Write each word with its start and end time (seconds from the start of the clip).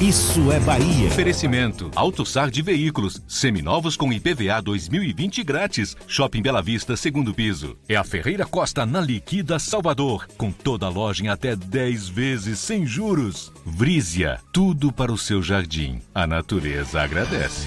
Isso 0.00 0.52
é 0.52 0.60
Bahia. 0.60 1.08
Oferecimento. 1.08 1.90
AutoSar 1.96 2.52
de 2.52 2.62
veículos. 2.62 3.20
Seminovos 3.26 3.96
com 3.96 4.12
IPVA 4.12 4.62
2020 4.62 5.42
grátis. 5.42 5.96
Shopping 6.06 6.40
Bela 6.40 6.62
Vista, 6.62 6.96
segundo 6.96 7.34
piso. 7.34 7.76
É 7.88 7.96
a 7.96 8.04
Ferreira 8.04 8.46
Costa 8.46 8.86
na 8.86 9.00
Liquida 9.00 9.58
Salvador. 9.58 10.28
Com 10.38 10.52
toda 10.52 10.86
a 10.86 10.88
loja 10.88 11.24
em 11.24 11.28
até 11.28 11.56
10 11.56 12.10
vezes 12.10 12.60
sem 12.60 12.86
juros. 12.86 13.52
Vrízia. 13.66 14.38
Tudo 14.52 14.92
para 14.92 15.12
o 15.12 15.18
seu 15.18 15.42
jardim. 15.42 16.00
A 16.14 16.28
natureza 16.28 17.02
agradece. 17.02 17.66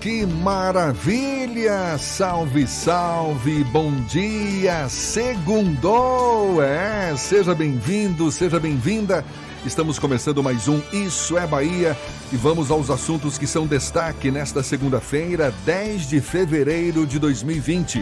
Que 0.00 0.24
maravilha! 0.24 1.98
Salve, 1.98 2.66
salve! 2.66 3.62
Bom 3.64 3.92
dia! 4.06 4.88
Segundou! 4.88 6.62
É, 6.62 7.14
seja 7.16 7.54
bem-vindo, 7.54 8.30
seja 8.30 8.58
bem-vinda. 8.58 9.22
Estamos 9.66 9.98
começando 9.98 10.44
mais 10.44 10.68
um 10.68 10.80
Isso 10.92 11.36
é 11.36 11.44
Bahia 11.44 11.98
e 12.32 12.36
vamos 12.36 12.70
aos 12.70 12.88
assuntos 12.88 13.36
que 13.36 13.48
são 13.48 13.66
destaque 13.66 14.30
nesta 14.30 14.62
segunda-feira, 14.62 15.52
10 15.64 16.08
de 16.08 16.20
fevereiro 16.20 17.04
de 17.04 17.18
2020. 17.18 18.00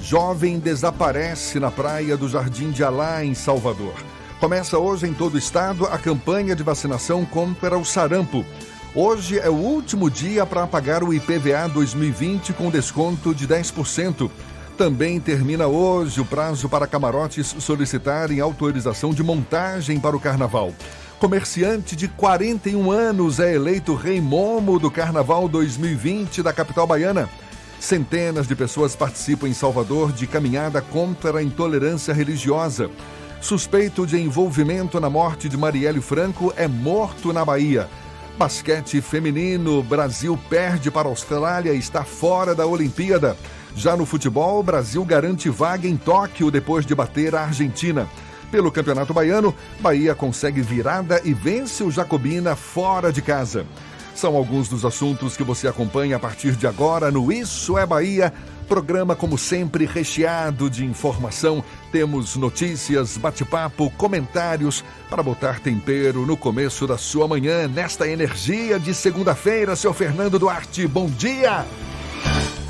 Jovem 0.00 0.60
desaparece 0.60 1.58
na 1.58 1.72
praia 1.72 2.16
do 2.16 2.28
Jardim 2.28 2.70
de 2.70 2.84
Alá, 2.84 3.24
em 3.24 3.34
Salvador. 3.34 3.94
Começa 4.38 4.78
hoje 4.78 5.08
em 5.08 5.12
todo 5.12 5.34
o 5.34 5.38
estado 5.38 5.86
a 5.86 5.98
campanha 5.98 6.54
de 6.54 6.62
vacinação 6.62 7.24
contra 7.24 7.76
o 7.76 7.84
sarampo. 7.84 8.46
Hoje 8.94 9.40
é 9.40 9.50
o 9.50 9.54
último 9.54 10.08
dia 10.08 10.46
para 10.46 10.68
pagar 10.68 11.02
o 11.02 11.12
IPVA 11.12 11.68
2020 11.68 12.52
com 12.52 12.70
desconto 12.70 13.34
de 13.34 13.48
10%. 13.48 14.30
Também 14.76 15.20
termina 15.20 15.68
hoje 15.68 16.20
o 16.20 16.24
prazo 16.24 16.68
para 16.68 16.86
camarotes 16.86 17.54
solicitarem 17.60 18.40
autorização 18.40 19.14
de 19.14 19.22
montagem 19.22 20.00
para 20.00 20.16
o 20.16 20.20
carnaval. 20.20 20.72
Comerciante 21.20 21.94
de 21.94 22.08
41 22.08 22.90
anos 22.90 23.38
é 23.38 23.54
eleito 23.54 23.94
Rei 23.94 24.20
Momo 24.20 24.80
do 24.80 24.90
Carnaval 24.90 25.48
2020 25.48 26.42
da 26.42 26.52
capital 26.52 26.88
baiana. 26.88 27.30
Centenas 27.78 28.48
de 28.48 28.56
pessoas 28.56 28.96
participam 28.96 29.46
em 29.46 29.54
Salvador 29.54 30.10
de 30.10 30.26
caminhada 30.26 30.82
contra 30.82 31.38
a 31.38 31.42
intolerância 31.42 32.12
religiosa. 32.12 32.90
Suspeito 33.40 34.04
de 34.04 34.20
envolvimento 34.20 34.98
na 34.98 35.08
morte 35.08 35.48
de 35.48 35.56
Marielle 35.56 36.00
Franco 36.00 36.52
é 36.56 36.66
morto 36.66 37.32
na 37.32 37.44
Bahia. 37.44 37.88
Basquete 38.36 39.00
feminino, 39.00 39.84
Brasil 39.84 40.36
perde 40.50 40.90
para 40.90 41.06
a 41.06 41.10
Austrália 41.10 41.72
e 41.72 41.78
está 41.78 42.02
fora 42.02 42.56
da 42.56 42.66
Olimpíada. 42.66 43.36
Já 43.76 43.96
no 43.96 44.06
futebol, 44.06 44.62
Brasil 44.62 45.04
garante 45.04 45.48
vaga 45.48 45.88
em 45.88 45.96
Tóquio 45.96 46.50
depois 46.50 46.86
de 46.86 46.94
bater 46.94 47.34
a 47.34 47.42
Argentina. 47.42 48.08
Pelo 48.50 48.70
Campeonato 48.70 49.12
Baiano, 49.12 49.54
Bahia 49.80 50.14
consegue 50.14 50.62
virada 50.62 51.20
e 51.24 51.34
vence 51.34 51.82
o 51.82 51.90
Jacobina 51.90 52.54
fora 52.54 53.12
de 53.12 53.20
casa. 53.20 53.66
São 54.14 54.36
alguns 54.36 54.68
dos 54.68 54.84
assuntos 54.84 55.36
que 55.36 55.42
você 55.42 55.66
acompanha 55.66 56.16
a 56.16 56.20
partir 56.20 56.52
de 56.52 56.68
agora 56.68 57.10
no 57.10 57.32
Isso 57.32 57.76
é 57.76 57.84
Bahia. 57.84 58.32
Programa, 58.68 59.16
como 59.16 59.36
sempre, 59.36 59.84
recheado 59.84 60.70
de 60.70 60.84
informação. 60.84 61.62
Temos 61.90 62.36
notícias, 62.36 63.18
bate-papo, 63.18 63.90
comentários 63.98 64.84
para 65.10 65.22
botar 65.22 65.58
tempero 65.58 66.24
no 66.24 66.36
começo 66.36 66.86
da 66.86 66.96
sua 66.96 67.26
manhã, 67.26 67.66
nesta 67.66 68.08
energia 68.08 68.78
de 68.78 68.94
segunda-feira. 68.94 69.74
Seu 69.74 69.92
Fernando 69.92 70.38
Duarte, 70.38 70.86
bom 70.86 71.06
dia! 71.06 71.66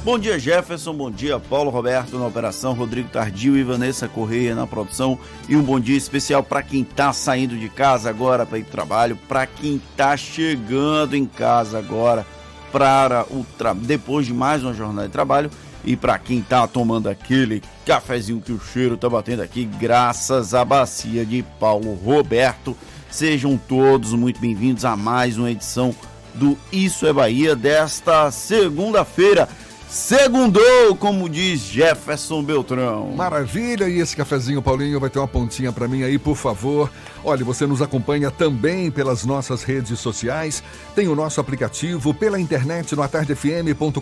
Bom 0.04 0.18
dia, 0.18 0.38
Jefferson. 0.38 0.92
Bom 0.92 1.10
dia, 1.10 1.40
Paulo 1.40 1.70
Roberto 1.70 2.18
na 2.18 2.26
operação, 2.26 2.74
Rodrigo 2.74 3.08
Tardio 3.08 3.56
e 3.56 3.62
Vanessa 3.62 4.06
Correia 4.06 4.54
na 4.54 4.66
produção. 4.66 5.18
E 5.48 5.56
um 5.56 5.62
bom 5.62 5.80
dia 5.80 5.96
especial 5.96 6.42
para 6.42 6.62
quem 6.62 6.82
está 6.82 7.10
saindo 7.10 7.56
de 7.56 7.70
casa 7.70 8.10
agora 8.10 8.44
para 8.44 8.58
ir 8.58 8.64
para 8.64 8.68
o 8.68 8.72
trabalho, 8.72 9.18
para 9.26 9.46
quem 9.46 9.76
está 9.76 10.14
chegando 10.14 11.16
em 11.16 11.24
casa 11.24 11.78
agora 11.78 12.26
para 12.70 13.24
o 13.30 13.46
tra... 13.56 13.72
depois 13.72 14.26
de 14.26 14.34
mais 14.34 14.62
uma 14.62 14.74
jornada 14.74 15.06
de 15.06 15.12
trabalho 15.12 15.50
e 15.82 15.96
para 15.96 16.18
quem 16.18 16.40
está 16.40 16.66
tomando 16.66 17.08
aquele 17.08 17.62
cafezinho 17.86 18.42
que 18.42 18.52
o 18.52 18.60
cheiro 18.60 18.96
está 18.96 19.08
batendo 19.08 19.40
aqui, 19.40 19.64
graças 19.64 20.52
à 20.52 20.66
bacia 20.66 21.24
de 21.24 21.42
Paulo 21.58 21.94
Roberto. 21.94 22.76
Sejam 23.10 23.56
todos 23.56 24.12
muito 24.12 24.38
bem-vindos 24.38 24.84
a 24.84 24.96
mais 24.96 25.38
uma 25.38 25.50
edição 25.50 25.94
do 26.34 26.58
Isso 26.70 27.06
é 27.06 27.12
Bahia 27.12 27.56
desta 27.56 28.30
segunda-feira. 28.30 29.48
Segundou, 29.94 30.96
como 30.98 31.28
diz 31.28 31.60
Jefferson 31.60 32.42
Beltrão. 32.42 33.12
Maravilha! 33.14 33.88
E 33.88 34.00
esse 34.00 34.16
cafezinho, 34.16 34.60
Paulinho, 34.60 34.98
vai 34.98 35.08
ter 35.08 35.20
uma 35.20 35.28
pontinha 35.28 35.70
para 35.70 35.86
mim 35.86 36.02
aí, 36.02 36.18
por 36.18 36.34
favor. 36.34 36.90
Olha, 37.22 37.44
você 37.44 37.64
nos 37.64 37.80
acompanha 37.80 38.28
também 38.28 38.90
pelas 38.90 39.24
nossas 39.24 39.62
redes 39.62 40.00
sociais. 40.00 40.64
Tem 40.96 41.06
o 41.06 41.14
nosso 41.14 41.40
aplicativo 41.40 42.12
pela 42.12 42.40
internet 42.40 42.96
no 42.96 43.02
atardefm.com.br. 43.02 44.00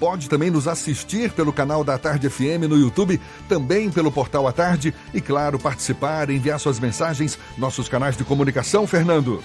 Pode 0.00 0.30
também 0.30 0.50
nos 0.50 0.66
assistir 0.66 1.30
pelo 1.32 1.52
canal 1.52 1.84
da 1.84 1.98
Tarde 1.98 2.30
FM 2.30 2.66
no 2.66 2.78
YouTube, 2.78 3.20
também 3.50 3.90
pelo 3.90 4.10
portal 4.10 4.48
A 4.48 4.52
Tarde. 4.52 4.94
E, 5.12 5.20
claro, 5.20 5.58
participar, 5.58 6.30
enviar 6.30 6.58
suas 6.58 6.80
mensagens, 6.80 7.38
nossos 7.58 7.90
canais 7.90 8.16
de 8.16 8.24
comunicação, 8.24 8.86
Fernando. 8.86 9.44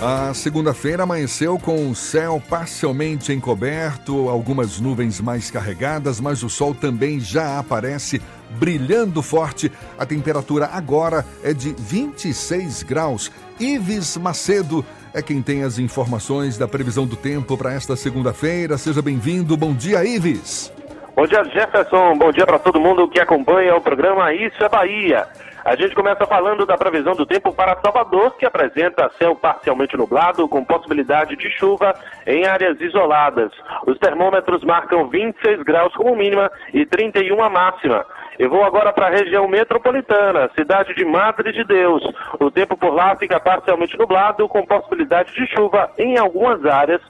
A 0.00 0.32
segunda-feira 0.32 1.02
amanheceu 1.02 1.58
com 1.58 1.90
o 1.90 1.94
céu 1.94 2.40
parcialmente 2.48 3.32
encoberto, 3.32 4.28
algumas 4.28 4.78
nuvens 4.78 5.20
mais 5.20 5.50
carregadas, 5.50 6.20
mas 6.20 6.44
o 6.44 6.48
sol 6.48 6.72
também 6.72 7.18
já 7.18 7.58
aparece 7.58 8.22
brilhando 8.50 9.20
forte. 9.22 9.72
A 9.98 10.06
temperatura 10.06 10.70
agora 10.72 11.24
é 11.42 11.52
de 11.52 11.74
26 11.76 12.84
graus. 12.84 13.32
Ives 13.58 14.16
Macedo 14.16 14.86
é 15.12 15.20
quem 15.20 15.42
tem 15.42 15.64
as 15.64 15.80
informações 15.80 16.56
da 16.56 16.68
previsão 16.68 17.04
do 17.04 17.16
tempo 17.16 17.58
para 17.58 17.74
esta 17.74 17.96
segunda-feira. 17.96 18.78
Seja 18.78 19.02
bem-vindo. 19.02 19.56
Bom 19.56 19.74
dia, 19.74 20.04
Ives. 20.04 20.72
Bom 21.16 21.26
dia, 21.26 21.42
Jefferson. 21.42 22.16
Bom 22.16 22.30
dia 22.30 22.46
para 22.46 22.60
todo 22.60 22.78
mundo 22.78 23.08
que 23.08 23.18
acompanha 23.18 23.74
o 23.74 23.80
programa 23.80 24.32
Isso 24.32 24.62
é 24.62 24.68
Bahia. 24.68 25.26
A 25.68 25.76
gente 25.76 25.94
começa 25.94 26.26
falando 26.26 26.64
da 26.64 26.78
previsão 26.78 27.14
do 27.14 27.26
tempo 27.26 27.52
para 27.52 27.78
Salvador, 27.82 28.34
que 28.38 28.46
apresenta 28.46 29.10
céu 29.18 29.36
parcialmente 29.36 29.98
nublado, 29.98 30.48
com 30.48 30.64
possibilidade 30.64 31.36
de 31.36 31.50
chuva 31.50 31.94
em 32.26 32.46
áreas 32.46 32.80
isoladas. 32.80 33.52
Os 33.86 33.98
termômetros 33.98 34.64
marcam 34.64 35.10
26 35.10 35.62
graus 35.64 35.94
como 35.94 36.16
mínima 36.16 36.50
e 36.72 36.86
31 36.86 37.42
a 37.42 37.50
máxima. 37.50 38.06
Eu 38.38 38.48
vou 38.48 38.64
agora 38.64 38.94
para 38.94 39.08
a 39.08 39.10
região 39.10 39.46
metropolitana, 39.46 40.48
cidade 40.56 40.94
de 40.94 41.04
Madre 41.04 41.52
de 41.52 41.62
Deus. 41.64 42.02
O 42.40 42.50
tempo 42.50 42.74
por 42.74 42.94
lá 42.94 43.14
fica 43.16 43.38
parcialmente 43.38 43.98
nublado, 43.98 44.48
com 44.48 44.64
possibilidade 44.64 45.34
de 45.34 45.46
chuva 45.48 45.90
em 45.98 46.16
algumas 46.16 46.64
áreas, 46.64 47.02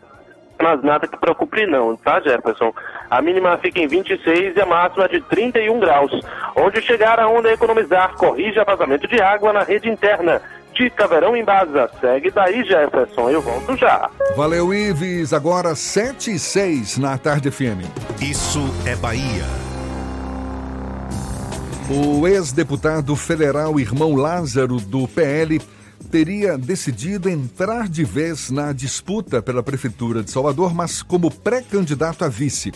mas 0.60 0.82
nada 0.82 1.06
que 1.06 1.16
preocupe 1.16 1.66
não, 1.66 1.96
tá, 1.96 2.20
Jefferson? 2.20 2.72
A 3.10 3.22
mínima 3.22 3.56
fica 3.58 3.80
em 3.80 3.86
26 3.86 4.56
e 4.56 4.60
a 4.60 4.66
máxima 4.66 5.08
de 5.08 5.20
31 5.22 5.78
graus. 5.78 6.12
Onde 6.56 6.82
chegar 6.82 7.18
a 7.18 7.28
onda 7.28 7.52
economizar, 7.52 8.14
corrija 8.14 8.64
vazamento 8.64 9.06
de 9.06 9.20
água 9.20 9.52
na 9.52 9.62
rede 9.62 9.88
interna. 9.88 10.42
Dica 10.74 11.08
Verão 11.08 11.36
em 11.36 11.44
Baza. 11.44 11.90
Segue 12.00 12.30
daí, 12.30 12.62
Jefferson. 12.64 13.30
Eu 13.30 13.42
volto 13.42 13.76
já. 13.76 14.08
Valeu, 14.36 14.72
Ives. 14.72 15.32
Agora 15.32 15.74
7 15.74 16.34
e 16.34 16.38
6 16.38 16.98
na 16.98 17.18
Tarde 17.18 17.50
FM. 17.50 17.82
Isso 18.20 18.60
é 18.86 18.94
Bahia. 18.94 19.44
O 21.90 22.28
ex-deputado 22.28 23.16
federal 23.16 23.80
Irmão 23.80 24.14
Lázaro, 24.14 24.76
do 24.76 25.08
PL, 25.08 25.58
teria 26.10 26.56
decidido 26.56 27.28
entrar 27.28 27.88
de 27.88 28.04
vez 28.04 28.50
na 28.50 28.72
disputa 28.72 29.42
pela 29.42 29.62
Prefeitura 29.62 30.22
de 30.22 30.30
Salvador, 30.30 30.74
mas 30.74 31.02
como 31.02 31.30
pré-candidato 31.30 32.24
a 32.24 32.28
vice. 32.28 32.72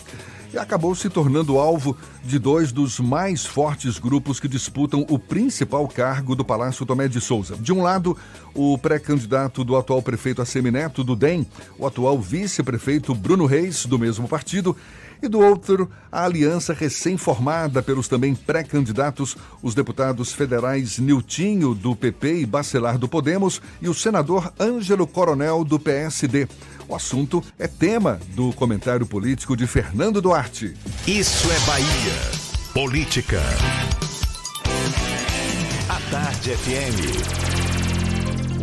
E 0.53 0.57
acabou 0.57 0.93
se 0.93 1.09
tornando 1.09 1.57
alvo 1.57 1.97
de 2.23 2.37
dois 2.37 2.71
dos 2.71 2.99
mais 2.99 3.43
fortes 3.43 3.97
grupos 3.97 4.39
que 4.39 4.47
disputam 4.47 5.03
o 5.09 5.17
principal 5.17 5.87
cargo 5.87 6.35
do 6.35 6.45
Palácio 6.45 6.85
Tomé 6.85 7.07
de 7.07 7.19
Souza. 7.19 7.55
De 7.55 7.73
um 7.73 7.81
lado, 7.81 8.15
o 8.53 8.77
pré-candidato 8.77 9.63
do 9.63 9.75
atual 9.75 9.99
prefeito 10.03 10.43
Assemineto, 10.43 11.03
do 11.03 11.15
DEM, 11.15 11.47
o 11.79 11.87
atual 11.87 12.19
vice-prefeito 12.19 13.15
Bruno 13.15 13.47
Reis, 13.47 13.87
do 13.87 13.97
mesmo 13.97 14.27
partido, 14.27 14.77
e 15.25 15.29
do 15.29 15.39
outro, 15.39 15.89
a 16.11 16.25
aliança 16.25 16.73
recém-formada 16.73 17.81
pelos 17.81 18.07
também 18.07 18.35
pré-candidatos, 18.35 19.37
os 19.61 19.73
deputados 19.73 20.33
federais 20.33 20.99
Niltinho, 20.99 21.73
do 21.73 21.95
PP 21.95 22.41
e 22.41 22.45
Bacelar, 22.45 22.97
do 22.97 23.07
Podemos, 23.07 23.61
e 23.81 23.87
o 23.87 23.93
senador 23.93 24.51
Ângelo 24.59 25.07
Coronel, 25.07 25.63
do 25.63 25.79
PSD. 25.79 26.47
O 26.87 26.95
assunto 26.95 27.43
é 27.57 27.67
tema 27.67 28.19
do 28.35 28.51
comentário 28.53 29.05
político 29.05 29.55
de 29.55 29.65
Fernando 29.65 30.21
Duarte. 30.21 30.73
Isso 31.07 31.49
é 31.51 31.59
Bahia. 31.65 32.43
Política. 32.73 33.41
A 35.89 36.11
Tarde 36.11 36.51
FM. 36.57 37.53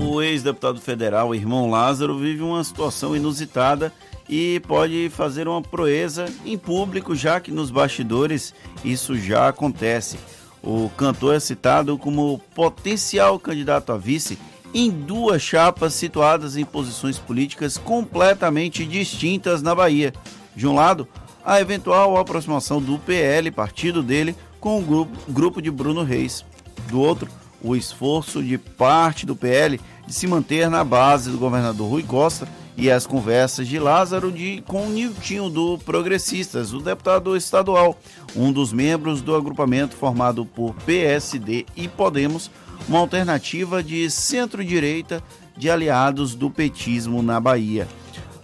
O 0.02 0.20
ex-deputado 0.22 0.80
federal, 0.80 1.34
irmão 1.34 1.70
Lázaro, 1.70 2.18
vive 2.18 2.42
uma 2.42 2.62
situação 2.64 3.14
inusitada 3.14 3.92
e 4.30 4.60
pode 4.60 5.10
fazer 5.10 5.48
uma 5.48 5.60
proeza 5.60 6.26
em 6.46 6.56
público, 6.56 7.16
já 7.16 7.40
que 7.40 7.50
nos 7.50 7.68
bastidores 7.68 8.54
isso 8.84 9.18
já 9.18 9.48
acontece. 9.48 10.20
O 10.62 10.88
cantor 10.96 11.34
é 11.34 11.40
citado 11.40 11.98
como 11.98 12.40
potencial 12.54 13.40
candidato 13.40 13.90
a 13.92 13.96
vice 13.96 14.38
em 14.72 14.88
duas 14.88 15.42
chapas 15.42 15.94
situadas 15.94 16.56
em 16.56 16.64
posições 16.64 17.18
políticas 17.18 17.76
completamente 17.76 18.86
distintas 18.86 19.62
na 19.62 19.74
Bahia. 19.74 20.14
De 20.54 20.64
um 20.64 20.76
lado, 20.76 21.08
a 21.44 21.60
eventual 21.60 22.16
aproximação 22.16 22.80
do 22.80 23.00
PL, 23.00 23.50
partido 23.50 24.00
dele, 24.00 24.36
com 24.60 24.78
o 24.78 24.82
grupo, 24.82 25.18
grupo 25.28 25.60
de 25.60 25.72
Bruno 25.72 26.04
Reis. 26.04 26.44
Do 26.88 27.00
outro, 27.00 27.28
o 27.60 27.74
esforço 27.74 28.40
de 28.44 28.56
parte 28.56 29.26
do 29.26 29.34
PL 29.34 29.80
de 30.06 30.12
se 30.14 30.28
manter 30.28 30.70
na 30.70 30.84
base 30.84 31.30
do 31.30 31.38
governador 31.38 31.90
Rui 31.90 32.04
Costa 32.04 32.46
e 32.80 32.90
as 32.90 33.06
conversas 33.06 33.68
de 33.68 33.78
Lázaro 33.78 34.32
de, 34.32 34.64
com 34.66 34.88
Niltinho 34.88 35.50
do 35.50 35.76
Progressistas, 35.76 36.72
o 36.72 36.80
deputado 36.80 37.36
estadual, 37.36 38.00
um 38.34 38.50
dos 38.50 38.72
membros 38.72 39.20
do 39.20 39.36
agrupamento 39.36 39.94
formado 39.94 40.46
por 40.46 40.74
PSD 40.86 41.66
e 41.76 41.86
Podemos, 41.86 42.50
uma 42.88 42.98
alternativa 42.98 43.82
de 43.82 44.10
centro-direita 44.10 45.22
de 45.54 45.68
aliados 45.68 46.34
do 46.34 46.50
petismo 46.50 47.22
na 47.22 47.38
Bahia. 47.38 47.86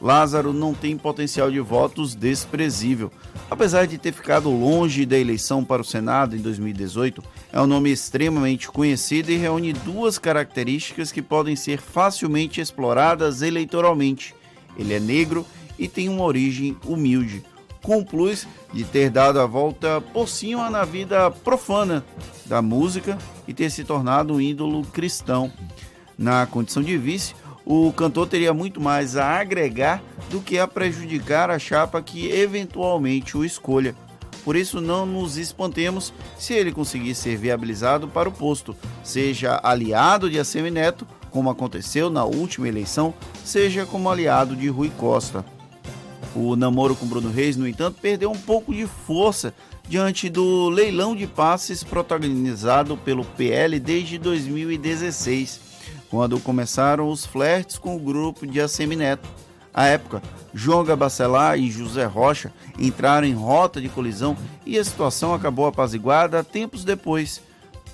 Lázaro 0.01 0.53
não 0.53 0.75
tem 0.75 0.97
potencial 0.97 1.51
de 1.51 1.61
votos 1.61 2.15
desprezível. 2.15 3.11
Apesar 3.51 3.87
de 3.87 3.99
ter 3.99 4.13
ficado 4.13 4.51
longe 4.51 5.07
da 5.07 5.19
eleição 5.19 5.65
para 5.65 5.83
o 5.83 5.85
Senado 5.85 6.37
em 6.37 6.41
2018, 6.41 7.23
é 7.53 7.61
um 7.61 7.67
nome 7.67 7.91
extremamente 7.91 8.69
conhecido 8.69 9.31
e 9.31 9.37
reúne 9.37 9.73
duas 9.73 10.19
características 10.19 11.13
que 11.13 11.23
podem 11.23 11.57
ser 11.57 11.79
facilmente 11.79 12.61
exploradas 12.61 13.43
eleitoralmente. 13.43 14.35
Ele 14.77 14.95
é 14.95 15.01
negro 15.01 15.47
e 15.79 15.89
tem 15.89 16.09
uma 16.09 16.25
origem 16.25 16.77
humilde, 16.85 17.43
com 17.83 17.99
o 17.99 18.05
plus 18.05 18.47
de 18.73 18.85
ter 18.85 19.11
dado 19.11 19.41
a 19.41 19.47
volta 19.47 20.01
por 20.01 20.29
cima 20.29 20.69
na 20.69 20.85
vida 20.85 21.31
profana 21.31 22.05
da 22.45 22.61
música 22.61 23.17
e 23.47 23.55
ter 23.55 23.71
se 23.71 23.85
tornado 23.85 24.35
um 24.35 24.41
ídolo 24.41 24.83
cristão. 24.87 25.53
Na 26.19 26.47
condição 26.47 26.83
de 26.83 26.97
vice, 26.97 27.35
o 27.69 27.93
cantor 27.93 28.29
teria 28.29 28.55
muito 28.55 28.81
mais 28.81 29.17
a 29.17 29.41
agregar 29.41 30.01
do 30.31 30.41
que 30.41 30.57
a 30.57 30.69
prejudicar 30.69 31.51
a 31.51 31.59
chapa 31.59 32.01
que 32.01 32.31
eventualmente 32.31 33.37
o 33.37 33.45
escolha. 33.45 33.97
Por 34.45 34.55
isso, 34.55 34.81
não 34.81 35.05
nos 35.05 35.37
espantemos 35.37 36.15
se 36.39 36.55
ele 36.55 36.71
conseguir 36.71 37.17
ser 37.17 37.37
viabilizado 37.37 38.07
para 38.07 38.29
o 38.29 38.33
posto, 38.33 38.77
seja 39.03 39.59
aliado 39.61 40.31
de 40.31 40.39
ACM 40.39 40.71
Neto, 40.71 41.05
como 41.33 41.51
aconteceu 41.51 42.09
na 42.09 42.25
última 42.25 42.69
eleição, 42.69 43.13
seja 43.45 43.85
como 43.85 44.09
aliado 44.09 44.55
de 44.55 44.69
Rui 44.69 44.93
Costa. 44.97 45.45
O 46.37 46.55
namoro 46.55 46.95
com 46.95 47.07
Bruno 47.07 47.33
Reis, 47.33 47.57
no 47.57 47.67
entanto, 47.67 47.99
perdeu 48.01 48.31
um 48.31 48.39
pouco 48.39 48.73
de 48.73 48.87
força 48.87 49.53
diante 49.89 50.29
do 50.29 50.69
leilão 50.69 51.17
de 51.17 51.27
passes 51.27 51.83
protagonizado 51.83 52.97
pelo 52.97 53.25
PL 53.25 53.81
desde 53.81 54.19
2016 54.19 55.66
quando 56.11 56.41
começaram 56.41 57.09
os 57.09 57.25
flertes 57.25 57.79
com 57.79 57.97
o 57.97 58.01
grupo 58.01 58.47
de 58.47 58.61
Assemineto. 58.61 59.29
À 59.73 59.87
época, 59.87 60.23
João 60.55 60.83
Gabacelar 60.83 61.59
e 61.59 61.71
José 61.71 62.07
Rocha 62.07 62.51
entraram 62.79 63.27
em 63.27 63.35
rota 63.35 63.81
de 63.81 63.91
colisão 63.91 64.37
e 64.65 64.79
a 64.79 64.85
situação 64.85 65.35
acabou 65.35 65.67
apaziguada 65.67 66.43
tempos 66.43 66.83
depois. 66.83 67.43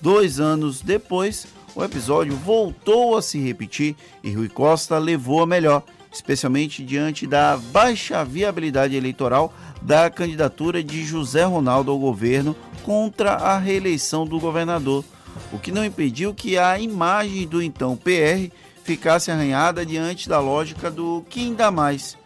Dois 0.00 0.38
anos 0.38 0.80
depois, 0.80 1.46
o 1.74 1.82
episódio 1.82 2.36
voltou 2.36 3.16
a 3.16 3.22
se 3.22 3.38
repetir 3.38 3.96
e 4.22 4.30
Rui 4.30 4.48
Costa 4.48 4.98
levou 4.98 5.42
a 5.42 5.46
melhor, 5.46 5.82
especialmente 6.12 6.84
diante 6.84 7.26
da 7.26 7.56
baixa 7.56 8.24
viabilidade 8.24 8.94
eleitoral 8.94 9.52
da 9.80 10.08
candidatura 10.08 10.84
de 10.84 11.04
José 11.04 11.42
Ronaldo 11.42 11.90
ao 11.90 11.98
governo 11.98 12.54
contra 12.84 13.32
a 13.32 13.58
reeleição 13.58 14.24
do 14.24 14.38
governador 14.38 15.04
o 15.52 15.58
que 15.58 15.72
não 15.72 15.84
impediu 15.84 16.34
que 16.34 16.58
a 16.58 16.78
imagem 16.78 17.46
do 17.46 17.62
então 17.62 17.96
PR 17.96 18.52
ficasse 18.82 19.30
arranhada 19.30 19.86
diante 19.86 20.28
da 20.28 20.40
lógica 20.40 20.90
do 20.90 21.24
quem 21.28 21.54
dá 21.54 21.70
mais. 21.70 22.16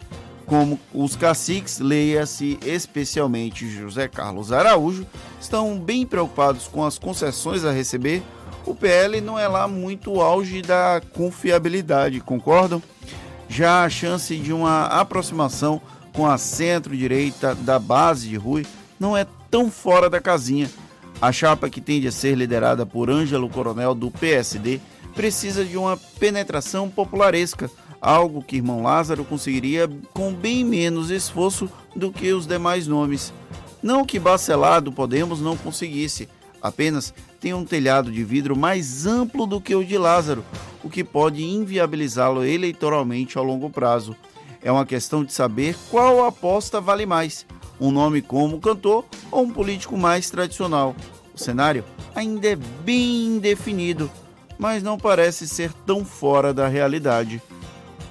Como 0.47 0.79
os 0.95 1.17
caciques, 1.17 1.81
leia-se 1.81 2.59
especialmente 2.65 3.69
José 3.69 4.07
Carlos 4.07 4.53
Araújo, 4.53 5.05
estão 5.41 5.79
bem 5.79 6.07
preocupados 6.07 6.69
com 6.69 6.85
as 6.85 6.99
concessões 6.99 7.65
a 7.65 7.73
receber, 7.73 8.23
o 8.65 8.75
PL 8.75 9.21
não 9.21 9.39
é 9.39 9.47
lá 9.47 9.69
muito 9.69 10.21
auge 10.21 10.63
da 10.63 11.01
confiabilidade, 11.13 12.21
concordam? 12.21 12.83
Já 13.49 13.85
a 13.85 13.91
chance 13.91 14.37
de 14.37 14.53
uma 14.53 14.87
aproximação 14.87 15.81
com 16.13 16.27
a 16.27 16.39
centro-direita 16.39 17.55
da 17.55 17.79
base 17.79 18.29
de 18.29 18.37
Rui 18.37 18.67
não 18.99 19.17
é 19.17 19.27
tão 19.51 19.71
fora 19.71 20.11
da 20.11 20.21
casinha 20.21 20.69
a 21.21 21.33
chapa, 21.33 21.71
que 21.71 21.81
tende 21.81 22.07
a 22.07 22.13
ser 22.13 22.35
liderada 22.35 22.85
por 22.85 23.11
Ângelo 23.11 23.49
Coronel 23.49 23.95
do 23.95 24.11
PSD, 24.11 24.81
precisa 25.15 25.65
de 25.65 25.77
uma 25.77 25.97
penetração 25.97 26.91
popularesca, 26.91 27.71
algo 28.01 28.43
que 28.43 28.57
irmão 28.57 28.83
Lázaro 28.83 29.25
conseguiria 29.25 29.89
com 30.13 30.33
bem 30.33 30.63
menos 30.63 31.11
esforço 31.11 31.71
do 31.95 32.13
que 32.13 32.33
os 32.33 32.47
demais 32.47 32.87
nomes. 32.87 33.33
Não 33.83 34.05
que 34.05 34.19
Bacelar 34.19 34.83
do 34.83 34.93
Podemos 34.93 35.41
não 35.41 35.57
conseguisse, 35.57 36.29
apenas 36.61 37.15
tem 37.41 37.55
um 37.55 37.65
telhado 37.65 38.11
de 38.11 38.23
vidro 38.23 38.57
mais 38.57 39.07
amplo 39.07 39.47
do 39.47 39.61
que 39.61 39.75
o 39.75 39.85
de 39.85 39.97
Lázaro, 39.97 40.45
o 40.85 40.91
que 40.91 41.03
pode 41.03 41.43
inviabilizá-lo 41.43 42.45
eleitoralmente 42.45 43.39
ao 43.39 43.45
longo 43.45 43.71
prazo. 43.71 44.15
É 44.63 44.71
uma 44.71 44.85
questão 44.85 45.25
de 45.25 45.33
saber 45.33 45.77
qual 45.91 46.25
aposta 46.25 46.81
vale 46.81 47.07
mais 47.07 47.47
um 47.81 47.91
nome 47.91 48.23
como 48.23 48.61
cantor 48.61 49.05
ou 49.31 49.45
um 49.45 49.51
político 49.51 49.97
mais 49.97 50.31
tradicional. 50.31 50.95
O 51.35 51.39
cenário 51.39 51.85
ainda 52.15 52.49
é 52.49 52.57
bem 52.57 53.27
indefinido, 53.27 54.11
mas 54.59 54.83
não 54.83 54.99
parece 54.99 55.47
ser 55.47 55.73
tão 55.85 56.05
fora 56.05 56.55
da 56.55 56.67
realidade. 56.67 57.43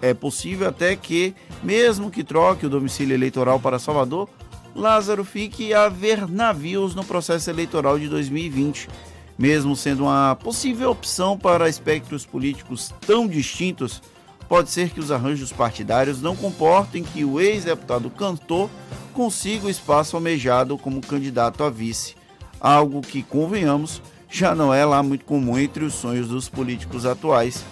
É 0.01 0.13
possível 0.13 0.67
até 0.67 0.95
que, 0.95 1.33
mesmo 1.63 2.11
que 2.11 2.23
troque 2.23 2.65
o 2.65 2.69
domicílio 2.69 3.15
eleitoral 3.15 3.59
para 3.59 3.79
Salvador, 3.79 4.29
Lázaro 4.75 5.23
fique 5.23 5.73
a 5.73 5.87
ver 5.87 6.29
navios 6.29 6.93
no 6.93 7.03
processo 7.03 7.49
eleitoral 7.49 7.97
de 7.97 8.09
2020, 8.09 8.89
mesmo 9.37 9.75
sendo 9.75 10.03
uma 10.03 10.35
possível 10.35 10.91
opção 10.91 11.37
para 11.37 11.69
espectros 11.69 12.25
políticos 12.25 12.93
tão 13.07 13.25
distintos. 13.25 14.01
Pode 14.47 14.69
ser 14.69 14.89
que 14.89 14.99
os 14.99 15.11
arranjos 15.11 15.51
partidários 15.51 16.21
não 16.21 16.35
comportem 16.35 17.03
que 17.03 17.25
o 17.25 17.39
ex-deputado 17.39 18.09
cantor 18.09 18.69
consiga 19.13 19.67
o 19.67 19.69
espaço 19.69 20.15
almejado 20.15 20.77
como 20.77 21.01
candidato 21.01 21.63
a 21.63 21.69
vice. 21.69 22.15
algo 22.59 23.01
que, 23.01 23.21
convenhamos, 23.21 24.01
já 24.29 24.55
não 24.55 24.73
é 24.73 24.83
lá 24.83 25.03
muito 25.03 25.25
comum 25.25 25.57
entre 25.57 25.85
os 25.85 25.93
sonhos 25.93 26.27
dos 26.27 26.49
políticos 26.49 27.05
atuais. 27.05 27.63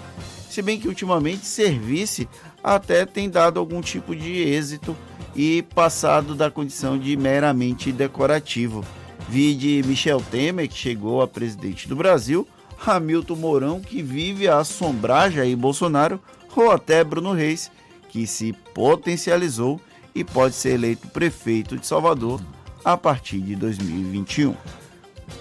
Se 0.50 0.62
bem 0.62 0.80
que 0.80 0.88
ultimamente 0.88 1.46
serviço 1.46 2.28
até 2.64 3.06
tem 3.06 3.30
dado 3.30 3.60
algum 3.60 3.82
tipo 3.82 4.16
de 4.16 4.32
êxito 4.32 4.96
e 5.36 5.64
passado 5.74 6.36
da 6.36 6.52
condição 6.52 6.98
de 6.98 7.18
meramente 7.18 7.92
decorativo. 7.92 8.86
Vi 9.28 9.56
de 9.56 9.82
Michel 9.88 10.22
Temer, 10.30 10.70
que 10.70 10.78
chegou 10.78 11.22
a 11.22 11.28
presidente 11.28 11.88
do 11.88 11.96
Brasil, 11.96 12.48
Hamilton 12.86 13.36
Mourão, 13.36 13.82
que 13.82 14.02
vive 14.02 14.48
a 14.48 14.60
assombrar 14.60 15.32
Jair 15.32 15.58
Bolsonaro, 15.58 16.22
ou 16.60 16.72
até 16.72 17.04
Bruno 17.04 17.34
Reis, 17.34 17.72
que 18.10 18.28
se 18.28 18.54
potencializou 18.74 19.80
e 20.14 20.24
pode 20.24 20.56
ser 20.56 20.74
eleito 20.74 21.08
prefeito 21.08 21.78
de 21.78 21.88
Salvador 21.88 22.42
a 22.84 22.98
partir 22.98 23.40
de 23.40 23.56
2021. 23.56 24.56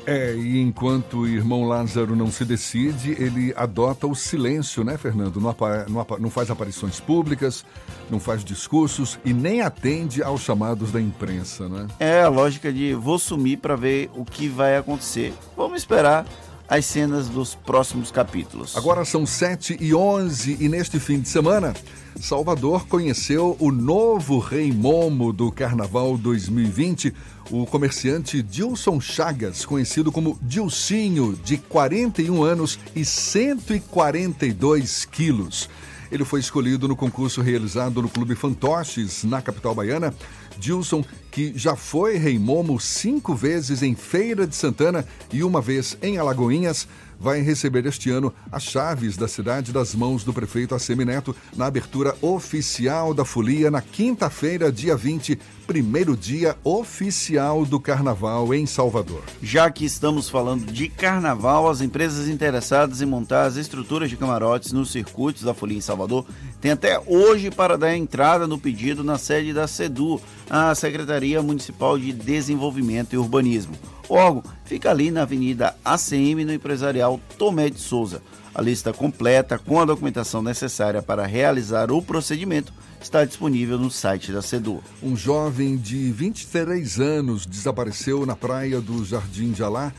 É, 0.07 0.35
e 0.35 0.61
enquanto 0.61 1.19
o 1.19 1.29
irmão 1.29 1.65
Lázaro 1.65 2.17
não 2.17 2.31
se 2.31 2.45
decide, 2.45 3.13
ele 3.13 3.53
adota 3.57 4.07
o 4.07 4.15
silêncio, 4.15 4.83
né, 4.83 4.97
Fernando? 4.97 5.41
Não, 5.41 5.55
não, 5.89 6.07
não, 6.19 6.31
faz 6.31 6.51
aparições 6.51 6.99
públicas, 6.99 7.65
não 8.11 8.19
faz 8.19 8.45
discursos 8.45 9.19
e 9.25 9.33
nem 9.33 9.61
atende 9.61 10.23
aos 10.23 10.41
chamados 10.41 10.91
da 10.91 11.01
imprensa, 11.01 11.69
né? 11.69 11.87
É 12.01 12.23
a 12.23 12.29
lógica 12.29 12.73
de 12.73 12.95
vou 12.95 13.19
sumir 13.19 13.59
para 13.59 13.77
ver 13.77 14.11
o 14.15 14.25
que 14.25 14.49
vai 14.49 14.77
acontecer. 14.77 15.33
Vamos 15.57 15.79
esperar 15.79 16.27
as 16.73 16.87
cenas 16.87 17.29
dos 17.29 17.55
próximos 17.55 18.11
capítulos. 18.11 18.75
Agora 18.79 19.05
são 19.05 19.27
7 19.27 19.77
e 19.79 19.95
11 19.95 20.57
e 20.59 20.71
neste 20.71 20.99
fim 20.99 21.21
de 21.21 21.29
semana, 21.29 21.75
Salvador 22.19 22.87
conheceu 22.87 23.55
o 23.61 23.71
novo 23.71 24.39
rei 24.39 24.73
Momo 24.73 25.35
do 25.35 25.53
Carnaval 25.53 26.17
2020, 26.17 27.13
o 27.51 27.67
comerciante 27.67 28.43
Dilson 28.43 29.03
Chagas, 29.03 29.67
conhecido 29.67 30.11
como 30.11 30.39
Dilcinho, 30.41 31.39
de 31.45 31.59
41 31.59 32.43
anos 32.43 32.79
e 32.97 33.05
142 33.05 35.05
quilos. 35.05 35.69
Ele 36.11 36.25
foi 36.25 36.41
escolhido 36.41 36.89
no 36.89 36.97
concurso 36.97 37.43
realizado 37.43 38.01
no 38.01 38.09
Clube 38.09 38.35
Fantoches, 38.35 39.25
na 39.25 39.43
capital 39.43 39.75
baiana. 39.75 40.15
Dilson, 40.59 41.05
que 41.33 41.51
já 41.57 41.75
foi 41.75 42.19
rei 42.19 42.39
Momo 42.39 42.79
cinco 42.79 43.35
vezes 43.35 43.83
em 43.83 43.95
Feira 43.95 44.47
de 44.47 44.55
Santana 44.55 45.05
e 45.33 45.43
uma 45.43 45.63
vez 45.63 45.97
em 46.03 46.19
Alagoinhas, 46.19 46.87
vai 47.23 47.41
receber 47.41 47.87
este 47.87 48.11
ano 48.11 48.35
as 48.51 48.65
chaves 48.65 49.17
da 49.17 49.29
cidade 49.29 49.73
das 49.73 49.95
mãos 49.95 50.25
do 50.25 50.33
prefeito 50.33 50.75
Assemineto 50.75 51.35
na 51.57 51.67
abertura 51.67 52.17
oficial 52.21 53.15
da 53.15 53.25
folia 53.25 53.71
na 53.71 53.81
quinta-feira, 53.81 54.73
dia 54.73 54.97
20, 54.97 55.39
primeiro 55.65 56.17
dia 56.17 56.57
oficial 56.65 57.65
do 57.65 57.79
carnaval 57.79 58.53
em 58.53 58.67
Salvador. 58.67 59.23
Já 59.41 59.71
que 59.71 59.85
estamos 59.85 60.29
falando 60.29 60.67
de 60.73 60.89
carnaval, 60.89 61.71
as 61.71 61.81
empresas 61.81 62.29
interessadas 62.29 63.01
em 63.01 63.07
montar 63.07 63.45
as 63.45 63.57
estruturas 63.57 64.11
de 64.11 64.17
camarotes 64.17 64.73
nos 64.73 64.91
circuitos 64.91 65.45
da 65.45 65.55
folia 65.55 65.79
em 65.79 65.81
Salvador 65.81 66.27
têm 66.61 66.73
até 66.73 67.01
hoje 67.07 67.53
para 67.53 67.79
dar 67.79 67.97
entrada 67.97 68.49
no 68.49 68.59
pedido 68.59 69.05
na 69.05 69.17
sede 69.17 69.53
da 69.53 69.69
SEDU, 69.69 70.21
a 70.51 70.75
Secretaria 70.75 71.22
Municipal 71.43 71.99
de 71.99 72.13
Desenvolvimento 72.13 73.13
e 73.13 73.19
Urbanismo. 73.19 73.75
O 74.09 74.15
órgão 74.15 74.43
fica 74.65 74.91
ali 74.91 75.11
na 75.11 75.23
Avenida 75.23 75.77
ACM, 75.85 76.45
no 76.45 76.53
empresarial 76.53 77.21
Tomé 77.39 77.71
de 77.71 77.79
Souza. 77.79 78.21
A 78.55 78.61
lista 78.61 78.93
completa, 78.93 79.59
com 79.59 79.81
a 79.81 79.85
documentação 79.85 80.43
necessária 80.43 81.01
para 81.01 81.25
realizar 81.25 81.91
o 81.91 82.03
procedimento, 82.03 82.73
está 83.01 83.25
disponível 83.25 83.79
no 83.79 83.91
site 83.91 84.31
da 84.31 84.43
SEDU. 84.43 84.83
Um 85.03 85.17
jovem 85.17 85.77
de 85.77 86.13
23 86.13 87.01
anos 87.01 87.47
desapareceu 87.47 88.27
na 88.27 88.37
praia 88.37 88.81
do 88.81 89.05
Jardim 89.05 89.53
de 89.53 89.63
Alá. 89.63 89.93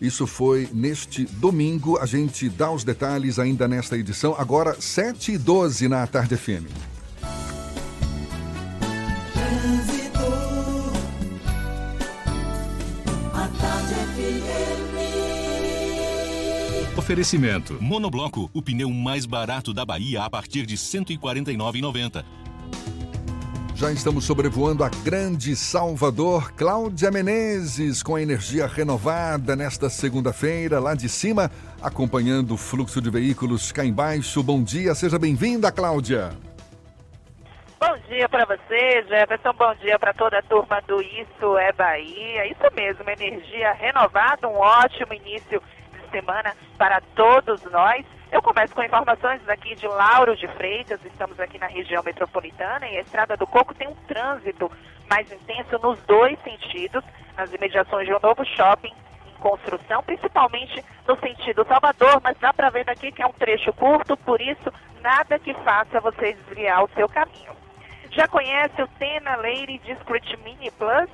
Isso 0.00 0.26
foi 0.26 0.68
neste 0.72 1.24
domingo. 1.24 1.98
A 1.98 2.06
gente 2.06 2.48
dá 2.48 2.70
os 2.70 2.84
detalhes 2.84 3.38
ainda 3.38 3.68
nesta 3.68 3.98
edição. 3.98 4.34
Agora, 4.38 4.80
7 4.80 5.32
e 5.32 5.38
12 5.38 5.88
na 5.88 6.06
Tarde 6.06 6.36
FM. 6.36 6.99
Oferecimento. 16.96 17.78
Monobloco, 17.80 18.50
o 18.52 18.62
pneu 18.62 18.90
mais 18.90 19.26
barato 19.26 19.72
da 19.72 19.84
Bahia 19.84 20.22
a 20.22 20.30
partir 20.30 20.66
de 20.66 20.74
R$ 20.74 20.80
149,90. 20.80 22.24
Já 23.80 23.90
estamos 23.90 24.24
sobrevoando 24.24 24.84
a 24.84 24.90
grande 24.90 25.56
Salvador. 25.56 26.52
Cláudia 26.52 27.10
Menezes, 27.10 28.02
com 28.02 28.14
a 28.14 28.20
energia 28.20 28.66
renovada 28.66 29.56
nesta 29.56 29.88
segunda-feira, 29.88 30.78
lá 30.78 30.94
de 30.94 31.08
cima, 31.08 31.50
acompanhando 31.80 32.52
o 32.52 32.58
fluxo 32.58 33.00
de 33.00 33.08
veículos 33.08 33.72
cá 33.72 33.82
embaixo. 33.82 34.42
Bom 34.42 34.62
dia, 34.62 34.94
seja 34.94 35.18
bem-vinda, 35.18 35.72
Cláudia. 35.72 36.30
Bom 37.82 37.96
dia 38.10 38.28
para 38.28 38.44
você, 38.44 39.02
Jefferson. 39.08 39.54
Bom 39.54 39.74
dia 39.76 39.98
para 39.98 40.12
toda 40.12 40.38
a 40.38 40.42
turma 40.42 40.82
do 40.82 41.00
Isso 41.00 41.56
é 41.56 41.72
Bahia. 41.72 42.46
Isso 42.46 42.74
mesmo, 42.74 43.08
energia 43.08 43.72
renovada, 43.72 44.46
um 44.46 44.58
ótimo 44.58 45.14
início 45.14 45.62
semana 46.10 46.54
para 46.76 47.00
todos 47.14 47.64
nós. 47.72 48.04
Eu 48.30 48.42
começo 48.42 48.74
com 48.74 48.82
informações 48.82 49.40
aqui 49.48 49.74
de 49.76 49.88
Lauro 49.88 50.36
de 50.36 50.46
Freitas, 50.48 51.02
estamos 51.06 51.40
aqui 51.40 51.58
na 51.58 51.68
região 51.68 52.02
metropolitana 52.02 52.86
e 52.86 52.98
a 52.98 53.00
Estrada 53.00 53.34
do 53.34 53.46
Coco 53.46 53.74
tem 53.74 53.88
um 53.88 53.94
trânsito 54.06 54.70
mais 55.08 55.32
intenso 55.32 55.78
nos 55.82 55.98
dois 56.02 56.38
sentidos, 56.42 57.02
nas 57.34 57.50
imediações 57.50 58.06
de 58.06 58.12
um 58.12 58.20
novo 58.22 58.44
shopping 58.44 58.92
em 59.26 59.40
construção, 59.40 60.02
principalmente 60.02 60.84
no 61.08 61.18
sentido 61.18 61.64
Salvador, 61.64 62.20
mas 62.22 62.36
dá 62.38 62.52
para 62.52 62.68
ver 62.68 62.84
daqui 62.84 63.10
que 63.10 63.22
é 63.22 63.26
um 63.26 63.32
trecho 63.32 63.72
curto, 63.72 64.18
por 64.18 64.38
isso 64.38 64.70
nada 65.00 65.38
que 65.38 65.54
faça 65.64 65.98
você 65.98 66.34
desviar 66.34 66.84
o 66.84 66.90
seu 66.94 67.08
caminho. 67.08 67.69
Já 68.10 68.26
conhece 68.28 68.82
o 68.82 68.88
Tena 68.98 69.36
Lady 69.36 69.78
Discreet 69.84 70.36
Mini 70.44 70.70
Plus? 70.72 71.08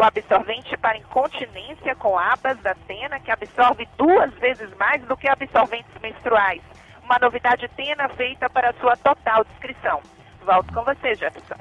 o 0.00 0.02
absorvente 0.02 0.74
para 0.78 0.96
incontinência 0.96 1.94
com 1.94 2.18
abas 2.18 2.56
da 2.60 2.74
Tena, 2.74 3.20
que 3.20 3.30
absorve 3.30 3.86
duas 3.98 4.32
vezes 4.40 4.70
mais 4.78 5.02
do 5.02 5.14
que 5.14 5.28
absorventes 5.28 5.92
menstruais. 6.02 6.62
Uma 7.04 7.18
novidade 7.18 7.68
Tena 7.76 8.08
feita 8.08 8.48
para 8.48 8.72
sua 8.80 8.96
total 8.96 9.44
descrição. 9.44 10.00
Volto 10.46 10.72
com 10.72 10.82
você, 10.84 11.14
Jefferson. 11.14 11.56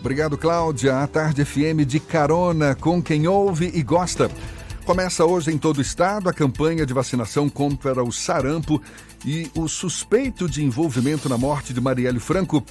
Obrigado, 0.00 0.38
Cláudia. 0.38 1.00
A 1.00 1.06
Tarde 1.06 1.44
FM 1.44 1.84
de 1.86 2.00
carona 2.00 2.74
com 2.74 3.02
quem 3.02 3.28
ouve 3.28 3.70
e 3.74 3.82
gosta. 3.82 4.30
Começa 4.86 5.26
hoje 5.26 5.52
em 5.52 5.58
todo 5.58 5.76
o 5.76 5.82
estado 5.82 6.30
a 6.30 6.32
campanha 6.32 6.86
de 6.86 6.94
vacinação 6.94 7.50
contra 7.50 8.02
o 8.02 8.10
sarampo 8.10 8.82
e 9.26 9.50
o 9.54 9.68
suspeito 9.68 10.48
de 10.48 10.64
envolvimento 10.64 11.28
na 11.28 11.36
morte 11.36 11.74
de 11.74 11.80
Marielle 11.82 12.18
Franco 12.18 12.64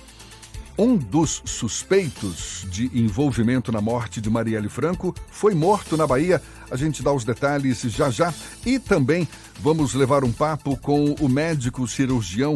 um 0.81 0.97
dos 0.97 1.43
suspeitos 1.45 2.65
de 2.71 2.89
envolvimento 2.99 3.71
na 3.71 3.79
morte 3.79 4.19
de 4.19 4.31
Marielle 4.31 4.67
Franco 4.67 5.13
foi 5.29 5.53
morto 5.53 5.95
na 5.95 6.07
Bahia. 6.07 6.41
A 6.71 6.75
gente 6.75 7.03
dá 7.03 7.13
os 7.13 7.23
detalhes 7.23 7.81
já 7.81 8.09
já. 8.09 8.33
E 8.65 8.79
também 8.79 9.27
vamos 9.59 9.93
levar 9.93 10.23
um 10.23 10.31
papo 10.31 10.75
com 10.75 11.13
o 11.19 11.29
médico 11.29 11.87
cirurgião 11.87 12.55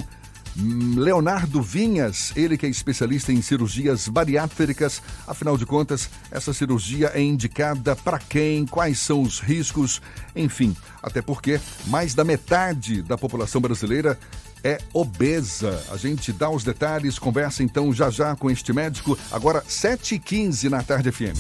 Leonardo 0.58 1.62
Vinhas, 1.62 2.32
ele 2.36 2.58
que 2.58 2.66
é 2.66 2.70
especialista 2.70 3.32
em 3.32 3.44
cirurgias 3.44 4.08
bariátricas. 4.08 5.04
Afinal 5.28 5.56
de 5.56 5.66
contas, 5.66 6.10
essa 6.32 6.52
cirurgia 6.52 7.12
é 7.14 7.22
indicada 7.22 7.96
para 7.96 8.18
quem? 8.18 8.66
Quais 8.66 8.98
são 8.98 9.22
os 9.22 9.40
riscos? 9.40 10.02
Enfim, 10.36 10.76
até 11.04 11.22
porque 11.22 11.60
mais 11.88 12.16
da 12.16 12.24
metade 12.24 13.04
da 13.04 13.20
população 13.20 13.62
brasileira 13.62 14.18
é 14.66 14.80
obesa. 14.92 15.80
A 15.92 15.96
gente 15.96 16.34
dá 16.34 16.50
os 16.50 16.64
detalhes, 16.64 17.20
conversa 17.20 17.62
então 17.62 17.94
já 17.94 18.10
já 18.10 18.36
com 18.36 18.50
este 18.50 18.74
médico, 18.74 19.16
agora 19.32 19.62
7h15 19.62 20.70
na 20.70 20.82
Tarde 20.82 21.12
FM. 21.12 21.38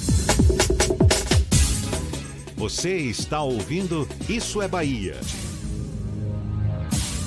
Você 2.55 2.95
está 2.97 3.41
ouvindo 3.41 4.07
Isso 4.29 4.61
é 4.61 4.67
Bahia. 4.67 5.19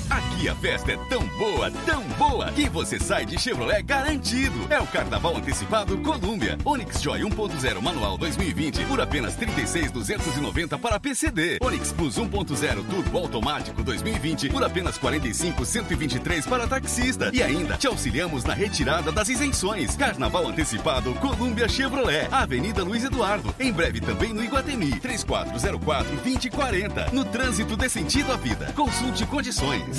Aqui 0.09 0.49
a 0.49 0.55
festa 0.55 0.91
é 0.91 0.97
tão 1.07 1.23
boa, 1.37 1.69
tão 1.85 2.01
boa, 2.17 2.51
que 2.51 2.67
você 2.67 2.99
sai 2.99 3.27
de 3.27 3.39
Chevrolet 3.39 3.83
garantido. 3.83 4.65
É 4.67 4.79
o 4.79 4.87
Carnaval 4.87 5.37
Antecipado 5.37 5.95
Colômbia. 5.99 6.57
Onix 6.65 6.99
Joy 6.99 7.19
1.0 7.19 7.79
Manual 7.79 8.17
2020 8.17 8.85
por 8.85 8.99
apenas 8.99 9.35
36,290 9.35 10.79
para 10.79 10.99
PCD. 10.99 11.59
Onix 11.61 11.91
Plus 11.91 12.15
1.0 12.17 12.85
Turbo 12.89 13.17
Automático 13.19 13.83
2020 13.83 14.49
por 14.49 14.63
apenas 14.63 14.97
45,123 14.97 16.47
para 16.47 16.65
taxista. 16.65 17.29
E 17.31 17.43
ainda 17.43 17.77
te 17.77 17.85
auxiliamos 17.85 18.43
na 18.43 18.55
retirada 18.55 19.11
das 19.11 19.29
isenções. 19.29 19.95
Carnaval 19.95 20.47
Antecipado 20.47 21.13
Colômbia 21.15 21.69
Chevrolet. 21.69 22.27
Avenida 22.31 22.83
Luiz 22.83 23.03
Eduardo. 23.03 23.53
Em 23.59 23.71
breve 23.71 24.01
também 24.01 24.33
no 24.33 24.43
Iguatemi. 24.43 24.99
3404 24.99 26.15
2040. 26.15 27.11
No 27.11 27.23
trânsito 27.25 27.77
dê 27.77 27.87
sentido 27.87 28.33
à 28.33 28.37
vida. 28.37 28.73
Consulte 28.73 29.23
condições. 29.27 29.98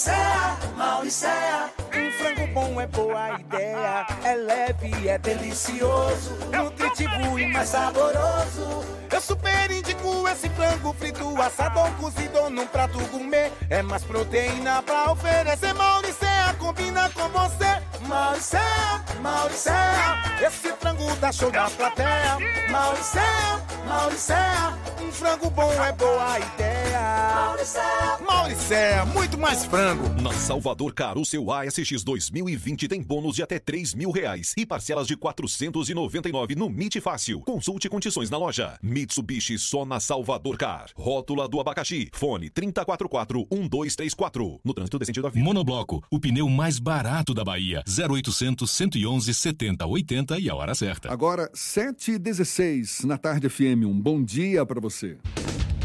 Mauricéia, 0.00 0.56
Mauricéia, 0.76 1.70
um 1.94 2.12
frango 2.12 2.46
bom 2.54 2.80
é 2.80 2.86
boa 2.86 3.38
ideia. 3.38 4.06
É 4.24 4.34
leve, 4.34 5.08
é 5.08 5.18
delicioso, 5.18 6.38
nutritivo 6.50 7.38
e 7.38 7.46
mais 7.46 7.68
saboroso. 7.68 8.82
Eu 9.12 9.20
super 9.20 9.70
indico 9.70 10.26
esse 10.28 10.48
frango 10.48 10.94
frito, 10.94 11.42
assado 11.42 11.80
ou 11.80 11.90
cozido 11.92 12.48
num 12.48 12.66
prato 12.66 12.98
gourmet. 13.10 13.52
É 13.68 13.82
mais 13.82 14.02
proteína 14.02 14.82
pra 14.82 15.12
oferecer. 15.12 15.74
Mauricéia 15.74 16.54
combina 16.58 17.10
com 17.10 17.28
você. 17.28 17.82
Mauricéia, 18.06 19.04
Mauricéia, 19.20 20.22
esse 20.40 20.72
frango 20.80 21.14
dá 21.16 21.30
show 21.30 21.52
na 21.52 21.68
plateia. 21.68 22.38
Mauricéia, 22.70 23.60
Mauricéia, 23.86 24.74
um 25.02 25.10
frango 25.10 25.50
bom 25.50 25.72
é 25.72 25.92
boa 25.92 26.38
ideia. 26.38 27.34
Mauricéia, 27.34 28.18
Mauricéia, 28.26 29.04
muito 29.06 29.36
mais 29.38 29.64
frango. 29.64 30.08
Na 30.20 30.32
Salvador 30.32 30.92
Car, 30.94 31.16
o 31.18 31.24
seu 31.24 31.50
ASX 31.52 32.02
2020 32.04 32.86
tem 32.88 33.02
bônus 33.02 33.36
de 33.36 33.42
até 33.42 33.58
3 33.58 33.94
mil 33.94 34.10
reais 34.10 34.52
e 34.56 34.64
parcelas 34.66 35.06
de 35.06 35.16
499 35.16 36.54
no 36.54 36.66
MIT 36.66 37.00
Fácil. 37.00 37.40
Consulte 37.40 37.88
condições 37.88 38.28
na 38.30 38.36
loja. 38.38 38.78
Mitsubishi 38.82 39.58
só 39.58 39.84
na 39.84 39.98
Salvador 40.00 40.56
Car. 40.58 40.90
Rótula 40.94 41.48
do 41.48 41.60
abacaxi. 41.60 42.08
Fone 42.12 42.50
3044-1234. 42.50 44.60
No 44.64 44.74
trânsito 44.74 44.98
decente 44.98 45.20
da 45.22 45.28
vida. 45.28 45.44
Monobloco, 45.44 46.02
o 46.10 46.18
pneu 46.20 46.48
mais 46.48 46.78
barato 46.78 47.32
da 47.34 47.44
Bahia. 47.44 47.82
0800 47.88 48.70
111 48.70 49.32
70 49.34 49.86
80 49.86 50.38
e 50.38 50.50
a 50.50 50.54
hora 50.54 50.74
certa. 50.74 51.10
Agora, 51.12 51.50
7h16 51.54 53.04
na 53.04 53.16
tarde 53.16 53.48
FM. 53.48 53.69
Um 53.72 54.00
bom 54.00 54.20
dia 54.20 54.66
para 54.66 54.80
você. 54.80 55.16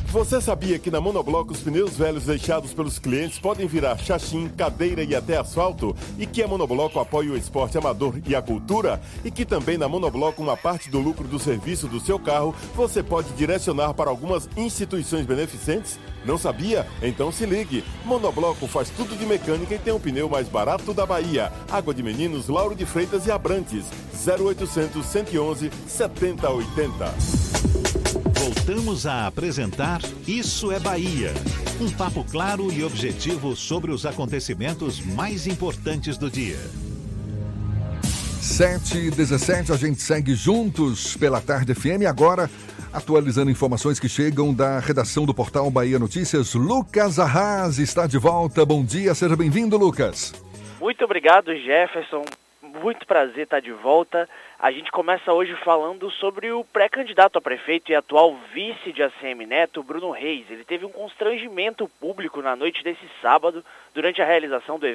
Você 0.08 0.42
sabia 0.42 0.80
que 0.80 0.90
na 0.90 1.00
Monobloco 1.00 1.52
os 1.52 1.60
pneus 1.60 1.98
velhos 1.98 2.26
deixados 2.26 2.74
pelos 2.74 2.98
clientes 2.98 3.38
podem 3.38 3.68
virar 3.68 3.98
chachim, 3.98 4.48
cadeira 4.48 5.04
e 5.04 5.14
até 5.14 5.38
asfalto? 5.38 5.96
E 6.18 6.26
que 6.26 6.42
a 6.42 6.48
Monobloco 6.48 7.00
apoia 7.00 7.32
o 7.32 7.38
esporte 7.38 7.78
amador 7.78 8.16
e 8.26 8.34
a 8.34 8.42
cultura? 8.42 9.00
E 9.24 9.30
que 9.30 9.46
também 9.46 9.78
na 9.78 9.88
Monobloco 9.88 10.42
uma 10.42 10.58
parte 10.58 10.90
do 10.90 11.00
lucro 11.00 11.28
do 11.28 11.38
serviço 11.38 11.88
do 11.88 12.00
seu 12.00 12.18
carro 12.18 12.56
você 12.74 13.04
pode 13.04 13.34
direcionar 13.34 13.94
para 13.94 14.10
algumas 14.10 14.50
instituições 14.58 15.26
beneficentes? 15.26 16.00
Não 16.26 16.38
sabia? 16.38 16.88
Então 17.02 17.32
se 17.32 17.46
ligue. 17.46 17.84
Monobloco 18.04 18.68
faz 18.68 18.90
tudo 18.90 19.16
de 19.18 19.26
mecânica 19.26 19.76
e 19.76 19.80
tem 19.80 19.94
o 19.94 20.00
pneu 20.00 20.28
mais 20.28 20.50
barato 20.50 20.94
da 20.94 21.06
Bahia. 21.06 21.52
Água 21.70 21.94
de 21.94 22.02
Meninos, 22.02 22.48
Lauro 22.48 22.76
de 22.76 22.86
Freitas 22.86 23.28
e 23.28 23.32
Abrantes. 23.32 23.86
0800 24.28 25.06
111 25.06 25.72
7080. 25.88 27.06
Voltamos 28.40 29.06
a 29.06 29.28
apresentar 29.28 30.02
Isso 30.28 30.72
é 30.72 30.80
Bahia. 30.80 31.34
Um 31.80 31.92
papo 31.92 32.24
claro 32.24 32.72
e 32.72 32.84
objetivo 32.84 33.56
sobre 33.56 33.92
os 33.92 34.06
acontecimentos 34.06 35.00
mais 35.00 35.46
importantes 35.46 36.18
do 36.18 36.32
dia. 36.32 36.60
7 38.42 38.98
e 38.98 39.12
17 39.12 39.72
a 39.72 39.76
gente 39.76 40.02
segue 40.02 40.36
juntos 40.36 41.18
pela 41.18 41.42
Tarde 41.42 41.74
FM. 41.74 42.06
Agora, 42.08 42.50
atualizando 42.96 43.52
informações 43.52 44.00
que 44.00 44.08
chegam 44.08 44.54
da 44.54 44.80
redação 44.80 45.26
do 45.26 45.34
portal 45.34 45.70
Bahia 45.70 46.00
Notícias, 46.00 46.54
Lucas 46.54 47.20
Arras 47.20 47.78
está 47.78 48.08
de 48.08 48.18
volta. 48.18 48.66
Bom 48.66 48.86
dia, 48.86 49.14
seja 49.14 49.36
bem-vindo, 49.36 49.78
Lucas. 49.78 50.34
Muito 50.80 51.04
obrigado, 51.04 51.54
Jefferson. 51.54 52.24
Muito 52.62 53.06
prazer 53.06 53.44
estar 53.44 53.60
de 53.60 53.74
volta. 53.74 54.30
A 54.58 54.72
gente 54.72 54.92
começa 54.92 55.34
hoje 55.34 55.54
falando 55.64 56.10
sobre 56.12 56.52
o 56.52 56.64
pré-candidato 56.64 57.38
a 57.38 57.42
prefeito 57.42 57.92
e 57.92 57.96
atual 57.96 58.38
vice 58.54 58.94
de 58.94 59.04
ACM 59.04 59.46
Neto, 59.46 59.84
Bruno 59.84 60.12
Reis. 60.12 60.46
Ele 60.50 60.64
teve 60.64 60.86
um 60.86 60.92
constrangimento 60.92 61.90
público 62.00 62.42
na 62.42 62.56
noite 62.56 62.82
desse 62.82 63.06
sábado, 63.22 63.64
durante 63.94 64.22
a 64.22 64.26
realização 64.26 64.80
do 64.80 64.88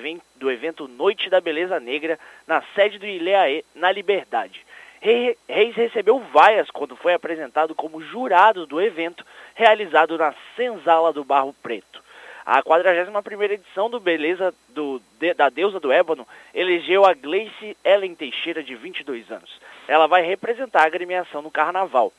evento, 0.51 0.89
Noite 0.89 1.29
da 1.29 1.41
Beleza 1.41 1.79
Negra, 1.79 2.19
na 2.47 2.63
sede 2.75 2.99
do 2.99 3.07
ILEAE, 3.07 3.65
na 3.75 3.93
Liberdade. 3.93 4.65
Reis 5.01 5.75
recebeu 5.75 6.19
vaias 6.19 6.71
quando 6.71 6.95
foi 6.95 7.15
apresentado 7.15 7.75
como 7.75 8.03
jurado 8.03 8.67
do 8.67 8.81
evento, 8.81 9.25
realizado 9.55 10.19
na 10.19 10.35
Senzala 10.55 11.13
do 11.13 11.25
Barro 11.25 11.55
Preto. 11.63 12.03
A 12.45 12.63
41ª 12.63 13.51
edição 13.51 13.89
do 13.89 14.01
Beleza 14.01 14.53
do, 14.69 15.01
de, 15.19 15.33
da 15.35 15.49
Deusa 15.49 15.79
do 15.79 15.93
Ébano 15.93 16.27
elegeu 16.53 17.07
a 17.07 17.15
Gleice 17.15 17.77
Ellen 17.85 18.15
Teixeira, 18.15 18.63
de 18.63 18.75
22 18.75 19.31
anos. 19.31 19.51
Ela 19.87 20.07
vai 20.07 20.23
representar 20.23 20.83
a 20.83 20.87
agremiação 20.87 21.41
no 21.43 21.51
Carnaval. 21.51 22.13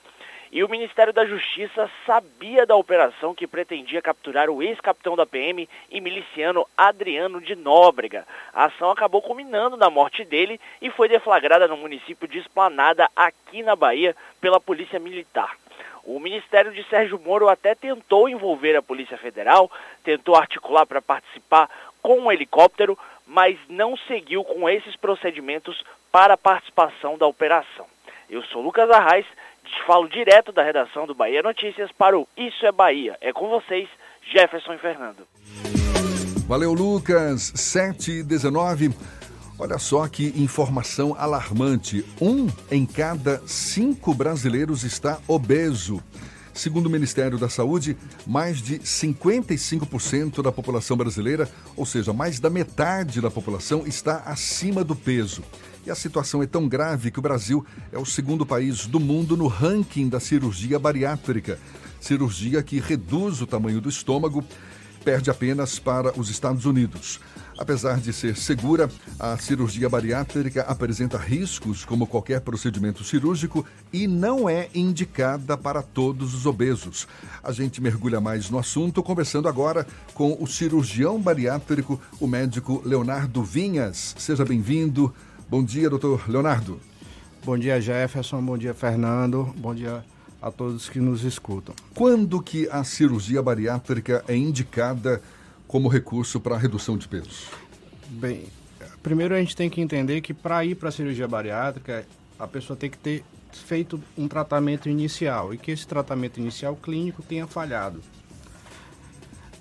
E 0.52 0.66
o 0.66 0.70
Ministério 0.70 1.14
da 1.14 1.26
Justiça 1.26 1.90
sabia 2.06 2.66
da 2.66 2.76
operação 2.76 3.34
que 3.34 3.48
pretendia 3.48 4.02
capturar 4.02 4.50
o 4.50 4.62
ex-capitão 4.62 5.16
da 5.16 5.26
PM 5.26 5.68
e 5.90 6.02
miliciano 6.02 6.68
Adriano 6.76 7.40
de 7.40 7.56
Nóbrega. 7.56 8.28
A 8.54 8.66
ação 8.66 8.92
acabou 8.92 9.22
culminando 9.22 9.78
na 9.78 9.90
morte 9.90 10.26
dele 10.26 10.60
e 10.82 10.90
foi 10.90 11.08
deflagrada 11.08 11.70
no 11.70 11.78
município 11.78 12.28
de 12.28 12.40
Esplanada, 12.40 13.10
aqui 13.16 13.64
na 13.64 13.78
Bahia, 13.78 14.14
pela 14.42 14.60
Polícia 14.60 15.00
Militar. 15.00 15.56
O 16.04 16.20
Ministério 16.20 16.74
de 16.74 16.84
Sérgio 16.90 17.18
Moro 17.18 17.48
até 17.48 17.74
tentou 17.74 18.28
envolver 18.28 18.76
a 18.76 18.82
Polícia 18.82 19.18
Federal, 19.18 19.72
tentou 20.04 20.36
articular 20.36 20.86
para 20.86 21.02
participar 21.02 21.70
com 22.02 22.20
um 22.20 22.32
helicóptero, 22.32 23.00
mas 23.26 23.58
não 23.70 23.96
seguiu 23.96 24.44
com 24.44 24.70
esses 24.70 24.98
procedimentos 24.98 25.82
para 26.12 26.34
a 26.34 26.38
participação 26.38 27.18
da 27.18 27.26
operação. 27.26 27.86
Eu 28.30 28.44
sou 28.44 28.62
Lucas 28.62 28.90
Arraes, 28.90 29.26
falo 29.86 30.08
direto 30.08 30.52
da 30.52 30.63
redação 30.63 31.06
do 31.06 31.13
Bahia 31.13 31.41
Notícias 31.41 31.91
para 31.91 32.17
o 32.17 32.28
Isso 32.38 32.65
é 32.65 32.71
Bahia. 32.71 33.17
É 33.21 33.34
com 33.34 33.50
vocês, 33.50 33.89
Jefferson 34.32 34.74
e 34.74 34.78
Fernando. 34.78 35.28
Valeu, 36.47 36.74
Lucas. 36.74 37.52
7 37.56 38.12
e 38.12 38.24
19. 38.24 38.91
Olha 39.58 39.78
só 39.78 40.08
que 40.08 40.34
informação 40.36 41.15
alarmante. 41.17 42.04
Um 42.19 42.47
em 42.69 42.86
cada 42.86 43.41
cinco 43.45 44.13
brasileiros 44.13 44.84
está 44.84 45.19
obeso. 45.28 46.02
Segundo 46.54 46.88
o 46.88 46.89
Ministério 46.89 47.38
da 47.38 47.47
Saúde, 47.47 47.95
mais 48.28 48.62
de 48.62 48.80
55% 48.80 50.41
da 50.41 50.52
população 50.52 50.97
brasileira, 50.97 51.50
ou 51.78 51.86
seja, 51.86 52.12
mais 52.12 52.39
da 52.39 52.50
metade 52.50 53.21
da 53.21 53.32
população, 53.32 53.88
está 53.88 54.24
acima 54.26 54.84
do 54.84 54.95
peso. 54.95 55.43
E 55.86 55.89
a 55.89 55.96
situação 55.96 56.44
é 56.44 56.48
tão 56.48 56.67
grave 56.67 57.10
que 57.10 57.20
o 57.20 57.22
Brasil 57.22 57.65
é 57.91 57.98
o 57.98 58.06
segundo 58.06 58.46
país 58.46 58.86
do 58.86 59.00
mundo 59.00 59.36
no 59.36 59.48
ranking 59.48 60.08
da 60.08 60.20
cirurgia 60.20 60.78
bariátrica. 60.78 61.58
Cirurgia 62.00 62.62
que 62.62 62.80
reduz 62.80 63.41
o 63.41 63.48
tamanho 63.48 63.82
do 63.82 63.89
estômago, 63.89 64.44
perde 65.04 65.32
apenas 65.32 65.80
para 65.80 66.17
os 66.20 66.30
Estados 66.30 66.65
Unidos. 66.65 67.20
Apesar 67.58 68.00
de 68.00 68.12
ser 68.12 68.36
segura, 68.38 68.89
a 69.20 69.38
cirurgia 69.38 69.88
bariátrica 69.88 70.62
apresenta 70.63 71.17
riscos 71.17 71.86
como 71.86 72.08
qualquer 72.08 72.41
procedimento 72.41 73.04
cirúrgico 73.04 73.65
e 73.94 74.08
não 74.08 74.50
é 74.50 74.70
indicada 74.74 75.56
para 75.56 75.84
todos 75.84 76.34
os 76.34 76.46
obesos. 76.46 77.08
A 77.44 77.52
gente 77.52 77.82
mergulha 77.82 78.20
mais 78.20 78.50
no 78.50 78.58
assunto 78.58 79.04
conversando 79.04 79.48
agora 79.48 79.86
com 80.13 80.38
o 80.39 80.48
cirurgião 80.48 81.20
bariátrico, 81.22 82.02
o 82.20 82.26
médico 82.26 82.82
Leonardo 82.86 83.44
Vinhas. 83.44 84.15
Seja 84.17 84.46
bem-vindo. 84.46 85.13
Bom 85.52 85.66
dia, 85.66 85.90
doutor 85.90 86.30
Leonardo. 86.30 86.80
Bom 87.44 87.58
dia, 87.58 87.82
Jefferson. 87.82 88.42
Bom 88.42 88.58
dia, 88.58 88.74
Fernando. 88.74 89.54
Bom 89.58 89.76
dia 89.76 90.02
a 90.42 90.50
todos 90.50 90.88
que 90.88 90.98
nos 90.98 91.26
escutam. 91.26 91.76
Quando 91.94 92.42
que 92.42 92.70
a 92.70 92.86
cirurgia 92.86 93.42
bariátrica 93.42 94.24
é 94.30 94.36
indicada 94.38 95.22
como 95.68 95.90
recurso 95.90 96.40
para 96.40 96.56
a 96.56 96.58
redução 96.58 96.98
de 96.98 97.06
peso? 97.06 97.50
Bem, 98.08 98.46
primeiro 99.04 99.36
a 99.36 99.40
gente 99.40 99.54
tem 99.54 99.70
que 99.70 99.82
entender 99.82 100.22
que 100.22 100.34
para 100.34 100.64
ir 100.64 100.76
para 100.76 100.88
a 100.88 100.92
cirurgia 100.92 101.28
bariátrica, 101.28 102.06
a 102.40 102.48
pessoa 102.48 102.78
tem 102.78 102.90
que 102.90 102.98
ter 102.98 103.22
feito 103.52 104.02
um 104.18 104.30
tratamento 104.30 104.88
inicial 104.88 105.54
e 105.54 105.58
que 105.58 105.70
esse 105.70 105.86
tratamento 105.86 106.40
inicial 106.40 106.78
clínico 106.78 107.22
tenha 107.22 107.46
falhado. 107.46 108.02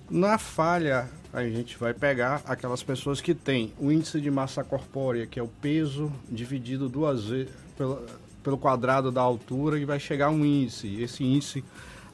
Na 0.09 0.39
falha, 0.39 1.11
a 1.33 1.43
gente 1.45 1.79
vai 1.79 1.95
pegar 1.95 2.43
aquelas 2.45 2.83
pessoas 2.83 3.21
que 3.21 3.35
têm 3.35 3.73
o 3.79 3.93
índice 3.93 4.21
de 4.21 4.31
massa 4.31 4.65
corpórea, 4.65 5.27
que 5.27 5.39
é 5.39 5.43
o 5.43 5.49
peso 5.49 6.13
dividido 6.29 6.89
duas 6.89 7.27
vezes 7.27 7.53
pelo, 7.77 8.05
pelo 8.43 8.59
quadrado 8.59 9.13
da 9.13 9.21
altura, 9.21 9.79
e 9.79 9.85
vai 9.85 10.01
chegar 10.01 10.31
um 10.31 10.45
índice. 10.45 11.01
Esse 11.01 11.23
índice 11.23 11.65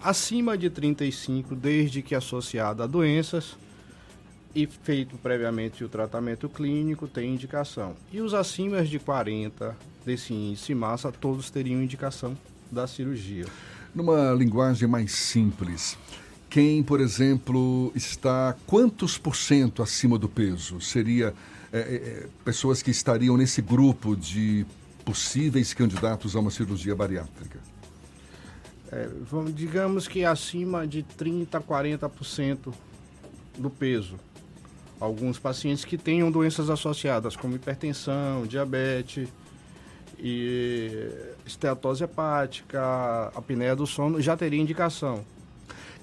acima 0.02 0.56
de 0.56 0.68
35, 0.68 1.54
desde 1.54 2.02
que 2.02 2.14
associado 2.14 2.82
a 2.82 2.86
doenças, 2.86 3.56
e 4.54 4.66
feito 4.66 5.18
previamente 5.18 5.84
o 5.84 5.88
tratamento 5.88 6.48
clínico, 6.48 7.06
tem 7.06 7.34
indicação. 7.34 7.94
E 8.10 8.22
os 8.22 8.32
acima 8.32 8.82
de 8.82 8.98
40 8.98 9.76
desse 10.04 10.32
índice 10.32 10.74
massa, 10.74 11.12
todos 11.12 11.50
teriam 11.50 11.82
indicação 11.82 12.36
da 12.70 12.86
cirurgia. 12.86 13.44
Numa 13.94 14.32
linguagem 14.32 14.88
mais 14.88 15.12
simples, 15.12 15.98
quem, 16.56 16.82
por 16.82 17.02
exemplo, 17.02 17.92
está 17.94 18.56
quantos 18.66 19.18
por 19.18 19.36
cento 19.36 19.82
acima 19.82 20.18
do 20.18 20.26
peso? 20.26 20.80
Seria 20.80 21.34
é, 21.70 21.78
é, 21.78 22.26
pessoas 22.46 22.80
que 22.80 22.90
estariam 22.90 23.36
nesse 23.36 23.60
grupo 23.60 24.16
de 24.16 24.64
possíveis 25.04 25.74
candidatos 25.74 26.34
a 26.34 26.40
uma 26.40 26.50
cirurgia 26.50 26.94
bariátrica? 26.94 27.60
É, 28.90 29.06
vamos, 29.30 29.54
digamos 29.54 30.08
que 30.08 30.24
acima 30.24 30.86
de 30.86 31.02
30% 31.02 31.56
a 31.56 31.60
40% 31.60 32.72
do 33.58 33.68
peso. 33.68 34.14
Alguns 34.98 35.38
pacientes 35.38 35.84
que 35.84 35.98
tenham 35.98 36.30
doenças 36.30 36.70
associadas, 36.70 37.36
como 37.36 37.54
hipertensão, 37.54 38.46
diabetes, 38.46 39.28
e 40.18 41.06
esteatose 41.44 42.04
hepática, 42.04 43.30
apneia 43.34 43.76
do 43.76 43.86
sono, 43.86 44.22
já 44.22 44.34
teria 44.34 44.58
indicação. 44.58 45.35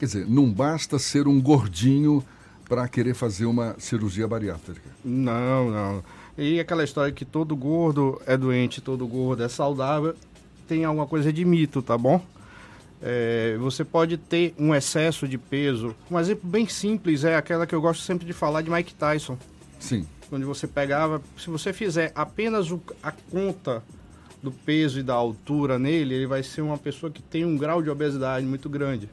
Quer 0.03 0.07
dizer, 0.07 0.27
não 0.27 0.51
basta 0.51 0.99
ser 0.99 1.29
um 1.29 1.41
gordinho 1.41 2.21
para 2.67 2.85
querer 2.89 3.13
fazer 3.13 3.45
uma 3.45 3.73
cirurgia 3.79 4.27
bariátrica. 4.27 4.89
Não, 5.01 5.71
não. 5.71 6.03
E 6.37 6.59
aquela 6.59 6.83
história 6.83 7.09
que 7.13 7.23
todo 7.23 7.55
gordo 7.55 8.21
é 8.25 8.35
doente, 8.35 8.81
todo 8.81 9.07
gordo 9.07 9.43
é 9.43 9.47
saudável, 9.47 10.13
tem 10.67 10.83
alguma 10.83 11.07
coisa 11.07 11.31
de 11.31 11.45
mito, 11.45 11.81
tá 11.81 11.97
bom? 11.97 12.21
É, 13.01 13.55
você 13.61 13.85
pode 13.85 14.17
ter 14.17 14.53
um 14.59 14.75
excesso 14.75 15.25
de 15.25 15.37
peso. 15.37 15.95
Um 16.11 16.19
exemplo 16.19 16.49
bem 16.49 16.67
simples 16.67 17.23
é 17.23 17.37
aquela 17.37 17.65
que 17.65 17.73
eu 17.73 17.79
gosto 17.79 18.03
sempre 18.03 18.27
de 18.27 18.33
falar 18.33 18.61
de 18.61 18.69
Mike 18.69 18.95
Tyson. 18.95 19.37
Sim. 19.79 20.05
Quando 20.29 20.45
você 20.45 20.67
pegava, 20.67 21.21
se 21.37 21.49
você 21.49 21.71
fizer 21.71 22.11
apenas 22.13 22.69
o, 22.71 22.81
a 23.01 23.13
conta 23.13 23.81
do 24.41 24.51
peso 24.51 24.99
e 24.99 25.03
da 25.03 25.13
altura 25.13 25.79
nele, 25.79 26.13
ele 26.13 26.27
vai 26.27 26.43
ser 26.43 26.59
uma 26.59 26.77
pessoa 26.77 27.09
que 27.09 27.21
tem 27.21 27.45
um 27.45 27.57
grau 27.57 27.81
de 27.81 27.89
obesidade 27.89 28.45
muito 28.45 28.67
grande. 28.67 29.07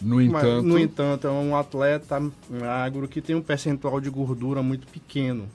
No 0.00 0.20
entanto, 0.20 0.46
Mas, 0.46 0.64
no 0.64 0.78
entanto 0.78 1.26
é 1.26 1.30
um 1.30 1.56
atleta 1.56 2.20
magro 2.48 3.06
que 3.06 3.20
tem 3.20 3.36
um 3.36 3.42
percentual 3.42 4.00
de 4.00 4.08
gordura 4.08 4.62
muito 4.62 4.86
pequeno. 4.86 5.48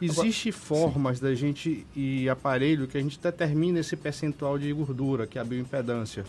Existem 0.00 0.50
formas 0.50 1.18
Sim. 1.18 1.24
da 1.24 1.34
gente 1.34 1.86
e 1.94 2.28
aparelho 2.28 2.88
que 2.88 2.98
a 2.98 3.00
gente 3.00 3.20
determina 3.20 3.78
esse 3.78 3.96
percentual 3.96 4.58
de 4.58 4.72
gordura, 4.72 5.28
que 5.28 5.38
é 5.38 5.40
a 5.40 5.44
bioimpedância. 5.44 6.24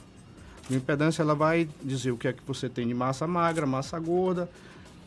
A 0.65 0.69
bioimpedância 0.69 1.23
ela 1.23 1.33
vai 1.33 1.67
dizer 1.81 2.11
o 2.11 2.17
que 2.17 2.27
é 2.27 2.33
que 2.33 2.43
você 2.45 2.69
tem 2.69 2.87
de 2.87 2.93
massa 2.93 3.25
magra, 3.25 3.65
massa 3.65 3.99
gorda, 3.99 4.47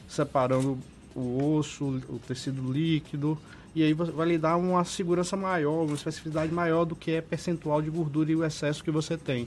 separando 0.08 0.78
o 1.14 1.56
osso, 1.56 2.02
o 2.08 2.18
tecido 2.18 2.72
líquido 2.72 3.38
e 3.76 3.82
aí 3.82 3.92
vai 3.92 4.26
lhe 4.26 4.38
dar 4.38 4.56
uma 4.56 4.82
segurança 4.84 5.36
maior, 5.36 5.84
uma 5.84 5.94
especificidade 5.94 6.50
maior 6.50 6.86
do 6.86 6.96
que 6.96 7.10
é 7.10 7.20
percentual 7.20 7.82
de 7.82 7.90
gordura 7.90 8.32
e 8.32 8.34
o 8.34 8.42
excesso 8.42 8.82
que 8.82 8.90
você 8.90 9.18
tem. 9.18 9.44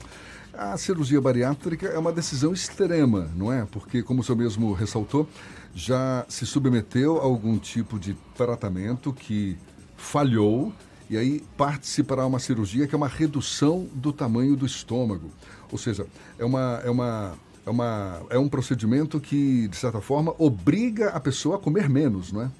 A 0.52 0.76
cirurgia 0.76 1.20
bariátrica 1.20 1.86
é 1.86 1.98
uma 1.98 2.12
decisão 2.12 2.52
extrema, 2.52 3.30
não 3.36 3.52
é? 3.52 3.66
Porque, 3.70 4.02
como 4.02 4.20
o 4.20 4.24
senhor 4.24 4.36
mesmo 4.36 4.72
ressaltou, 4.72 5.28
já 5.74 6.24
se 6.28 6.44
submeteu 6.44 7.18
a 7.18 7.24
algum 7.24 7.58
tipo 7.58 7.98
de 7.98 8.14
tratamento 8.36 9.12
que 9.12 9.56
falhou 9.96 10.72
e 11.08 11.16
aí 11.16 11.42
parte-se 11.56 12.02
para 12.02 12.26
uma 12.26 12.38
cirurgia 12.38 12.86
que 12.86 12.94
é 12.94 12.98
uma 12.98 13.08
redução 13.08 13.86
do 13.94 14.12
tamanho 14.12 14.56
do 14.56 14.66
estômago. 14.66 15.30
Ou 15.70 15.78
seja, 15.78 16.06
é 16.38 16.44
uma, 16.44 16.80
é 16.84 16.90
uma 16.90 17.34
é, 17.66 17.70
uma, 17.70 18.22
é 18.30 18.38
um 18.38 18.48
procedimento 18.48 19.20
que, 19.20 19.68
de 19.68 19.76
certa 19.76 20.00
forma, 20.00 20.34
obriga 20.38 21.10
a 21.10 21.20
pessoa 21.20 21.56
a 21.56 21.58
comer 21.58 21.88
menos, 21.88 22.32
não 22.32 22.42
é? 22.42 22.50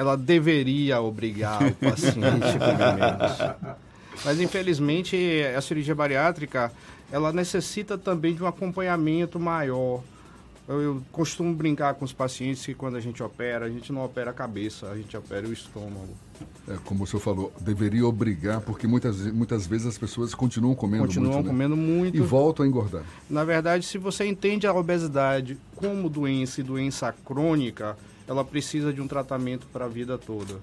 ela 0.00 0.16
deveria 0.16 0.98
obrigar 0.98 1.62
o 1.62 1.74
paciente 1.74 2.22
a 2.22 2.58
comer 2.58 2.94
menos. 2.94 3.76
Mas 4.24 4.40
infelizmente 4.40 5.16
a 5.56 5.60
cirurgia 5.60 5.94
bariátrica 5.94 6.72
ela 7.12 7.32
necessita 7.32 7.98
também 7.98 8.34
de 8.34 8.42
um 8.42 8.46
acompanhamento 8.46 9.38
maior. 9.38 10.02
Eu, 10.68 10.80
eu, 10.80 11.02
costumo 11.10 11.52
brincar 11.52 11.94
com 11.94 12.04
os 12.04 12.12
pacientes 12.12 12.64
que 12.64 12.74
quando 12.74 12.96
a 12.96 13.00
gente 13.00 13.20
opera, 13.20 13.66
a 13.66 13.68
gente 13.68 13.92
não 13.92 14.04
opera 14.04 14.30
a 14.30 14.32
cabeça, 14.32 14.88
a 14.88 14.96
gente 14.96 15.16
opera 15.16 15.48
o 15.48 15.52
estômago. 15.52 16.14
É, 16.68 16.76
como 16.84 17.02
o 17.02 17.06
senhor 17.08 17.20
falou, 17.20 17.52
deveria 17.60 18.06
obrigar, 18.06 18.60
porque 18.60 18.86
muitas, 18.86 19.26
muitas 19.32 19.66
vezes 19.66 19.88
as 19.88 19.98
pessoas 19.98 20.32
continuam 20.32 20.76
comendo 20.76 21.06
continuam 21.06 21.32
muito. 21.32 21.48
Continuam 21.48 21.74
comendo 21.74 21.76
né? 21.76 21.98
muito. 21.98 22.16
E 22.16 22.20
voltam 22.20 22.64
a 22.64 22.68
engordar. 22.68 23.02
Na 23.28 23.44
verdade, 23.44 23.84
se 23.84 23.98
você 23.98 24.24
entende 24.24 24.64
a 24.64 24.72
obesidade 24.72 25.58
como 25.74 26.08
doença 26.08 26.60
e 26.60 26.62
doença 26.62 27.12
crônica, 27.24 27.98
ela 28.28 28.44
precisa 28.44 28.92
de 28.92 29.00
um 29.00 29.08
tratamento 29.08 29.66
para 29.72 29.86
a 29.86 29.88
vida 29.88 30.16
toda. 30.16 30.54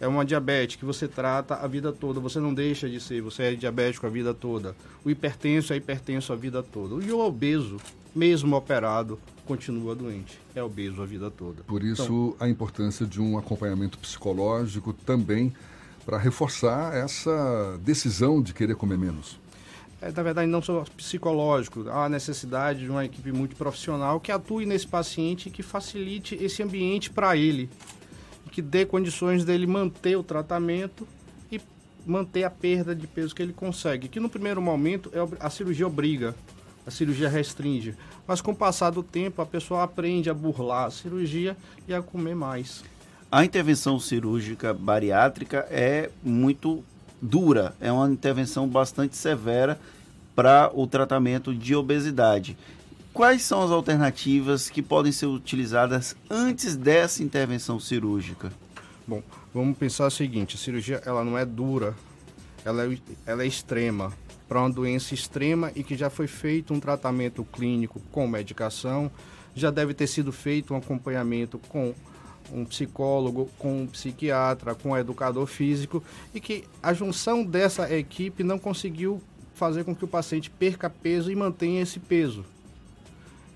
É 0.00 0.06
uma 0.06 0.24
diabetes 0.24 0.76
que 0.76 0.84
você 0.84 1.08
trata 1.08 1.54
a 1.54 1.66
vida 1.66 1.92
toda, 1.92 2.20
você 2.20 2.38
não 2.38 2.52
deixa 2.52 2.88
de 2.88 3.00
ser, 3.00 3.22
você 3.22 3.44
é 3.44 3.54
diabético 3.54 4.06
a 4.06 4.10
vida 4.10 4.34
toda. 4.34 4.76
O 5.04 5.10
hipertenso 5.10 5.72
é 5.72 5.76
hipertenso 5.76 6.32
a 6.32 6.36
vida 6.36 6.62
toda. 6.62 7.02
E 7.04 7.10
o 7.10 7.18
obeso, 7.18 7.78
mesmo 8.14 8.54
operado, 8.56 9.18
continua 9.46 9.94
doente. 9.94 10.38
É 10.54 10.62
obeso 10.62 11.00
a 11.02 11.06
vida 11.06 11.30
toda. 11.30 11.62
Por 11.62 11.82
isso, 11.82 12.34
então, 12.34 12.36
a 12.38 12.48
importância 12.48 13.06
de 13.06 13.20
um 13.20 13.38
acompanhamento 13.38 13.98
psicológico 13.98 14.92
também 14.92 15.52
para 16.04 16.18
reforçar 16.18 16.94
essa 16.94 17.78
decisão 17.82 18.42
de 18.42 18.52
querer 18.52 18.76
comer 18.76 18.98
menos 18.98 19.38
é, 20.00 20.12
na 20.12 20.22
verdade, 20.22 20.50
não 20.50 20.60
só 20.60 20.84
psicológico, 20.96 21.88
há 21.88 22.04
a 22.04 22.08
necessidade 22.08 22.80
de 22.80 22.90
uma 22.90 23.04
equipe 23.04 23.32
multiprofissional 23.32 24.20
que 24.20 24.30
atue 24.30 24.66
nesse 24.66 24.86
paciente 24.86 25.48
e 25.48 25.50
que 25.50 25.62
facilite 25.62 26.34
esse 26.34 26.62
ambiente 26.62 27.10
para 27.10 27.36
ele, 27.36 27.70
que 28.56 28.62
dê 28.62 28.86
condições 28.86 29.44
dele 29.44 29.66
manter 29.66 30.16
o 30.16 30.22
tratamento 30.22 31.06
e 31.52 31.60
manter 32.06 32.42
a 32.42 32.48
perda 32.48 32.94
de 32.94 33.06
peso 33.06 33.34
que 33.34 33.42
ele 33.42 33.52
consegue. 33.52 34.08
Que 34.08 34.18
no 34.18 34.30
primeiro 34.30 34.62
momento 34.62 35.12
é 35.12 35.18
a 35.38 35.50
cirurgia 35.50 35.86
obriga, 35.86 36.34
a 36.86 36.90
cirurgia 36.90 37.28
restringe, 37.28 37.94
mas 38.26 38.40
com 38.40 38.52
o 38.52 38.56
passar 38.56 38.88
do 38.88 39.02
tempo 39.02 39.42
a 39.42 39.46
pessoa 39.46 39.82
aprende 39.82 40.30
a 40.30 40.34
burlar 40.34 40.86
a 40.86 40.90
cirurgia 40.90 41.54
e 41.86 41.92
a 41.92 42.00
comer 42.00 42.34
mais. 42.34 42.82
A 43.30 43.44
intervenção 43.44 44.00
cirúrgica 44.00 44.72
bariátrica 44.72 45.66
é 45.70 46.08
muito 46.24 46.82
dura, 47.20 47.74
é 47.78 47.92
uma 47.92 48.08
intervenção 48.08 48.66
bastante 48.66 49.18
severa 49.18 49.78
para 50.34 50.70
o 50.72 50.86
tratamento 50.86 51.54
de 51.54 51.76
obesidade. 51.76 52.56
Quais 53.16 53.40
são 53.40 53.62
as 53.62 53.70
alternativas 53.70 54.68
que 54.68 54.82
podem 54.82 55.10
ser 55.10 55.24
utilizadas 55.24 56.14
antes 56.28 56.76
dessa 56.76 57.22
intervenção 57.22 57.80
cirúrgica? 57.80 58.52
Bom, 59.08 59.22
vamos 59.54 59.78
pensar 59.78 60.08
o 60.08 60.10
seguinte: 60.10 60.54
a 60.54 60.58
cirurgia 60.58 61.00
ela 61.02 61.24
não 61.24 61.38
é 61.38 61.42
dura, 61.46 61.96
ela 62.62 62.84
é, 62.84 62.98
ela 63.24 63.42
é 63.42 63.46
extrema. 63.46 64.12
Para 64.46 64.60
uma 64.60 64.68
doença 64.68 65.14
extrema 65.14 65.72
e 65.74 65.82
que 65.82 65.96
já 65.96 66.10
foi 66.10 66.26
feito 66.26 66.74
um 66.74 66.78
tratamento 66.78 67.42
clínico 67.42 68.00
com 68.12 68.28
medicação, 68.28 69.10
já 69.54 69.70
deve 69.70 69.94
ter 69.94 70.08
sido 70.08 70.30
feito 70.30 70.74
um 70.74 70.76
acompanhamento 70.76 71.58
com 71.70 71.94
um 72.52 72.66
psicólogo, 72.66 73.48
com 73.58 73.84
um 73.84 73.86
psiquiatra, 73.86 74.74
com 74.74 74.90
um 74.90 74.96
educador 74.96 75.46
físico 75.46 76.04
e 76.34 76.40
que 76.40 76.64
a 76.82 76.92
junção 76.92 77.42
dessa 77.42 77.90
equipe 77.90 78.44
não 78.44 78.58
conseguiu 78.58 79.22
fazer 79.54 79.84
com 79.84 79.96
que 79.96 80.04
o 80.04 80.08
paciente 80.08 80.50
perca 80.50 80.90
peso 80.90 81.32
e 81.32 81.34
mantenha 81.34 81.80
esse 81.80 81.98
peso. 81.98 82.44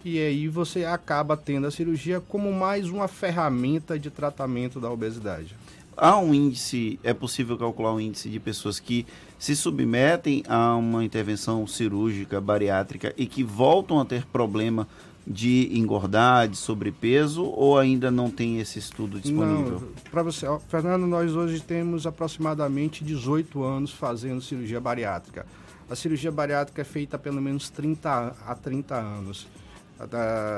E 0.05 0.19
aí 0.19 0.49
você 0.49 0.85
acaba 0.85 1.37
tendo 1.37 1.67
a 1.67 1.71
cirurgia 1.71 2.21
como 2.21 2.53
mais 2.53 2.89
uma 2.89 3.07
ferramenta 3.07 3.99
de 3.99 4.11
tratamento 4.11 4.81
da 4.81 4.91
obesidade. 4.91 5.55
Há 5.97 6.19
um 6.19 6.33
índice, 6.33 6.99
é 7.03 7.13
possível 7.13 7.59
calcular 7.59 7.93
um 7.93 8.01
índice 8.01 8.31
de 8.31 8.41
pessoas 8.41 8.81
que 8.81 9.07
se 9.39 9.55
submetem 9.55 10.43
a 10.49 10.75
uma 10.75 11.05
intervenção 11.05 11.67
cirúrgica 11.67 12.41
bariátrica 12.41 13.13
e 13.19 13.27
que 13.27 13.45
voltam 13.45 14.01
a 14.01 14.05
ter 14.07 14.25
problema 14.25 14.89
de 15.27 15.69
engordar, 15.79 16.49
de 16.49 16.57
sobrepeso, 16.57 17.45
ou 17.45 17.79
ainda 17.79 18.11
não 18.11 18.31
tem 18.31 18.59
esse 18.59 18.79
estudo 18.79 19.21
disponível? 19.21 19.93
Para 20.11 20.23
você, 20.23 20.47
ó, 20.47 20.59
Fernando, 20.59 21.07
nós 21.07 21.35
hoje 21.35 21.61
temos 21.61 22.07
aproximadamente 22.07 23.05
18 23.05 23.63
anos 23.63 23.93
fazendo 23.93 24.41
cirurgia 24.41 24.81
bariátrica. 24.81 25.45
A 25.91 25.95
cirurgia 25.95 26.33
bariátrica 26.33 26.81
é 26.81 26.85
feita 26.85 27.17
há 27.17 27.19
pelo 27.19 27.43
menos 27.43 27.69
30 27.69 28.37
a 28.47 28.55
30 28.55 28.95
anos. 28.95 29.47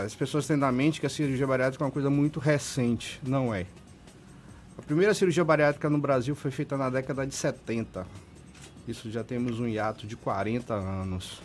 As 0.05 0.15
pessoas 0.15 0.47
têm 0.47 0.57
na 0.57 0.71
mente 0.71 1.01
que 1.01 1.07
a 1.07 1.11
cirurgia 1.11 1.47
bariátrica 1.47 1.83
é 1.83 1.87
uma 1.87 1.93
coisa 1.93 2.11
muito 2.11 2.39
recente. 2.39 3.21
Não 3.27 3.53
é. 3.53 3.67
A 4.79 4.83
primeira 4.83 5.13
cirurgia 5.15 5.45
bariátrica 5.45 5.91
no 5.91 5.99
Brasil 5.99 6.35
foi 6.35 6.51
feita 6.51 6.77
na 6.77 6.89
década 6.89 7.27
de 7.27 7.35
70. 7.35 8.07
Isso 8.87 9.11
já 9.11 9.25
temos 9.25 9.59
um 9.61 9.67
hiato 9.67 10.07
de 10.07 10.17
40 10.17 10.75
anos 10.75 11.41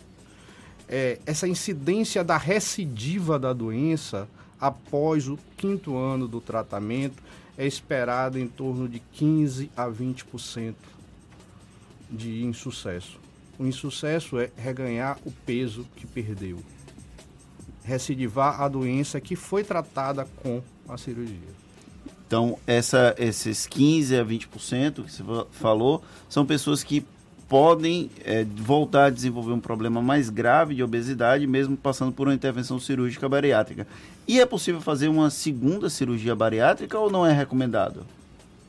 é, 0.88 1.18
essa 1.26 1.46
incidência 1.46 2.24
da 2.24 2.36
recidiva 2.36 3.38
da 3.38 3.52
doença 3.52 4.26
após 4.58 5.28
o 5.28 5.38
quinto 5.56 5.96
ano 5.96 6.26
do 6.26 6.40
tratamento 6.40 7.22
é 7.56 7.66
esperada 7.66 8.40
em 8.40 8.48
torno 8.48 8.88
de 8.88 8.98
15 8.98 9.70
a 9.76 9.86
20% 9.86 10.74
de 12.10 12.42
insucesso. 12.42 13.20
O 13.58 13.66
insucesso 13.66 14.38
é 14.38 14.50
reganhar 14.56 15.18
o 15.26 15.30
peso 15.30 15.86
que 15.96 16.06
perdeu. 16.06 16.58
Recidivar 17.88 18.60
a 18.60 18.68
doença 18.68 19.20
que 19.20 19.34
foi 19.34 19.64
tratada 19.64 20.28
com 20.42 20.62
a 20.88 20.98
cirurgia. 20.98 21.48
Então, 22.26 22.58
essa, 22.66 23.14
esses 23.18 23.66
15 23.66 24.16
a 24.18 24.24
20% 24.24 25.04
que 25.04 25.10
você 25.10 25.24
falou 25.50 26.04
são 26.28 26.44
pessoas 26.44 26.84
que 26.84 27.02
podem 27.48 28.10
é, 28.22 28.44
voltar 28.44 29.06
a 29.06 29.10
desenvolver 29.10 29.52
um 29.52 29.60
problema 29.60 30.02
mais 30.02 30.28
grave 30.28 30.74
de 30.74 30.82
obesidade, 30.82 31.46
mesmo 31.46 31.74
passando 31.78 32.12
por 32.12 32.28
uma 32.28 32.34
intervenção 32.34 32.78
cirúrgica 32.78 33.26
bariátrica. 33.26 33.86
E 34.26 34.38
é 34.38 34.44
possível 34.44 34.82
fazer 34.82 35.08
uma 35.08 35.30
segunda 35.30 35.88
cirurgia 35.88 36.36
bariátrica 36.36 36.98
ou 36.98 37.10
não 37.10 37.24
é 37.24 37.32
recomendado? 37.32 38.04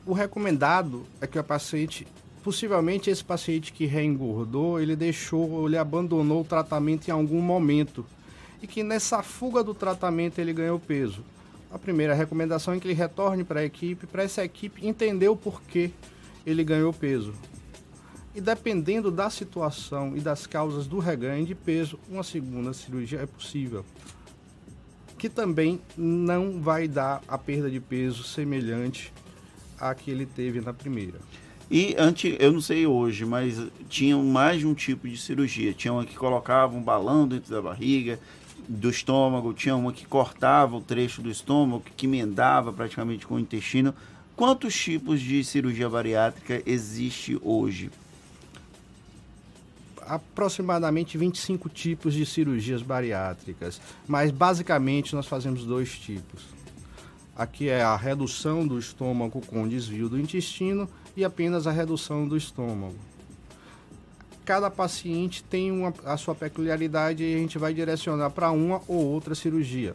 O 0.06 0.14
recomendado 0.14 1.04
é 1.20 1.26
que 1.26 1.38
o 1.38 1.44
paciente, 1.44 2.06
possivelmente 2.42 3.10
esse 3.10 3.22
paciente 3.22 3.70
que 3.70 3.84
reengordou, 3.84 4.80
ele 4.80 4.96
deixou, 4.96 5.66
ele 5.66 5.76
abandonou 5.76 6.40
o 6.40 6.44
tratamento 6.44 7.08
em 7.08 7.10
algum 7.10 7.42
momento 7.42 8.06
e 8.62 8.66
que 8.66 8.82
nessa 8.82 9.22
fuga 9.22 9.62
do 9.62 9.74
tratamento 9.74 10.38
ele 10.38 10.52
ganhou 10.52 10.78
peso. 10.78 11.24
A 11.70 11.78
primeira 11.78 12.14
recomendação 12.14 12.74
é 12.74 12.80
que 12.80 12.86
ele 12.86 12.94
retorne 12.94 13.44
para 13.44 13.60
a 13.60 13.64
equipe, 13.64 14.06
para 14.06 14.24
essa 14.24 14.44
equipe 14.44 14.86
entender 14.86 15.28
o 15.28 15.36
porquê 15.36 15.90
ele 16.44 16.64
ganhou 16.64 16.92
peso. 16.92 17.32
E 18.34 18.40
dependendo 18.40 19.10
da 19.10 19.28
situação 19.30 20.16
e 20.16 20.20
das 20.20 20.46
causas 20.46 20.86
do 20.86 20.98
reganho 20.98 21.44
de 21.44 21.54
peso, 21.54 21.98
uma 22.08 22.22
segunda 22.22 22.72
cirurgia 22.72 23.20
é 23.20 23.26
possível. 23.26 23.84
Que 25.18 25.28
também 25.28 25.80
não 25.96 26.60
vai 26.60 26.88
dar 26.88 27.22
a 27.26 27.36
perda 27.36 27.70
de 27.70 27.80
peso 27.80 28.22
semelhante 28.22 29.12
à 29.78 29.94
que 29.94 30.10
ele 30.10 30.26
teve 30.26 30.60
na 30.60 30.72
primeira. 30.72 31.18
E 31.70 31.94
antes, 31.96 32.36
eu 32.40 32.52
não 32.52 32.60
sei 32.60 32.84
hoje, 32.84 33.24
mas 33.24 33.56
tinham 33.88 34.24
mais 34.24 34.58
de 34.58 34.66
um 34.66 34.74
tipo 34.74 35.08
de 35.08 35.16
cirurgia. 35.16 35.72
Tinha 35.72 35.92
uma 35.92 36.04
que 36.04 36.16
colocava 36.16 36.76
um 36.76 36.82
balão 36.82 37.28
dentro 37.28 37.50
da 37.52 37.62
barriga, 37.62 38.18
do 38.68 38.90
estômago, 38.90 39.52
tinha 39.52 39.76
uma 39.76 39.92
que 39.92 40.06
cortava 40.06 40.76
o 40.76 40.80
trecho 40.80 41.20
do 41.20 41.30
estômago, 41.30 41.84
que 41.96 42.06
emendava 42.06 42.72
praticamente 42.72 43.26
com 43.26 43.34
o 43.34 43.38
intestino. 43.38 43.94
Quantos 44.36 44.74
tipos 44.74 45.20
de 45.20 45.44
cirurgia 45.44 45.88
bariátrica 45.88 46.62
existe 46.64 47.38
hoje? 47.42 47.90
Aproximadamente 50.02 51.18
25 51.18 51.68
tipos 51.68 52.14
de 52.14 52.24
cirurgias 52.26 52.82
bariátricas, 52.82 53.80
mas 54.08 54.30
basicamente 54.30 55.14
nós 55.14 55.26
fazemos 55.26 55.64
dois 55.64 55.98
tipos. 55.98 56.44
Aqui 57.36 57.68
é 57.68 57.82
a 57.82 57.96
redução 57.96 58.66
do 58.66 58.78
estômago 58.78 59.40
com 59.46 59.68
desvio 59.68 60.08
do 60.08 60.18
intestino 60.18 60.88
e 61.16 61.24
apenas 61.24 61.66
a 61.66 61.70
redução 61.70 62.26
do 62.26 62.36
estômago 62.36 62.96
cada 64.50 64.68
paciente 64.68 65.44
tem 65.44 65.70
uma, 65.70 65.94
a 66.04 66.16
sua 66.16 66.34
peculiaridade 66.34 67.22
e 67.22 67.36
a 67.36 67.38
gente 67.38 67.56
vai 67.56 67.72
direcionar 67.72 68.30
para 68.30 68.50
uma 68.50 68.82
ou 68.88 69.06
outra 69.06 69.32
cirurgia. 69.32 69.94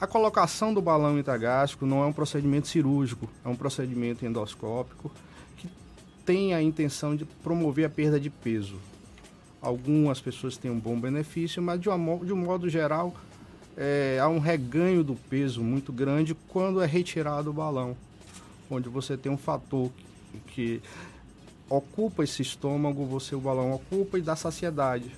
A 0.00 0.06
colocação 0.06 0.72
do 0.72 0.80
balão 0.80 1.18
intragástrico 1.18 1.84
não 1.84 2.02
é 2.02 2.06
um 2.06 2.12
procedimento 2.12 2.68
cirúrgico, 2.68 3.28
é 3.44 3.48
um 3.50 3.54
procedimento 3.54 4.24
endoscópico 4.24 5.12
que 5.58 5.68
tem 6.24 6.54
a 6.54 6.62
intenção 6.62 7.14
de 7.14 7.26
promover 7.26 7.84
a 7.84 7.90
perda 7.90 8.18
de 8.18 8.30
peso. 8.30 8.76
Algumas 9.60 10.18
pessoas 10.22 10.56
têm 10.56 10.70
um 10.70 10.80
bom 10.80 10.98
benefício, 10.98 11.62
mas 11.62 11.78
de, 11.78 11.90
uma, 11.90 12.24
de 12.24 12.32
um 12.32 12.36
modo 12.38 12.70
geral 12.70 13.12
é, 13.76 14.18
há 14.18 14.26
um 14.26 14.38
reganho 14.38 15.04
do 15.04 15.16
peso 15.16 15.62
muito 15.62 15.92
grande 15.92 16.34
quando 16.48 16.80
é 16.80 16.86
retirado 16.86 17.50
o 17.50 17.52
balão, 17.52 17.94
onde 18.70 18.88
você 18.88 19.18
tem 19.18 19.30
um 19.30 19.36
fator 19.36 19.90
que, 20.46 20.80
que 20.80 20.82
ocupa 21.76 22.22
esse 22.22 22.42
estômago, 22.42 23.06
você 23.06 23.34
o 23.34 23.40
balão 23.40 23.72
ocupa 23.72 24.18
e 24.18 24.22
dá 24.22 24.36
saciedade. 24.36 25.10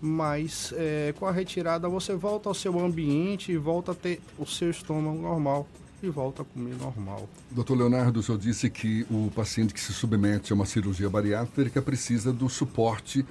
Mas 0.00 0.72
é, 0.76 1.14
com 1.18 1.26
a 1.26 1.32
retirada 1.32 1.88
você 1.88 2.14
volta 2.14 2.48
ao 2.48 2.54
seu 2.54 2.80
ambiente 2.80 3.52
e 3.52 3.56
volta 3.56 3.92
a 3.92 3.94
ter 3.94 4.20
o 4.38 4.46
seu 4.46 4.70
estômago 4.70 5.20
normal 5.20 5.68
e 6.02 6.08
volta 6.08 6.42
a 6.42 6.44
comer 6.44 6.74
normal. 6.76 7.28
Doutor 7.50 7.76
Leonardo, 7.76 8.18
o 8.18 8.22
senhor 8.22 8.38
disse 8.38 8.68
que 8.68 9.06
o 9.08 9.30
paciente 9.30 9.72
que 9.72 9.80
se 9.80 9.92
submete 9.92 10.52
a 10.52 10.56
uma 10.56 10.66
cirurgia 10.66 11.08
bariátrica 11.08 11.80
precisa 11.80 12.32
do 12.32 12.48
suporte 12.48 13.24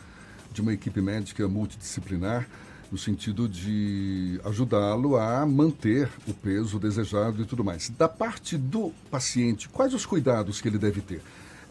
de 0.54 0.62
uma 0.62 0.72
equipe 0.72 1.02
médica 1.02 1.48
multidisciplinar 1.48 2.48
no 2.92 2.98
sentido 2.98 3.48
de 3.48 4.40
ajudá-lo 4.44 5.18
a 5.18 5.46
manter 5.46 6.10
o 6.28 6.34
peso 6.34 6.78
desejado 6.78 7.42
e 7.42 7.46
tudo 7.46 7.64
mais. 7.64 7.90
Da 7.90 8.08
parte 8.08 8.58
do 8.58 8.92
paciente, 9.10 9.70
quais 9.70 9.94
os 9.94 10.06
cuidados 10.06 10.60
que 10.60 10.68
ele 10.68 10.78
deve 10.78 11.00
ter? 11.02 11.22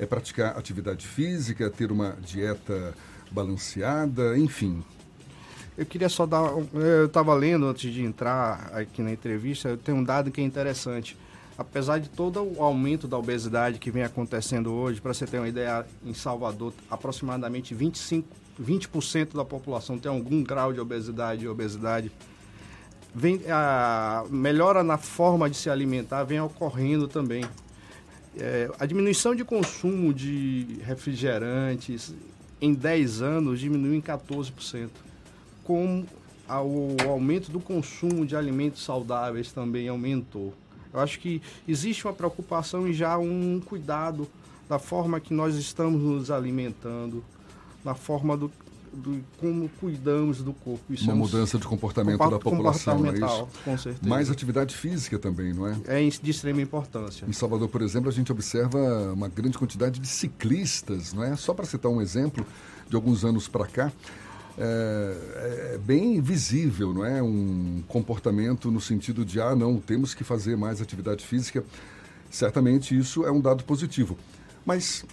É 0.01 0.07
praticar 0.07 0.57
atividade 0.57 1.07
física, 1.07 1.69
ter 1.69 1.93
uma 1.93 2.17
dieta 2.23 2.95
balanceada, 3.31 4.37
enfim. 4.39 4.83
Eu 5.77 5.85
queria 5.85 6.09
só 6.09 6.25
dar. 6.25 6.51
Eu 6.73 7.05
estava 7.05 7.35
lendo 7.35 7.67
antes 7.67 7.93
de 7.93 8.03
entrar 8.03 8.71
aqui 8.75 9.03
na 9.03 9.13
entrevista, 9.13 9.77
tem 9.77 9.95
um 9.95 10.03
dado 10.03 10.31
que 10.31 10.41
é 10.41 10.45
interessante. 10.45 11.19
Apesar 11.57 11.99
de 11.99 12.09
todo 12.09 12.43
o 12.43 12.63
aumento 12.63 13.07
da 13.07 13.19
obesidade 13.19 13.79
que 13.79 13.91
vem 13.91 14.03
acontecendo 14.03 14.73
hoje, 14.73 15.03
para 15.03 15.13
você 15.13 15.27
ter 15.27 15.39
uma 15.39 15.49
ideia, 15.49 15.87
em 16.03 16.15
Salvador, 16.15 16.73
aproximadamente 16.91 17.75
25, 17.75 18.27
20% 18.59 19.37
da 19.37 19.45
população 19.45 19.99
tem 19.99 20.11
algum 20.11 20.43
grau 20.43 20.73
de 20.73 20.81
obesidade 20.81 21.47
obesidade. 21.47 22.11
Vem, 23.15 23.43
a 23.51 24.25
melhora 24.31 24.83
na 24.83 24.97
forma 24.97 25.51
de 25.51 25.57
se 25.59 25.69
alimentar 25.69 26.25
vem 26.25 26.41
ocorrendo 26.41 27.07
também. 27.07 27.45
É, 28.39 28.71
a 28.79 28.87
diminuição 28.87 29.35
de 29.35 29.45
consumo 29.45 30.15
de 30.15 30.79
refrigerantes 30.83 32.15
em 32.61 32.73
10 32.75 33.23
anos 33.23 33.61
diminuiu 33.61 33.95
em 33.95 34.01
14%. 34.01 34.91
Com 35.65 36.05
o 36.49 36.97
aumento 37.09 37.51
do 37.51 37.61
consumo 37.61 38.27
de 38.27 38.35
alimentos 38.35 38.83
saudáveis 38.83 39.53
também 39.53 39.89
aumentou. 39.89 40.53
Eu 40.93 41.01
acho 41.01 41.21
que 41.21 41.41
existe 41.69 42.07
uma 42.07 42.13
preocupação 42.13 42.89
e 42.89 42.93
já 42.93 43.17
um 43.17 43.61
cuidado 43.65 44.29
da 44.69 44.79
forma 44.79 45.21
que 45.21 45.33
nós 45.33 45.55
estamos 45.55 46.01
nos 46.01 46.31
alimentando, 46.31 47.25
na 47.85 47.95
forma 47.95 48.37
do, 48.37 48.51
do 48.93 49.23
como 49.39 49.69
cuidamos 49.81 50.43
do 50.43 50.53
corpo. 50.53 50.93
Isso 50.93 51.05
Uma 51.05 51.13
é 51.13 51.15
um, 51.15 51.19
mudança 51.19 51.59
de 51.59 51.67
comportamento 51.67 52.19
da 52.19 52.39
população, 52.39 53.07
é 53.07 53.15
isso? 53.15 53.49
Com 53.65 53.79
certeza. 53.79 54.09
Mais 54.09 54.31
atividade 54.31 54.77
física 54.77 55.19
também, 55.19 55.53
não 55.53 55.67
é? 55.67 55.77
É 55.87 56.09
de 56.09 56.31
extrema 56.31 56.61
importância. 56.61 57.27
Em 57.27 57.33
Salvador, 57.33 57.69
por 57.69 57.83
exemplo, 57.83 58.09
a 58.09 58.13
gente 58.13 58.33
observa 58.33 59.13
uma 59.13 59.29
grande 59.29 59.57
quantidade 59.57 60.01
de 60.01 60.09
ciclistas, 60.09 61.13
não 61.13 61.23
é? 61.23 61.37
Só 61.37 61.55
para 61.55 61.65
citar 61.65 61.91
um 61.91 62.01
exemplo, 62.01 62.45
de 62.89 62.97
alguns 62.97 63.25
anos 63.25 63.49
para 63.49 63.67
cá, 63.67 63.93
é, 64.59 65.75
é, 65.75 65.79
bem 65.79 66.21
visível, 66.21 66.93
não 66.93 67.05
é? 67.05 67.23
Um 67.23 67.83
comportamento 67.87 68.71
no 68.71 68.81
sentido 68.81 69.25
de, 69.25 69.41
ah, 69.41 69.55
não, 69.55 69.79
temos 69.79 70.15
que 70.15 70.25
fazer 70.25 70.57
mais 70.57 70.81
atividade 70.81 71.25
física. 71.25 71.65
Certamente 72.31 72.97
isso 72.97 73.25
é 73.25 73.31
um 73.31 73.41
dado 73.41 73.65
positivo. 73.65 74.19
Mas 74.65 75.05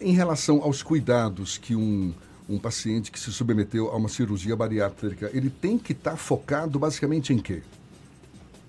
em 0.00 0.12
relação 0.12 0.62
aos 0.62 0.82
cuidados 0.82 1.58
que 1.58 1.74
um 1.74 2.14
um 2.48 2.58
paciente 2.58 3.10
que 3.10 3.18
se 3.18 3.32
submeteu 3.32 3.90
a 3.90 3.96
uma 3.96 4.08
cirurgia 4.08 4.54
bariátrica, 4.54 5.30
ele 5.32 5.50
tem 5.50 5.78
que 5.78 5.92
estar 5.92 6.12
tá 6.12 6.16
focado 6.16 6.78
basicamente 6.78 7.32
em 7.32 7.38
quê? 7.38 7.62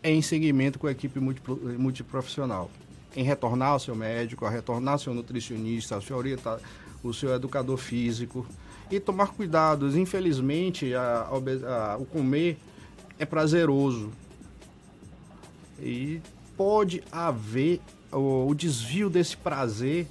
Em 0.04 0.22
seguimento 0.22 0.80
com 0.80 0.88
a 0.88 0.92
equipe 0.92 1.20
multiprofissional. 1.20 2.72
Em 3.16 3.24
retornar 3.24 3.70
ao 3.70 3.80
seu 3.80 3.96
médico, 3.96 4.46
a 4.46 4.50
retornar 4.50 4.94
ao 4.94 5.00
seu 5.00 5.14
nutricionista, 5.14 5.96
ao 5.96 6.02
seu, 6.02 6.18
orienta, 6.18 6.60
o 7.04 7.14
seu 7.14 7.34
educador 7.34 7.78
físico 7.78 8.46
e 8.92 9.00
tomar 9.00 9.28
cuidados. 9.28 9.96
Infelizmente, 9.96 10.94
a, 10.94 11.28
a, 11.28 11.98
o 11.98 12.06
comer 12.06 12.58
é 13.20 13.26
prazeroso 13.26 14.12
e 15.80 16.22
pode 16.56 17.04
haver 17.12 17.80
o, 18.12 18.48
o 18.48 18.56
desvio 18.56 19.10
desse 19.10 19.38
prazer 19.38 20.08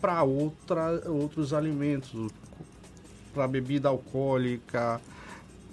para 0.00 0.22
outros 0.24 1.52
alimentos, 1.52 2.32
para 3.32 3.48
bebida 3.48 3.88
alcoólica, 3.88 5.00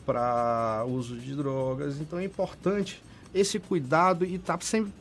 para 0.05 0.85
uso 0.87 1.15
de 1.17 1.35
drogas. 1.35 1.99
Então 1.99 2.19
é 2.19 2.23
importante 2.23 3.01
esse 3.33 3.59
cuidado 3.59 4.25
e 4.25 4.35
estar 4.35 4.57
tá 4.57 4.65
sempre 4.65 4.91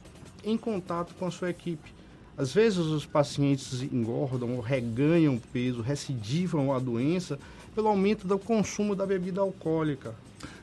em 0.44 0.56
contato 0.56 1.14
com 1.14 1.26
a 1.26 1.30
sua 1.30 1.50
equipe. 1.50 1.92
Às 2.36 2.52
vezes 2.52 2.78
os 2.78 3.04
pacientes 3.04 3.82
engordam 3.82 4.54
ou 4.54 4.60
reganham 4.60 5.40
peso, 5.52 5.82
recidivam 5.82 6.72
a 6.72 6.78
doença 6.78 7.38
pelo 7.74 7.88
aumento 7.88 8.26
do 8.26 8.38
consumo 8.38 8.94
da 8.94 9.04
bebida 9.04 9.40
alcoólica. 9.40 10.14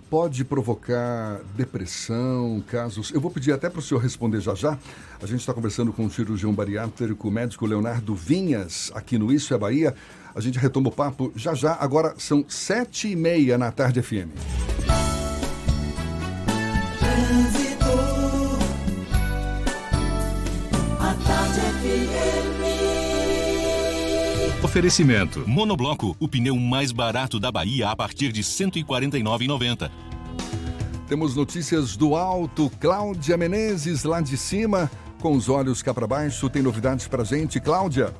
Pode 0.10 0.46
provocar 0.46 1.42
depressão, 1.56 2.64
casos. 2.68 3.12
Eu 3.12 3.20
vou 3.20 3.32
pedir 3.32 3.52
até 3.52 3.70
para 3.70 3.80
o 3.80 3.82
senhor 3.82 4.00
responder 4.00 4.40
já 4.40 4.54
já. 4.54 4.78
A 5.22 5.26
gente 5.26 5.40
está 5.40 5.54
conversando 5.54 5.92
com 5.92 6.06
o 6.06 6.12
cirurgião 6.12 6.54
bariátrico, 6.54 7.32
médico 7.32 7.66
Leonardo 7.66 8.14
Vinhas, 8.14 8.92
aqui 8.94 9.18
no 9.18 9.34
Isso 9.34 9.54
é 9.54 9.58
Bahia. 9.58 9.96
A 10.36 10.40
gente 10.40 10.60
retoma 10.60 10.90
o 10.90 10.92
papo 10.92 11.32
já 11.36 11.54
já. 11.54 11.74
Agora 11.80 12.14
são 12.18 12.46
sete 12.48 13.10
e 13.10 13.16
meia 13.16 13.58
na 13.58 13.72
tarde 13.72 14.02
FM. 14.02 14.75
Oferecimento. 24.76 25.48
Monobloco, 25.48 26.18
o 26.20 26.28
pneu 26.28 26.58
mais 26.58 26.92
barato 26.92 27.40
da 27.40 27.50
Bahia 27.50 27.90
a 27.90 27.96
partir 27.96 28.34
de 28.34 28.42
R$ 28.42 28.48
149,90. 28.48 29.90
Temos 31.08 31.34
notícias 31.34 31.96
do 31.96 32.14
alto. 32.14 32.70
Cláudia 32.82 33.38
Menezes, 33.38 34.04
lá 34.04 34.20
de 34.20 34.36
cima, 34.36 34.92
com 35.22 35.32
os 35.32 35.48
olhos 35.48 35.82
cá 35.82 35.94
para 35.94 36.06
baixo. 36.06 36.50
Tem 36.50 36.62
novidades 36.62 37.08
pra 37.08 37.24
gente, 37.24 37.58
Cláudia? 37.62 38.14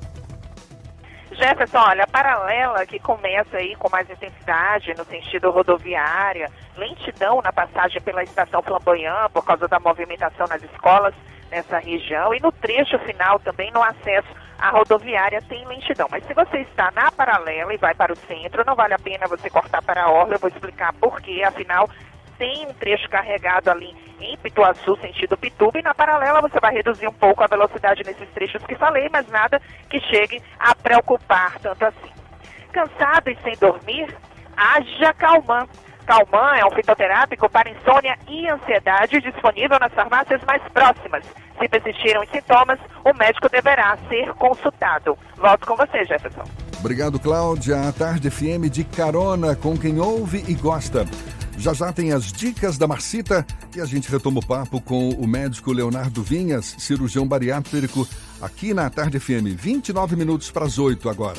Jefferson, 1.30 1.76
olha, 1.76 2.04
a 2.04 2.06
paralela 2.06 2.86
que 2.86 2.98
começa 3.00 3.58
aí 3.58 3.76
com 3.76 3.90
mais 3.90 4.08
intensidade 4.08 4.94
no 4.96 5.04
sentido 5.04 5.50
rodoviária, 5.50 6.50
lentidão 6.74 7.42
na 7.42 7.52
passagem 7.52 8.00
pela 8.00 8.22
estação 8.22 8.62
Flamboyant 8.62 9.28
por 9.30 9.44
causa 9.44 9.68
da 9.68 9.78
movimentação 9.78 10.46
nas 10.46 10.62
escolas 10.62 11.14
nessa 11.50 11.78
região 11.80 12.32
e 12.32 12.40
no 12.40 12.50
trecho 12.50 12.98
final 13.00 13.38
também 13.40 13.70
no 13.72 13.82
acesso 13.82 14.45
à 14.58 14.70
rodoviária 14.70 15.42
tem 15.42 15.66
lentidão. 15.66 16.08
Mas 16.10 16.24
se 16.24 16.34
você 16.34 16.58
está 16.58 16.90
na 16.92 17.10
paralela 17.10 17.74
e 17.74 17.78
vai 17.78 17.94
para 17.94 18.12
o 18.12 18.16
centro, 18.16 18.64
não 18.66 18.74
vale 18.74 18.94
a 18.94 18.98
pena 18.98 19.26
você 19.28 19.50
cortar 19.50 19.82
para 19.82 20.04
a 20.04 20.10
orla, 20.10 20.34
eu 20.34 20.38
vou 20.38 20.50
explicar 20.50 20.92
por 20.94 21.20
quê, 21.20 21.42
afinal 21.44 21.88
tem 22.38 22.66
um 22.66 22.74
trecho 22.74 23.08
carregado 23.08 23.70
ali 23.70 23.94
em 24.20 24.36
Pituaçu, 24.38 24.96
sentido 24.96 25.36
Pituba, 25.36 25.78
e 25.78 25.82
na 25.82 25.94
paralela 25.94 26.40
você 26.40 26.58
vai 26.60 26.74
reduzir 26.74 27.06
um 27.06 27.12
pouco 27.12 27.42
a 27.42 27.46
velocidade 27.46 28.02
nesses 28.04 28.28
trechos 28.30 28.62
que 28.64 28.74
falei, 28.74 29.08
mas 29.10 29.28
nada 29.28 29.60
que 29.88 30.00
chegue 30.00 30.42
a 30.58 30.74
preocupar 30.74 31.58
tanto 31.60 31.84
assim. 31.84 32.12
Cansado 32.72 33.30
e 33.30 33.36
sem 33.42 33.56
dormir? 33.56 34.14
Haja 34.56 35.12
Calman. 35.14 35.66
Calman 36.06 36.56
é 36.56 36.64
um 36.64 36.70
fitoterápico 36.70 37.50
para 37.50 37.68
insônia 37.68 38.16
e 38.28 38.48
ansiedade 38.48 39.20
disponível 39.20 39.78
nas 39.80 39.92
farmácias 39.92 40.40
mais 40.46 40.62
próximas. 40.72 41.24
Se 41.58 41.68
persistirem 41.68 42.22
os 42.22 42.30
sintomas, 42.30 42.78
o 43.04 43.12
médico 43.14 43.48
deverá 43.48 43.98
ser 44.08 44.32
consultado. 44.34 45.18
Volto 45.36 45.66
com 45.66 45.76
você, 45.76 46.04
Jefferson. 46.04 46.44
Obrigado, 46.78 47.18
Cláudia. 47.18 47.88
A 47.88 47.92
Tarde 47.92 48.30
FM 48.30 48.70
de 48.70 48.84
carona 48.84 49.56
com 49.56 49.76
quem 49.76 49.98
ouve 49.98 50.44
e 50.46 50.54
gosta. 50.54 51.04
Já 51.58 51.72
já 51.72 51.92
tem 51.92 52.12
as 52.12 52.30
dicas 52.32 52.76
da 52.76 52.86
Marcita 52.86 53.44
e 53.74 53.80
a 53.80 53.86
gente 53.86 54.10
retoma 54.10 54.40
o 54.40 54.46
papo 54.46 54.80
com 54.80 55.08
o 55.10 55.26
médico 55.26 55.72
Leonardo 55.72 56.22
Vinhas, 56.22 56.76
cirurgião 56.78 57.26
bariátrico, 57.26 58.06
aqui 58.40 58.74
na 58.74 58.88
Tarde 58.90 59.18
FM. 59.18 59.56
29 59.56 60.16
minutos 60.16 60.50
para 60.50 60.66
as 60.66 60.78
8 60.78 61.08
agora. 61.08 61.38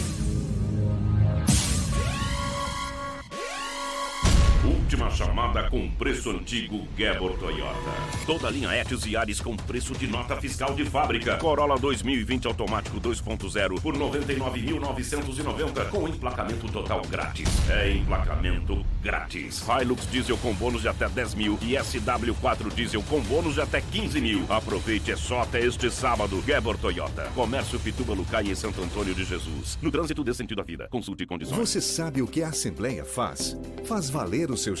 Última 4.91 5.09
chamada 5.09 5.69
com 5.69 5.89
preço 5.91 6.31
antigo 6.31 6.85
Gebor 6.97 7.37
Toyota. 7.37 7.91
Toda 8.25 8.49
linha 8.49 8.75
Etios 8.75 9.05
e 9.05 9.15
Ares 9.15 9.39
com 9.39 9.55
preço 9.55 9.93
de 9.93 10.05
nota 10.05 10.35
fiscal 10.35 10.73
de 10.73 10.83
fábrica. 10.83 11.37
Corolla 11.37 11.79
2020 11.79 12.45
automático 12.45 12.99
2.0 12.99 13.79
por 13.79 13.95
99.990 13.95 15.87
com 15.91 16.09
emplacamento 16.09 16.67
total 16.69 17.01
grátis. 17.09 17.47
É 17.69 17.89
emplacamento 17.89 18.85
grátis. 19.01 19.63
Hilux 19.65 20.05
diesel 20.11 20.37
com 20.39 20.53
bônus 20.55 20.81
de 20.81 20.89
até 20.89 21.07
10 21.07 21.35
mil 21.35 21.57
e 21.61 21.75
SW4 21.75 22.73
diesel 22.73 23.01
com 23.03 23.21
bônus 23.21 23.53
de 23.53 23.61
até 23.61 23.79
15 23.79 24.19
mil. 24.19 24.45
Aproveite 24.49 25.13
é 25.13 25.15
só 25.15 25.43
até 25.43 25.61
este 25.61 25.89
sábado. 25.89 26.43
Gebor 26.45 26.77
Toyota. 26.77 27.31
Comércio 27.33 27.79
Pituba 27.79 28.13
Lucai 28.13 28.43
em 28.43 28.55
Santo 28.55 28.83
Antônio 28.83 29.15
de 29.15 29.23
Jesus. 29.23 29.79
No 29.81 29.89
trânsito 29.89 30.21
dê 30.21 30.33
sentido 30.33 30.59
à 30.59 30.65
vida. 30.65 30.89
Consulte 30.89 31.25
condições. 31.25 31.57
Você 31.57 31.79
sabe 31.79 32.21
o 32.21 32.27
que 32.27 32.43
a 32.43 32.49
Assembleia 32.49 33.05
faz? 33.05 33.57
Faz 33.85 34.09
valer 34.09 34.51
os 34.51 34.61
seus 34.61 34.80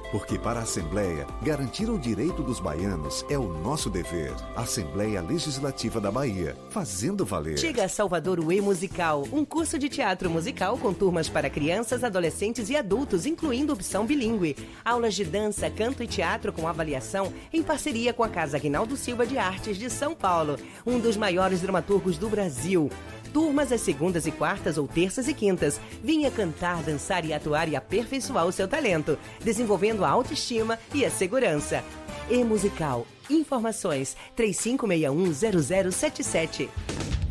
Porque 0.11 0.37
para 0.37 0.59
a 0.59 0.63
Assembleia, 0.63 1.25
garantir 1.41 1.89
o 1.89 1.97
direito 1.97 2.43
dos 2.43 2.59
baianos 2.59 3.25
é 3.29 3.37
o 3.37 3.47
nosso 3.47 3.89
dever. 3.89 4.33
Assembleia 4.55 5.21
Legislativa 5.21 6.01
da 6.01 6.11
Bahia, 6.11 6.57
fazendo 6.69 7.25
valer. 7.25 7.57
Chega 7.57 7.85
a 7.85 7.89
Salvador 7.89 8.37
o 8.39 8.51
E-Musical, 8.51 9.25
um 9.31 9.45
curso 9.45 9.79
de 9.79 9.87
teatro 9.87 10.29
musical 10.29 10.77
com 10.77 10.93
turmas 10.93 11.29
para 11.29 11.49
crianças, 11.49 12.03
adolescentes 12.03 12.69
e 12.69 12.75
adultos, 12.75 13.25
incluindo 13.25 13.71
opção 13.71 14.05
bilíngue. 14.05 14.57
Aulas 14.83 15.13
de 15.13 15.23
dança, 15.23 15.69
canto 15.69 16.03
e 16.03 16.07
teatro 16.07 16.51
com 16.51 16.67
avaliação 16.67 17.31
em 17.53 17.63
parceria 17.63 18.13
com 18.13 18.23
a 18.23 18.29
Casa 18.29 18.57
Aguinaldo 18.57 18.97
Silva 18.97 19.25
de 19.25 19.37
Artes 19.37 19.77
de 19.77 19.89
São 19.89 20.13
Paulo, 20.13 20.57
um 20.85 20.99
dos 20.99 21.15
maiores 21.15 21.61
dramaturgos 21.61 22.17
do 22.17 22.27
Brasil. 22.27 22.89
Turmas 23.33 23.71
às 23.71 23.81
segundas 23.81 24.27
e 24.27 24.31
quartas 24.31 24.77
ou 24.77 24.87
terças 24.87 25.27
e 25.27 25.33
quintas. 25.33 25.81
Vinha 26.03 26.29
cantar, 26.29 26.83
dançar 26.83 27.25
e 27.25 27.33
atuar 27.33 27.67
e 27.69 27.75
aperfeiçoar 27.75 28.45
o 28.45 28.51
seu 28.51 28.67
talento, 28.67 29.17
desenvolvendo 29.43 30.03
a 30.03 30.09
autoestima 30.09 30.77
e 30.93 31.03
a 31.05 31.09
segurança. 31.09 31.83
E-Musical. 32.29 33.07
Informações 33.29 34.17
35610077. 34.35 36.69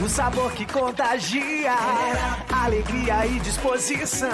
O 0.00 0.08
sabor 0.08 0.52
que 0.52 0.64
contagia, 0.64 1.74
alegria 2.52 3.26
e 3.26 3.40
disposição. 3.40 4.28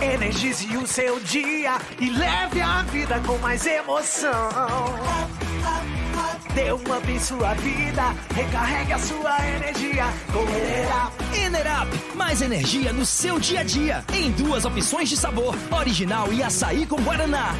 Energize 0.00 0.76
o 0.76 0.86
seu 0.86 1.18
dia 1.18 1.76
e 1.98 2.08
leve 2.08 2.60
a 2.60 2.82
vida 2.82 3.20
com 3.26 3.36
mais 3.38 3.66
emoção. 3.66 4.48
Dê 6.54 6.72
um 6.72 6.96
up 6.96 7.10
em 7.10 7.18
sua 7.18 7.54
vida, 7.54 8.14
recarregue 8.32 8.92
a 8.92 8.98
sua 8.98 9.48
energia 9.56 10.04
com 10.32 10.42
Enerap. 10.42 11.12
Enerap, 11.34 11.88
mais 12.14 12.42
energia 12.42 12.92
no 12.92 13.04
seu 13.04 13.40
dia 13.40 13.60
a 13.60 13.64
dia. 13.64 14.04
Em 14.14 14.30
duas 14.30 14.64
opções 14.64 15.08
de 15.08 15.16
sabor, 15.16 15.56
original 15.70 16.32
e 16.32 16.44
açaí 16.44 16.86
com 16.86 17.02
guaraná. 17.02 17.54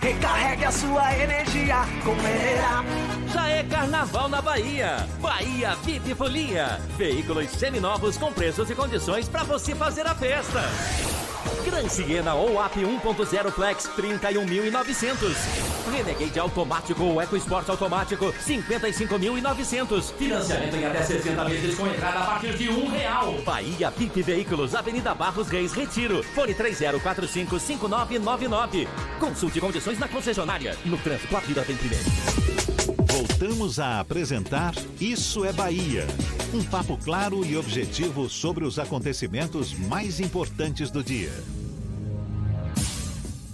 Recarregue 0.00 0.64
a 0.64 0.72
sua 0.72 1.16
energia 1.16 1.76
com 2.04 2.12
Enerap. 2.12 2.86
Já 3.32 3.48
é 3.48 3.62
carnaval 3.64 4.28
na 4.28 4.42
Bahia. 4.42 5.06
Bahia 5.20 5.74
VIP 5.76 6.14
Folia. 6.14 6.80
Veículos 6.96 7.50
seminovos 7.50 8.16
com 8.16 8.32
preços 8.32 8.68
e 8.70 8.74
condições 8.74 9.28
para 9.28 9.44
você 9.44 9.74
fazer 9.74 10.06
a 10.06 10.14
festa. 10.14 11.21
Gran 11.64 11.88
Siena 11.88 12.34
ou 12.34 12.60
AP 12.60 12.76
1.0 12.76 13.50
Flex 13.52 13.88
31.900. 13.96 15.34
Renegade 15.92 16.38
automático 16.38 17.02
ou 17.02 17.20
EcoSport 17.22 17.68
automático 17.68 18.32
55.900. 18.32 20.12
Financiamento 20.14 20.76
em 20.76 20.84
até 20.84 21.02
60 21.02 21.44
vezes 21.44 21.76
com 21.76 21.86
entrada 21.86 22.20
a 22.20 22.26
partir 22.26 22.56
de 22.56 22.68
um 22.68 22.88
real. 22.88 23.34
Bahia 23.44 23.90
VIP 23.90 24.22
Veículos, 24.22 24.74
Avenida 24.74 25.14
Barros 25.14 25.48
Reis, 25.48 25.72
Retiro. 25.72 26.22
Fone 26.34 26.54
30455999. 26.54 28.86
Consulte 29.18 29.60
condições 29.60 29.98
na 29.98 30.08
concessionária. 30.08 30.76
No 30.84 30.98
trânsito, 30.98 31.34
a 31.36 31.40
vida 31.40 31.62
vem 31.62 31.76
primeiro. 31.76 32.04
Voltamos 33.12 33.78
a 33.78 34.00
apresentar 34.00 34.74
Isso 34.98 35.44
é 35.44 35.52
Bahia. 35.52 36.06
Um 36.54 36.64
papo 36.64 36.96
claro 36.96 37.44
e 37.44 37.58
objetivo 37.58 38.26
sobre 38.26 38.64
os 38.64 38.78
acontecimentos 38.78 39.74
mais 39.74 40.18
importantes 40.18 40.90
do 40.90 41.04
dia. 41.04 41.30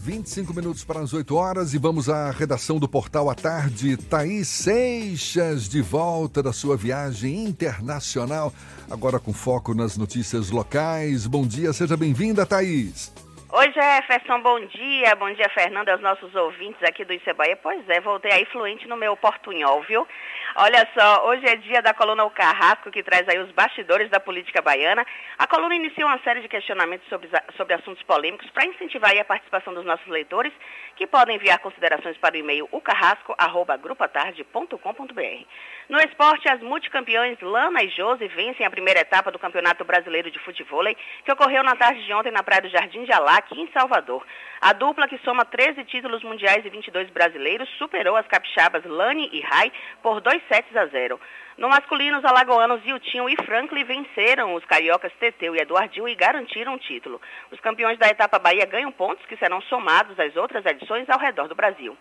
25 0.00 0.54
minutos 0.54 0.84
para 0.84 1.00
as 1.00 1.12
8 1.12 1.34
horas 1.34 1.74
e 1.74 1.78
vamos 1.78 2.08
à 2.08 2.30
redação 2.30 2.78
do 2.78 2.88
Portal 2.88 3.28
à 3.28 3.34
Tarde. 3.34 3.96
Thaís 3.96 4.46
Seixas, 4.46 5.68
de 5.68 5.82
volta 5.82 6.40
da 6.40 6.52
sua 6.52 6.76
viagem 6.76 7.44
internacional, 7.44 8.54
agora 8.88 9.18
com 9.18 9.32
foco 9.32 9.74
nas 9.74 9.96
notícias 9.96 10.50
locais. 10.50 11.26
Bom 11.26 11.44
dia, 11.44 11.72
seja 11.72 11.96
bem-vinda, 11.96 12.46
Thaís. 12.46 13.10
Oi, 13.50 13.72
Jefferson, 13.72 14.42
bom 14.42 14.60
dia. 14.60 15.16
Bom 15.16 15.32
dia, 15.32 15.48
Fernanda, 15.48 15.92
aos 15.92 16.02
nossos 16.02 16.34
ouvintes 16.34 16.82
aqui 16.82 17.02
do 17.02 17.14
Icebaia. 17.14 17.56
Pois 17.56 17.82
é, 17.88 17.98
voltei 17.98 18.30
aí 18.30 18.44
fluente 18.44 18.86
no 18.86 18.94
meu 18.94 19.16
portunhol, 19.16 19.80
viu? 19.84 20.06
Olha 20.54 20.86
só, 20.92 21.26
hoje 21.26 21.46
é 21.46 21.56
dia 21.56 21.80
da 21.80 21.94
coluna 21.94 22.26
O 22.26 22.30
Carrasco, 22.30 22.90
que 22.90 23.02
traz 23.02 23.26
aí 23.26 23.38
os 23.38 23.50
bastidores 23.52 24.10
da 24.10 24.20
política 24.20 24.60
baiana. 24.60 25.02
A 25.38 25.46
coluna 25.46 25.74
inicia 25.74 26.04
uma 26.04 26.18
série 26.18 26.42
de 26.42 26.48
questionamentos 26.48 27.08
sobre, 27.08 27.26
sobre 27.56 27.72
assuntos 27.72 28.02
polêmicos 28.02 28.50
para 28.50 28.66
incentivar 28.66 29.12
aí 29.12 29.20
a 29.20 29.24
participação 29.24 29.72
dos 29.72 29.86
nossos 29.86 30.08
leitores, 30.08 30.52
que 30.94 31.06
podem 31.06 31.36
enviar 31.36 31.58
considerações 31.60 32.18
para 32.18 32.34
o 32.34 32.38
e-mail 32.38 32.68
ucarrasco.grupotarde.com.br. 32.70 35.46
No 35.88 35.98
esporte, 36.00 36.46
as 36.50 36.60
multicampeões 36.60 37.40
Lana 37.40 37.82
e 37.82 37.88
Josi 37.88 38.28
vencem 38.28 38.66
a 38.66 38.70
primeira 38.70 39.00
etapa 39.00 39.30
do 39.30 39.38
Campeonato 39.38 39.86
Brasileiro 39.86 40.30
de 40.30 40.38
Futebol, 40.40 40.84
que 41.24 41.32
ocorreu 41.32 41.62
na 41.62 41.74
tarde 41.76 42.04
de 42.04 42.12
ontem 42.12 42.30
na 42.30 42.42
Praia 42.42 42.60
do 42.60 42.68
Jardim 42.68 43.04
de 43.04 43.12
Alá, 43.12 43.38
aqui 43.38 43.58
em 43.58 43.72
Salvador. 43.72 44.22
A 44.60 44.74
dupla, 44.74 45.08
que 45.08 45.16
soma 45.24 45.46
13 45.46 45.82
títulos 45.84 46.22
mundiais 46.22 46.62
e 46.66 46.68
22 46.68 47.08
brasileiros, 47.08 47.66
superou 47.78 48.16
as 48.16 48.26
capixabas 48.26 48.84
Lani 48.84 49.30
e 49.32 49.40
Rai 49.40 49.72
por 50.02 50.20
2 50.20 50.42
sets 50.52 50.76
a 50.76 50.84
0. 50.84 51.18
No 51.56 51.70
masculino, 51.70 52.18
os 52.18 52.24
alagoanos 52.26 52.82
Ziltinho 52.82 53.26
e 53.26 53.36
Franklin 53.46 53.84
venceram 53.84 54.54
os 54.54 54.64
cariocas 54.66 55.10
Teteu 55.18 55.56
e 55.56 55.58
Eduardinho 55.58 56.06
e 56.06 56.14
garantiram 56.14 56.74
o 56.74 56.78
título. 56.78 57.18
Os 57.50 57.58
campeões 57.60 57.98
da 57.98 58.08
etapa 58.08 58.38
Bahia 58.38 58.66
ganham 58.66 58.92
pontos 58.92 59.24
que 59.24 59.38
serão 59.38 59.62
somados 59.62 60.20
às 60.20 60.36
outras 60.36 60.66
edições 60.66 61.08
ao 61.08 61.18
redor 61.18 61.48
do 61.48 61.54
Brasil. 61.54 61.96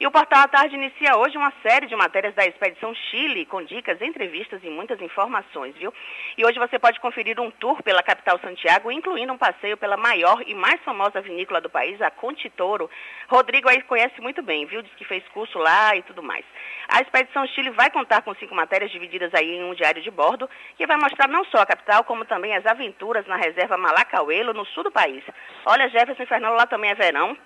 E 0.00 0.06
o 0.06 0.10
Portal 0.10 0.40
à 0.40 0.48
Tarde 0.48 0.74
inicia 0.74 1.16
hoje 1.16 1.36
uma 1.36 1.52
série 1.62 1.86
de 1.86 1.94
matérias 1.94 2.34
da 2.34 2.44
Expedição 2.44 2.94
Chile, 2.94 3.44
com 3.46 3.62
dicas, 3.62 4.00
entrevistas 4.00 4.60
e 4.64 4.70
muitas 4.70 5.00
informações, 5.00 5.74
viu? 5.76 5.92
E 6.36 6.44
hoje 6.44 6.58
você 6.58 6.78
pode 6.78 6.98
conferir 6.98 7.38
um 7.38 7.50
tour 7.50 7.82
pela 7.82 8.02
capital 8.02 8.38
Santiago, 8.40 8.90
incluindo 8.90 9.32
um 9.32 9.38
passeio 9.38 9.76
pela 9.76 9.96
maior 9.96 10.42
e 10.46 10.54
mais 10.54 10.80
famosa 10.82 11.20
vinícola 11.20 11.60
do 11.60 11.70
país, 11.70 12.00
a 12.00 12.10
Contitoro. 12.10 12.90
Rodrigo 13.28 13.68
aí 13.68 13.82
conhece 13.82 14.20
muito 14.20 14.42
bem, 14.42 14.66
viu? 14.66 14.82
Diz 14.82 14.92
que 14.94 15.04
fez 15.04 15.22
curso 15.28 15.58
lá 15.58 15.94
e 15.94 16.02
tudo 16.02 16.22
mais. 16.22 16.44
A 16.88 17.00
Expedição 17.00 17.46
Chile 17.48 17.70
vai 17.70 17.90
contar 17.90 18.22
com 18.22 18.34
cinco 18.34 18.54
matérias 18.54 18.90
divididas 18.90 19.32
aí 19.34 19.56
em 19.56 19.64
um 19.64 19.74
diário 19.74 20.02
de 20.02 20.10
bordo, 20.10 20.48
que 20.76 20.86
vai 20.86 20.96
mostrar 20.96 21.28
não 21.28 21.44
só 21.44 21.58
a 21.58 21.66
capital, 21.66 22.02
como 22.04 22.24
também 22.24 22.56
as 22.56 22.66
aventuras 22.66 23.26
na 23.26 23.36
reserva 23.36 23.76
Malacauelo, 23.76 24.52
no 24.52 24.64
sul 24.66 24.84
do 24.84 24.90
país. 24.90 25.22
Olha, 25.66 25.88
Jefferson 25.88 26.26
Fernando, 26.26 26.56
lá 26.56 26.66
também 26.66 26.90
é 26.90 26.94
verão. 26.94 27.36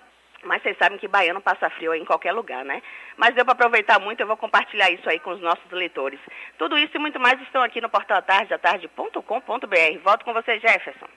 Mas 0.45 0.61
vocês 0.61 0.77
sabem 0.77 0.97
que 0.97 1.07
baiano 1.07 1.41
passa 1.41 1.69
frio 1.71 1.93
em 1.93 2.05
qualquer 2.05 2.31
lugar, 2.31 2.63
né? 2.63 2.81
Mas 3.17 3.35
deu 3.35 3.43
para 3.43 3.53
aproveitar 3.53 3.99
muito, 3.99 4.21
eu 4.21 4.27
vou 4.27 4.37
compartilhar 4.37 4.89
isso 4.91 5.09
aí 5.09 5.19
com 5.19 5.31
os 5.31 5.41
nossos 5.41 5.69
leitores. 5.71 6.19
Tudo 6.57 6.77
isso 6.77 6.95
e 6.95 6.99
muito 6.99 7.19
mais 7.19 7.41
estão 7.41 7.63
aqui 7.63 7.81
no 7.81 7.89
portal 7.89 8.17
atardeatarde.com.br. 8.19 10.03
Volto 10.03 10.23
com 10.23 10.33
você, 10.33 10.59
Jefferson. 10.59 11.07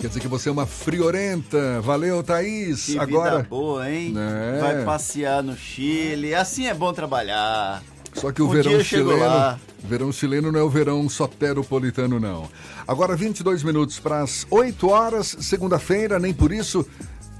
Quer 0.00 0.08
dizer 0.08 0.20
que 0.20 0.28
você 0.28 0.48
é 0.48 0.52
uma 0.52 0.66
friorenta. 0.66 1.80
Valeu, 1.80 2.22
Thaís. 2.22 2.86
Que 2.86 2.98
Agora... 2.98 3.36
vida 3.38 3.48
boa, 3.48 3.90
hein? 3.90 4.14
É. 4.16 4.60
Vai 4.60 4.84
passear 4.84 5.42
no 5.42 5.56
Chile. 5.56 6.34
Assim 6.34 6.66
é 6.66 6.74
bom 6.74 6.92
trabalhar. 6.92 7.82
Só 8.14 8.30
que 8.30 8.40
o 8.40 8.46
Um 8.46 8.50
verão 8.50 8.80
chileno, 8.80 9.18
lá. 9.18 9.58
verão 9.78 10.12
chileno 10.12 10.52
não 10.52 10.60
é 10.60 10.62
o 10.62 10.68
verão 10.68 11.08
soteropolitano 11.08 12.20
não. 12.20 12.48
Agora 12.86 13.16
22 13.16 13.62
minutos 13.62 13.98
para 13.98 14.20
as 14.20 14.46
8 14.50 14.88
horas, 14.88 15.36
segunda-feira, 15.40 16.18
nem 16.18 16.32
por 16.32 16.52
isso 16.52 16.88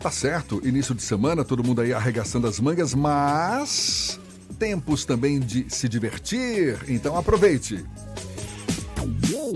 tá 0.05 0.11
certo, 0.11 0.61
início 0.69 0.95
de 0.95 1.03
semana, 1.03 1.43
todo 1.43 1.65
mundo 1.65 1.81
aí 1.81 1.91
arregaçando 1.91 2.47
as 2.47 2.61
mangas, 2.61 2.93
mas 2.93 4.21
tempos 4.59 5.07
também 5.07 5.41
de 5.41 5.65
se 5.71 5.89
divertir, 5.89 6.79
então 6.89 7.17
aproveite. 7.17 7.83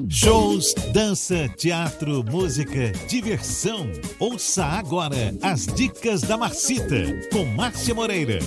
Shows, 0.08 0.72
dança, 0.90 1.50
teatro, 1.50 2.24
música, 2.24 2.92
diversão. 3.06 3.92
Ouça 4.18 4.64
agora 4.64 5.34
as 5.42 5.66
dicas 5.66 6.22
da 6.22 6.38
Marcita 6.38 7.28
com 7.30 7.44
Márcia 7.44 7.94
Moreira. 7.94 8.38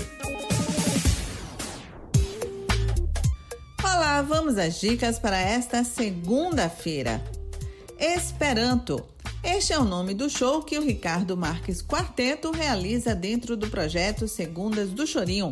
Olá, 3.84 4.24
vamos 4.24 4.58
às 4.58 4.82
dicas 4.82 5.20
para 5.20 5.40
esta 5.40 5.84
segunda-feira. 5.84 7.24
Esperanto. 8.00 9.06
Este 9.44 9.74
é 9.74 9.80
o 9.80 9.84
nome 9.84 10.14
do 10.14 10.30
show 10.30 10.62
que 10.62 10.78
o 10.78 10.84
Ricardo 10.84 11.36
Marques 11.36 11.82
Quarteto 11.82 12.52
realiza 12.52 13.16
dentro 13.16 13.58
do 13.58 13.68
projeto 13.68 14.28
Segundas 14.28 14.90
do 14.92 15.08
Chorinho. 15.08 15.52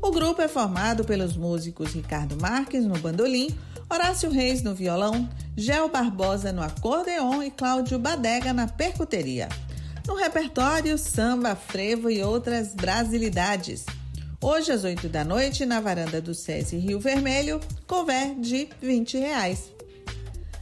O 0.00 0.12
grupo 0.12 0.40
é 0.40 0.46
formado 0.46 1.04
pelos 1.04 1.36
músicos 1.36 1.92
Ricardo 1.92 2.40
Marques 2.40 2.84
no 2.84 2.96
bandolim, 2.98 3.48
Horácio 3.90 4.30
Reis 4.30 4.62
no 4.62 4.76
violão, 4.76 5.28
Gel 5.56 5.88
Barbosa 5.88 6.52
no 6.52 6.62
acordeon 6.62 7.42
e 7.42 7.50
Cláudio 7.50 7.98
Badega 7.98 8.52
na 8.52 8.68
percuteria. 8.68 9.48
No 10.06 10.14
repertório, 10.14 10.96
samba, 10.96 11.56
frevo 11.56 12.08
e 12.08 12.22
outras 12.22 12.76
brasilidades. 12.76 13.84
Hoje, 14.40 14.70
às 14.70 14.84
8 14.84 15.08
da 15.08 15.24
noite, 15.24 15.66
na 15.66 15.80
varanda 15.80 16.20
do 16.20 16.32
SESI 16.32 16.76
Rio 16.76 17.00
Vermelho, 17.00 17.60
cover 17.88 18.36
de 18.38 18.68
20 18.80 19.18
reais. 19.18 19.75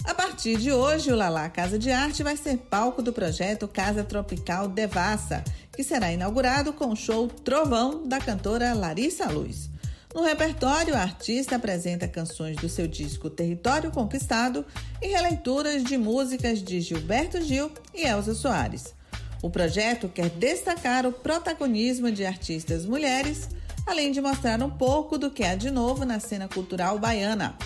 A 0.04 0.12
partir 0.12 0.58
de 0.58 0.70
hoje, 0.70 1.10
o 1.10 1.16
Lalá 1.16 1.48
Casa 1.48 1.78
de 1.78 1.90
Arte 1.90 2.22
vai 2.22 2.36
ser 2.36 2.58
palco 2.58 3.00
do 3.00 3.10
projeto 3.10 3.66
Casa 3.66 4.04
Tropical 4.04 4.68
Devassa, 4.68 5.42
que 5.74 5.82
será 5.82 6.12
inaugurado 6.12 6.74
com 6.74 6.92
o 6.92 6.96
show 6.96 7.26
Trovão 7.26 8.06
da 8.06 8.18
cantora 8.18 8.74
Larissa 8.74 9.24
Luz. 9.30 9.70
No 10.14 10.22
repertório, 10.22 10.94
a 10.94 11.00
artista 11.00 11.56
apresenta 11.56 12.06
canções 12.06 12.56
do 12.58 12.68
seu 12.68 12.86
disco 12.86 13.30
Território 13.30 13.90
Conquistado 13.90 14.64
e 15.00 15.08
releituras 15.08 15.82
de 15.82 15.96
músicas 15.96 16.62
de 16.62 16.82
Gilberto 16.82 17.40
Gil 17.42 17.72
e 17.94 18.06
Elza 18.06 18.34
Soares. 18.34 18.94
O 19.42 19.48
projeto 19.48 20.08
quer 20.08 20.28
destacar 20.28 21.06
o 21.06 21.12
protagonismo 21.12 22.12
de 22.12 22.26
artistas 22.26 22.84
mulheres, 22.84 23.48
além 23.86 24.12
de 24.12 24.20
mostrar 24.20 24.62
um 24.62 24.70
pouco 24.70 25.16
do 25.16 25.30
que 25.30 25.44
há 25.44 25.54
de 25.54 25.70
novo 25.70 26.04
na 26.04 26.20
cena 26.20 26.46
cultural 26.46 26.98
baiana. 26.98 27.56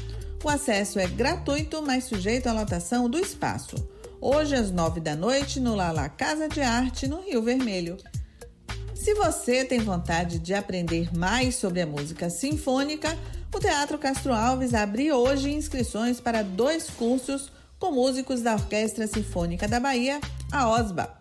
O 0.43 0.49
acesso 0.49 1.01
é 1.01 1.07
gratuito, 1.07 1.83
mas 1.83 2.05
sujeito 2.05 2.49
à 2.49 2.53
lotação 2.53 3.11
do 3.11 3.19
espaço. 3.19 3.75
Hoje, 4.21 4.55
às 4.55 4.71
nove 4.71 5.01
da 5.01 5.17
noite, 5.17 5.59
no 5.59 5.75
Lala 5.75 6.09
Casa 6.09 6.49
de 6.49 6.61
Arte, 6.61 7.09
no 7.09 7.21
Rio 7.21 7.43
Vermelho. 7.43 7.97
Se 8.95 9.15
você 9.15 9.65
tem 9.65 9.81
vontade 9.81 10.39
de 10.39 10.55
aprender 10.55 11.17
mais 11.17 11.57
sobre 11.57 11.81
a 11.81 11.87
música 11.87 12.31
sinfônica, 12.31 13.19
o 13.55 13.59
Teatro 13.59 13.99
Castro 13.99 14.33
Alves 14.33 14.75
abre 14.75 15.13
hoje 15.13 15.53
inscrições 15.53 16.21
para 16.21 16.43
dois 16.43 16.89
cursos 16.89 17.51
com 17.79 17.93
músicos 17.93 18.41
da 18.41 18.55
Orquestra 18.55 19.07
Sinfônica 19.07 19.67
da 19.67 19.81
Bahia, 19.81 20.21
a 20.53 20.69
OSBA. 20.69 21.19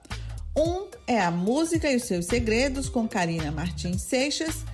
Um 0.56 0.88
é 1.06 1.20
a 1.20 1.32
Música 1.32 1.90
e 1.90 1.96
os 1.96 2.04
seus 2.04 2.26
Segredos, 2.26 2.90
com 2.90 3.08
Karina 3.08 3.52
Martins 3.52 4.02
Seixas, 4.02 4.66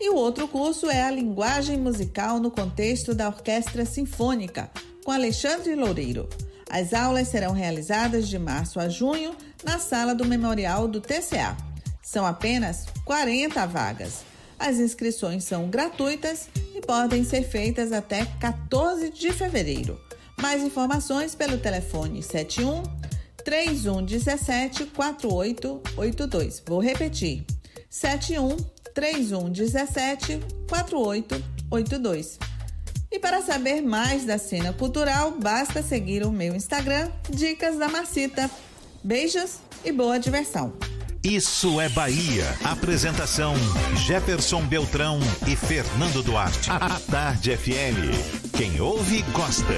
e 0.00 0.10
o 0.10 0.14
outro 0.14 0.46
curso 0.46 0.88
é 0.88 1.02
a 1.02 1.10
Linguagem 1.10 1.76
Musical 1.76 2.38
no 2.38 2.50
Contexto 2.50 3.14
da 3.14 3.28
Orquestra 3.28 3.84
Sinfônica, 3.84 4.70
com 5.04 5.10
Alexandre 5.10 5.74
Loureiro. 5.74 6.28
As 6.70 6.92
aulas 6.92 7.28
serão 7.28 7.52
realizadas 7.52 8.28
de 8.28 8.38
março 8.38 8.78
a 8.78 8.88
junho 8.88 9.34
na 9.64 9.78
sala 9.78 10.14
do 10.14 10.24
Memorial 10.24 10.86
do 10.86 11.00
TCA. 11.00 11.56
São 12.02 12.24
apenas 12.24 12.86
40 13.04 13.66
vagas. 13.66 14.22
As 14.58 14.78
inscrições 14.78 15.44
são 15.44 15.68
gratuitas 15.68 16.48
e 16.74 16.80
podem 16.80 17.24
ser 17.24 17.42
feitas 17.42 17.92
até 17.92 18.24
14 18.40 19.10
de 19.10 19.32
fevereiro. 19.32 20.00
Mais 20.40 20.62
informações 20.62 21.34
pelo 21.34 21.58
telefone 21.58 22.22
71 22.22 22.82
3117 23.44 24.86
4882. 24.86 26.62
Vou 26.66 26.80
repetir: 26.80 27.44
71 27.88 28.56
3117 28.98 30.40
4882. 30.68 32.38
E 33.12 33.18
para 33.20 33.40
saber 33.40 33.80
mais 33.80 34.24
da 34.24 34.36
cena 34.38 34.72
cultural, 34.72 35.30
basta 35.40 35.82
seguir 35.82 36.26
o 36.26 36.32
meu 36.32 36.52
Instagram, 36.52 37.08
Dicas 37.30 37.78
da 37.78 37.88
Marcita. 37.88 38.50
Beijos 39.02 39.58
e 39.84 39.92
boa 39.92 40.18
diversão! 40.18 40.72
Isso 41.22 41.80
é 41.80 41.88
Bahia. 41.88 42.44
Apresentação: 42.64 43.54
Jefferson 44.04 44.66
Beltrão 44.66 45.20
e 45.46 45.54
Fernando 45.54 46.22
Duarte. 46.22 46.68
A 46.70 46.98
Tarde 46.98 47.56
FM. 47.56 48.56
Quem 48.56 48.80
ouve, 48.80 49.22
gosta. 49.32 49.74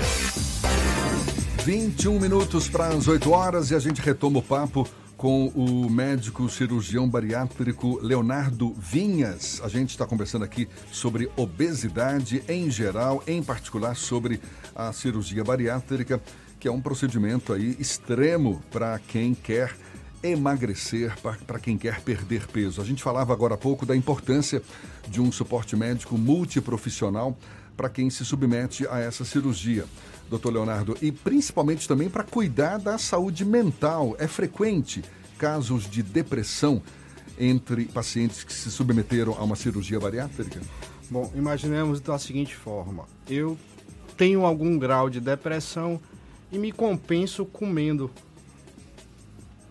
21 1.64 2.18
minutos 2.18 2.68
para 2.68 2.88
as 2.88 3.06
8 3.06 3.30
horas 3.30 3.70
e 3.70 3.74
a 3.74 3.78
gente 3.78 4.00
retoma 4.00 4.38
o 4.38 4.42
papo 4.42 4.88
com 5.20 5.48
o 5.48 5.90
médico 5.90 6.48
cirurgião 6.48 7.06
bariátrico 7.06 8.00
Leonardo 8.02 8.72
Vinhas. 8.78 9.60
A 9.62 9.68
gente 9.68 9.90
está 9.90 10.06
conversando 10.06 10.46
aqui 10.46 10.66
sobre 10.90 11.30
obesidade 11.36 12.42
em 12.48 12.70
geral, 12.70 13.22
em 13.26 13.42
particular 13.42 13.94
sobre 13.96 14.40
a 14.74 14.94
cirurgia 14.94 15.44
bariátrica, 15.44 16.22
que 16.58 16.66
é 16.66 16.72
um 16.72 16.80
procedimento 16.80 17.52
aí 17.52 17.76
extremo 17.78 18.62
para 18.70 18.98
quem 18.98 19.34
quer 19.34 19.76
emagrecer, 20.22 21.14
para 21.46 21.60
quem 21.60 21.76
quer 21.76 22.00
perder 22.00 22.46
peso. 22.46 22.80
A 22.80 22.84
gente 22.86 23.02
falava 23.02 23.34
agora 23.34 23.56
há 23.56 23.58
pouco 23.58 23.84
da 23.84 23.94
importância 23.94 24.62
de 25.06 25.20
um 25.20 25.30
suporte 25.30 25.76
médico 25.76 26.16
multiprofissional 26.16 27.36
para 27.76 27.90
quem 27.90 28.08
se 28.08 28.24
submete 28.24 28.88
a 28.88 28.98
essa 28.98 29.26
cirurgia. 29.26 29.84
Doutor 30.30 30.52
Leonardo, 30.52 30.96
e 31.02 31.10
principalmente 31.10 31.86
também 31.86 32.08
para 32.08 32.22
cuidar 32.22 32.78
da 32.78 32.96
saúde 32.96 33.44
mental. 33.44 34.14
É 34.16 34.28
frequente 34.28 35.02
casos 35.36 35.90
de 35.90 36.02
depressão 36.02 36.80
entre 37.36 37.86
pacientes 37.86 38.44
que 38.44 38.52
se 38.52 38.70
submeteram 38.70 39.34
a 39.36 39.42
uma 39.42 39.56
cirurgia 39.56 39.98
bariátrica? 39.98 40.60
Bom, 41.10 41.32
imaginemos 41.34 42.00
da 42.00 42.16
seguinte 42.18 42.54
forma: 42.54 43.06
eu 43.28 43.58
tenho 44.16 44.46
algum 44.46 44.78
grau 44.78 45.10
de 45.10 45.18
depressão 45.20 46.00
e 46.52 46.58
me 46.58 46.70
compenso 46.70 47.44
comendo. 47.44 48.10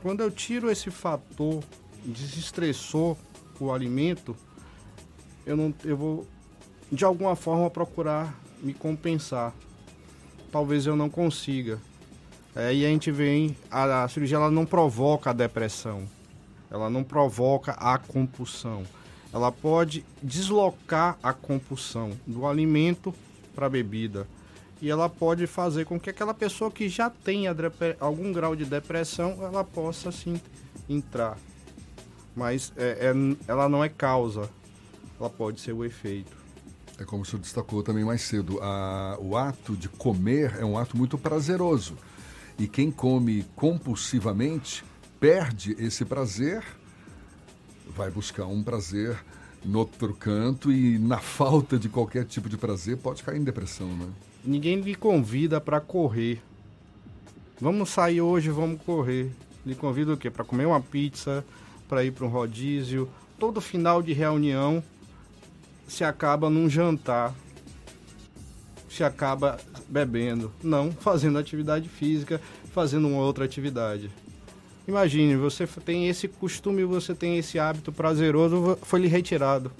Quando 0.01 0.21
eu 0.21 0.29
tiro 0.29 0.69
esse 0.69 0.91
fator 0.91 1.63
desestressor 2.03 3.15
o 3.59 3.71
alimento, 3.71 4.35
eu 5.45 5.55
não 5.55 5.73
eu 5.83 5.95
vou 5.95 6.27
de 6.91 7.05
alguma 7.05 7.35
forma 7.35 7.69
procurar 7.69 8.37
me 8.61 8.73
compensar. 8.73 9.53
Talvez 10.51 10.85
eu 10.85 10.95
não 10.95 11.09
consiga. 11.09 11.79
Aí 12.55 12.85
a 12.85 12.89
gente 12.89 13.11
vem, 13.11 13.55
a, 13.69 14.03
a 14.03 14.07
cirurgia 14.07 14.37
ela 14.37 14.49
não 14.49 14.65
provoca 14.65 15.29
a 15.29 15.33
depressão, 15.33 16.03
ela 16.69 16.89
não 16.89 17.03
provoca 17.03 17.73
a 17.73 17.97
compulsão. 17.97 18.83
Ela 19.31 19.51
pode 19.51 20.03
deslocar 20.23 21.17
a 21.21 21.31
compulsão 21.31 22.11
do 22.25 22.47
alimento 22.47 23.13
para 23.53 23.67
a 23.67 23.69
bebida. 23.69 24.27
E 24.81 24.89
ela 24.89 25.07
pode 25.07 25.45
fazer 25.45 25.85
com 25.85 25.99
que 25.99 26.09
aquela 26.09 26.33
pessoa 26.33 26.71
que 26.71 26.89
já 26.89 27.09
tenha 27.09 27.55
algum 27.99 28.31
grau 28.31 28.55
de 28.55 28.65
depressão, 28.65 29.37
ela 29.41 29.63
possa 29.63 30.11
sim 30.11 30.41
entrar. 30.89 31.37
Mas 32.35 32.73
é, 32.77 33.11
é, 33.11 33.13
ela 33.47 33.67
não 33.69 33.83
é 33.83 33.89
causa, 33.89 34.49
ela 35.19 35.29
pode 35.29 35.59
ser 35.59 35.73
o 35.73 35.83
efeito. 35.83 36.38
É 36.99 37.05
como 37.05 37.23
o 37.23 37.25
senhor 37.25 37.41
destacou 37.41 37.81
também 37.81 38.03
mais 38.03 38.21
cedo, 38.21 38.59
a, 38.61 39.17
o 39.21 39.37
ato 39.37 39.73
de 39.75 39.87
comer 39.87 40.57
é 40.59 40.65
um 40.65 40.77
ato 40.77 40.97
muito 40.97 41.17
prazeroso. 41.17 41.97
E 42.57 42.67
quem 42.67 42.91
come 42.91 43.45
compulsivamente 43.55 44.83
perde 45.17 45.77
esse 45.79 46.03
prazer, 46.03 46.61
vai 47.95 48.11
buscar 48.11 48.47
um 48.47 48.61
prazer 48.61 49.17
no 49.63 49.79
outro 49.79 50.13
canto 50.13 50.73
e 50.73 50.99
na 50.99 51.19
falta 51.23 51.79
de 51.79 51.87
qualquer 51.87 52.25
tipo 52.25 52.49
de 52.49 52.57
prazer 52.57 52.97
pode 52.97 53.23
cair 53.23 53.39
em 53.39 53.43
depressão, 53.45 53.87
né? 53.87 54.07
Ninguém 54.43 54.81
lhe 54.81 54.93
convida 54.93 55.61
para 55.61 55.79
correr. 55.79 56.41
Vamos 57.61 57.89
sair 57.89 58.19
hoje, 58.19 58.49
vamos 58.49 58.81
correr. 58.81 59.31
Lhe 59.65 59.75
convida 59.75 60.13
o 60.13 60.17
quê? 60.17 60.29
Para 60.29 60.43
comer 60.43 60.65
uma 60.65 60.81
pizza, 60.81 61.45
para 61.87 62.03
ir 62.03 62.11
para 62.11 62.25
um 62.25 62.29
rodízio. 62.29 63.09
Todo 63.37 63.61
final 63.61 64.01
de 64.01 64.11
reunião 64.11 64.83
se 65.89 66.03
acaba 66.03 66.49
num 66.49 66.69
jantar, 66.69 67.33
se 68.89 69.03
acaba 69.03 69.57
bebendo, 69.87 70.53
não 70.63 70.91
fazendo 70.91 71.39
atividade 71.39 71.89
física, 71.89 72.39
fazendo 72.71 73.07
uma 73.07 73.21
outra 73.21 73.43
atividade. 73.43 74.09
Imagine, 74.87 75.35
você 75.35 75.67
tem 75.67 76.07
esse 76.07 76.27
costume, 76.27 76.83
você 76.83 77.13
tem 77.13 77.37
esse 77.37 77.59
hábito 77.59 77.91
prazeroso, 77.91 78.77
foi 78.83 79.01
lhe 79.01 79.07
retirado. 79.07 79.71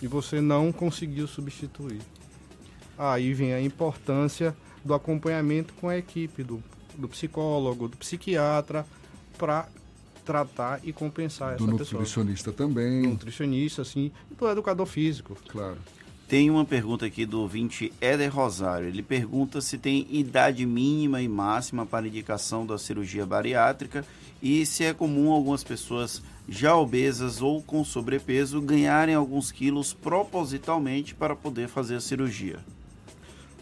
E 0.00 0.06
você 0.06 0.40
não 0.40 0.70
conseguiu 0.72 1.26
substituir. 1.26 2.00
Aí 2.96 3.32
vem 3.32 3.52
a 3.54 3.60
importância 3.60 4.54
do 4.84 4.94
acompanhamento 4.94 5.72
com 5.74 5.88
a 5.88 5.96
equipe, 5.96 6.42
do, 6.42 6.62
do 6.96 7.08
psicólogo, 7.08 7.88
do 7.88 7.96
psiquiatra, 7.96 8.86
para 9.38 9.68
tratar 10.24 10.80
e 10.82 10.92
compensar 10.92 11.56
do 11.56 11.64
essa 11.64 11.72
pessoa. 11.72 11.86
Do 11.86 11.92
nutricionista 11.92 12.52
também. 12.52 13.02
Do 13.02 13.08
nutricionista, 13.10 13.82
assim, 13.82 14.10
e 14.30 14.34
do 14.34 14.48
educador 14.48 14.86
físico. 14.86 15.36
Claro. 15.48 15.78
Tem 16.26 16.50
uma 16.50 16.64
pergunta 16.64 17.04
aqui 17.04 17.26
do 17.26 17.40
ouvinte 17.40 17.92
Éder 18.00 18.34
Rosário. 18.34 18.88
Ele 18.88 19.02
pergunta 19.02 19.60
se 19.60 19.76
tem 19.76 20.06
idade 20.10 20.64
mínima 20.64 21.20
e 21.20 21.28
máxima 21.28 21.84
para 21.84 22.08
indicação 22.08 22.66
da 22.66 22.78
cirurgia 22.78 23.26
bariátrica 23.26 24.04
e 24.42 24.64
se 24.64 24.84
é 24.84 24.94
comum 24.94 25.30
algumas 25.30 25.62
pessoas 25.62 26.22
já 26.48 26.74
obesas 26.76 27.42
ou 27.42 27.62
com 27.62 27.84
sobrepeso 27.84 28.60
ganharem 28.60 29.14
alguns 29.14 29.52
quilos 29.52 29.92
propositalmente 29.92 31.14
para 31.14 31.36
poder 31.36 31.68
fazer 31.68 31.96
a 31.96 32.00
cirurgia. 32.00 32.58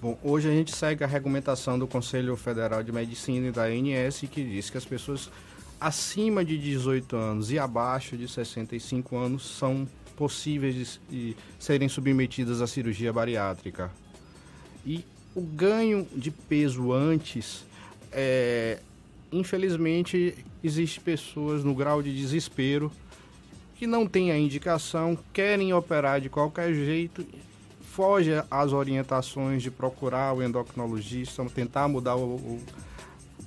Bom, 0.00 0.18
hoje 0.22 0.48
a 0.48 0.52
gente 0.52 0.74
segue 0.74 1.04
a 1.04 1.06
regulamentação 1.06 1.78
do 1.78 1.86
Conselho 1.86 2.36
Federal 2.36 2.82
de 2.82 2.90
Medicina 2.90 3.48
e 3.48 3.52
da 3.52 3.64
ANS 3.64 4.24
que 4.30 4.42
diz 4.42 4.70
que 4.70 4.76
as 4.76 4.84
pessoas 4.84 5.30
acima 5.82 6.44
de 6.44 6.56
18 6.56 7.16
anos 7.16 7.50
e 7.50 7.58
abaixo 7.58 8.16
de 8.16 8.28
65 8.28 9.16
anos 9.16 9.44
são 9.44 9.88
possíveis 10.16 10.74
de, 11.10 11.32
de 11.32 11.36
serem 11.58 11.88
submetidas 11.88 12.60
à 12.60 12.68
cirurgia 12.68 13.12
bariátrica. 13.12 13.90
E 14.86 15.04
o 15.34 15.40
ganho 15.40 16.06
de 16.14 16.30
peso 16.30 16.92
antes, 16.92 17.64
é, 18.12 18.78
infelizmente, 19.32 20.36
existe 20.62 21.00
pessoas 21.00 21.64
no 21.64 21.74
grau 21.74 22.00
de 22.00 22.14
desespero 22.14 22.92
que 23.74 23.86
não 23.86 24.06
têm 24.06 24.30
a 24.30 24.38
indicação, 24.38 25.18
querem 25.32 25.72
operar 25.72 26.20
de 26.20 26.28
qualquer 26.28 26.72
jeito, 26.72 27.26
foge 27.80 28.30
às 28.48 28.72
orientações 28.72 29.60
de 29.62 29.70
procurar 29.72 30.32
o 30.32 30.42
endocrinologista, 30.42 31.44
tentar 31.46 31.88
mudar 31.88 32.14
o, 32.14 32.36
o 32.36 32.62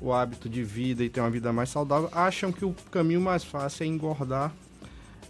o 0.02 0.14
hábito 0.14 0.50
de 0.50 0.64
vida 0.64 1.04
e 1.04 1.10
ter 1.10 1.20
uma 1.20 1.30
vida 1.30 1.52
mais 1.54 1.70
saudável, 1.70 2.10
acham 2.12 2.52
que 2.52 2.66
o 2.66 2.74
caminho 2.92 3.22
mais 3.22 3.44
fácil 3.44 3.84
é 3.84 3.88
engordar 3.88 4.54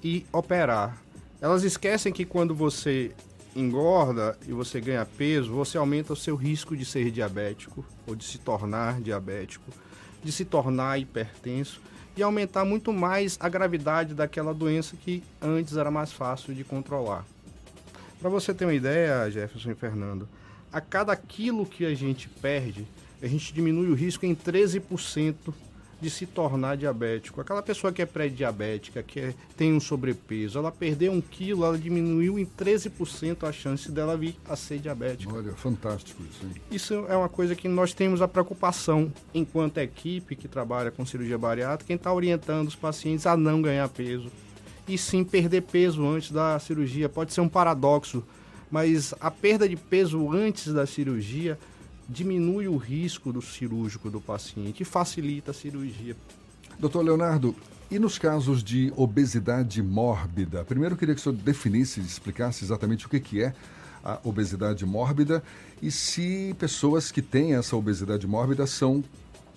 e 0.03 0.25
operar. 0.31 0.97
Elas 1.41 1.63
esquecem 1.63 2.11
que 2.11 2.25
quando 2.25 2.55
você 2.55 3.11
engorda 3.55 4.37
e 4.47 4.51
você 4.51 4.81
ganha 4.81 5.05
peso, 5.05 5.51
você 5.51 5.77
aumenta 5.77 6.13
o 6.13 6.15
seu 6.15 6.35
risco 6.35 6.75
de 6.75 6.83
ser 6.83 7.09
diabético 7.11 7.85
ou 8.05 8.15
de 8.15 8.25
se 8.25 8.37
tornar 8.37 8.99
diabético, 8.99 9.71
de 10.23 10.31
se 10.31 10.43
tornar 10.43 10.99
hipertenso 10.99 11.81
e 12.17 12.23
aumentar 12.23 12.65
muito 12.65 12.91
mais 12.91 13.37
a 13.39 13.47
gravidade 13.47 14.13
daquela 14.13 14.53
doença 14.53 14.95
que 14.95 15.23
antes 15.41 15.77
era 15.77 15.91
mais 15.91 16.11
fácil 16.11 16.53
de 16.53 16.63
controlar. 16.63 17.25
Para 18.19 18.29
você 18.29 18.53
ter 18.53 18.65
uma 18.65 18.73
ideia, 18.73 19.29
Jefferson 19.29 19.71
e 19.71 19.75
Fernando, 19.75 20.27
a 20.71 20.81
cada 20.81 21.15
quilo 21.15 21.65
que 21.65 21.85
a 21.85 21.93
gente 21.93 22.27
perde, 22.27 22.87
a 23.21 23.27
gente 23.27 23.53
diminui 23.53 23.89
o 23.89 23.93
risco 23.93 24.25
em 24.25 24.35
13% 24.35 25.35
de 25.99 26.09
se 26.09 26.25
tornar 26.25 26.77
diabético. 26.77 27.41
Aquela 27.41 27.61
pessoa 27.61 27.91
que 27.91 28.01
é 28.01 28.05
pré-diabética, 28.05 29.01
que 29.01 29.19
é, 29.19 29.33
tem 29.55 29.73
um 29.73 29.79
sobrepeso, 29.79 30.59
ela 30.59 30.71
perdeu 30.71 31.11
um 31.11 31.21
quilo, 31.21 31.65
ela 31.65 31.77
diminuiu 31.77 32.37
em 32.37 32.45
13% 32.45 33.47
a 33.47 33.51
chance 33.51 33.91
dela 33.91 34.17
vir 34.17 34.35
a 34.47 34.55
ser 34.55 34.79
diabética. 34.79 35.33
Olha, 35.33 35.53
fantástico 35.53 36.21
isso. 36.23 36.45
Hein? 36.45 36.61
Isso 36.69 36.93
é 37.07 37.15
uma 37.15 37.29
coisa 37.29 37.55
que 37.55 37.67
nós 37.67 37.93
temos 37.93 38.21
a 38.21 38.27
preocupação, 38.27 39.11
enquanto 39.33 39.77
equipe 39.79 40.35
que 40.35 40.47
trabalha 40.47 40.91
com 40.91 41.05
cirurgia 41.05 41.37
bariátrica, 41.37 41.87
quem 41.87 41.95
está 41.95 42.13
orientando 42.13 42.67
os 42.67 42.75
pacientes 42.75 43.25
a 43.25 43.37
não 43.37 43.61
ganhar 43.61 43.87
peso. 43.89 44.29
E 44.87 44.97
sim 44.97 45.23
perder 45.23 45.61
peso 45.61 46.05
antes 46.05 46.29
da 46.29 46.59
cirurgia. 46.59 47.09
Pode 47.09 47.33
ser 47.33 47.41
um 47.41 47.49
paradoxo, 47.49 48.23
mas 48.69 49.15
a 49.19 49.31
perda 49.31 49.67
de 49.67 49.75
peso 49.75 50.31
antes 50.31 50.71
da 50.71 50.85
cirurgia 50.85 51.57
diminui 52.07 52.67
o 52.67 52.77
risco 52.77 53.31
do 53.33 53.41
cirúrgico 53.41 54.09
do 54.09 54.21
paciente 54.21 54.81
e 54.81 54.85
facilita 54.85 55.51
a 55.51 55.53
cirurgia. 55.53 56.15
Doutor 56.79 57.03
Leonardo, 57.03 57.55
e 57.89 57.99
nos 57.99 58.17
casos 58.17 58.63
de 58.63 58.91
obesidade 58.95 59.81
mórbida? 59.81 60.63
Primeiro 60.63 60.95
eu 60.95 60.99
queria 60.99 61.15
que 61.15 61.21
o 61.21 61.23
senhor 61.23 61.35
definisse, 61.35 61.99
explicasse 61.99 62.63
exatamente 62.63 63.05
o 63.05 63.09
que, 63.09 63.19
que 63.19 63.41
é 63.41 63.53
a 64.03 64.19
obesidade 64.23 64.85
mórbida 64.85 65.43
e 65.81 65.89
se 65.89 66.55
pessoas 66.59 67.11
que 67.11 67.21
têm 67.21 67.55
essa 67.55 67.75
obesidade 67.75 68.27
mórbida 68.27 68.67
são 68.67 69.03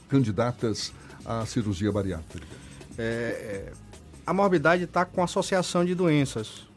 candidatas 0.09 0.93
à 1.25 1.45
cirurgia 1.45 1.93
bariátrica. 1.93 2.47
É, 2.97 3.73
é 3.73 3.73
a 4.27 4.33
morbidade 4.35 4.85
está 4.85 5.07
com 5.07 5.23
associação 5.23 5.87
de 5.87 5.95
doenças 5.95 6.68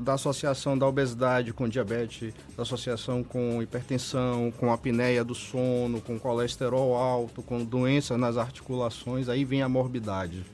da 0.00 0.14
associação 0.14 0.76
da 0.76 0.86
obesidade 0.86 1.52
com 1.52 1.68
diabetes, 1.68 2.32
da 2.56 2.62
associação 2.62 3.22
com 3.22 3.62
hipertensão, 3.62 4.50
com 4.50 4.72
apneia 4.72 5.22
do 5.22 5.34
sono, 5.34 6.00
com 6.00 6.18
colesterol 6.18 6.96
alto, 6.96 7.42
com 7.42 7.62
doenças 7.62 8.18
nas 8.18 8.36
articulações, 8.36 9.28
aí 9.28 9.44
vem 9.44 9.62
a 9.62 9.68
morbidade. 9.68 10.44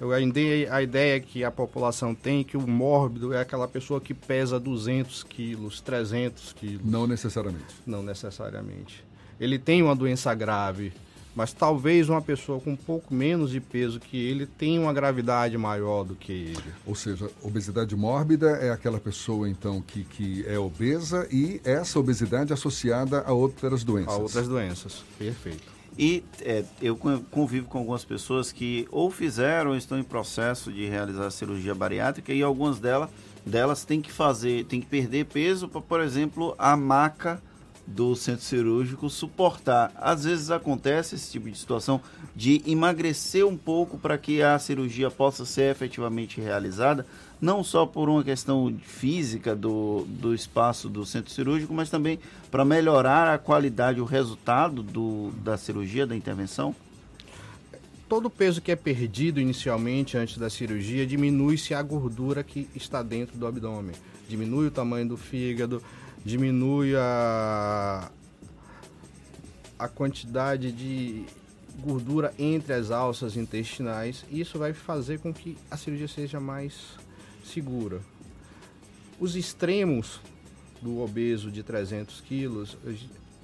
Eu, 0.00 0.12
a, 0.12 0.20
ideia, 0.20 0.72
a 0.72 0.82
ideia 0.82 1.20
que 1.20 1.42
a 1.42 1.50
população 1.50 2.14
tem 2.14 2.40
é 2.40 2.44
que 2.44 2.56
o 2.56 2.66
mórbido 2.66 3.34
é 3.34 3.40
aquela 3.40 3.66
pessoa 3.66 4.00
que 4.00 4.14
pesa 4.14 4.58
200 4.58 5.24
quilos, 5.24 5.80
300 5.80 6.52
quilos. 6.52 6.86
Não 6.86 7.06
necessariamente. 7.06 7.74
Não 7.84 8.02
necessariamente. 8.02 9.04
Ele 9.40 9.58
tem 9.58 9.82
uma 9.82 9.94
doença 9.94 10.32
grave, 10.34 10.92
mas 11.38 11.52
talvez 11.52 12.08
uma 12.08 12.20
pessoa 12.20 12.58
com 12.58 12.72
um 12.72 12.76
pouco 12.76 13.14
menos 13.14 13.52
de 13.52 13.60
peso 13.60 14.00
que 14.00 14.16
ele 14.16 14.44
tenha 14.44 14.80
uma 14.80 14.92
gravidade 14.92 15.56
maior 15.56 16.02
do 16.02 16.16
que 16.16 16.32
ele. 16.32 16.64
Ou 16.84 16.96
seja, 16.96 17.30
obesidade 17.40 17.94
mórbida 17.94 18.48
é 18.56 18.72
aquela 18.72 18.98
pessoa, 18.98 19.48
então, 19.48 19.80
que, 19.80 20.02
que 20.02 20.44
é 20.48 20.58
obesa 20.58 21.28
e 21.30 21.60
essa 21.62 21.96
obesidade 21.96 22.52
associada 22.52 23.20
a 23.20 23.32
outras 23.32 23.84
doenças. 23.84 24.14
A 24.14 24.16
outras 24.16 24.48
doenças, 24.48 25.04
perfeito. 25.16 25.62
E 25.96 26.24
é, 26.40 26.64
eu 26.82 26.96
convivo 26.96 27.68
com 27.68 27.78
algumas 27.78 28.04
pessoas 28.04 28.50
que 28.50 28.88
ou 28.90 29.08
fizeram 29.08 29.70
ou 29.70 29.76
estão 29.76 29.96
em 29.96 30.02
processo 30.02 30.72
de 30.72 30.88
realizar 30.88 31.26
a 31.26 31.30
cirurgia 31.30 31.72
bariátrica 31.72 32.32
e 32.32 32.42
algumas 32.42 32.80
delas, 32.80 33.10
delas 33.46 33.84
têm 33.84 34.02
que 34.02 34.10
fazer, 34.10 34.64
têm 34.64 34.80
que 34.80 34.88
perder 34.88 35.26
peso 35.26 35.68
para, 35.68 35.80
por 35.80 36.00
exemplo, 36.00 36.56
a 36.58 36.76
maca 36.76 37.40
do 37.88 38.14
centro 38.14 38.44
cirúrgico 38.44 39.08
suportar. 39.08 39.90
Às 39.96 40.24
vezes 40.24 40.50
acontece 40.50 41.14
esse 41.14 41.32
tipo 41.32 41.50
de 41.50 41.56
situação 41.56 42.00
de 42.36 42.62
emagrecer 42.66 43.46
um 43.46 43.56
pouco 43.56 43.96
para 43.96 44.18
que 44.18 44.42
a 44.42 44.58
cirurgia 44.58 45.10
possa 45.10 45.46
ser 45.46 45.70
efetivamente 45.70 46.40
realizada, 46.40 47.06
não 47.40 47.64
só 47.64 47.86
por 47.86 48.08
uma 48.08 48.22
questão 48.22 48.76
física 48.82 49.56
do, 49.56 50.04
do 50.06 50.34
espaço 50.34 50.88
do 50.88 51.06
centro 51.06 51.32
cirúrgico, 51.32 51.72
mas 51.72 51.88
também 51.88 52.18
para 52.50 52.64
melhorar 52.64 53.32
a 53.32 53.38
qualidade, 53.38 54.00
o 54.00 54.04
resultado 54.04 54.82
do, 54.82 55.30
da 55.42 55.56
cirurgia, 55.56 56.06
da 56.06 56.14
intervenção? 56.14 56.74
todo 58.08 58.26
o 58.26 58.30
peso 58.30 58.62
que 58.62 58.72
é 58.72 58.76
perdido 58.76 59.38
inicialmente 59.38 60.16
antes 60.16 60.38
da 60.38 60.48
cirurgia 60.48 61.06
diminui-se 61.06 61.74
a 61.74 61.82
gordura 61.82 62.42
que 62.42 62.66
está 62.74 63.02
dentro 63.02 63.36
do 63.36 63.46
abdômen. 63.46 63.94
Diminui 64.26 64.68
o 64.68 64.70
tamanho 64.70 65.06
do 65.06 65.16
fígado, 65.18 65.82
diminui 66.24 66.94
a, 66.96 68.10
a 69.78 69.88
quantidade 69.88 70.72
de 70.72 71.24
gordura 71.80 72.34
entre 72.38 72.72
as 72.72 72.90
alças 72.90 73.36
intestinais. 73.36 74.24
E 74.30 74.40
isso 74.40 74.58
vai 74.58 74.72
fazer 74.72 75.20
com 75.20 75.32
que 75.32 75.56
a 75.70 75.76
cirurgia 75.76 76.08
seja 76.08 76.40
mais 76.40 76.96
segura. 77.44 78.00
Os 79.20 79.36
extremos 79.36 80.20
do 80.82 81.00
obeso 81.00 81.50
de 81.50 81.62
300 81.62 82.20
quilos 82.20 82.76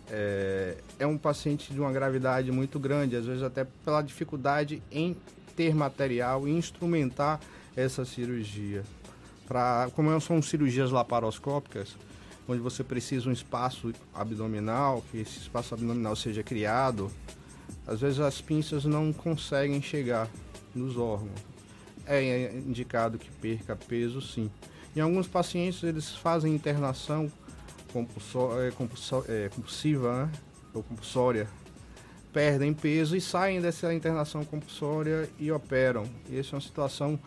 é, 0.08 0.76
é 0.98 1.06
um 1.06 1.18
paciente 1.18 1.72
de 1.72 1.80
uma 1.80 1.92
gravidade 1.92 2.50
muito 2.52 2.78
grande, 2.78 3.16
às 3.16 3.26
vezes 3.26 3.42
até 3.42 3.64
pela 3.84 4.02
dificuldade 4.02 4.82
em 4.90 5.16
ter 5.56 5.74
material 5.74 6.46
e 6.46 6.52
instrumentar 6.52 7.40
essa 7.76 8.04
cirurgia. 8.04 8.82
Pra, 9.46 9.90
como 9.94 10.18
são 10.20 10.40
cirurgias 10.40 10.90
laparoscópicas, 10.90 11.96
onde 12.46 12.60
você 12.60 12.84
precisa 12.84 13.28
um 13.28 13.32
espaço 13.32 13.92
abdominal, 14.12 15.02
que 15.10 15.18
esse 15.18 15.38
espaço 15.38 15.74
abdominal 15.74 16.14
seja 16.14 16.42
criado, 16.42 17.10
às 17.86 18.00
vezes 18.00 18.20
as 18.20 18.40
pinças 18.40 18.84
não 18.84 19.12
conseguem 19.12 19.80
chegar 19.80 20.28
nos 20.74 20.96
órgãos. 20.96 21.40
É 22.06 22.52
indicado 22.54 23.18
que 23.18 23.30
perca 23.30 23.74
peso, 23.74 24.20
sim. 24.20 24.50
Em 24.94 25.00
alguns 25.00 25.26
pacientes, 25.26 25.82
eles 25.82 26.10
fazem 26.10 26.54
internação 26.54 27.30
é, 27.94 28.68
é, 29.28 29.48
compulsiva 29.48 30.26
né? 30.26 30.32
ou 30.72 30.82
compulsória, 30.82 31.48
perdem 32.32 32.74
peso 32.74 33.16
e 33.16 33.20
saem 33.20 33.60
dessa 33.60 33.94
internação 33.94 34.44
compulsória 34.44 35.28
e 35.38 35.50
operam. 35.50 36.04
E 36.28 36.38
essa 36.38 36.50
é 36.50 36.54
uma 36.56 36.60
situação 36.60 37.18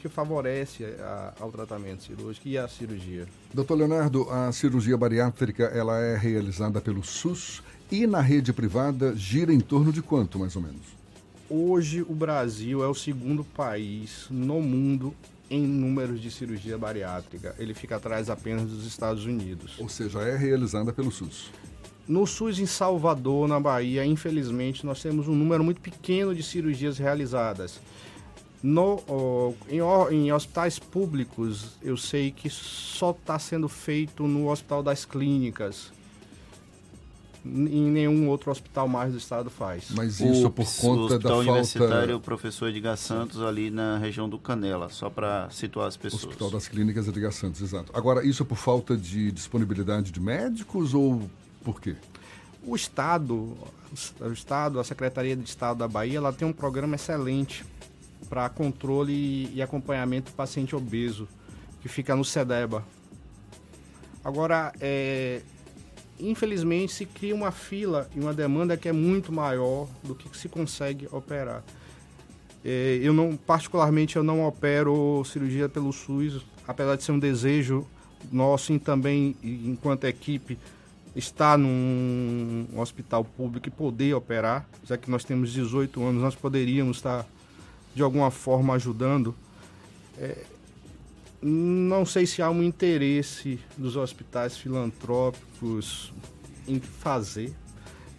que 0.00 0.08
favorece 0.08 0.84
a, 1.00 1.34
ao 1.38 1.52
tratamento 1.52 2.02
cirúrgico 2.02 2.48
e 2.48 2.58
à 2.58 2.66
cirurgia. 2.66 3.26
Doutor 3.52 3.76
Leonardo, 3.76 4.28
a 4.30 4.50
cirurgia 4.50 4.96
bariátrica 4.96 5.64
ela 5.64 5.98
é 6.00 6.16
realizada 6.16 6.80
pelo 6.80 7.04
SUS 7.04 7.62
e 7.90 8.06
na 8.06 8.20
rede 8.20 8.52
privada 8.52 9.14
gira 9.14 9.52
em 9.52 9.60
torno 9.60 9.92
de 9.92 10.02
quanto, 10.02 10.38
mais 10.38 10.56
ou 10.56 10.62
menos? 10.62 11.00
Hoje 11.48 12.02
o 12.02 12.14
Brasil 12.14 12.82
é 12.82 12.88
o 12.88 12.94
segundo 12.94 13.44
país 13.44 14.26
no 14.30 14.60
mundo 14.60 15.14
em 15.50 15.66
números 15.66 16.20
de 16.20 16.30
cirurgia 16.30 16.78
bariátrica. 16.78 17.56
Ele 17.58 17.74
fica 17.74 17.96
atrás 17.96 18.30
apenas 18.30 18.70
dos 18.70 18.86
Estados 18.86 19.24
Unidos. 19.24 19.74
Ou 19.78 19.88
seja, 19.88 20.20
é 20.20 20.36
realizada 20.36 20.92
pelo 20.92 21.10
SUS. 21.10 21.50
No 22.06 22.26
SUS 22.26 22.58
em 22.58 22.66
Salvador, 22.66 23.48
na 23.48 23.58
Bahia, 23.58 24.04
infelizmente, 24.04 24.86
nós 24.86 25.02
temos 25.02 25.28
um 25.28 25.34
número 25.34 25.62
muito 25.62 25.80
pequeno 25.80 26.34
de 26.34 26.42
cirurgias 26.42 26.98
realizadas. 26.98 27.80
No, 28.62 29.02
oh, 29.08 29.54
em, 29.68 29.78
em, 30.14 30.32
hospitais 30.32 30.78
públicos, 30.78 31.78
eu 31.82 31.96
sei 31.96 32.30
que 32.30 32.50
só 32.50 33.12
está 33.12 33.38
sendo 33.38 33.68
feito 33.70 34.26
no 34.26 34.50
Hospital 34.50 34.82
das 34.82 35.06
Clínicas, 35.06 35.90
em 37.42 37.90
nenhum 37.90 38.28
outro 38.28 38.50
hospital 38.50 38.86
mais 38.86 39.12
do 39.12 39.18
estado 39.18 39.48
faz. 39.48 39.86
Mas 39.92 40.20
isso 40.20 40.48
o, 40.48 40.50
por 40.50 40.66
conta 40.78 41.18
da 41.18 41.30
falta... 41.30 41.50
universitário 41.50 42.16
o 42.16 42.20
professor 42.20 42.68
Edgar 42.68 42.98
Santos 42.98 43.40
ali 43.40 43.70
na 43.70 43.96
região 43.96 44.28
do 44.28 44.38
Canela, 44.38 44.90
só 44.90 45.08
para 45.08 45.48
situar 45.48 45.88
as 45.88 45.96
pessoas. 45.96 46.24
Hospital 46.24 46.50
das 46.50 46.68
Clínicas 46.68 47.08
Edgar 47.08 47.32
Santos, 47.32 47.62
exato. 47.62 47.90
Agora, 47.94 48.22
isso 48.26 48.44
por 48.44 48.58
falta 48.58 48.94
de 48.94 49.32
disponibilidade 49.32 50.12
de 50.12 50.20
médicos 50.20 50.92
ou 50.92 51.22
por 51.64 51.80
quê? 51.80 51.96
O 52.62 52.76
Estado, 52.76 53.56
o 54.20 54.32
Estado, 54.32 54.78
a 54.78 54.84
Secretaria 54.84 55.34
de 55.34 55.48
Estado 55.48 55.78
da 55.78 55.88
Bahia, 55.88 56.18
ela 56.18 56.30
tem 56.30 56.46
um 56.46 56.52
programa 56.52 56.96
excelente 56.96 57.64
para 58.28 58.48
controle 58.48 59.50
e 59.54 59.60
acompanhamento 59.62 60.30
do 60.30 60.34
paciente 60.34 60.74
obeso, 60.76 61.28
que 61.80 61.88
fica 61.88 62.14
no 62.14 62.24
SEDEBA. 62.24 62.84
Agora, 64.24 64.72
é, 64.80 65.40
infelizmente 66.18 66.92
se 66.92 67.06
cria 67.06 67.34
uma 67.34 67.50
fila 67.50 68.08
e 68.14 68.20
uma 68.20 68.34
demanda 68.34 68.76
que 68.76 68.88
é 68.88 68.92
muito 68.92 69.32
maior 69.32 69.88
do 70.02 70.14
que 70.14 70.36
se 70.36 70.48
consegue 70.48 71.08
operar. 71.10 71.62
É, 72.64 72.98
eu 73.02 73.12
não, 73.12 73.36
particularmente, 73.36 74.16
eu 74.16 74.22
não 74.22 74.46
opero 74.46 75.24
cirurgia 75.24 75.68
pelo 75.68 75.92
SUS, 75.92 76.44
apesar 76.68 76.96
de 76.96 77.02
ser 77.02 77.12
um 77.12 77.18
desejo 77.18 77.86
nosso 78.30 78.72
e 78.72 78.78
também, 78.78 79.34
enquanto 79.42 80.04
equipe, 80.04 80.58
estar 81.16 81.56
num 81.58 82.66
hospital 82.76 83.24
público 83.24 83.68
e 83.68 83.70
poder 83.70 84.14
operar, 84.14 84.68
já 84.84 84.96
que 84.96 85.10
nós 85.10 85.24
temos 85.24 85.52
18 85.52 86.02
anos, 86.02 86.22
nós 86.22 86.34
poderíamos 86.34 86.98
estar 86.98 87.26
de 87.94 88.02
alguma 88.02 88.30
forma 88.30 88.74
ajudando. 88.74 89.34
É, 90.18 90.44
não 91.42 92.04
sei 92.04 92.26
se 92.26 92.42
há 92.42 92.50
um 92.50 92.62
interesse 92.62 93.58
dos 93.76 93.96
hospitais 93.96 94.56
filantrópicos 94.56 96.12
em 96.68 96.78
fazer, 96.80 97.52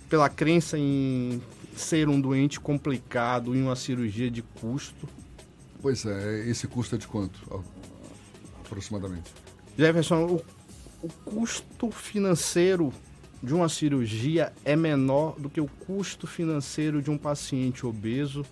pela 0.09 0.27
crença 0.27 0.77
em 0.77 1.41
ser 1.75 2.09
um 2.09 2.19
doente 2.19 2.59
complicado 2.59 3.55
em 3.55 3.61
uma 3.61 3.75
cirurgia 3.75 4.29
de 4.29 4.41
custo. 4.41 5.07
Pois 5.81 6.05
é, 6.05 6.49
esse 6.49 6.67
custo 6.67 6.95
é 6.95 6.97
de 6.97 7.07
quanto, 7.07 7.63
aproximadamente? 8.63 9.31
Jefferson, 9.77 10.25
o, 10.25 11.05
o 11.05 11.09
custo 11.25 11.89
financeiro 11.91 12.93
de 13.41 13.53
uma 13.53 13.69
cirurgia 13.69 14.53
é 14.63 14.75
menor 14.75 15.39
do 15.39 15.49
que 15.49 15.59
o 15.59 15.67
custo 15.67 16.27
financeiro 16.27 17.01
de 17.01 17.09
um 17.09 17.17
paciente 17.17 17.85
obeso, 17.85 18.45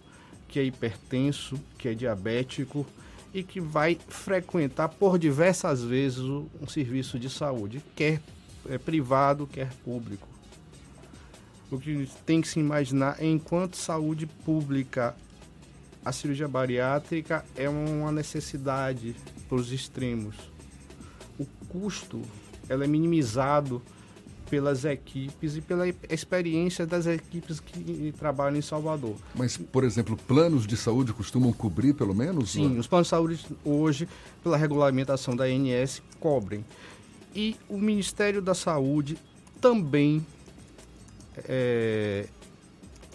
que 0.50 0.60
é 0.60 0.64
hipertenso, 0.64 1.60
que 1.78 1.88
é 1.88 1.94
diabético, 1.94 2.86
e 3.34 3.44
que 3.44 3.62
vai 3.62 3.98
frequentar 4.08 4.90
por 4.90 5.20
diversas 5.20 5.84
vezes 5.84 6.20
um 6.20 6.68
serviço 6.68 7.20
de 7.20 7.30
saúde, 7.30 7.82
quer 7.96 8.20
é, 8.68 8.78
privado, 8.78 9.46
quer 9.46 9.72
público. 9.86 10.28
O 11.72 11.78
que 11.78 12.10
tem 12.26 12.42
que 12.42 12.48
se 12.48 12.60
imaginar 12.60 13.18
é 13.20 13.28
enquanto 13.28 13.78
saúde 13.78 14.26
pública, 14.26 15.16
a 16.04 16.12
cirurgia 16.12 16.48
bariátrica 16.48 17.46
é 17.56 17.70
uma 17.70 18.12
necessidade 18.12 19.16
para 19.48 19.58
os 19.58 19.72
extremos. 19.72 20.36
O 21.38 21.46
custo 21.68 22.24
ela 22.68 22.84
é 22.84 22.88
minimizado 22.88 23.82
pelas 24.50 24.86
equipes 24.86 25.56
e 25.56 25.62
pela 25.62 25.88
experiência 26.10 26.86
das 26.86 27.06
equipes 27.06 27.60
que 27.60 28.14
trabalham 28.18 28.58
em 28.58 28.62
Salvador. 28.62 29.16
Mas, 29.36 29.58
por 29.58 29.84
exemplo, 29.84 30.18
planos 30.28 30.66
de 30.66 30.76
saúde 30.76 31.14
costumam 31.14 31.54
cobrir 31.54 31.94
pelo 31.94 32.16
menos? 32.16 32.52
Sim, 32.52 32.78
os 32.78 32.88
planos 32.88 33.08
de 33.08 33.12
saúde 33.12 33.46
hoje, 33.64 34.08
pela 34.44 34.58
regulamentação 34.58 35.36
da 35.36 35.46
ANS, 35.46 36.02
cobrem. 36.20 36.66
E 37.36 37.56
o 37.70 37.78
Ministério 37.78 38.42
da 38.42 38.56
Saúde 38.56 39.18
também 39.62 40.26
é, 41.48 42.26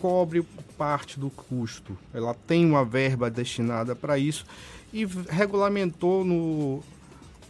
cobre 0.01 0.47
parte 0.79 1.19
do 1.19 1.31
custo. 1.31 1.97
Ela 2.13 2.35
tem 2.35 2.65
uma 2.65 2.85
verba 2.85 3.29
destinada 3.29 3.97
para 3.97 4.19
isso 4.19 4.47
e 4.93 5.05
regulamentou 5.29 6.25
no 6.25 6.83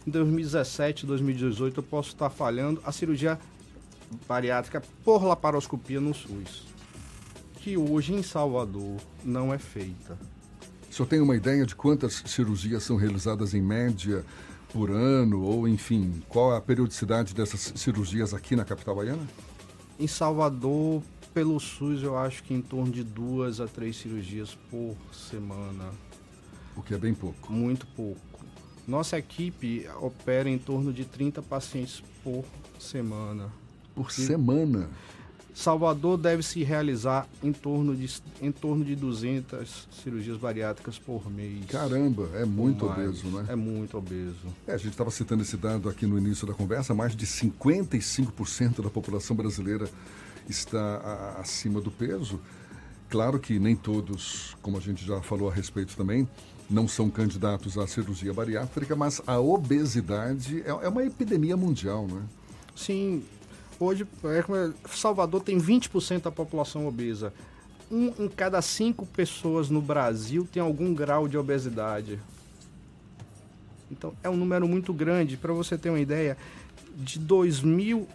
2017, 0.07 1.05
2018, 1.05 1.79
eu 1.79 1.83
posso 1.83 2.09
estar 2.09 2.29
falhando, 2.29 2.81
a 2.85 2.91
cirurgia 2.91 3.39
bariátrica 4.27 4.81
por 5.03 5.23
laparoscopia 5.23 5.99
no 5.99 6.13
SUS, 6.13 6.67
que 7.55 7.77
hoje 7.77 8.13
em 8.13 8.23
Salvador 8.23 8.97
não 9.23 9.53
é 9.53 9.57
feita. 9.57 10.17
O 10.89 10.93
senhor 10.93 11.07
tem 11.07 11.19
uma 11.19 11.35
ideia 11.35 11.65
de 11.65 11.75
quantas 11.75 12.23
cirurgias 12.25 12.83
são 12.83 12.95
realizadas 12.95 13.53
em 13.53 13.61
média 13.61 14.23
por 14.71 14.89
ano, 14.89 15.41
ou 15.41 15.67
enfim, 15.67 16.23
qual 16.29 16.53
é 16.53 16.57
a 16.57 16.61
periodicidade 16.61 17.33
dessas 17.33 17.73
cirurgias 17.75 18.33
aqui 18.33 18.55
na 18.55 18.63
capital 18.65 18.95
baiana? 18.95 19.27
Em 19.99 20.07
Salvador, 20.07 21.01
pelo 21.33 21.59
SUS, 21.59 22.03
eu 22.03 22.17
acho 22.17 22.43
que 22.43 22.53
em 22.53 22.61
torno 22.61 22.91
de 22.91 23.03
duas 23.03 23.59
a 23.59 23.67
três 23.67 23.97
cirurgias 23.97 24.57
por 24.69 24.95
semana. 25.11 25.91
O 26.75 26.81
que 26.81 26.93
é 26.93 26.97
bem 26.97 27.13
pouco. 27.13 27.51
Muito 27.51 27.85
pouco. 27.87 28.21
Nossa 28.87 29.17
equipe 29.17 29.87
opera 29.99 30.49
em 30.49 30.57
torno 30.57 30.93
de 30.93 31.05
30 31.05 31.41
pacientes 31.41 32.03
por 32.23 32.45
semana 32.77 33.49
por 33.95 34.11
semana. 34.11 34.89
Salvador 35.53 36.17
deve 36.17 36.43
se 36.43 36.61
realizar 36.65 37.25
em 37.41 37.53
torno 37.53 37.95
de, 37.95 38.13
em 38.41 38.51
torno 38.51 38.83
de 38.83 38.93
200 38.93 39.87
cirurgias 40.03 40.35
bariátricas 40.35 40.99
por 40.99 41.31
mês. 41.31 41.63
Caramba, 41.69 42.27
é 42.33 42.43
muito 42.43 42.85
Mais. 42.87 42.99
obeso, 43.23 43.27
né? 43.29 43.45
É 43.47 43.55
muito 43.55 43.97
obeso. 43.97 44.35
É, 44.67 44.73
a 44.73 44.77
gente 44.77 44.89
estava 44.91 45.09
citando 45.09 45.43
esse 45.43 45.55
dado 45.55 45.87
aqui 45.87 46.05
no 46.05 46.17
início 46.17 46.45
da 46.45 46.53
conversa, 46.53 46.93
mais 46.93 47.15
de 47.15 47.25
55% 47.25 48.81
da 48.83 48.89
população 48.89 49.33
brasileira 49.33 49.89
está 50.49 50.77
a- 50.97 51.39
acima 51.39 51.79
do 51.79 51.89
peso. 51.89 52.39
Claro 53.09 53.39
que 53.39 53.57
nem 53.57 53.77
todos, 53.77 54.57
como 54.61 54.77
a 54.77 54.81
gente 54.81 55.05
já 55.05 55.21
falou 55.21 55.49
a 55.49 55.53
respeito 55.53 55.95
também, 55.95 56.27
não 56.69 56.85
são 56.87 57.09
candidatos 57.09 57.77
à 57.77 57.87
cirurgia 57.87 58.33
bariátrica, 58.33 58.93
mas 58.95 59.21
a 59.25 59.39
obesidade 59.39 60.61
é, 60.63 60.69
é 60.69 60.89
uma 60.89 61.05
epidemia 61.05 61.55
mundial, 61.55 62.07
né? 62.07 62.21
Sim, 62.75 63.23
hoje 63.79 64.07
é 64.23 64.39
é, 64.39 64.73
Salvador 64.89 65.41
tem 65.41 65.57
20% 65.59 66.21
da 66.23 66.31
população 66.31 66.87
obesa. 66.87 67.33
Um 67.91 68.11
em 68.19 68.27
cada 68.27 68.61
cinco 68.61 69.05
pessoas 69.05 69.69
no 69.69 69.81
Brasil 69.81 70.47
tem 70.51 70.61
algum 70.61 70.93
grau 70.93 71.27
de 71.27 71.37
obesidade. 71.37 72.19
Então 73.91 74.13
é 74.23 74.29
um 74.29 74.35
número 74.35 74.67
muito 74.67 74.93
grande. 74.93 75.37
Para 75.37 75.53
você 75.53 75.77
ter 75.77 75.89
uma 75.89 75.99
ideia, 75.99 76.35
de 76.97 77.19
2000 77.19 78.07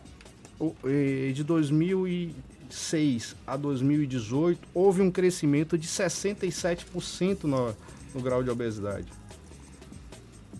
o- 0.58 0.74
eh, 0.84 1.32
de 1.32 1.44
2006 1.44 3.36
a 3.46 3.56
2018 3.56 4.60
houve 4.74 5.00
um 5.02 5.10
crescimento 5.10 5.78
de 5.78 5.86
67% 5.86 7.44
no, 7.44 7.74
no 8.14 8.20
grau 8.20 8.42
de 8.42 8.50
obesidade. 8.50 9.06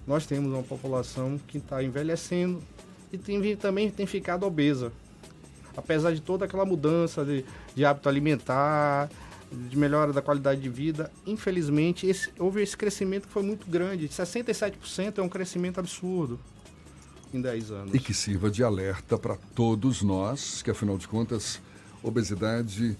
Nós 0.07 0.25
temos 0.27 0.53
uma 0.53 0.63
população 0.63 1.39
que 1.47 1.59
está 1.59 1.83
envelhecendo 1.83 2.63
e 3.13 3.19
tem, 3.19 3.57
também 3.57 3.91
tem 3.91 4.07
ficado 4.07 4.45
obesa. 4.47 4.93
Apesar 5.77 6.13
de 6.13 6.21
toda 6.21 6.45
aquela 6.45 6.65
mudança 6.65 7.25
de, 7.25 7.45
de 7.75 7.85
hábito 7.85 8.09
alimentar, 8.09 9.09
de 9.53 9.77
melhora 9.77 10.13
da 10.13 10.21
qualidade 10.23 10.61
de 10.61 10.69
vida, 10.69 11.11
infelizmente 11.27 12.07
esse- 12.07 12.31
houve 12.39 12.63
esse 12.63 12.77
crescimento 12.77 13.27
que 13.27 13.33
foi 13.33 13.43
muito 13.43 13.69
grande. 13.69 14.09
67% 14.09 15.19
é 15.19 15.23
um 15.23 15.29
crescimento 15.29 15.79
absurdo 15.81 16.39
em 17.33 17.41
10 17.41 17.71
anos. 17.71 17.95
E 17.95 17.99
que 17.99 18.13
sirva 18.15 18.51
de 18.51 18.63
alerta 18.63 19.17
para 19.19 19.37
todos 19.55 20.03
nós, 20.03 20.63
que 20.63 20.71
afinal 20.71 20.99
de 20.99 21.07
contas, 21.09 21.61
obesidade, 22.03 22.97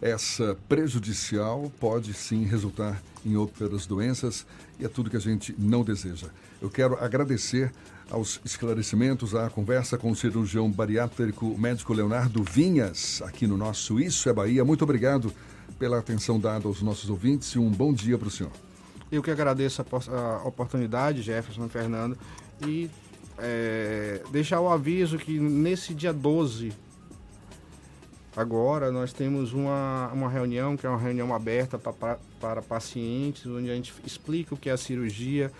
essa 0.00 0.56
prejudicial, 0.68 1.70
pode 1.78 2.12
sim 2.14 2.44
resultar 2.44 3.00
em 3.24 3.36
outras 3.36 3.86
doenças 3.86 4.44
e 4.80 4.84
é 4.84 4.88
tudo 4.88 5.08
que 5.10 5.16
a 5.16 5.20
gente 5.20 5.54
não 5.58 5.84
deseja. 5.84 6.28
Eu 6.60 6.68
quero 6.70 6.96
agradecer 7.02 7.72
aos 8.12 8.38
esclarecimentos, 8.44 9.34
à 9.34 9.48
conversa 9.48 9.96
com 9.96 10.10
o 10.10 10.16
cirurgião 10.16 10.70
bariátrico 10.70 11.58
médico 11.58 11.94
Leonardo 11.94 12.42
Vinhas, 12.42 13.22
aqui 13.24 13.46
no 13.46 13.56
nosso 13.56 13.98
Isso 13.98 14.28
é 14.28 14.32
Bahia. 14.34 14.62
Muito 14.64 14.82
obrigado 14.82 15.32
pela 15.78 15.98
atenção 15.98 16.38
dada 16.38 16.68
aos 16.68 16.82
nossos 16.82 17.08
ouvintes 17.08 17.48
e 17.52 17.58
um 17.58 17.70
bom 17.70 17.90
dia 17.90 18.18
para 18.18 18.28
o 18.28 18.30
senhor. 18.30 18.52
Eu 19.10 19.22
que 19.22 19.30
agradeço 19.30 19.82
a, 19.82 20.14
a 20.14 20.46
oportunidade, 20.46 21.22
Jefferson 21.22 21.68
Fernando, 21.70 22.18
e 22.66 22.90
é, 23.38 24.22
deixar 24.30 24.60
o 24.60 24.68
aviso 24.68 25.16
que 25.16 25.40
nesse 25.40 25.94
dia 25.94 26.12
12, 26.12 26.70
agora, 28.36 28.92
nós 28.92 29.14
temos 29.14 29.54
uma, 29.54 30.10
uma 30.12 30.28
reunião, 30.28 30.76
que 30.76 30.86
é 30.86 30.88
uma 30.88 30.98
reunião 30.98 31.34
aberta 31.34 31.78
para 31.78 32.62
pacientes, 32.62 33.46
onde 33.46 33.70
a 33.70 33.74
gente 33.74 33.94
explica 34.04 34.54
o 34.54 34.58
que 34.58 34.68
é 34.68 34.72
a 34.72 34.76
cirurgia, 34.76 35.50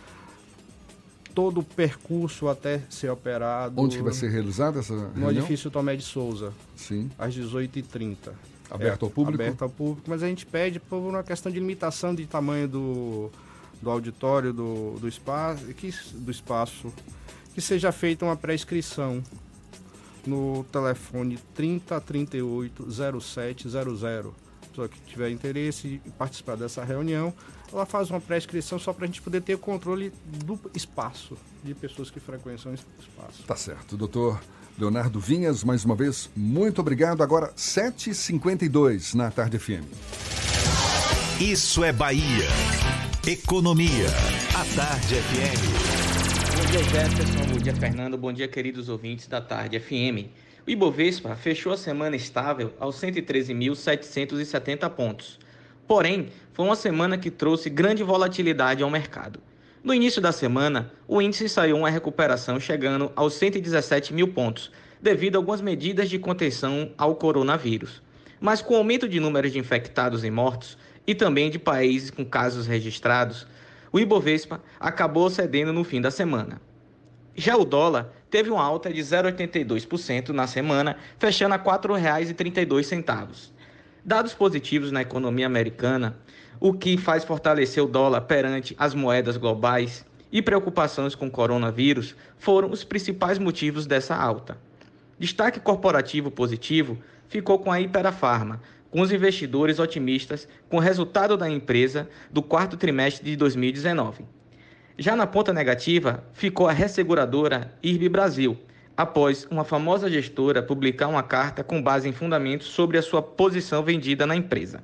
todo 1.35 1.61
o 1.61 1.62
percurso 1.62 2.49
até 2.49 2.83
ser 2.89 3.11
operado. 3.11 3.80
Onde 3.80 3.97
que 3.97 4.03
vai 4.03 4.12
ser 4.12 4.30
realizada 4.30 4.80
essa 4.80 4.95
No 4.95 5.09
reunião? 5.14 5.30
edifício 5.30 5.70
Tomé 5.70 5.97
de 5.97 6.03
Souza. 6.03 6.53
Sim. 6.76 7.11
Às 7.18 7.35
18h30. 7.37 8.33
Aberto 8.70 9.05
ao 9.05 9.11
público? 9.11 9.43
Aberto 9.43 9.62
ao 9.62 9.68
público, 9.70 10.09
mas 10.09 10.22
a 10.22 10.28
gente 10.28 10.47
pede 10.47 10.80
por 10.80 10.97
uma 10.97 11.22
questão 11.22 11.53
de 11.53 11.59
limitação 11.59 12.14
de 12.14 12.26
tamanho 12.26 12.66
do, 12.66 13.30
do 13.83 13.91
auditório, 13.91 14.53
do, 14.53 14.99
do, 14.99 15.07
espaço, 15.07 15.66
que, 15.74 15.93
do 16.14 16.30
espaço, 16.30 16.93
que 17.55 17.61
seja 17.61 17.93
feita 17.93 18.24
uma 18.24 18.37
pré-inscrição 18.37 19.22
no 20.26 20.64
telefone 20.72 21.39
3038 21.55 22.91
0700. 23.20 24.05
A 24.05 24.33
pessoa 24.70 24.89
que 24.89 24.99
tiver 25.03 25.30
interesse 25.30 26.01
em 26.07 26.11
participar 26.12 26.57
dessa 26.57 26.83
reunião, 26.83 27.35
ela 27.73 27.87
faz 27.87 28.11
uma 28.11 28.20
pré-inscrição 28.20 28.79
só 28.79 28.93
para 28.93 29.05
a 29.05 29.07
gente 29.07 29.23
poder 29.23 29.41
ter 29.41 29.57
controle 29.59 30.12
do 30.45 30.61
espaço, 30.75 31.37
de 31.64 31.75
pessoas 31.75 32.11
que 32.11 32.20
frequentam 32.20 32.75
esse 32.75 32.85
espaço. 33.01 33.43
Tá 33.45 33.57
certo. 33.57 33.97
Doutor 33.97 34.41
Leonardo 34.79 35.18
Vinhas, 35.20 35.64
mais 35.64 35.85
uma 35.85 35.95
vez, 35.95 36.31
muito 36.37 36.81
obrigado. 36.81 37.23
Agora, 37.23 37.53
7h52 37.57 39.14
na 39.14 39.31
Tarde 39.31 39.59
FM. 39.59 39.85
Isso 41.41 41.83
é 41.83 41.93
Bahia. 41.93 42.49
Economia. 43.27 44.09
A 44.55 44.64
Tarde 44.77 45.14
FM. 45.14 45.62
Bom 46.57 46.66
dia, 46.70 46.85
Jefferson. 46.85 47.53
Bom 47.53 47.59
dia, 47.59 47.75
Fernando. 47.75 48.18
Bom 48.18 48.33
dia, 48.33 48.49
queridos 48.49 48.89
ouvintes 48.89 49.27
da 49.27 49.41
Tarde 49.41 49.79
FM. 49.81 50.31
O 50.66 50.70
Ibovespa 50.70 51.35
fechou 51.35 51.73
a 51.73 51.77
semana 51.77 52.14
estável 52.14 52.73
aos 52.79 52.97
113.770 53.01 54.89
pontos. 54.91 55.41
Porém, 55.93 56.30
foi 56.55 56.64
uma 56.64 56.74
semana 56.74 57.18
que 57.18 57.30
trouxe 57.30 57.68
grande 57.68 58.03
volatilidade 58.03 58.82
ao 58.82 58.88
mercado. 58.88 59.38
No 59.84 59.93
início 59.93 60.22
da 60.22 60.32
semana, 60.32 60.90
o 61.07 61.20
índice 61.20 61.51
saiu 61.51 61.76
uma 61.76 61.90
recuperação 61.90 62.59
chegando 62.59 63.12
aos 63.14 63.34
117 63.34 64.14
mil 64.14 64.28
pontos, 64.28 64.72
devido 65.03 65.36
a 65.36 65.38
algumas 65.38 65.61
medidas 65.61 66.09
de 66.09 66.18
contenção 66.18 66.93
ao 66.97 67.14
coronavírus. 67.14 68.01
Mas 68.40 68.62
com 68.62 68.72
o 68.72 68.78
aumento 68.78 69.07
de 69.07 69.20
números 69.20 69.53
de 69.53 69.59
infectados 69.59 70.24
e 70.24 70.30
mortos, 70.30 70.78
e 71.07 71.14
também 71.14 71.51
de 71.51 71.59
países 71.59 72.11
com 72.11 72.24
casos 72.24 72.66
registrados, 72.66 73.47
o 73.93 74.01
Ibovespa 74.01 74.62
acabou 74.80 75.28
cedendo 75.28 75.74
no 75.74 75.84
fim 75.84 76.01
da 76.01 76.11
semana. 76.11 76.59
Já 77.36 77.55
o 77.55 77.66
dólar 77.66 78.11
teve 78.30 78.49
uma 78.49 78.64
alta 78.64 78.90
de 78.90 79.03
0,82% 79.03 80.30
na 80.30 80.47
semana, 80.47 80.97
fechando 81.18 81.53
a 81.55 81.59
R$ 81.59 81.64
4,32. 81.64 83.52
Dados 84.05 84.35
positivos 84.35 84.91
na 84.91 85.01
economia 85.01 85.47
americana, 85.47 86.17
o 86.59 86.73
que 86.73 86.97
faz 86.97 87.23
fortalecer 87.23 87.85
o 87.85 87.87
dólar 87.87 88.23
perante 88.23 88.75
as 88.77 88.95
moedas 88.95 89.37
globais 89.37 90.05
e 90.33 90.43
preocupações 90.43 91.15
com 91.15 91.29
o 91.29 91.31
coronavírus 91.31 92.17
foram 92.37 92.73
os 92.73 92.83
principais 92.83 93.39
motivos 93.39 93.87
dessa 93.87 94.17
alta. 94.17 94.59
Destaque 95.21 95.61
corporativo 95.61 96.33
positivo 96.33 96.99
ficou 97.29 97.61
com 97.61 97.71
a 97.71 97.81
Iperafarma, 97.81 98.61
com 98.91 99.01
os 99.03 99.13
investidores 99.13 99.79
otimistas 99.79 100.49
com 100.69 100.79
o 100.79 100.81
resultado 100.81 101.37
da 101.37 101.49
empresa 101.49 102.09
do 102.29 102.43
quarto 102.43 102.77
trimestre 102.77 103.25
de 103.25 103.37
2019. 103.37 104.25
Já 104.99 105.15
na 105.15 105.29
ponta 105.29 105.53
negativa, 105.53 106.25
ficou 106.33 106.69
a 106.69 106.73
resseguradora 106.73 107.73
IRB 107.81 108.09
Brasil, 108.09 108.59
após 108.97 109.47
uma 109.51 109.64
famosa 109.64 110.11
gestora 110.11 110.62
publicar 110.62 111.09
uma 111.09 111.22
carta 111.22 111.64
com 111.64 111.82
base 111.82 112.09
em 112.09 112.12
fundamentos 112.12 112.68
sobre 112.68 112.99
a 112.99 113.03
sua 113.03 113.22
posição 113.22 113.82
vendida 113.82 114.26
na 114.26 114.36
empresa. 114.36 114.82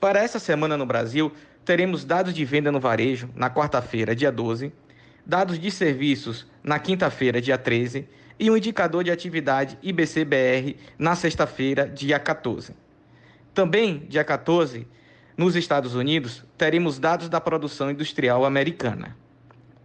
Para 0.00 0.20
essa 0.20 0.38
semana 0.38 0.76
no 0.76 0.86
Brasil, 0.86 1.32
teremos 1.64 2.04
dados 2.04 2.32
de 2.32 2.44
venda 2.44 2.72
no 2.72 2.80
varejo 2.80 3.28
na 3.34 3.50
quarta-feira, 3.50 4.14
dia 4.14 4.32
12, 4.32 4.72
dados 5.26 5.58
de 5.58 5.70
serviços 5.70 6.46
na 6.62 6.78
quinta-feira, 6.78 7.40
dia 7.40 7.58
13, 7.58 8.08
e 8.38 8.50
um 8.50 8.56
indicador 8.56 9.02
de 9.04 9.10
atividade 9.10 9.76
IBC-BR 9.82 10.76
na 10.98 11.14
sexta-feira, 11.14 11.86
dia 11.88 12.18
14. 12.18 12.74
Também, 13.52 14.06
dia 14.08 14.22
14, 14.22 14.86
nos 15.36 15.56
Estados 15.56 15.94
Unidos, 15.94 16.44
teremos 16.56 16.98
dados 16.98 17.28
da 17.28 17.40
produção 17.40 17.90
industrial 17.90 18.44
americana. 18.44 19.16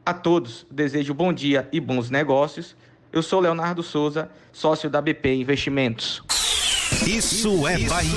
A 0.05 0.13
todos, 0.13 0.67
desejo 0.69 1.13
bom 1.13 1.33
dia 1.33 1.67
e 1.71 1.79
bons 1.79 2.09
negócios. 2.09 2.75
Eu 3.13 3.21
sou 3.21 3.39
Leonardo 3.39 3.83
Souza, 3.83 4.27
sócio 4.51 4.89
da 4.89 4.99
BP 4.99 5.35
Investimentos. 5.35 6.23
Isso 7.05 7.67
é 7.67 7.77
Bahia. 7.77 8.11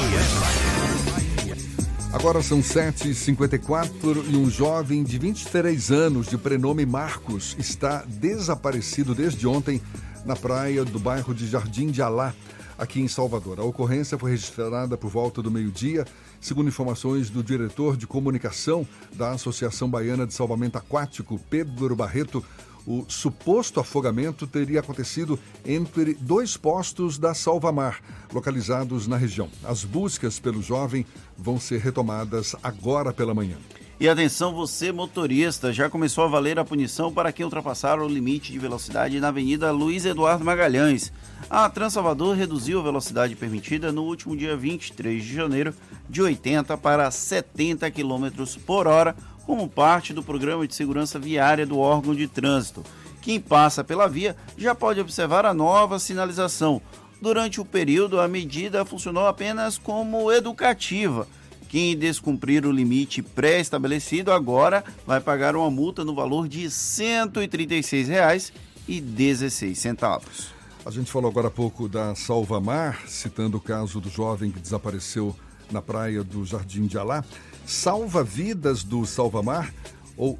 Agora 2.14 2.40
são 2.40 2.62
7h54 2.62 4.24
e 4.30 4.36
um 4.38 4.48
jovem 4.48 5.04
de 5.04 5.18
23 5.18 5.92
anos, 5.92 6.28
de 6.28 6.38
prenome 6.38 6.86
Marcos, 6.86 7.54
está 7.58 8.04
desaparecido 8.06 9.14
desde 9.14 9.46
ontem 9.46 9.82
na 10.24 10.34
praia 10.34 10.82
do 10.82 10.98
bairro 10.98 11.34
de 11.34 11.46
Jardim 11.46 11.88
de 11.88 12.00
Alá, 12.00 12.32
aqui 12.78 12.98
em 12.98 13.06
Salvador. 13.06 13.60
A 13.60 13.64
ocorrência 13.64 14.16
foi 14.16 14.30
registrada 14.30 14.96
por 14.96 15.10
volta 15.10 15.42
do 15.42 15.50
meio-dia, 15.50 16.06
segundo 16.40 16.68
informações 16.68 17.28
do 17.28 17.42
diretor 17.42 17.98
de 17.98 18.06
comunicação 18.06 18.88
da 19.12 19.32
Associação 19.32 19.90
Baiana 19.90 20.26
de 20.26 20.32
Salvamento 20.32 20.78
Aquático, 20.78 21.38
Pedro 21.50 21.94
Barreto. 21.94 22.42
O 22.86 23.04
suposto 23.08 23.80
afogamento 23.80 24.46
teria 24.46 24.78
acontecido 24.78 25.38
entre 25.64 26.14
dois 26.14 26.56
postos 26.56 27.18
da 27.18 27.34
Salvamar, 27.34 28.00
localizados 28.32 29.08
na 29.08 29.16
região. 29.16 29.48
As 29.64 29.84
buscas 29.84 30.38
pelo 30.38 30.62
jovem 30.62 31.04
vão 31.36 31.58
ser 31.58 31.80
retomadas 31.80 32.54
agora 32.62 33.12
pela 33.12 33.34
manhã. 33.34 33.56
E 33.98 34.10
atenção, 34.10 34.54
você 34.54 34.92
motorista, 34.92 35.72
já 35.72 35.88
começou 35.88 36.22
a 36.22 36.28
valer 36.28 36.58
a 36.58 36.64
punição 36.64 37.10
para 37.10 37.32
quem 37.32 37.44
ultrapassar 37.44 37.98
o 37.98 38.06
limite 38.06 38.52
de 38.52 38.58
velocidade 38.58 39.18
na 39.18 39.28
Avenida 39.28 39.72
Luiz 39.72 40.04
Eduardo 40.04 40.44
Magalhães. 40.44 41.10
A 41.48 41.66
Transalvador 41.70 42.36
reduziu 42.36 42.78
a 42.78 42.82
velocidade 42.82 43.34
permitida 43.34 43.90
no 43.90 44.02
último 44.02 44.36
dia 44.36 44.54
23 44.54 45.24
de 45.24 45.34
janeiro 45.34 45.74
de 46.10 46.20
80 46.20 46.76
para 46.76 47.10
70 47.10 47.90
km 47.90 48.44
por 48.66 48.86
hora, 48.86 49.16
como 49.46 49.68
parte 49.68 50.12
do 50.12 50.22
programa 50.22 50.66
de 50.66 50.74
segurança 50.74 51.18
viária 51.18 51.64
do 51.64 51.78
órgão 51.78 52.14
de 52.14 52.26
trânsito. 52.26 52.82
Quem 53.22 53.40
passa 53.40 53.82
pela 53.82 54.08
via 54.08 54.36
já 54.58 54.74
pode 54.74 55.00
observar 55.00 55.46
a 55.46 55.54
nova 55.54 55.98
sinalização. 55.98 56.82
Durante 57.22 57.60
o 57.60 57.64
período, 57.64 58.20
a 58.20 58.28
medida 58.28 58.84
funcionou 58.84 59.26
apenas 59.26 59.78
como 59.78 60.30
educativa 60.30 61.26
quem 61.68 61.96
descumprir 61.96 62.64
o 62.64 62.72
limite 62.72 63.20
pré-estabelecido 63.22 64.32
agora 64.32 64.84
vai 65.06 65.20
pagar 65.20 65.56
uma 65.56 65.70
multa 65.70 66.04
no 66.04 66.14
valor 66.14 66.48
de 66.48 66.62
R$ 66.62 66.68
136,16. 66.68 68.52
A 70.84 70.90
gente 70.90 71.10
falou 71.10 71.30
agora 71.30 71.48
há 71.48 71.50
pouco 71.50 71.88
da 71.88 72.14
Salva 72.14 72.60
Mar, 72.60 73.02
citando 73.08 73.56
o 73.56 73.60
caso 73.60 74.00
do 74.00 74.08
jovem 74.08 74.52
que 74.52 74.60
desapareceu 74.60 75.34
na 75.70 75.82
praia 75.82 76.22
do 76.22 76.44
Jardim 76.44 76.86
de 76.86 76.96
Alá. 76.96 77.24
Salva-vidas 77.66 78.82
do 78.82 79.04
Salva-Mar, 79.04 79.72
ou 80.16 80.38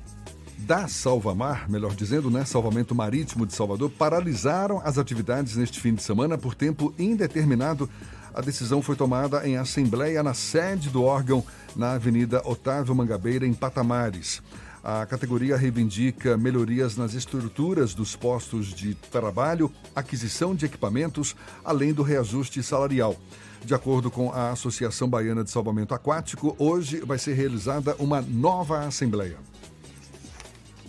da 0.58 0.88
Salva-Mar, 0.88 1.68
melhor 1.68 1.94
dizendo, 1.94 2.30
né, 2.30 2.44
Salvamento 2.44 2.94
Marítimo 2.94 3.44
de 3.44 3.54
Salvador, 3.54 3.90
paralisaram 3.90 4.80
as 4.84 4.96
atividades 4.96 5.56
neste 5.56 5.80
fim 5.80 5.94
de 5.94 6.02
semana 6.02 6.38
por 6.38 6.54
tempo 6.54 6.94
indeterminado 6.98 7.90
a 8.36 8.42
decisão 8.42 8.82
foi 8.82 8.94
tomada 8.94 9.48
em 9.48 9.56
assembleia 9.56 10.22
na 10.22 10.34
sede 10.34 10.90
do 10.90 11.02
órgão, 11.02 11.42
na 11.74 11.92
Avenida 11.92 12.42
Otávio 12.44 12.94
Mangabeira, 12.94 13.46
em 13.46 13.54
Patamares. 13.54 14.42
A 14.84 15.06
categoria 15.06 15.56
reivindica 15.56 16.36
melhorias 16.36 16.98
nas 16.98 17.14
estruturas 17.14 17.94
dos 17.94 18.14
postos 18.14 18.74
de 18.74 18.94
trabalho, 18.94 19.72
aquisição 19.94 20.54
de 20.54 20.66
equipamentos, 20.66 21.34
além 21.64 21.94
do 21.94 22.02
reajuste 22.02 22.62
salarial. 22.62 23.16
De 23.66 23.74
acordo 23.74 24.12
com 24.12 24.30
a 24.30 24.50
Associação 24.50 25.08
Baiana 25.08 25.42
de 25.42 25.50
Salvamento 25.50 25.92
Aquático, 25.92 26.54
hoje 26.56 27.00
vai 27.00 27.18
ser 27.18 27.32
realizada 27.32 27.96
uma 27.98 28.22
nova 28.22 28.86
assembleia. 28.86 29.38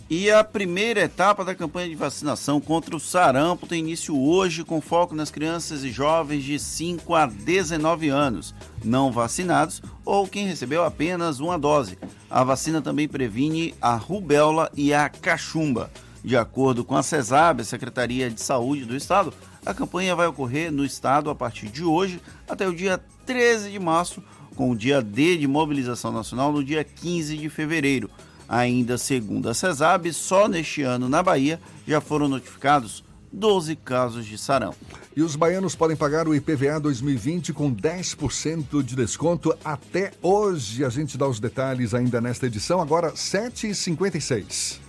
E 0.08 0.30
a 0.30 0.44
primeira 0.44 1.00
etapa 1.02 1.44
da 1.44 1.56
campanha 1.56 1.90
de 1.90 1.96
vacinação 1.96 2.62
contra 2.62 2.96
o 2.96 3.00
sarampo 3.00 3.66
tem 3.66 3.80
início 3.80 4.16
hoje, 4.16 4.64
com 4.64 4.80
foco 4.80 5.16
nas 5.16 5.32
crianças 5.32 5.84
e 5.84 5.90
jovens 5.90 6.44
de 6.44 6.60
5 6.60 7.16
a 7.16 7.26
19 7.26 8.10
anos, 8.10 8.54
não 8.86 9.12
vacinados 9.12 9.82
ou 10.06 10.28
quem 10.28 10.46
recebeu 10.46 10.86
apenas 10.86 11.40
uma 11.40 11.58
dose. 11.58 11.98
A 12.30 12.44
vacina 12.44 12.80
também 12.80 13.08
previne 13.08 13.74
a 13.82 13.96
rubéola 13.96 14.70
e 14.76 14.94
a 14.94 15.10
cachumba. 15.10 15.90
De 16.24 16.38
acordo 16.38 16.84
com 16.84 16.96
a 16.96 17.02
CESAB, 17.02 17.62
a 17.62 17.66
Secretaria 17.66 18.30
de 18.30 18.40
Saúde 18.40 18.86
do 18.86 18.96
Estado, 18.96 19.34
a 19.68 19.74
campanha 19.74 20.16
vai 20.16 20.28
ocorrer 20.28 20.72
no 20.72 20.86
estado 20.86 21.30
a 21.30 21.36
partir 21.36 21.68
de 21.68 21.84
hoje 21.84 22.22
até 22.50 22.66
o 22.66 22.74
dia 22.74 22.98
13 23.26 23.70
de 23.70 23.80
março, 23.80 24.24
com 24.56 24.72
o 24.72 24.76
dia 24.76 25.02
D 25.02 25.38
de 25.38 25.46
mobilização 25.46 26.12
nacional 26.12 26.54
no 26.54 26.64
dia 26.64 26.86
15 26.86 27.38
de 27.38 27.50
fevereiro. 27.50 28.10
Ainda 28.48 28.98
segundo 28.98 29.50
a 29.50 29.54
CESAB, 29.54 30.14
só 30.14 30.48
neste 30.48 30.84
ano 30.84 31.10
na 31.10 31.22
Bahia 31.22 31.60
já 31.86 32.00
foram 32.00 32.30
notificados 32.30 33.04
12 33.32 33.76
casos 33.76 34.26
de 34.26 34.38
sarampo. 34.38 34.78
E 35.14 35.22
os 35.22 35.36
baianos 35.36 35.76
podem 35.76 35.98
pagar 35.98 36.30
o 36.30 36.34
IPVA 36.34 36.80
2020 36.80 37.52
com 37.52 37.70
10% 37.70 38.82
de 38.82 38.96
desconto 38.96 39.54
até 39.66 40.14
hoje. 40.22 40.86
A 40.86 40.90
gente 40.90 41.18
dá 41.18 41.28
os 41.28 41.42
detalhes 41.42 41.94
ainda 41.94 42.22
nesta 42.22 42.46
edição, 42.46 42.80
agora 42.80 43.12
7h56. 43.12 44.80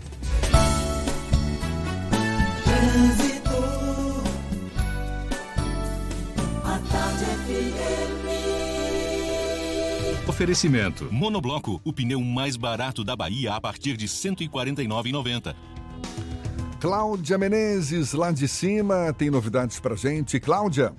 Oferecimento. 10.28 11.08
Monobloco, 11.10 11.80
o 11.82 11.90
pneu 11.90 12.20
mais 12.20 12.54
barato 12.54 13.02
da 13.02 13.16
Bahia 13.16 13.54
a 13.54 13.60
partir 13.60 13.96
de 13.96 14.04
R$ 14.04 14.12
149,90. 14.12 15.56
Cláudia 16.78 17.38
Menezes, 17.38 18.12
lá 18.12 18.30
de 18.30 18.46
cima, 18.46 19.10
tem 19.16 19.30
novidades 19.30 19.80
pra 19.80 19.96
gente. 19.96 20.38
Cláudia. 20.38 20.92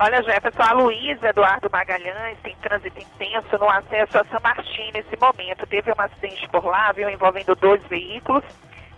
Olha, 0.00 0.22
Jefferson, 0.24 0.62
a 0.62 0.72
Luísa 0.72 1.28
Eduardo 1.28 1.70
Magalhães 1.70 2.36
tem 2.42 2.56
trânsito 2.60 2.98
intenso 2.98 3.56
no 3.58 3.70
acesso 3.70 4.18
a 4.18 4.24
São 4.24 4.40
Martim 4.42 4.90
nesse 4.92 5.16
momento. 5.16 5.64
Teve 5.68 5.92
um 5.92 6.00
acidente 6.02 6.48
por 6.48 6.64
lá, 6.64 6.90
viu, 6.90 7.08
envolvendo 7.08 7.54
dois 7.54 7.80
veículos 7.84 8.42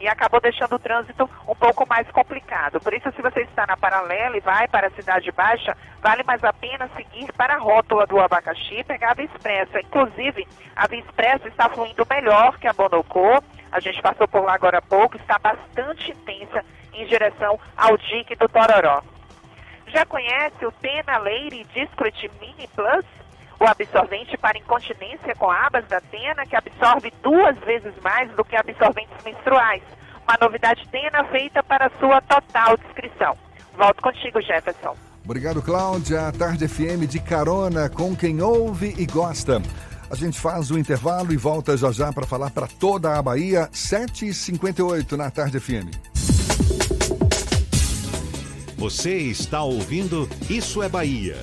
e 0.01 0.09
acabou 0.09 0.40
deixando 0.40 0.74
o 0.74 0.78
trânsito 0.78 1.28
um 1.46 1.55
pouco 1.55 1.86
mais 1.86 2.11
complicado. 2.11 2.80
Por 2.80 2.94
isso, 2.94 3.12
se 3.12 3.20
você 3.20 3.42
está 3.42 3.66
na 3.66 3.76
paralela 3.76 4.36
e 4.36 4.40
vai 4.40 4.66
para 4.66 4.86
a 4.86 4.90
Cidade 4.90 5.30
Baixa, 5.30 5.76
vale 6.01 6.22
mais 6.22 6.42
a 6.42 6.53
pena 6.53 6.88
seguir 6.96 7.30
para 7.34 7.55
a 7.55 7.59
rótula 7.59 8.07
do 8.07 8.18
abacaxi 8.18 8.76
e 8.76 8.84
pegar 8.84 9.11
a 9.11 9.14
Via 9.14 9.26
Expressa. 9.26 9.80
Inclusive, 9.80 10.48
a 10.74 10.86
Via 10.86 11.01
Expressa 11.01 11.48
está 11.48 11.68
fluindo 11.68 12.07
melhor 12.09 12.59
que 12.59 12.66
a 12.66 12.72
Bonocô. 12.72 13.42
A 13.70 13.78
gente 13.78 14.01
passou 14.01 14.26
por 14.26 14.42
lá 14.42 14.55
agora 14.55 14.78
há 14.78 14.82
pouco, 14.82 15.16
está 15.16 15.38
bastante 15.38 16.11
intensa 16.11 16.64
em 16.94 17.05
direção 17.07 17.61
ao 17.76 17.96
dique 17.98 18.34
do 18.34 18.48
Tororó. 18.48 19.03
Já 19.88 20.07
conhece 20.07 20.64
o 20.64 20.72
Tena 20.72 21.18
Leire 21.18 21.64
Discret 21.74 22.30
Mini 22.40 22.68
Plus? 22.74 23.20
O 23.61 23.66
absorvente 23.66 24.36
para 24.38 24.58
incontinência 24.58 25.34
com 25.38 25.50
abas 25.50 25.86
da 25.86 26.00
Tena, 26.00 26.46
que 26.46 26.56
absorve 26.56 27.12
duas 27.22 27.56
vezes 27.58 27.92
mais 28.02 28.30
do 28.32 28.42
que 28.42 28.56
absorventes 28.56 29.22
menstruais. 29.22 29.82
Uma 30.26 30.38
novidade 30.40 30.88
Tena 30.88 31.22
feita 31.24 31.62
para 31.62 31.90
sua 32.00 32.22
total 32.22 32.78
descrição. 32.78 33.36
Volto 33.76 34.02
contigo, 34.02 34.40
Jefferson. 34.40 34.96
Obrigado, 35.22 35.61
Cláudia. 35.61 36.32
Tarde 36.32 36.66
FM 36.66 37.06
de 37.06 37.20
carona 37.20 37.90
com 37.90 38.16
quem 38.16 38.40
ouve 38.40 38.94
e 38.96 39.04
gosta. 39.04 39.61
A 40.11 40.16
gente 40.16 40.40
faz 40.40 40.70
o 40.70 40.78
intervalo 40.78 41.32
e 41.32 41.36
volta 41.36 41.76
já 41.76 41.92
já 41.92 42.12
para 42.12 42.26
falar 42.26 42.50
para 42.50 42.66
toda 42.66 43.16
a 43.16 43.22
Bahia, 43.22 43.68
7h58 43.72 45.12
na 45.12 45.30
Tarde 45.30 45.61
FM. 45.61 45.90
Você 48.76 49.18
está 49.18 49.62
ouvindo 49.62 50.26
Isso 50.48 50.82
é 50.82 50.88
Bahia. 50.88 51.36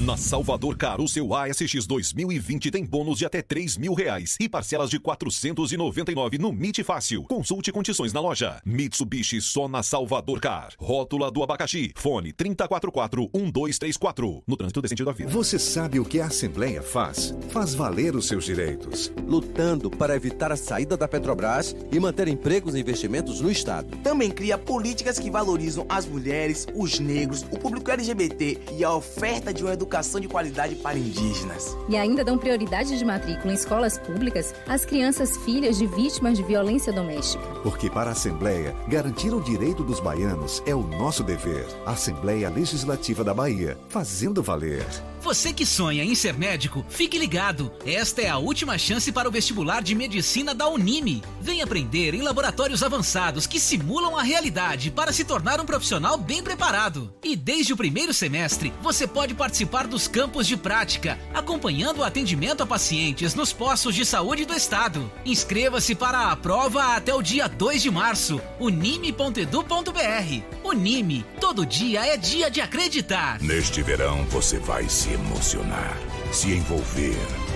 Na 0.00 0.16
Salvador 0.16 0.76
Car, 0.78 0.98
o 0.98 1.06
seu 1.06 1.34
ASX 1.34 1.86
2020 1.86 2.70
tem 2.70 2.86
bônus 2.86 3.18
de 3.18 3.26
até 3.26 3.42
3 3.42 3.76
mil 3.76 3.92
reais 3.92 4.34
e 4.40 4.48
parcelas 4.48 4.88
de 4.88 4.98
499 4.98 6.38
no 6.38 6.54
MIT 6.54 6.82
Fácil. 6.82 7.24
Consulte 7.24 7.70
condições 7.70 8.10
na 8.10 8.18
loja. 8.18 8.62
Mitsubishi 8.64 9.42
só 9.42 9.68
na 9.68 9.82
Salvador 9.82 10.40
Car. 10.40 10.72
Rótula 10.78 11.30
do 11.30 11.42
abacaxi. 11.42 11.92
Fone 11.94 12.32
3044-1234. 12.32 14.42
No 14.46 14.56
trânsito 14.56 14.80
decente 14.80 15.04
da 15.04 15.12
vida. 15.12 15.28
Você 15.28 15.58
sabe 15.58 16.00
o 16.00 16.04
que 16.04 16.18
a 16.18 16.28
Assembleia 16.28 16.80
faz? 16.80 17.34
Faz 17.50 17.74
valer 17.74 18.16
os 18.16 18.26
seus 18.26 18.46
direitos. 18.46 19.12
Lutando 19.26 19.90
para 19.90 20.16
evitar 20.16 20.50
a 20.50 20.56
saída 20.56 20.96
da 20.96 21.06
Petrobras 21.06 21.76
e 21.92 22.00
manter 22.00 22.26
empregos 22.26 22.74
e 22.74 22.80
investimentos 22.80 23.42
no 23.42 23.50
Estado. 23.50 23.98
Também 23.98 24.30
cria 24.30 24.56
políticas 24.56 25.18
que 25.18 25.30
valorizam 25.30 25.84
as 25.90 26.06
mulheres, 26.06 26.66
os 26.74 26.98
negros, 26.98 27.42
o 27.42 27.58
público 27.58 27.90
LGBT 27.90 28.58
e 28.78 28.82
a 28.82 28.94
oferta 28.94 29.52
de 29.52 29.62
uma 29.62 29.74
educação 29.74 29.89
educação 29.90 30.20
de 30.20 30.28
qualidade 30.28 30.76
para 30.76 30.96
indígenas. 30.96 31.76
E 31.88 31.96
ainda 31.96 32.24
dão 32.24 32.38
prioridade 32.38 32.96
de 32.96 33.04
matrícula 33.04 33.52
em 33.52 33.56
escolas 33.56 33.98
públicas 33.98 34.54
às 34.68 34.84
crianças 34.84 35.36
filhas 35.38 35.76
de 35.76 35.86
vítimas 35.86 36.38
de 36.38 36.44
violência 36.44 36.92
doméstica. 36.92 37.44
Porque 37.64 37.90
para 37.90 38.10
a 38.10 38.12
Assembleia, 38.12 38.74
garantir 38.86 39.34
o 39.34 39.40
direito 39.40 39.82
dos 39.82 39.98
baianos 39.98 40.62
é 40.64 40.74
o 40.74 40.82
nosso 40.82 41.24
dever. 41.24 41.66
Assembleia 41.84 42.48
Legislativa 42.48 43.24
da 43.24 43.34
Bahia, 43.34 43.76
fazendo 43.88 44.42
valer. 44.42 44.86
Você 45.20 45.52
que 45.52 45.66
sonha 45.66 46.02
em 46.02 46.14
ser 46.14 46.32
médico, 46.32 46.84
fique 46.88 47.18
ligado. 47.18 47.70
Esta 47.84 48.22
é 48.22 48.28
a 48.30 48.38
última 48.38 48.78
chance 48.78 49.12
para 49.12 49.28
o 49.28 49.30
vestibular 49.30 49.82
de 49.82 49.94
medicina 49.94 50.54
da 50.54 50.66
Unime. 50.66 51.22
Vem 51.42 51.60
aprender 51.60 52.14
em 52.14 52.22
laboratórios 52.22 52.82
avançados 52.82 53.46
que 53.46 53.60
simulam 53.60 54.16
a 54.16 54.22
realidade 54.22 54.90
para 54.90 55.12
se 55.12 55.22
tornar 55.24 55.60
um 55.60 55.66
profissional 55.66 56.16
bem 56.16 56.42
preparado. 56.42 57.12
E 57.22 57.36
desde 57.36 57.72
o 57.72 57.76
primeiro 57.76 58.14
semestre, 58.14 58.72
você 58.80 59.06
pode 59.06 59.34
participar 59.34 59.79
dos 59.86 60.08
campos 60.08 60.46
de 60.46 60.56
prática, 60.56 61.18
acompanhando 61.32 61.98
o 61.98 62.04
atendimento 62.04 62.62
a 62.62 62.66
pacientes 62.66 63.34
nos 63.34 63.52
postos 63.52 63.94
de 63.94 64.04
saúde 64.04 64.44
do 64.44 64.54
estado. 64.54 65.10
Inscreva-se 65.24 65.94
para 65.94 66.30
a 66.30 66.36
prova 66.36 66.96
até 66.96 67.14
o 67.14 67.22
dia 67.22 67.48
2 67.48 67.82
de 67.82 67.90
março. 67.90 68.40
unime.edu.br. 68.58 70.42
Unime, 70.64 71.24
todo 71.40 71.66
dia 71.66 72.06
é 72.06 72.16
dia 72.16 72.50
de 72.50 72.60
acreditar. 72.60 73.40
Neste 73.40 73.82
verão 73.82 74.24
você 74.26 74.58
vai 74.58 74.88
se 74.88 75.12
emocionar. 75.12 75.96
se 76.32 76.52
envolver 76.52 77.49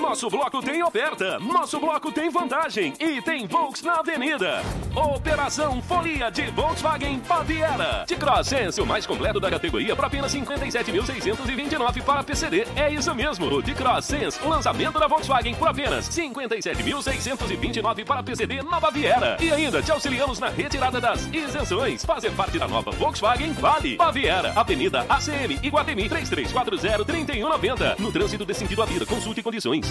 Nosso 0.00 0.30
bloco 0.30 0.62
tem 0.62 0.82
oferta, 0.82 1.38
nosso 1.38 1.78
bloco 1.78 2.10
tem 2.10 2.30
vantagem 2.30 2.94
e 2.98 3.20
tem 3.20 3.46
Volks 3.46 3.82
na 3.82 3.96
Avenida. 3.96 4.62
Operação 4.96 5.80
Folia 5.82 6.30
de 6.30 6.46
Volkswagen 6.50 7.20
Baviera. 7.20 8.04
De 8.08 8.16
Cross 8.16 8.78
o 8.78 8.86
mais 8.86 9.04
completo 9.06 9.38
da 9.38 9.50
categoria 9.50 9.94
por 9.94 10.06
apenas 10.06 10.34
57.629 10.34 12.02
para 12.02 12.24
PCD. 12.24 12.66
É 12.74 12.90
isso 12.90 13.14
mesmo, 13.14 13.46
o 13.46 13.62
de 13.62 13.74
Cross 13.74 14.10
lançamento 14.44 14.98
da 14.98 15.06
Volkswagen 15.06 15.54
por 15.54 15.68
apenas 15.68 16.08
57.629 16.08 18.04
para 18.04 18.22
PCD 18.22 18.62
na 18.62 18.80
Baviera. 18.80 19.36
E 19.38 19.52
ainda 19.52 19.82
te 19.82 19.92
auxiliamos 19.92 20.38
na 20.38 20.48
retirada 20.48 20.98
das 21.00 21.28
isenções. 21.32 22.04
Fazer 22.04 22.30
parte 22.32 22.58
da 22.58 22.66
nova 22.66 22.90
Volkswagen 22.90 23.52
Vale. 23.52 23.96
Baviera, 23.96 24.52
Avenida 24.56 25.04
ACM, 25.08 25.60
Iguatemi 25.62 26.08
3340-3190. 26.08 27.98
No 27.98 28.10
trânsito 28.10 28.46
de 28.46 28.54
sentido 28.54 28.82
à 28.82 28.86
vida, 28.86 29.04
consulte 29.04 29.42
condições. 29.42 29.90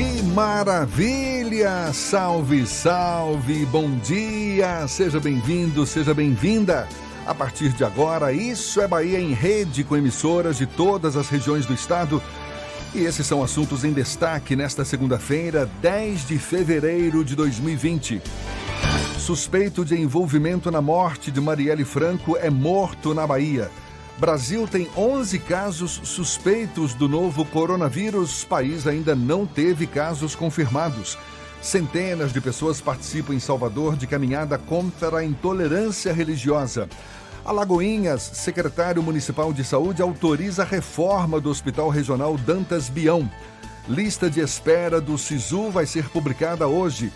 Que 0.00 0.22
maravilha! 0.22 1.92
Salve, 1.92 2.66
salve! 2.66 3.66
Bom 3.66 3.98
dia! 3.98 4.88
Seja 4.88 5.20
bem-vindo, 5.20 5.84
seja 5.84 6.14
bem-vinda! 6.14 6.88
A 7.26 7.34
partir 7.34 7.68
de 7.74 7.84
agora, 7.84 8.32
Isso 8.32 8.80
é 8.80 8.88
Bahia 8.88 9.20
em 9.20 9.34
rede 9.34 9.84
com 9.84 9.94
emissoras 9.94 10.56
de 10.56 10.64
todas 10.64 11.18
as 11.18 11.28
regiões 11.28 11.66
do 11.66 11.74
estado. 11.74 12.22
E 12.94 13.00
esses 13.00 13.26
são 13.26 13.42
assuntos 13.42 13.84
em 13.84 13.92
destaque 13.92 14.56
nesta 14.56 14.86
segunda-feira, 14.86 15.68
10 15.82 16.28
de 16.28 16.38
fevereiro 16.38 17.22
de 17.22 17.36
2020. 17.36 18.22
Suspeito 19.18 19.84
de 19.84 20.00
envolvimento 20.00 20.70
na 20.70 20.80
morte 20.80 21.30
de 21.30 21.42
Marielle 21.42 21.84
Franco 21.84 22.38
é 22.38 22.48
morto 22.48 23.12
na 23.12 23.26
Bahia. 23.26 23.70
Brasil 24.20 24.68
tem 24.68 24.86
11 24.94 25.38
casos 25.38 25.98
suspeitos 26.04 26.92
do 26.92 27.08
novo 27.08 27.42
coronavírus. 27.42 28.44
País 28.44 28.86
ainda 28.86 29.16
não 29.16 29.46
teve 29.46 29.86
casos 29.86 30.34
confirmados. 30.34 31.16
Centenas 31.62 32.30
de 32.30 32.38
pessoas 32.38 32.82
participam 32.82 33.32
em 33.32 33.40
Salvador 33.40 33.96
de 33.96 34.06
caminhada 34.06 34.58
contra 34.58 35.20
a 35.20 35.24
intolerância 35.24 36.12
religiosa. 36.12 36.86
Alagoinhas, 37.46 38.20
secretário 38.34 39.02
municipal 39.02 39.54
de 39.54 39.64
saúde 39.64 40.02
autoriza 40.02 40.64
a 40.64 40.66
reforma 40.66 41.40
do 41.40 41.48
Hospital 41.48 41.88
Regional 41.88 42.36
Dantas 42.36 42.90
Bião. 42.90 43.26
Lista 43.88 44.28
de 44.28 44.40
espera 44.40 45.00
do 45.00 45.16
SISU 45.16 45.70
vai 45.70 45.86
ser 45.86 46.10
publicada 46.10 46.68
hoje. 46.68 47.10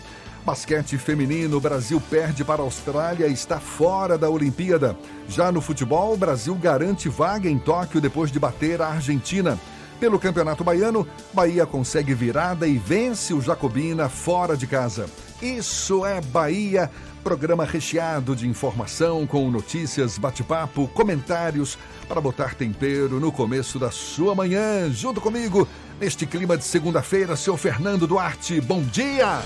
Basquete 0.45 0.95
feminino, 0.99 1.59
Brasil 1.59 1.99
perde 2.07 2.43
para 2.43 2.61
a 2.61 2.65
Austrália 2.65 3.27
e 3.27 3.33
está 3.33 3.59
fora 3.59 4.15
da 4.15 4.29
Olimpíada. 4.29 4.95
Já 5.27 5.51
no 5.51 5.59
futebol, 5.59 6.15
Brasil 6.15 6.53
garante 6.53 7.09
vaga 7.09 7.49
em 7.49 7.57
Tóquio 7.57 7.99
depois 7.99 8.31
de 8.31 8.39
bater 8.39 8.79
a 8.79 8.89
Argentina. 8.89 9.59
Pelo 9.99 10.19
Campeonato 10.19 10.63
Baiano, 10.63 11.07
Bahia 11.33 11.65
consegue 11.65 12.13
virada 12.13 12.67
e 12.67 12.77
vence 12.77 13.33
o 13.33 13.41
Jacobina 13.41 14.07
fora 14.07 14.55
de 14.55 14.67
casa. 14.67 15.07
Isso 15.41 16.05
é 16.05 16.21
Bahia, 16.21 16.91
programa 17.23 17.65
recheado 17.65 18.35
de 18.35 18.47
informação 18.47 19.25
com 19.25 19.49
notícias, 19.49 20.17
bate-papo, 20.17 20.87
comentários 20.89 21.75
para 22.07 22.21
botar 22.21 22.53
tempero 22.53 23.19
no 23.19 23.31
começo 23.31 23.79
da 23.79 23.89
sua 23.89 24.35
manhã. 24.35 24.91
Junto 24.91 25.19
comigo, 25.19 25.67
neste 25.99 26.27
clima 26.27 26.55
de 26.55 26.65
segunda-feira, 26.65 27.35
seu 27.35 27.57
Fernando 27.57 28.05
Duarte. 28.05 28.61
Bom 28.61 28.83
dia! 28.83 29.41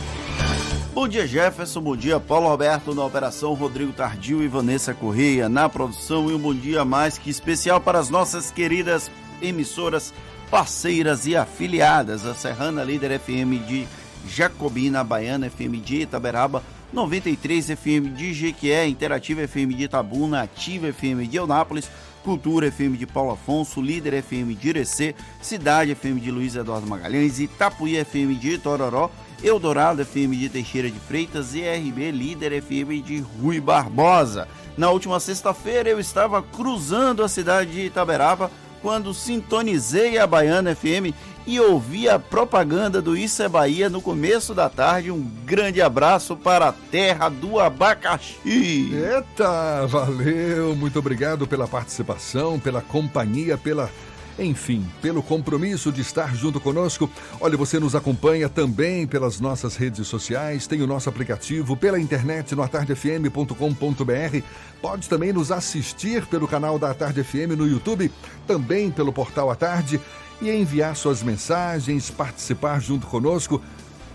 Bom 0.99 1.07
dia, 1.07 1.25
Jefferson. 1.25 1.79
Bom 1.79 1.95
dia, 1.95 2.19
Paulo 2.19 2.49
Roberto 2.49 2.93
na 2.93 3.05
operação, 3.05 3.53
Rodrigo 3.53 3.93
Tardio 3.93 4.43
e 4.43 4.49
Vanessa 4.49 4.93
Correia 4.93 5.47
na 5.47 5.69
produção. 5.69 6.29
E 6.29 6.33
um 6.33 6.37
bom 6.37 6.53
dia 6.53 6.83
mais 6.83 7.17
que 7.17 7.29
especial 7.29 7.79
para 7.79 7.97
as 7.97 8.09
nossas 8.09 8.51
queridas 8.51 9.09
emissoras 9.41 10.13
parceiras 10.51 11.25
e 11.25 11.37
afiliadas. 11.37 12.25
A 12.25 12.35
Serrana 12.35 12.83
Líder 12.83 13.17
FM 13.17 13.65
de 13.65 13.87
Jacobina, 14.27 15.01
Baiana 15.01 15.49
FM 15.49 15.81
de 15.81 16.01
Itaberaba, 16.01 16.61
93 16.91 17.67
FM 17.67 18.13
de 18.13 18.33
Jequié, 18.33 18.85
Interativa 18.85 19.47
FM 19.47 19.73
de 19.75 19.85
Itabuna, 19.85 20.41
Ativa 20.41 20.91
FM 20.91 21.29
de 21.29 21.37
Eunápolis, 21.37 21.89
Cultura 22.23 22.67
FM 22.67 22.97
de 22.97 23.07
Paulo 23.07 23.31
Afonso, 23.31 23.81
Líder 23.81 24.13
FM 24.15 24.53
de 24.55 24.69
Irecê, 24.69 25.15
Cidade 25.41 25.91
FM 25.91 26.19
de 26.19 26.31
Luiz 26.31 26.55
Eduardo 26.55 26.87
Magalhães, 26.87 27.39
Itapuí 27.39 27.97
FM 27.97 28.35
de 28.35 28.57
Tororó, 28.57 29.09
Eldorado 29.43 30.01
FM 30.01 30.35
de 30.35 30.49
Teixeira 30.49 30.89
de 30.89 30.99
Freitas 30.99 31.55
e 31.55 31.61
RB 31.61 32.11
Líder 32.11 32.53
FM 32.53 33.01
de 33.01 33.19
Rui 33.41 33.59
Barbosa. 33.59 34.47
Na 34.77 34.89
última 34.89 35.19
sexta-feira 35.19 35.89
eu 35.89 35.99
estava 35.99 36.41
cruzando 36.41 37.23
a 37.23 37.29
cidade 37.29 37.71
de 37.71 37.85
Itaberaba 37.85 38.51
quando 38.81 39.13
sintonizei 39.13 40.17
a 40.17 40.27
Baiana 40.27 40.75
FM 40.75 41.13
e 41.49 41.59
ouvi 41.59 42.07
a 42.07 42.19
propaganda 42.19 43.01
do 43.01 43.17
Isso 43.17 43.41
é 43.41 43.49
Bahia 43.49 43.89
no 43.89 44.03
começo 44.03 44.53
da 44.53 44.69
tarde. 44.69 45.09
Um 45.09 45.27
grande 45.45 45.81
abraço 45.81 46.35
para 46.37 46.67
a 46.67 46.71
terra 46.71 47.27
do 47.27 47.59
abacaxi. 47.59 48.91
Eita, 48.93 49.87
valeu! 49.87 50.75
Muito 50.75 50.99
obrigado 50.99 51.47
pela 51.47 51.67
participação, 51.67 52.59
pela 52.59 52.83
companhia, 52.83 53.57
pela 53.57 53.89
enfim, 54.37 54.85
pelo 55.01 55.23
compromisso 55.23 55.91
de 55.91 56.01
estar 56.01 56.35
junto 56.35 56.59
conosco. 56.59 57.09
Olha, 57.41 57.57
você 57.57 57.79
nos 57.79 57.95
acompanha 57.95 58.47
também 58.47 59.07
pelas 59.07 59.39
nossas 59.39 59.75
redes 59.75 60.07
sociais, 60.07 60.67
tem 60.67 60.83
o 60.83 60.87
nosso 60.87 61.09
aplicativo 61.09 61.75
pela 61.75 61.99
internet 61.99 62.53
no 62.55 62.61
atardefm.com.br. 62.61 64.43
Pode 64.81 65.09
também 65.09 65.33
nos 65.33 65.51
assistir 65.51 66.27
pelo 66.27 66.47
canal 66.47 66.77
da 66.77 66.93
Tarde 66.93 67.23
FM 67.23 67.57
no 67.57 67.67
YouTube, 67.67 68.11
também 68.47 68.91
pelo 68.91 69.11
portal 69.11 69.49
A 69.49 69.55
Tarde 69.55 69.99
e 70.41 70.49
enviar 70.49 70.95
suas 70.95 71.21
mensagens, 71.21 72.09
participar 72.09 72.79
junto 72.79 73.07
conosco. 73.07 73.61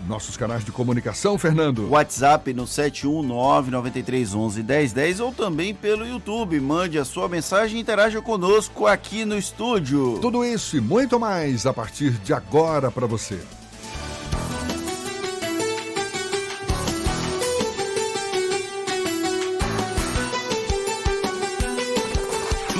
Nossos 0.07 0.37
canais 0.37 0.63
de 0.63 0.71
comunicação, 0.71 1.35
Fernando. 1.37 1.89
WhatsApp 1.89 2.53
no 2.53 2.63
71993111010 2.65 5.19
ou 5.19 5.33
também 5.33 5.73
pelo 5.73 6.05
YouTube. 6.05 6.59
Mande 6.59 6.99
a 6.99 7.05
sua 7.05 7.27
mensagem 7.27 7.77
e 7.77 7.81
interaja 7.81 8.21
conosco 8.21 8.85
aqui 8.85 9.25
no 9.25 9.35
estúdio. 9.37 10.19
Tudo 10.21 10.45
isso 10.45 10.77
e 10.77 10.81
muito 10.81 11.19
mais 11.19 11.65
a 11.65 11.73
partir 11.73 12.11
de 12.11 12.33
agora 12.33 12.91
para 12.91 13.07
você. 13.07 13.39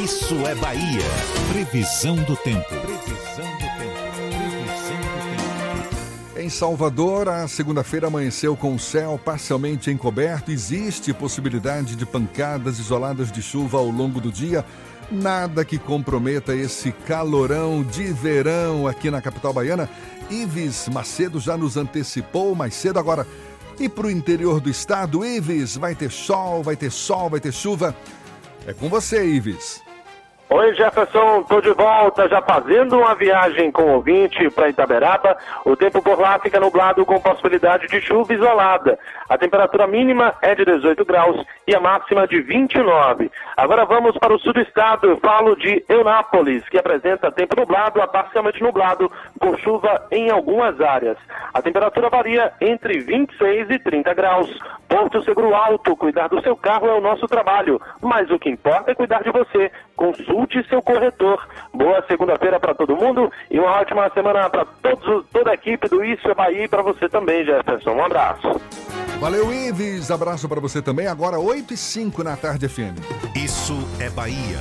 Isso 0.04 0.36
é 0.46 0.54
Bahia. 0.54 1.02
Previsão 1.52 2.16
do 2.16 2.36
tempo. 2.36 2.76
Em 6.46 6.50
Salvador, 6.50 7.28
a 7.28 7.48
segunda-feira 7.48 8.06
amanheceu 8.06 8.56
com 8.56 8.76
o 8.76 8.80
céu 8.80 9.20
parcialmente 9.26 9.89
encoberto. 9.89 10.52
Existe 10.52 11.12
possibilidade 11.12 11.96
de 11.96 12.06
pancadas 12.06 12.78
isoladas 12.78 13.32
de 13.32 13.41
chuva 13.41 13.80
ao 13.80 13.89
longo 13.89 14.22
do 14.22 14.32
dia. 14.32 14.64
Nada 15.12 15.66
que 15.66 15.80
comprometa 15.80 16.56
esse 16.56 16.91
calorão 16.91 17.82
de 17.82 18.14
verão 18.14 18.86
aqui 18.86 19.10
na 19.10 19.24
capital 19.24 19.54
baiana. 19.54 19.89
Ives 20.30 20.88
Macedo 20.88 21.39
já 21.39 21.58
nos 21.58 21.78
antecipou 21.78 22.54
mais 22.54 22.76
cedo 22.76 23.00
agora. 23.00 23.26
E 23.80 23.89
para 23.89 24.06
o 24.06 24.12
interior 24.12 24.60
do 24.60 24.70
estado, 24.70 25.26
Ives, 25.26 25.76
vai 25.76 25.96
ter 25.96 26.12
sol, 26.12 26.62
vai 26.62 26.76
ter 26.76 26.91
sol, 26.91 27.28
vai 27.28 27.39
ter 27.39 27.52
chuva. 27.52 27.96
É 28.68 28.74
com 28.74 28.88
você, 28.88 29.26
Ives. 29.26 29.84
Oi 30.48 30.76
Jefferson, 30.76 31.41
tô 31.43 31.60
de 31.60 31.72
volta, 31.72 32.30
já 32.30 32.39
fazendo 32.39 33.00
uma 33.00 33.16
viagem 33.16 33.72
com 33.72 33.82
o 33.82 33.93
ouvinte 33.96 34.48
para 34.52 34.70
Itaberaba. 34.70 35.36
O 35.66 35.76
tempo 35.76 36.04
por 36.04 36.20
lá 36.20 36.38
fica 36.38 36.60
nublado 36.60 37.04
com 37.04 37.20
possibilidade 37.20 37.88
de 37.88 38.00
chuva 38.00 38.32
isolada. 38.32 39.00
A 39.28 39.39
temperatura 39.39 39.88
mínima 39.88 40.36
é 40.43 40.54
de 40.54 40.64
18 40.64 41.04
graus 41.04 41.43
e 41.68 41.76
a 41.76 41.80
máxima 41.80 42.28
de 42.28 42.41
29. 42.41 43.32
Agora 43.58 43.86
vamos 43.86 44.16
para 44.20 44.36
o 44.36 44.39
sul 44.39 44.54
do 44.54 44.62
estado. 44.62 45.10
Eu 45.10 45.18
falo 45.18 45.56
de 45.56 45.84
Eunápolis, 45.89 46.64
que 46.70 46.78
apresenta 46.78 47.32
tempo 47.32 47.60
nublado 47.60 48.00
a 48.00 48.08
parcialmente 48.08 48.62
nublado, 48.62 49.12
com 49.39 49.58
chuva 49.58 50.06
em 50.12 50.30
algumas 50.30 50.80
áreas. 50.80 51.18
A 51.56 51.62
temperatura 51.62 52.08
varia 52.08 52.54
entre 52.62 53.00
26 53.00 53.72
e 53.72 53.80
30 53.80 54.14
graus. 54.14 54.60
Porto 54.88 55.24
Seguro 55.24 55.56
Alto, 55.56 55.96
cuidar 55.96 56.28
do 56.28 56.39
seu 56.43 56.56
carro 56.56 56.88
é 56.88 56.93
o 56.93 57.02
nosso 57.02 57.28
trabalho, 57.28 57.82
mas 58.00 58.30
o 58.30 58.38
que 58.38 58.50
importa 58.50 58.91
é 58.91 58.96
cuidar 58.96 59.24
de 59.24 59.32
você. 59.32 59.72
Consulte 60.46 60.70
seu 60.70 60.82
corretor. 60.82 61.48
Boa 61.74 62.04
segunda-feira 62.08 62.60
para 62.60 62.76
todo 62.76 62.96
mundo 62.96 63.32
e 63.50 63.60
uma 63.60 63.72
ótima 63.72 64.10
semana 64.14 64.50
para 64.50 64.66
toda 65.32 65.52
a 65.52 65.54
equipe 65.54 65.88
do 65.89 66.04
Isso 66.04 66.28
é 66.30 66.36
Bahia 66.36 66.66
e 66.66 66.68
para 66.68 66.84
você 66.84 67.10
também, 67.10 67.43
Jefferson. 67.43 67.91
Um 67.91 68.04
abraço. 68.04 68.62
Valeu, 69.20 69.52
Ives. 69.52 70.12
Abraço 70.12 70.48
para 70.48 70.62
você 70.62 70.82
também. 70.82 71.08
Agora 71.08 71.39
8 71.39 71.74
e 71.74 71.78
5 71.78 72.24
na 72.24 72.38
tarde 72.38 72.68
FM. 72.68 72.96
Isso 73.36 73.76
é 74.00 74.10
Bahia. 74.10 74.60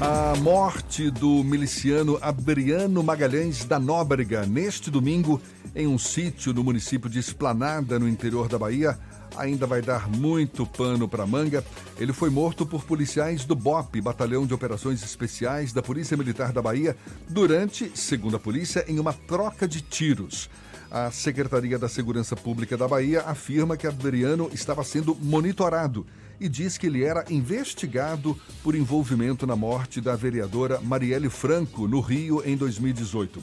A 0.00 0.34
morte 0.40 1.10
do 1.10 1.44
miliciano 1.44 2.18
Adriano 2.20 3.02
Magalhães 3.02 3.64
da 3.64 3.78
Nóbrega 3.78 4.44
neste 4.44 4.90
domingo 4.90 5.40
em 5.74 5.86
um 5.86 5.96
sítio 5.96 6.52
no 6.52 6.62
município 6.62 7.08
de 7.08 7.18
Esplanada, 7.18 7.98
no 7.98 8.08
interior 8.08 8.48
da 8.48 8.58
Bahia, 8.58 8.98
ainda 9.36 9.66
vai 9.66 9.82
dar 9.82 10.08
muito 10.08 10.66
pano 10.66 11.08
para 11.08 11.26
manga. 11.26 11.64
Ele 11.98 12.12
foi 12.12 12.30
morto 12.30 12.66
por 12.66 12.84
policiais 12.84 13.44
do 13.44 13.54
BOP, 13.54 14.00
Batalhão 14.00 14.46
de 14.46 14.54
Operações 14.54 15.02
Especiais 15.02 15.72
da 15.72 15.82
Polícia 15.82 16.16
Militar 16.16 16.52
da 16.52 16.62
Bahia, 16.62 16.96
durante, 17.28 17.90
segundo 17.94 18.36
a 18.36 18.40
polícia, 18.40 18.84
em 18.88 18.98
uma 18.98 19.12
troca 19.12 19.66
de 19.66 19.80
tiros. 19.80 20.48
A 20.90 21.10
Secretaria 21.10 21.78
da 21.78 21.88
Segurança 21.88 22.36
Pública 22.36 22.76
da 22.76 22.86
Bahia 22.86 23.22
afirma 23.22 23.76
que 23.76 23.86
Adriano 23.86 24.50
estava 24.52 24.84
sendo 24.84 25.14
monitorado 25.14 26.06
e 26.38 26.48
diz 26.48 26.76
que 26.76 26.86
ele 26.86 27.04
era 27.04 27.24
investigado 27.30 28.36
por 28.62 28.74
envolvimento 28.74 29.46
na 29.46 29.54
morte 29.54 30.00
da 30.00 30.16
vereadora 30.16 30.80
Marielle 30.80 31.30
Franco, 31.30 31.86
no 31.86 32.00
Rio, 32.00 32.42
em 32.44 32.56
2018. 32.56 33.40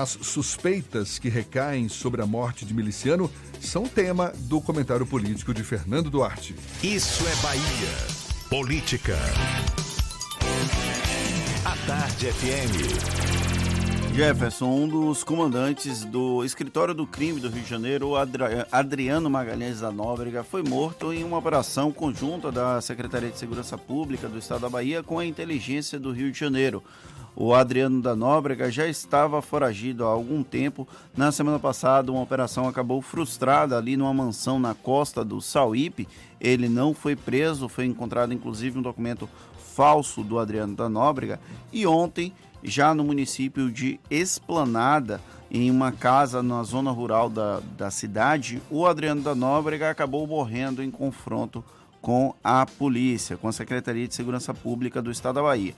As 0.00 0.16
suspeitas 0.22 1.18
que 1.18 1.28
recaem 1.28 1.86
sobre 1.86 2.22
a 2.22 2.26
morte 2.26 2.64
de 2.64 2.72
miliciano 2.72 3.30
são 3.60 3.86
tema 3.86 4.32
do 4.34 4.58
comentário 4.58 5.04
político 5.04 5.52
de 5.52 5.62
Fernando 5.62 6.08
Duarte. 6.08 6.56
Isso 6.82 7.22
é 7.28 7.34
Bahia. 7.42 8.48
Política. 8.48 9.14
A 11.66 11.76
Tarde 11.86 12.32
FM. 12.32 13.20
Jefferson, 14.14 14.70
um 14.70 14.88
dos 14.88 15.22
comandantes 15.22 16.02
do 16.02 16.42
escritório 16.46 16.94
do 16.94 17.06
crime 17.06 17.38
do 17.38 17.50
Rio 17.50 17.62
de 17.62 17.68
Janeiro, 17.68 18.08
o 18.08 18.16
Adriano 18.72 19.28
Magalhães 19.28 19.80
da 19.80 19.92
Nóbrega, 19.92 20.42
foi 20.42 20.62
morto 20.62 21.12
em 21.12 21.22
uma 21.24 21.36
operação 21.36 21.92
conjunta 21.92 22.50
da 22.50 22.80
Secretaria 22.80 23.28
de 23.28 23.38
Segurança 23.38 23.76
Pública 23.76 24.28
do 24.28 24.38
Estado 24.38 24.62
da 24.62 24.70
Bahia 24.70 25.02
com 25.02 25.18
a 25.18 25.26
inteligência 25.26 26.00
do 26.00 26.10
Rio 26.10 26.32
de 26.32 26.38
Janeiro. 26.38 26.82
O 27.34 27.54
Adriano 27.54 28.02
da 28.02 28.14
Nóbrega 28.16 28.70
já 28.70 28.86
estava 28.86 29.40
foragido 29.40 30.04
há 30.04 30.08
algum 30.08 30.42
tempo. 30.42 30.86
Na 31.16 31.32
semana 31.32 31.58
passada, 31.58 32.10
uma 32.12 32.22
operação 32.22 32.68
acabou 32.68 33.00
frustrada 33.00 33.76
ali 33.76 33.96
numa 33.96 34.12
mansão 34.12 34.58
na 34.58 34.74
costa 34.74 35.24
do 35.24 35.40
Sauípe. 35.40 36.08
Ele 36.40 36.68
não 36.68 36.92
foi 36.92 37.14
preso, 37.16 37.68
foi 37.68 37.86
encontrado 37.86 38.34
inclusive 38.34 38.78
um 38.78 38.82
documento 38.82 39.28
falso 39.74 40.22
do 40.22 40.38
Adriano 40.38 40.74
da 40.74 40.88
Nóbrega. 40.88 41.40
E 41.72 41.86
ontem 41.86 42.32
já 42.62 42.94
no 42.94 43.04
município 43.04 43.70
de 43.70 43.98
Esplanada, 44.10 45.20
em 45.50 45.70
uma 45.70 45.90
casa 45.90 46.42
na 46.42 46.62
zona 46.62 46.90
rural 46.90 47.28
da, 47.28 47.60
da 47.76 47.90
cidade, 47.90 48.62
o 48.70 48.86
Adriano 48.86 49.22
da 49.22 49.34
Nóbrega 49.34 49.90
acabou 49.90 50.26
morrendo 50.26 50.82
em 50.82 50.90
confronto 50.90 51.64
com 52.00 52.34
a 52.42 52.64
polícia, 52.64 53.36
com 53.36 53.48
a 53.48 53.52
Secretaria 53.52 54.06
de 54.06 54.14
Segurança 54.14 54.54
Pública 54.54 55.02
do 55.02 55.10
Estado 55.10 55.36
da 55.36 55.42
Bahia. 55.42 55.74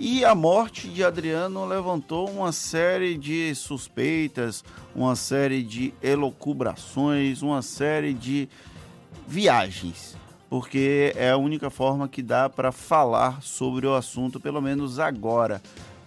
E 0.00 0.24
a 0.24 0.32
morte 0.32 0.88
de 0.88 1.02
Adriano 1.02 1.66
levantou 1.66 2.30
uma 2.30 2.52
série 2.52 3.18
de 3.18 3.52
suspeitas, 3.56 4.62
uma 4.94 5.16
série 5.16 5.60
de 5.60 5.92
elocubrações, 6.00 7.42
uma 7.42 7.62
série 7.62 8.14
de 8.14 8.48
viagens, 9.26 10.16
porque 10.48 11.12
é 11.16 11.32
a 11.32 11.36
única 11.36 11.68
forma 11.68 12.06
que 12.06 12.22
dá 12.22 12.48
para 12.48 12.70
falar 12.70 13.42
sobre 13.42 13.88
o 13.88 13.94
assunto, 13.94 14.38
pelo 14.38 14.60
menos 14.60 15.00
agora 15.00 15.60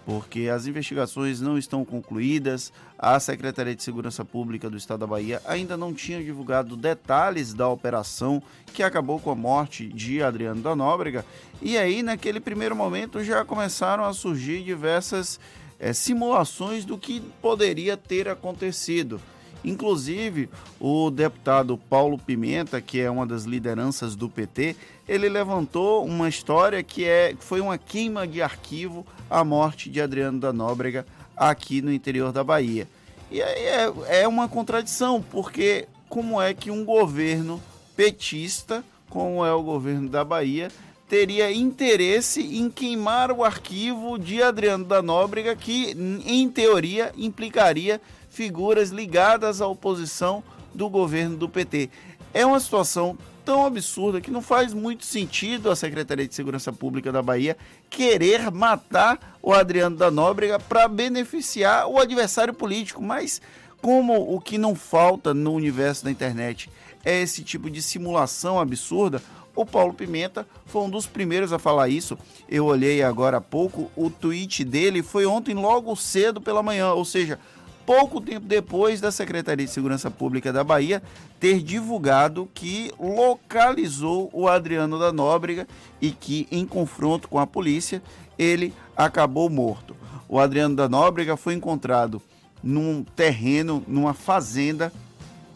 porque 0.04 0.48
as 0.48 0.66
investigações 0.66 1.40
não 1.40 1.56
estão 1.56 1.84
concluídas. 1.84 2.72
A 3.02 3.18
Secretaria 3.18 3.74
de 3.74 3.82
Segurança 3.82 4.24
Pública 4.24 4.70
do 4.70 4.76
Estado 4.76 5.00
da 5.00 5.08
Bahia 5.08 5.42
ainda 5.44 5.76
não 5.76 5.92
tinha 5.92 6.22
divulgado 6.22 6.76
detalhes 6.76 7.52
da 7.52 7.66
operação 7.68 8.40
que 8.72 8.80
acabou 8.80 9.18
com 9.18 9.32
a 9.32 9.34
morte 9.34 9.88
de 9.88 10.22
Adriano 10.22 10.62
da 10.62 10.76
Nóbrega. 10.76 11.26
E 11.60 11.76
aí, 11.76 12.00
naquele 12.00 12.38
primeiro 12.38 12.76
momento, 12.76 13.24
já 13.24 13.44
começaram 13.44 14.04
a 14.04 14.12
surgir 14.12 14.62
diversas 14.62 15.40
é, 15.80 15.92
simulações 15.92 16.84
do 16.84 16.96
que 16.96 17.20
poderia 17.42 17.96
ter 17.96 18.28
acontecido. 18.28 19.20
Inclusive, 19.64 20.48
o 20.78 21.10
deputado 21.10 21.76
Paulo 21.76 22.16
Pimenta, 22.16 22.80
que 22.80 23.00
é 23.00 23.10
uma 23.10 23.26
das 23.26 23.42
lideranças 23.42 24.14
do 24.14 24.28
PT, 24.28 24.76
ele 25.08 25.28
levantou 25.28 26.04
uma 26.04 26.28
história 26.28 26.80
que 26.84 27.04
é, 27.04 27.34
foi 27.40 27.60
uma 27.60 27.76
queima 27.76 28.28
de 28.28 28.40
arquivo 28.40 29.04
à 29.28 29.42
morte 29.42 29.90
de 29.90 30.00
Adriano 30.00 30.38
da 30.38 30.52
Nóbrega 30.52 31.04
aqui 31.50 31.82
no 31.82 31.92
interior 31.92 32.32
da 32.32 32.44
Bahia. 32.44 32.88
E 33.30 33.42
aí 33.42 33.64
é, 33.64 33.92
é 34.22 34.28
uma 34.28 34.48
contradição, 34.48 35.22
porque 35.22 35.88
como 36.08 36.40
é 36.40 36.52
que 36.52 36.70
um 36.70 36.84
governo 36.84 37.60
petista, 37.96 38.84
como 39.08 39.44
é 39.44 39.52
o 39.52 39.62
governo 39.62 40.08
da 40.08 40.24
Bahia, 40.24 40.70
teria 41.08 41.52
interesse 41.52 42.40
em 42.58 42.70
queimar 42.70 43.30
o 43.30 43.44
arquivo 43.44 44.18
de 44.18 44.42
Adriano 44.42 44.84
da 44.84 45.02
Nóbrega, 45.02 45.54
que, 45.56 45.96
em 46.26 46.48
teoria, 46.48 47.12
implicaria 47.16 48.00
figuras 48.30 48.90
ligadas 48.90 49.60
à 49.60 49.66
oposição 49.66 50.42
do 50.74 50.88
governo 50.88 51.36
do 51.36 51.48
PT. 51.48 51.90
É 52.32 52.46
uma 52.46 52.58
situação 52.60 53.18
tão 53.44 53.66
absurda 53.66 54.20
que 54.20 54.30
não 54.30 54.42
faz 54.42 54.72
muito 54.72 55.04
sentido 55.04 55.70
a 55.70 55.76
Secretaria 55.76 56.26
de 56.26 56.34
Segurança 56.34 56.72
Pública 56.72 57.10
da 57.10 57.22
Bahia 57.22 57.56
querer 57.90 58.50
matar 58.50 59.38
o 59.42 59.52
Adriano 59.52 59.96
da 59.96 60.10
Nóbrega 60.10 60.58
para 60.58 60.88
beneficiar 60.88 61.86
o 61.86 61.98
adversário 61.98 62.54
político, 62.54 63.02
mas 63.02 63.40
como 63.80 64.34
o 64.34 64.40
que 64.40 64.56
não 64.56 64.74
falta 64.74 65.34
no 65.34 65.52
universo 65.52 66.04
da 66.04 66.10
internet 66.10 66.70
é 67.04 67.20
esse 67.20 67.42
tipo 67.42 67.68
de 67.68 67.82
simulação 67.82 68.60
absurda, 68.60 69.20
o 69.54 69.66
Paulo 69.66 69.92
Pimenta 69.92 70.46
foi 70.66 70.82
um 70.82 70.90
dos 70.90 71.06
primeiros 71.06 71.52
a 71.52 71.58
falar 71.58 71.88
isso. 71.88 72.16
Eu 72.48 72.66
olhei 72.66 73.02
agora 73.02 73.36
há 73.36 73.40
pouco, 73.40 73.90
o 73.96 74.08
tweet 74.08 74.64
dele 74.64 75.02
foi 75.02 75.26
ontem 75.26 75.54
logo 75.54 75.94
cedo 75.96 76.40
pela 76.40 76.62
manhã, 76.62 76.92
ou 76.92 77.04
seja, 77.04 77.38
pouco 77.86 78.20
tempo 78.20 78.46
depois 78.46 79.00
da 79.00 79.10
Secretaria 79.10 79.66
de 79.66 79.72
Segurança 79.72 80.10
Pública 80.10 80.52
da 80.52 80.62
Bahia 80.62 81.02
ter 81.40 81.60
divulgado 81.60 82.48
que 82.54 82.92
localizou 82.98 84.30
o 84.32 84.48
Adriano 84.48 84.98
da 84.98 85.12
Nóbrega 85.12 85.66
e 86.00 86.10
que, 86.10 86.46
em 86.50 86.66
confronto 86.66 87.28
com 87.28 87.38
a 87.38 87.46
polícia, 87.46 88.02
ele 88.38 88.72
acabou 88.96 89.50
morto. 89.50 89.96
O 90.28 90.38
Adriano 90.38 90.74
da 90.74 90.88
Nóbrega 90.88 91.36
foi 91.36 91.54
encontrado 91.54 92.22
num 92.62 93.04
terreno, 93.16 93.82
numa 93.86 94.14
fazenda 94.14 94.92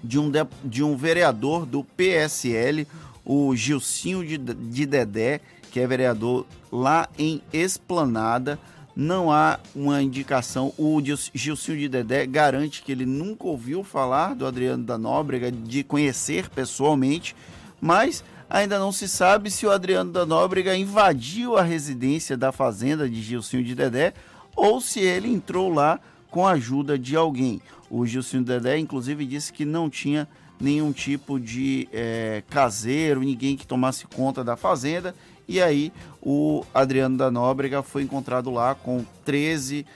de 0.03 0.19
um, 0.19 0.31
de, 0.31 0.47
de 0.65 0.83
um 0.83 0.97
vereador 0.97 1.65
do 1.65 1.83
PSL, 1.83 2.87
o 3.25 3.55
Gilcinho 3.57 4.25
de, 4.25 4.39
de 4.39 4.87
Dedé, 4.87 5.41
que 5.71 5.81
é 5.81 5.87
vereador 5.87 6.47
lá 6.71 7.09
em 7.19 7.41
Esplanada 7.53 8.59
não 8.97 9.31
há 9.31 9.61
uma 9.75 10.03
indicação. 10.03 10.73
O 10.79 10.99
Gilcinho 11.35 11.79
de 11.79 11.89
Dedé 11.89 12.25
garante 12.27 12.83
que 12.83 12.91
ele 12.91 13.05
nunca 13.05 13.47
ouviu 13.47 13.85
falar 13.85 14.35
do 14.35 14.47
Adriano 14.47 14.83
da 14.83 14.97
Nóbrega, 14.97 15.53
de 15.53 15.85
conhecer 15.85 16.49
pessoalmente, 16.49 17.37
mas 17.79 18.25
ainda 18.49 18.79
não 18.79 18.91
se 18.91 19.07
sabe 19.07 19.51
se 19.51 19.67
o 19.67 19.71
Adriano 19.71 20.11
da 20.11 20.25
Nóbrega 20.25 20.75
invadiu 20.75 21.59
a 21.59 21.63
residência 21.63 22.39
da 22.39 22.51
fazenda 22.51 23.07
de 23.07 23.21
Gilcinho 23.21 23.63
de 23.63 23.75
Dedé 23.75 24.15
ou 24.57 24.81
se 24.81 25.01
ele 25.01 25.29
entrou 25.29 25.71
lá 25.71 26.01
com 26.31 26.47
a 26.47 26.53
ajuda 26.53 26.99
de 26.99 27.15
alguém. 27.15 27.61
O 27.91 28.07
Gilcinho 28.07 28.43
de 28.43 28.55
Dedé, 28.55 28.79
inclusive, 28.79 29.27
disse 29.27 29.53
que 29.53 29.67
não 29.67 29.91
tinha 29.91 30.27
nenhum 30.59 30.91
tipo 30.91 31.39
de 31.39 31.87
é, 31.93 32.43
caseiro, 32.49 33.21
ninguém 33.21 33.59
que 33.59 33.67
tomasse 33.67 34.07
conta 34.07 34.43
da 34.43 34.57
fazenda 34.57 35.15
E 35.49 35.61
aí 35.61 35.93
o 36.21 36.65
Adriano 36.75 37.17
da 37.17 37.31
Nóbrega 37.31 37.83
foi 37.83 38.03
encontrado 38.03 38.51
lá 38.51 38.75
com 38.75 39.05
13 39.25 39.87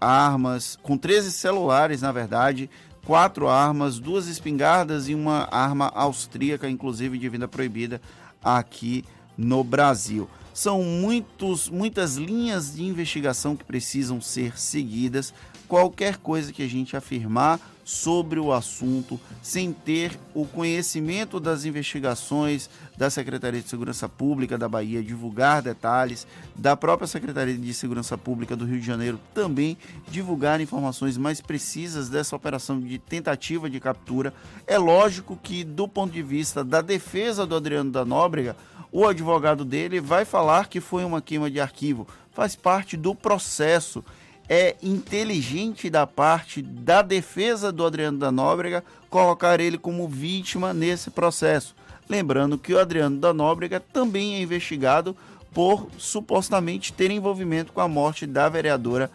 armas, 0.00 0.78
com 0.82 0.96
13 0.96 1.32
celulares, 1.32 2.02
na 2.02 2.12
verdade, 2.12 2.70
quatro 3.04 3.48
armas, 3.48 3.98
duas 3.98 4.26
espingardas 4.28 5.08
e 5.08 5.14
uma 5.14 5.48
arma 5.50 5.90
austríaca, 5.94 6.68
inclusive 6.68 7.18
de 7.18 7.28
vinda 7.28 7.48
proibida 7.48 8.00
aqui 8.42 9.04
no 9.36 9.62
Brasil. 9.62 10.28
São 10.54 10.82
muitos, 10.82 11.68
muitas 11.68 12.16
linhas 12.16 12.74
de 12.74 12.84
investigação 12.84 13.54
que 13.54 13.64
precisam 13.64 14.20
ser 14.20 14.58
seguidas. 14.58 15.32
Qualquer 15.68 16.16
coisa 16.16 16.52
que 16.52 16.62
a 16.62 16.68
gente 16.68 16.96
afirmar 16.96 17.60
sobre 17.88 18.38
o 18.38 18.52
assunto, 18.52 19.18
sem 19.40 19.72
ter 19.72 20.20
o 20.34 20.44
conhecimento 20.44 21.40
das 21.40 21.64
investigações 21.64 22.68
da 22.98 23.08
Secretaria 23.08 23.62
de 23.62 23.68
Segurança 23.70 24.06
Pública 24.06 24.58
da 24.58 24.68
Bahia, 24.68 25.02
divulgar 25.02 25.62
detalhes, 25.62 26.26
da 26.54 26.76
própria 26.76 27.06
Secretaria 27.06 27.56
de 27.56 27.72
Segurança 27.72 28.18
Pública 28.18 28.54
do 28.54 28.66
Rio 28.66 28.78
de 28.78 28.84
Janeiro 28.84 29.18
também 29.32 29.78
divulgar 30.06 30.60
informações 30.60 31.16
mais 31.16 31.40
precisas 31.40 32.10
dessa 32.10 32.36
operação 32.36 32.78
de 32.78 32.98
tentativa 32.98 33.70
de 33.70 33.80
captura. 33.80 34.34
É 34.66 34.76
lógico 34.76 35.34
que, 35.42 35.64
do 35.64 35.88
ponto 35.88 36.12
de 36.12 36.22
vista 36.22 36.62
da 36.62 36.82
defesa 36.82 37.46
do 37.46 37.56
Adriano 37.56 37.90
da 37.90 38.04
Nóbrega, 38.04 38.54
o 38.92 39.06
advogado 39.06 39.64
dele 39.64 39.98
vai 39.98 40.26
falar 40.26 40.68
que 40.68 40.78
foi 40.78 41.06
uma 41.06 41.22
queima 41.22 41.50
de 41.50 41.58
arquivo, 41.58 42.06
faz 42.32 42.54
parte 42.54 42.98
do 42.98 43.14
processo 43.14 44.04
é 44.48 44.76
inteligente 44.82 45.90
da 45.90 46.06
parte 46.06 46.62
da 46.62 47.02
defesa 47.02 47.70
do 47.70 47.84
Adriano 47.84 48.18
da 48.18 48.32
Nóbrega 48.32 48.82
colocar 49.10 49.60
ele 49.60 49.76
como 49.76 50.08
vítima 50.08 50.72
nesse 50.72 51.10
processo. 51.10 51.74
Lembrando 52.08 52.56
que 52.56 52.72
o 52.72 52.78
Adriano 52.78 53.18
da 53.18 53.34
Nóbrega 53.34 53.78
também 53.78 54.36
é 54.36 54.40
investigado 54.40 55.14
por 55.52 55.88
supostamente 55.98 56.92
ter 56.92 57.10
envolvimento 57.10 57.72
com 57.72 57.80
a 57.80 57.88
morte 57.88 58.26
da 58.26 58.48
vereadora 58.48 59.10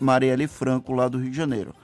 Marielle 0.00 0.46
Franco, 0.46 0.92
lá 0.92 1.08
do 1.08 1.18
Rio 1.18 1.30
de 1.30 1.36
Janeiro. 1.36 1.74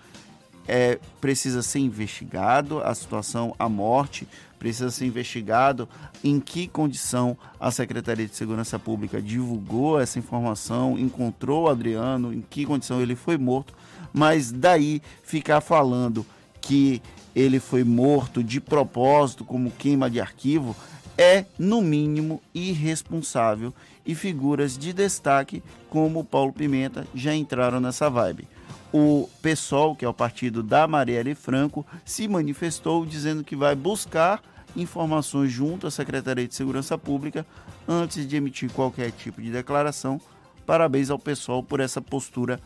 É, 0.68 0.98
precisa 1.20 1.62
ser 1.62 1.80
investigado 1.80 2.80
a 2.80 2.94
situação, 2.94 3.54
a 3.58 3.68
morte 3.68 4.28
precisa 4.60 4.90
ser 4.90 5.06
investigado 5.06 5.88
em 6.22 6.38
que 6.38 6.68
condição 6.68 7.36
a 7.58 7.70
Secretaria 7.70 8.26
de 8.26 8.36
Segurança 8.36 8.78
Pública 8.78 9.20
divulgou 9.20 9.98
essa 9.98 10.18
informação, 10.18 10.98
encontrou 10.98 11.64
o 11.64 11.68
Adriano, 11.70 12.30
em 12.32 12.42
que 12.42 12.66
condição 12.66 13.00
ele 13.00 13.16
foi 13.16 13.38
morto, 13.38 13.74
mas 14.12 14.52
daí 14.52 15.00
ficar 15.22 15.62
falando 15.62 16.26
que 16.60 17.00
ele 17.34 17.58
foi 17.58 17.84
morto 17.84 18.44
de 18.44 18.60
propósito, 18.60 19.46
como 19.46 19.70
queima 19.70 20.10
de 20.10 20.20
arquivo, 20.20 20.76
é, 21.16 21.46
no 21.58 21.80
mínimo, 21.80 22.42
irresponsável. 22.54 23.72
E 24.04 24.14
figuras 24.14 24.76
de 24.76 24.92
destaque 24.92 25.62
como 25.88 26.24
Paulo 26.24 26.52
Pimenta 26.52 27.06
já 27.14 27.34
entraram 27.34 27.80
nessa 27.80 28.10
vibe. 28.10 28.46
O 28.92 29.28
PSOL, 29.40 29.94
que 29.94 30.04
é 30.04 30.08
o 30.08 30.14
partido 30.14 30.62
da 30.62 30.86
Marielle 30.86 31.34
Franco, 31.34 31.86
se 32.04 32.26
manifestou 32.26 33.06
dizendo 33.06 33.44
que 33.44 33.54
vai 33.54 33.76
buscar 33.76 34.42
informações 34.76 35.50
junto 35.50 35.86
à 35.86 35.90
Secretaria 35.90 36.46
de 36.46 36.54
Segurança 36.54 36.96
Pública 36.96 37.46
antes 37.88 38.26
de 38.26 38.36
emitir 38.36 38.70
qualquer 38.72 39.10
tipo 39.12 39.40
de 39.40 39.50
declaração. 39.50 40.20
Parabéns 40.66 41.10
ao 41.10 41.18
PSOL 41.18 41.62
por 41.62 41.80
essa 41.80 42.00
postura 42.00 42.60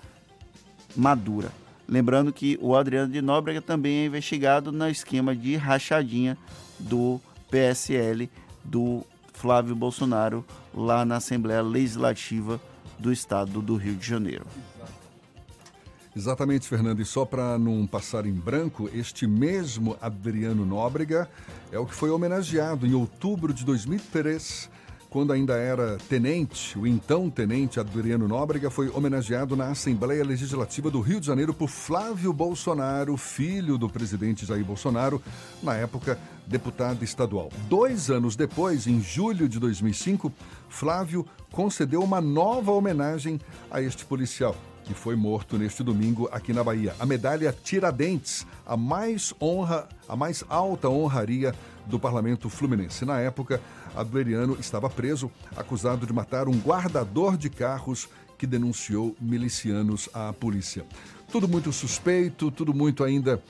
madura. 0.97 1.51
Lembrando 1.89 2.33
que 2.33 2.59
o 2.61 2.75
Adriano 2.75 3.13
de 3.13 3.21
Nóbrega 3.21 3.61
também 3.61 3.99
é 3.99 4.07
investigado 4.07 4.73
no 4.73 4.89
esquema 4.89 5.37
de 5.37 5.57
rachadinha 5.57 6.37
do 6.79 7.21
PSL 7.51 8.31
do 8.65 9.05
Flávio 9.33 9.75
Bolsonaro 9.75 10.45
lá 10.73 11.05
na 11.05 11.17
Assembleia 11.17 11.61
Legislativa 11.61 12.61
do 12.99 13.13
Estado 13.13 13.61
do 13.61 13.77
Rio 13.77 13.95
de 13.95 14.07
Janeiro. 14.07 14.47
Exatamente, 16.17 16.69
Fernando. 16.69 17.01
E 17.01 17.05
só 17.05 17.25
para 17.25 17.59
não 17.59 17.87
passar 17.87 18.25
em 18.25 18.33
branco, 18.33 18.89
este 18.95 19.27
mesmo 19.27 19.97
Adriano 20.01 20.65
Nóbrega 20.65 21.29
é 21.75 21.79
o 21.79 21.85
que 21.85 21.95
foi 21.95 22.09
homenageado 22.09 22.87
em 22.87 22.95
outubro 22.95 23.53
de 23.53 23.65
2003, 23.65 24.71
quando 25.11 25.33
ainda 25.33 25.55
era 25.55 25.97
tenente. 26.09 26.79
O 26.79 26.87
então 26.87 27.29
tenente 27.29 27.81
Adriano 27.81 28.29
Nóbrega 28.29 28.71
foi 28.71 28.89
homenageado 28.91 29.57
na 29.57 29.67
Assembleia 29.67 30.25
Legislativa 30.25 30.89
do 30.89 31.01
Rio 31.01 31.19
de 31.19 31.27
Janeiro 31.27 31.53
por 31.53 31.69
Flávio 31.69 32.33
Bolsonaro, 32.33 33.17
filho 33.17 33.77
do 33.77 33.89
presidente 33.89 34.47
Jair 34.47 34.65
Bolsonaro, 34.65 35.21
na 35.65 35.75
época 35.75 36.17
deputado 36.47 37.03
estadual. 37.03 37.51
Dois 37.69 38.09
anos 38.09 38.37
depois, 38.37 38.87
em 38.87 39.01
julho 39.01 39.49
de 39.49 39.59
2005, 39.59 40.33
Flávio 40.69 41.27
concedeu 41.51 42.05
uma 42.05 42.21
nova 42.21 42.71
homenagem 42.71 43.41
a 43.69 43.83
este 43.83 44.05
policial 44.05 44.55
que 44.85 44.95
foi 44.95 45.17
morto 45.17 45.59
neste 45.59 45.83
domingo 45.83 46.29
aqui 46.31 46.53
na 46.53 46.63
Bahia. 46.63 46.95
A 46.99 47.07
medalha 47.07 47.55
Tiradentes, 47.65 48.47
a 48.67 48.77
mais 48.77 49.35
honra, 49.41 49.89
a 50.09 50.15
mais 50.15 50.45
alta 50.49 50.89
honraria 50.89 51.55
do 51.87 51.99
parlamento 51.99 52.49
fluminense. 52.49 53.05
Na 53.05 53.21
época, 53.21 53.61
Adleriano 53.97 54.57
estava 54.61 54.89
preso, 54.91 55.31
acusado 55.57 56.07
de 56.07 56.13
matar 56.13 56.49
um 56.49 56.59
guardador 56.59 57.37
de 57.37 57.49
carros 57.49 58.09
que 58.37 58.47
denunciou 58.47 59.17
milicianos 59.21 60.09
à 60.13 60.33
polícia. 60.33 60.85
Tudo 61.31 61.49
muito 61.49 61.73
suspeito, 61.73 62.51
tudo 62.51 62.75
muito 62.75 63.03
ainda 63.03 63.43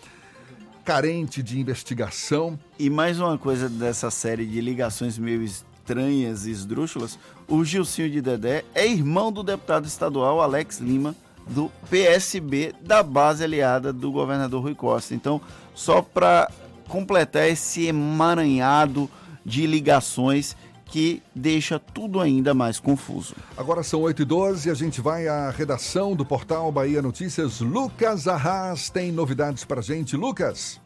carente 0.85 1.43
de 1.43 1.59
investigação. 1.59 2.59
E 2.78 2.90
mais 2.90 3.19
uma 3.19 3.39
coisa 3.39 3.69
dessa 3.69 4.11
série 4.11 4.47
de 4.47 4.61
ligações 4.61 5.19
meio 5.19 5.43
estranhas 5.85 6.47
e 6.47 6.51
esdrúxulas, 6.51 7.19
o 7.47 7.62
Gilcinho 7.62 8.11
de 8.11 8.23
Dedé 8.23 8.65
é 8.74 8.86
irmão 8.86 9.31
do 9.31 9.43
deputado 9.43 9.86
estadual 9.86 10.40
Alex 10.40 10.78
Lima, 10.78 11.15
do 11.47 11.70
PSB 11.90 12.74
da 12.81 13.02
base 13.02 13.44
aliada 13.44 13.93
do 13.93 14.11
governador 14.11 14.62
Rui 14.62 14.74
Costa. 14.74 15.15
Então, 15.15 15.43
só 15.74 16.01
para 16.01 16.51
completar 16.89 17.47
esse 17.48 17.86
emaranhado 17.86 19.11
de 19.44 19.66
ligações 19.66 20.56
que 20.86 21.23
deixa 21.35 21.78
tudo 21.78 22.19
ainda 22.19 22.55
mais 22.55 22.81
confuso. 22.81 23.35
Agora 23.56 23.82
são 23.82 24.01
8h12 24.01 24.66
e 24.66 24.70
a 24.70 24.74
gente 24.74 25.02
vai 25.02 25.28
à 25.28 25.51
redação 25.51 26.16
do 26.16 26.24
portal 26.24 26.73
Bahia 26.73 27.02
Notícias. 27.02 27.61
Lucas 27.61 28.27
Arras 28.27 28.89
tem 28.89 29.12
novidades 29.12 29.65
para 29.65 29.82
gente. 29.82 30.16
Lucas. 30.16 30.81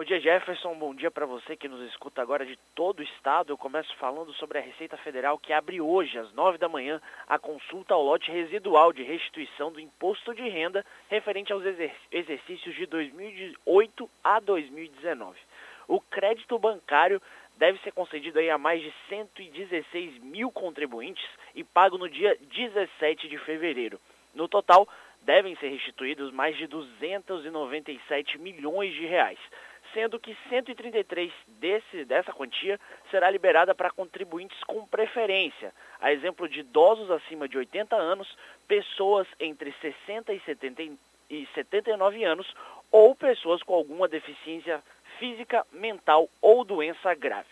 Bom 0.00 0.04
dia, 0.04 0.18
Jefferson. 0.18 0.74
Bom 0.76 0.94
dia 0.94 1.10
para 1.10 1.26
você 1.26 1.54
que 1.54 1.68
nos 1.68 1.86
escuta 1.90 2.22
agora 2.22 2.46
de 2.46 2.56
todo 2.74 3.00
o 3.00 3.02
estado. 3.02 3.52
Eu 3.52 3.58
começo 3.58 3.94
falando 3.96 4.32
sobre 4.32 4.56
a 4.56 4.62
Receita 4.62 4.96
Federal 4.96 5.36
que 5.36 5.52
abre 5.52 5.78
hoje, 5.78 6.18
às 6.18 6.32
9 6.32 6.56
da 6.56 6.70
manhã, 6.70 6.98
a 7.28 7.38
consulta 7.38 7.92
ao 7.92 8.02
lote 8.02 8.30
residual 8.30 8.94
de 8.94 9.02
restituição 9.02 9.70
do 9.70 9.78
imposto 9.78 10.34
de 10.34 10.48
renda 10.48 10.86
referente 11.10 11.52
aos 11.52 11.62
exercícios 12.10 12.74
de 12.76 12.86
2008 12.86 14.10
a 14.24 14.40
2019. 14.40 15.38
O 15.86 16.00
crédito 16.00 16.58
bancário 16.58 17.20
deve 17.58 17.78
ser 17.80 17.92
concedido 17.92 18.38
aí 18.38 18.48
a 18.48 18.56
mais 18.56 18.80
de 18.80 18.94
116 19.10 20.16
mil 20.22 20.50
contribuintes 20.50 21.28
e 21.54 21.62
pago 21.62 21.98
no 21.98 22.08
dia 22.08 22.38
17 22.40 23.28
de 23.28 23.36
fevereiro. 23.36 24.00
No 24.34 24.48
total, 24.48 24.88
devem 25.20 25.54
ser 25.56 25.68
restituídos 25.68 26.32
mais 26.32 26.56
de 26.56 26.66
297 26.66 28.38
milhões 28.38 28.94
de 28.94 29.04
reais 29.04 29.38
sendo 29.92 30.18
que 30.18 30.36
133 30.48 31.32
desse, 31.46 32.04
dessa 32.04 32.32
quantia 32.32 32.78
será 33.10 33.30
liberada 33.30 33.74
para 33.74 33.90
contribuintes 33.90 34.62
com 34.64 34.86
preferência, 34.86 35.72
a 36.00 36.12
exemplo 36.12 36.48
de 36.48 36.60
idosos 36.60 37.10
acima 37.10 37.48
de 37.48 37.58
80 37.58 37.96
anos, 37.96 38.36
pessoas 38.66 39.26
entre 39.38 39.72
60 39.80 40.32
e, 40.32 40.40
70 40.40 40.82
e 41.28 41.46
79 41.54 42.24
anos 42.24 42.52
ou 42.90 43.14
pessoas 43.14 43.62
com 43.62 43.74
alguma 43.74 44.08
deficiência 44.08 44.82
física, 45.18 45.66
mental 45.72 46.28
ou 46.40 46.64
doença 46.64 47.14
grave. 47.14 47.48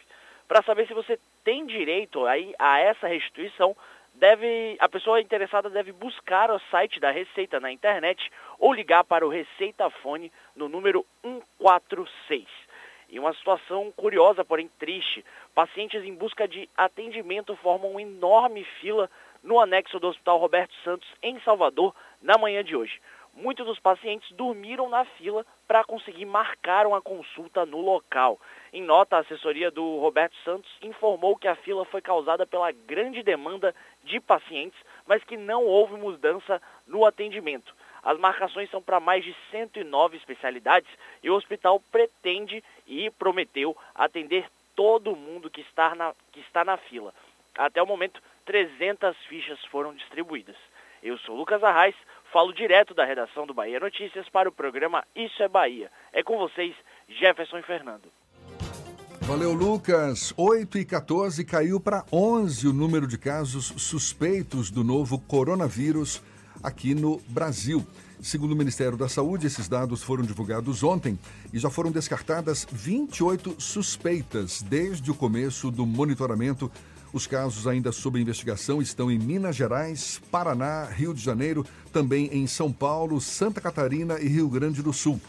Para 0.47 0.63
saber 0.63 0.87
se 0.87 0.95
você 0.95 1.19
tem 1.45 1.67
direito 1.67 2.27
aí 2.27 2.55
a 2.59 2.81
essa 2.81 3.07
restituição, 3.07 3.77
deve, 4.19 4.77
a 4.81 4.89
pessoa 4.89 5.21
interessada 5.21 5.71
deve 5.71 5.93
buscar 5.93 6.51
o 6.51 6.59
site 6.71 7.01
da 7.01 7.11
Receita 7.11 7.61
na 7.61 7.73
internet 7.73 8.31
ou 8.59 8.73
ligar 8.73 9.05
para 9.05 9.27
o 9.27 9.31
Receita 9.31 9.89
Fone 9.91 10.33
no 10.55 10.69
número 10.69 11.07
146. 11.23 12.47
E 13.09 13.19
uma 13.19 13.33
situação 13.33 13.91
curiosa, 13.93 14.45
porém 14.45 14.69
triste, 14.79 15.25
pacientes 15.55 16.05
em 16.05 16.15
busca 16.15 16.47
de 16.47 16.69
atendimento 16.77 17.57
formam 17.57 17.93
uma 17.93 18.03
enorme 18.03 18.65
fila 18.81 19.09
no 19.43 19.59
anexo 19.59 19.99
do 19.99 20.09
Hospital 20.09 20.39
Roberto 20.39 20.75
Santos, 20.85 21.09
em 21.23 21.41
Salvador, 21.41 21.95
na 22.21 22.37
manhã 22.37 22.63
de 22.63 22.77
hoje. 22.77 23.01
Muitos 23.41 23.65
dos 23.67 23.79
pacientes 23.79 24.29
dormiram 24.33 24.89
na 24.89 25.05
fila 25.05 25.47
para 25.69 25.85
conseguir 25.85 26.25
marcar 26.25 26.89
uma 26.89 27.01
consulta 27.01 27.65
no 27.65 27.81
local. 27.81 28.37
Em 28.73 28.83
nota, 28.83 29.15
a 29.15 29.21
assessoria 29.21 29.71
do 29.71 30.01
Roberto 30.01 30.35
Santos 30.45 30.69
informou 30.83 31.37
que 31.37 31.47
a 31.47 31.55
fila 31.55 31.85
foi 31.85 32.01
causada 32.01 32.45
pela 32.45 32.73
grande 32.73 33.23
demanda 33.23 33.73
de 34.03 34.19
pacientes, 34.19 34.77
mas 35.07 35.23
que 35.23 35.37
não 35.37 35.65
houve 35.65 35.95
mudança 35.95 36.61
no 36.85 37.07
atendimento. 37.07 37.73
As 38.03 38.19
marcações 38.19 38.69
são 38.71 38.83
para 38.83 38.99
mais 38.99 39.25
de 39.25 39.33
109 39.53 40.17
especialidades 40.17 40.91
e 41.23 41.31
o 41.31 41.35
hospital 41.37 41.81
pretende 41.93 42.63
e 42.89 43.09
prometeu 43.11 43.77
atender 43.95 44.51
todo 44.75 45.15
mundo 45.15 45.49
que 45.49 45.61
está 45.61 45.95
na, 45.95 46.13
que 46.33 46.41
está 46.41 46.65
na 46.65 46.77
fila. 46.77 47.15
Até 47.57 47.81
o 47.81 47.87
momento, 47.87 48.21
300 48.47 49.17
fichas 49.29 49.65
foram 49.67 49.95
distribuídas. 49.95 50.57
Eu 51.03 51.17
sou 51.19 51.37
Lucas 51.37 51.63
Arraes, 51.63 51.95
falo 52.33 52.53
direto 52.53 52.95
da 52.95 53.05
redação 53.05 53.47
do 53.47 53.55
Bahia 53.55 53.81
Notícias 53.81 54.29
para 54.29 54.49
o 54.49 54.53
programa 54.53 55.05
Isso 55.15 55.43
é 55.43 55.49
Bahia. 55.49 55.91
É 56.13 56.23
com 56.23 56.39
vocês, 56.39 56.75
Jefferson 57.09 57.59
e 57.59 57.63
Fernando. 57.63 58.11
Valeu, 59.23 59.53
Lucas. 59.53 60.33
8 60.37 60.79
e 60.79 60.85
14 60.85 61.45
caiu 61.45 61.79
para 61.79 62.05
11 62.11 62.67
o 62.69 62.73
número 62.73 63.07
de 63.07 63.19
casos 63.19 63.75
suspeitos 63.77 64.71
do 64.71 64.83
novo 64.83 65.19
coronavírus 65.19 66.23
aqui 66.63 66.95
no 66.95 67.19
Brasil. 67.29 67.87
Segundo 68.21 68.53
o 68.53 68.57
Ministério 68.57 68.97
da 68.97 69.09
Saúde, 69.09 69.47
esses 69.47 69.69
dados 69.69 70.03
foram 70.03 70.25
divulgados 70.25 70.83
ontem 70.83 71.19
e 71.53 71.59
já 71.59 71.71
foram 71.71 71.93
descartadas 71.93 72.67
28 72.73 73.61
suspeitas 73.61 74.63
desde 74.63 75.11
o 75.11 75.15
começo 75.15 75.71
do 75.71 75.87
monitoramento. 75.87 76.71
Os 77.13 77.27
casos 77.27 77.67
ainda 77.67 77.91
sob 77.91 78.21
investigação 78.21 78.83
estão 78.83 79.11
em 79.11 79.19
Minas 79.19 79.57
Gerais, 79.57 80.21
Paraná, 80.31 80.85
Rio 80.85 81.15
de 81.15 81.23
Janeiro, 81.23 81.65
também 81.93 82.29
em 82.33 82.47
São 82.47 82.73
Paulo, 82.73 83.21
Santa 83.21 83.61
Catarina 83.61 84.21
e 84.21 84.29
Rio 84.29 84.49
Grande 84.49 84.83
do 84.83 84.93
Sul 84.93 85.21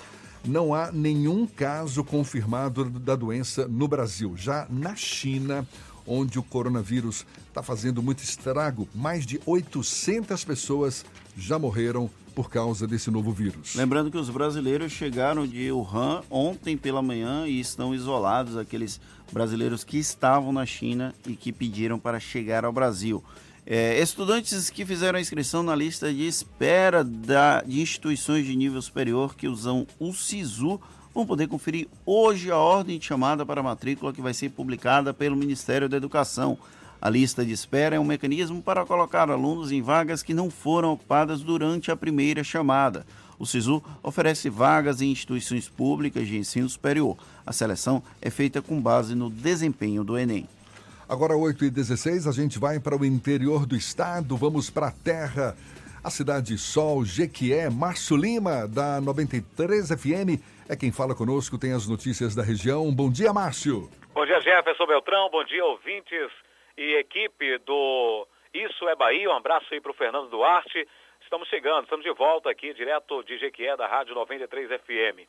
não 0.46 0.74
há 0.74 0.92
nenhum 0.92 1.46
caso 1.46 2.04
confirmado 2.04 2.86
da 2.86 3.16
doença 3.16 3.68
no 3.68 3.88
Brasil. 3.88 4.36
Já 4.38 4.66
na 4.70 4.96
China, 4.96 5.68
onde 6.08 6.40
o 6.40 6.44
coronavírus 6.44 7.26
está 7.48 7.62
fazendo 7.62 8.02
muito 8.02 8.24
estrago, 8.24 8.88
mais 8.96 9.26
de 9.26 9.40
800 9.46 10.44
pessoas 10.44 11.06
já 11.38 11.60
morreram 11.60 12.10
por 12.34 12.50
causa 12.50 12.88
desse 12.88 13.12
novo 13.12 13.32
vírus. 13.32 13.76
Lembrando 13.76 14.10
que 14.10 14.18
os 14.18 14.30
brasileiros 14.30 14.92
chegaram 14.92 15.46
de 15.46 15.72
Wuhan 15.72 16.24
ontem 16.30 16.78
pela 16.78 17.02
manhã 17.02 17.46
e 17.46 17.60
estão 17.60 17.94
isolados, 17.94 18.56
aqueles 18.56 19.00
brasileiros 19.32 19.84
que 19.84 19.98
estavam 19.98 20.52
na 20.52 20.66
China 20.66 21.14
e 21.28 21.34
que 21.36 21.52
pediram 21.52 22.00
para 22.00 22.20
chegar 22.20 22.66
ao 22.66 22.72
Brasil. 22.72 23.24
É, 23.66 24.02
estudantes 24.02 24.70
que 24.70 24.86
fizeram 24.86 25.20
a 25.20 25.22
inscrição 25.22 25.62
na 25.62 25.76
lista 25.76 26.12
de 26.12 26.28
espera 26.28 27.04
da, 27.04 27.62
de 27.62 27.82
instituições 27.82 28.46
de 28.46 28.56
nível 28.56 28.82
superior 28.82 29.36
que 29.36 29.48
usam 29.48 29.86
o 30.00 30.12
SISU 30.12 30.80
vão 31.14 31.26
poder 31.26 31.48
conferir 31.48 31.88
hoje 32.06 32.50
a 32.50 32.58
ordem 32.58 32.98
de 32.98 33.06
chamada 33.06 33.46
para 33.46 33.62
matrícula 33.62 34.14
que 34.14 34.22
vai 34.22 34.34
ser 34.34 34.50
publicada 34.50 35.14
pelo 35.14 35.36
Ministério 35.36 35.90
da 35.90 35.98
Educação. 35.98 36.58
A 37.02 37.10
lista 37.10 37.46
de 37.46 37.52
espera 37.52 37.96
é 37.96 38.00
um 38.00 38.06
mecanismo 38.06 38.62
para 38.62 38.86
colocar 38.86 39.30
alunos 39.30 39.72
em 39.72 39.82
vagas 39.82 40.22
que 40.22 40.34
não 40.34 40.50
foram 40.50 40.94
ocupadas 40.94 41.42
durante 41.42 41.92
a 41.92 41.96
primeira 41.96 42.44
chamada. 42.44 43.06
O 43.38 43.46
SISU 43.46 43.82
oferece 44.04 44.50
vagas 44.50 45.02
em 45.02 45.12
instituições 45.12 45.70
públicas 45.70 46.28
de 46.28 46.38
ensino 46.38 46.68
superior. 46.68 47.18
A 47.50 47.52
seleção 47.52 48.04
é 48.22 48.30
feita 48.30 48.62
com 48.62 48.80
base 48.80 49.16
no 49.16 49.28
desempenho 49.28 50.04
do 50.04 50.16
Enem. 50.20 50.48
Agora, 51.10 51.36
8 51.36 51.66
e 51.66 51.72
16 51.72 52.28
a 52.28 52.32
gente 52.32 52.60
vai 52.60 52.80
para 52.80 52.96
o 52.96 53.04
interior 53.04 53.66
do 53.66 53.76
estado, 53.76 54.38
vamos 54.38 54.70
para 54.70 54.90
a 54.90 54.92
terra. 54.92 55.58
A 56.04 56.12
cidade 56.12 56.56
Sol, 56.60 57.04
Jequié, 57.04 57.68
Márcio 57.68 58.16
Lima, 58.16 58.68
da 58.68 59.02
93 59.02 59.90
FM, 59.98 60.38
é 60.70 60.76
quem 60.76 60.92
fala 60.92 61.16
conosco, 61.16 61.58
tem 61.58 61.74
as 61.74 61.90
notícias 61.90 62.36
da 62.36 62.44
região. 62.44 62.94
Bom 62.94 63.10
dia, 63.10 63.34
Márcio. 63.34 63.90
Bom 64.14 64.28
dia, 64.28 64.40
Jefferson 64.42 64.86
Beltrão, 64.86 65.28
bom 65.32 65.44
dia, 65.44 65.66
ouvintes 65.66 66.30
e 66.78 67.00
equipe 67.00 67.58
do 67.66 68.28
Isso 68.54 68.88
é 68.88 68.96
Bahia. 68.96 69.28
Um 69.28 69.38
abraço 69.38 69.66
aí 69.74 69.82
para 69.82 69.90
o 69.90 69.96
Fernando 69.96 70.30
Duarte. 70.30 70.88
Estamos 71.24 71.48
chegando, 71.50 71.86
estamos 71.86 72.06
de 72.06 72.14
volta 72.14 72.52
aqui, 72.52 72.76
direto 72.76 73.24
de 73.24 73.40
Jequié, 73.40 73.76
da 73.76 73.88
Rádio 73.88 74.14
93 74.14 74.70
FM. 74.82 75.26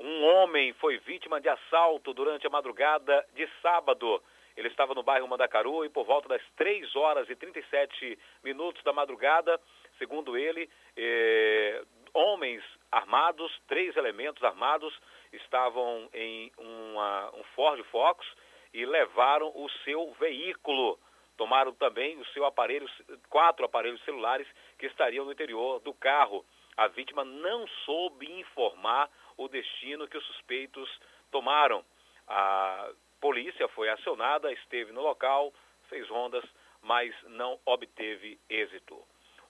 Um 0.00 0.24
homem 0.24 0.72
foi 0.74 0.98
vítima 0.98 1.40
de 1.40 1.48
assalto 1.48 2.12
durante 2.14 2.46
a 2.46 2.50
madrugada 2.50 3.24
de 3.34 3.46
sábado 3.62 4.20
ele 4.56 4.68
estava 4.68 4.94
no 4.94 5.02
bairro 5.02 5.28
Mandacaru 5.28 5.84
e 5.84 5.88
por 5.88 6.04
volta 6.04 6.28
das 6.28 6.42
3 6.56 6.94
horas 6.94 7.28
e 7.30 7.34
37 7.34 8.18
minutos 8.44 8.82
da 8.82 8.92
madrugada, 8.92 9.58
segundo 9.98 10.36
ele, 10.36 10.68
eh, 10.96 11.82
homens 12.12 12.62
armados, 12.90 13.50
três 13.68 13.96
elementos 13.96 14.42
armados, 14.42 14.92
estavam 15.32 16.08
em 16.12 16.52
uma, 16.58 17.30
um 17.36 17.44
Ford 17.54 17.82
Focus 17.84 18.26
e 18.74 18.84
levaram 18.84 19.50
o 19.54 19.68
seu 19.84 20.12
veículo. 20.20 20.98
Tomaram 21.36 21.72
também 21.72 22.18
o 22.18 22.26
seu 22.26 22.44
aparelho, 22.44 22.86
quatro 23.30 23.64
aparelhos 23.64 24.04
celulares 24.04 24.46
que 24.78 24.86
estariam 24.86 25.24
no 25.24 25.32
interior 25.32 25.80
do 25.80 25.94
carro. 25.94 26.44
A 26.76 26.86
vítima 26.88 27.24
não 27.24 27.66
soube 27.86 28.30
informar 28.40 29.08
o 29.40 29.48
destino 29.48 30.06
que 30.06 30.18
os 30.18 30.26
suspeitos 30.26 31.00
tomaram. 31.30 31.82
A 32.28 32.92
polícia 33.20 33.66
foi 33.68 33.88
acionada, 33.88 34.52
esteve 34.52 34.92
no 34.92 35.00
local, 35.00 35.52
fez 35.88 36.06
rondas, 36.08 36.44
mas 36.82 37.14
não 37.24 37.58
obteve 37.64 38.38
êxito. 38.50 39.02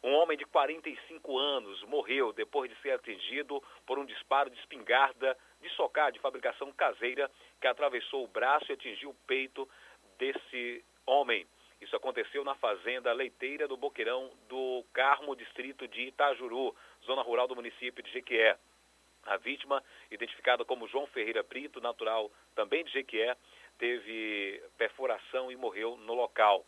Um 0.03 0.15
homem 0.15 0.39
de 0.39 0.47
45 0.47 1.37
anos 1.37 1.83
morreu 1.83 2.33
depois 2.33 2.71
de 2.71 2.81
ser 2.81 2.93
atingido 2.93 3.63
por 3.85 3.99
um 3.99 4.07
disparo 4.07 4.49
de 4.49 4.59
espingarda 4.61 5.37
de 5.61 5.69
socar 5.71 6.11
de 6.11 6.21
fabricação 6.21 6.73
caseira 6.73 7.31
que 7.61 7.67
atravessou 7.67 8.25
o 8.25 8.29
braço 8.29 8.71
e 8.71 8.75
atingiu 8.75 9.11
o 9.11 9.27
peito 9.27 9.69
desse 10.17 10.85
homem. 11.05 11.47
Isso 11.81 11.97
aconteceu 11.97 12.45
na 12.45 12.55
fazenda 12.55 13.13
leiteira 13.13 13.67
do 13.67 13.77
Boqueirão 13.77 14.31
do 14.49 14.85
Carmo, 14.93 15.35
distrito 15.35 15.89
de 15.89 16.03
Itajuru, 16.03 16.75
zona 17.05 17.23
rural 17.23 17.49
do 17.49 17.57
município 17.57 18.03
de 18.03 18.11
Jequié. 18.13 18.57
A 19.27 19.37
vítima, 19.37 19.83
identificada 20.11 20.65
como 20.65 20.89
João 20.89 21.07
Ferreira 21.09 21.43
Brito, 21.43 21.81
natural 21.81 22.31
também 22.55 22.85
de 22.85 22.93
Jequié, 22.93 23.37
teve 23.79 24.63
perfuração 24.77 25.51
e 25.51 25.57
morreu 25.57 25.97
no 25.97 26.15
local. 26.15 26.65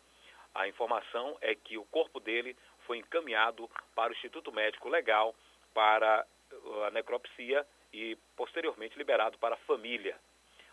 A 0.54 0.68
informação 0.68 1.36
é 1.40 1.54
que 1.54 1.78
o 1.78 1.84
corpo 1.86 2.20
dele 2.20 2.56
foi 2.86 2.98
encaminhado 2.98 3.70
para 3.94 4.12
o 4.12 4.14
Instituto 4.14 4.52
Médico 4.52 4.88
Legal 4.88 5.34
para 5.72 6.26
uh, 6.52 6.82
a 6.84 6.90
necropsia 6.90 7.66
e 7.92 8.16
posteriormente 8.36 8.96
liberado 8.98 9.38
para 9.38 9.54
a 9.54 9.58
família. 9.58 10.18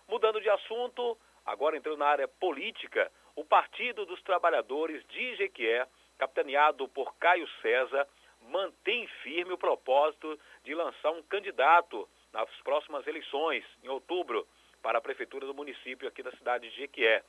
Mudando 0.08 0.42
de 0.42 0.50
assunto, 0.50 1.18
agora 1.46 1.78
entrando 1.78 1.98
na 1.98 2.08
área 2.08 2.28
política, 2.28 3.12
o 3.36 3.46
Partido 3.46 4.06
dos 4.06 4.22
Trabalhadores 4.24 5.06
de 5.08 5.36
Jequié, 5.36 5.88
capitaneado 6.18 6.88
por 6.90 7.16
Caio 7.18 7.48
César, 7.62 8.08
mantém 8.50 9.08
firme 9.24 9.54
o 9.54 9.58
propósito 9.58 10.40
de 10.64 10.74
lançar 10.74 11.12
um 11.12 11.24
candidato 11.24 12.08
nas 12.34 12.50
próximas 12.62 13.06
eleições, 13.08 13.64
em 13.84 13.90
outubro 13.90 14.48
para 14.82 14.98
a 14.98 15.02
prefeitura 15.02 15.46
do 15.46 15.54
município 15.54 16.08
aqui 16.08 16.24
da 16.24 16.32
cidade 16.32 16.70
de 16.70 16.76
Jequié. 16.76 17.24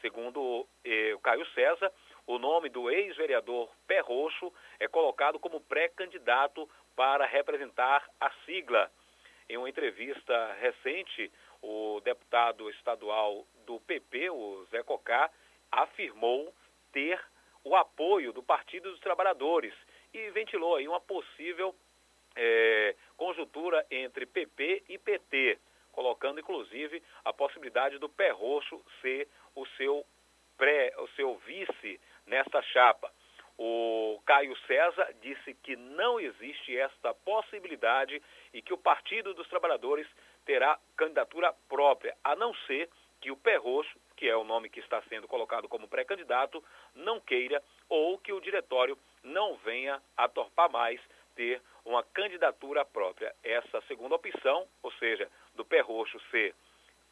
Segundo 0.00 0.66
eh, 0.84 1.14
o 1.14 1.18
Caio 1.20 1.46
César, 1.52 1.90
o 2.26 2.38
nome 2.38 2.68
do 2.68 2.90
ex-vereador 2.90 3.70
Pé 3.86 4.00
Roxo 4.00 4.52
é 4.78 4.86
colocado 4.86 5.38
como 5.38 5.60
pré-candidato 5.60 6.68
para 6.94 7.26
representar 7.26 8.08
a 8.20 8.30
sigla. 8.44 8.90
Em 9.48 9.56
uma 9.56 9.68
entrevista 9.68 10.52
recente, 10.60 11.32
o 11.62 12.00
deputado 12.00 12.68
estadual 12.70 13.46
do 13.64 13.80
PP, 13.80 14.30
o 14.30 14.66
Zé 14.70 14.82
Cocá, 14.82 15.30
afirmou 15.70 16.52
ter 16.92 17.20
o 17.64 17.74
apoio 17.74 18.32
do 18.32 18.42
Partido 18.42 18.90
dos 18.90 19.00
Trabalhadores 19.00 19.74
e 20.12 20.30
ventilou 20.30 20.76
aí 20.76 20.88
uma 20.88 21.00
possível 21.00 21.74
eh, 22.34 22.94
conjuntura 23.16 23.86
entre 23.90 24.26
PP 24.26 24.84
e 24.88 24.98
PT 24.98 25.58
colocando 25.96 26.38
inclusive 26.38 27.02
a 27.24 27.32
possibilidade 27.32 27.98
do 27.98 28.06
pé 28.06 28.30
roxo 28.30 28.84
ser 29.00 29.26
o 29.54 29.64
seu 29.78 30.04
pré, 30.58 30.92
o 30.98 31.08
seu 31.16 31.36
vice 31.38 31.98
nesta 32.26 32.60
chapa. 32.62 33.10
O 33.58 34.20
Caio 34.26 34.54
César 34.66 35.14
disse 35.22 35.54
que 35.54 35.74
não 35.74 36.20
existe 36.20 36.76
esta 36.76 37.14
possibilidade 37.14 38.22
e 38.52 38.60
que 38.60 38.74
o 38.74 38.78
Partido 38.78 39.32
dos 39.32 39.48
Trabalhadores 39.48 40.06
terá 40.44 40.78
candidatura 40.94 41.54
própria, 41.66 42.14
a 42.22 42.36
não 42.36 42.54
ser 42.66 42.90
que 43.18 43.30
o 43.30 43.36
Pé 43.36 43.56
Roxo, 43.56 43.98
que 44.14 44.28
é 44.28 44.36
o 44.36 44.44
nome 44.44 44.68
que 44.68 44.80
está 44.80 45.00
sendo 45.08 45.26
colocado 45.26 45.66
como 45.70 45.88
pré-candidato, 45.88 46.62
não 46.94 47.18
queira 47.18 47.62
ou 47.88 48.18
que 48.18 48.34
o 48.34 48.40
diretório 48.42 48.98
não 49.26 49.56
venha 49.56 50.00
a 50.16 50.28
torpar 50.28 50.70
mais 50.70 51.00
ter 51.34 51.60
uma 51.84 52.02
candidatura 52.02 52.84
própria. 52.84 53.34
Essa 53.42 53.80
segunda 53.82 54.14
opção, 54.14 54.66
ou 54.82 54.90
seja, 54.92 55.28
do 55.54 55.64
pé 55.64 55.80
roxo 55.80 56.18
ser 56.30 56.54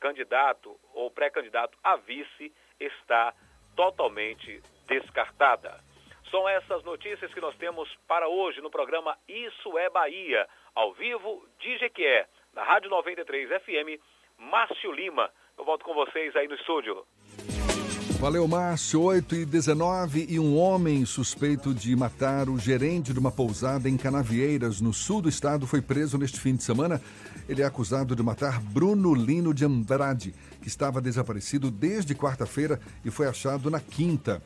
candidato 0.01 0.79
ou 0.93 1.11
pré-candidato 1.11 1.79
a 1.83 1.97
vice, 1.97 2.53
está 2.81 3.35
totalmente 3.77 4.63
descartada. 4.87 5.79
São 6.31 6.49
essas 6.49 6.83
notícias 6.83 7.33
que 7.33 7.41
nós 7.41 7.57
temos 7.57 7.89
para 8.09 8.29
hoje 8.29 8.61
no 8.61 8.71
programa 8.71 9.17
Isso 9.29 9.79
é 9.79 9.89
Bahia, 9.91 10.49
ao 10.75 10.93
vivo 10.93 11.47
de 11.59 11.79
Jequié, 11.79 12.27
na 12.53 12.65
Rádio 12.65 12.91
93 12.91 13.49
FM, 13.63 14.01
Márcio 14.39 14.93
Lima. 14.93 15.31
Eu 15.57 15.65
volto 15.65 15.85
com 15.85 15.95
vocês 15.95 16.35
aí 16.35 16.49
no 16.49 16.55
estúdio. 16.55 17.07
Valeu, 18.25 18.49
Márcio. 18.49 19.03
8 19.03 19.35
e 19.35 19.45
19 19.45 20.29
e 20.31 20.41
um 20.41 20.57
homem 20.57 21.05
suspeito 21.05 21.75
de 21.75 21.95
matar 21.95 22.49
o 22.49 22.59
gerente 22.59 23.13
de 23.13 23.19
uma 23.19 23.31
pousada 23.31 23.87
em 23.87 23.99
Canavieiras, 23.99 24.81
no 24.81 24.95
sul 24.95 25.21
do 25.21 25.29
estado, 25.29 25.67
foi 25.67 25.83
preso 25.83 26.17
neste 26.17 26.41
fim 26.41 26.57
de 26.57 26.63
semana. 26.63 27.03
Ele 27.47 27.61
é 27.61 27.67
acusado 27.67 28.17
de 28.17 28.23
matar 28.23 28.63
Bruno 28.63 29.15
Lino 29.15 29.53
de 29.53 29.67
Andrade, 29.67 30.35
que 30.63 30.69
estava 30.69 31.03
desaparecido 31.03 31.71
desde 31.71 32.15
quarta-feira 32.15 32.81
e 33.05 33.11
foi 33.11 33.27
achado 33.27 33.71
na 33.71 33.79
quinta. 33.79 34.43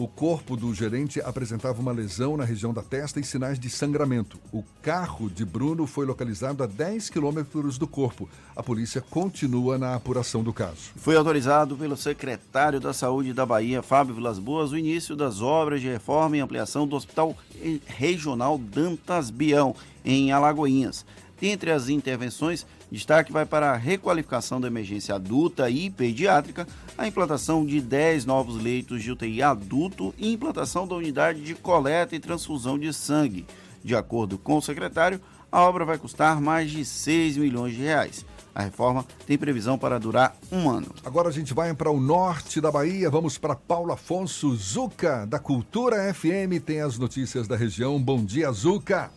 O 0.00 0.08
corpo 0.08 0.56
do 0.56 0.72
gerente 0.72 1.20
apresentava 1.20 1.78
uma 1.78 1.92
lesão 1.92 2.34
na 2.34 2.42
região 2.42 2.72
da 2.72 2.80
testa 2.80 3.20
e 3.20 3.22
sinais 3.22 3.58
de 3.60 3.68
sangramento. 3.68 4.40
O 4.50 4.64
carro 4.80 5.28
de 5.28 5.44
Bruno 5.44 5.86
foi 5.86 6.06
localizado 6.06 6.64
a 6.64 6.66
10 6.66 7.10
quilômetros 7.10 7.76
do 7.76 7.86
corpo. 7.86 8.26
A 8.56 8.62
polícia 8.62 9.02
continua 9.02 9.76
na 9.76 9.94
apuração 9.94 10.42
do 10.42 10.54
caso. 10.54 10.92
Foi 10.96 11.16
autorizado 11.16 11.76
pelo 11.76 11.98
secretário 11.98 12.80
da 12.80 12.94
Saúde 12.94 13.34
da 13.34 13.44
Bahia, 13.44 13.82
Fábio 13.82 14.14
Vilas 14.14 14.38
Boas, 14.38 14.72
o 14.72 14.78
início 14.78 15.14
das 15.14 15.42
obras 15.42 15.82
de 15.82 15.88
reforma 15.88 16.34
e 16.34 16.40
ampliação 16.40 16.88
do 16.88 16.96
Hospital 16.96 17.36
Regional 17.84 18.56
Dantas 18.56 19.28
Bião, 19.28 19.76
em 20.02 20.32
Alagoinhas. 20.32 21.04
Dentre 21.38 21.72
as 21.72 21.90
intervenções, 21.90 22.66
destaque 22.90 23.32
vai 23.32 23.46
para 23.46 23.70
a 23.70 23.76
requalificação 23.76 24.60
da 24.60 24.66
emergência 24.68 25.14
adulta 25.14 25.70
e 25.70 25.90
pediátrica, 25.90 26.66
a 26.98 27.06
implantação 27.06 27.64
de 27.64 27.80
10 27.80 28.24
novos 28.24 28.60
leitos 28.60 29.02
de 29.02 29.12
UTI 29.12 29.42
adulto 29.42 30.14
e 30.18 30.32
implantação 30.32 30.86
da 30.86 30.94
unidade 30.94 31.40
de 31.40 31.54
coleta 31.54 32.16
e 32.16 32.20
transfusão 32.20 32.78
de 32.78 32.92
sangue. 32.92 33.46
De 33.82 33.94
acordo 33.94 34.36
com 34.36 34.56
o 34.56 34.62
secretário, 34.62 35.20
a 35.50 35.62
obra 35.62 35.84
vai 35.84 35.98
custar 35.98 36.40
mais 36.40 36.70
de 36.70 36.84
6 36.84 37.36
milhões 37.36 37.74
de 37.74 37.82
reais. 37.82 38.24
A 38.54 38.62
reforma 38.62 39.06
tem 39.26 39.38
previsão 39.38 39.78
para 39.78 39.98
durar 39.98 40.36
um 40.50 40.68
ano. 40.68 40.88
Agora 41.04 41.28
a 41.28 41.32
gente 41.32 41.54
vai 41.54 41.72
para 41.72 41.90
o 41.90 42.00
norte 42.00 42.60
da 42.60 42.70
Bahia, 42.70 43.08
vamos 43.08 43.38
para 43.38 43.54
Paulo 43.54 43.92
Afonso 43.92 44.54
Zuca, 44.56 45.24
da 45.26 45.38
Cultura 45.38 46.12
FM, 46.12 46.60
tem 46.64 46.80
as 46.80 46.98
notícias 46.98 47.46
da 47.46 47.56
região. 47.56 48.00
Bom 48.00 48.24
dia, 48.24 48.50
Zuca. 48.50 49.10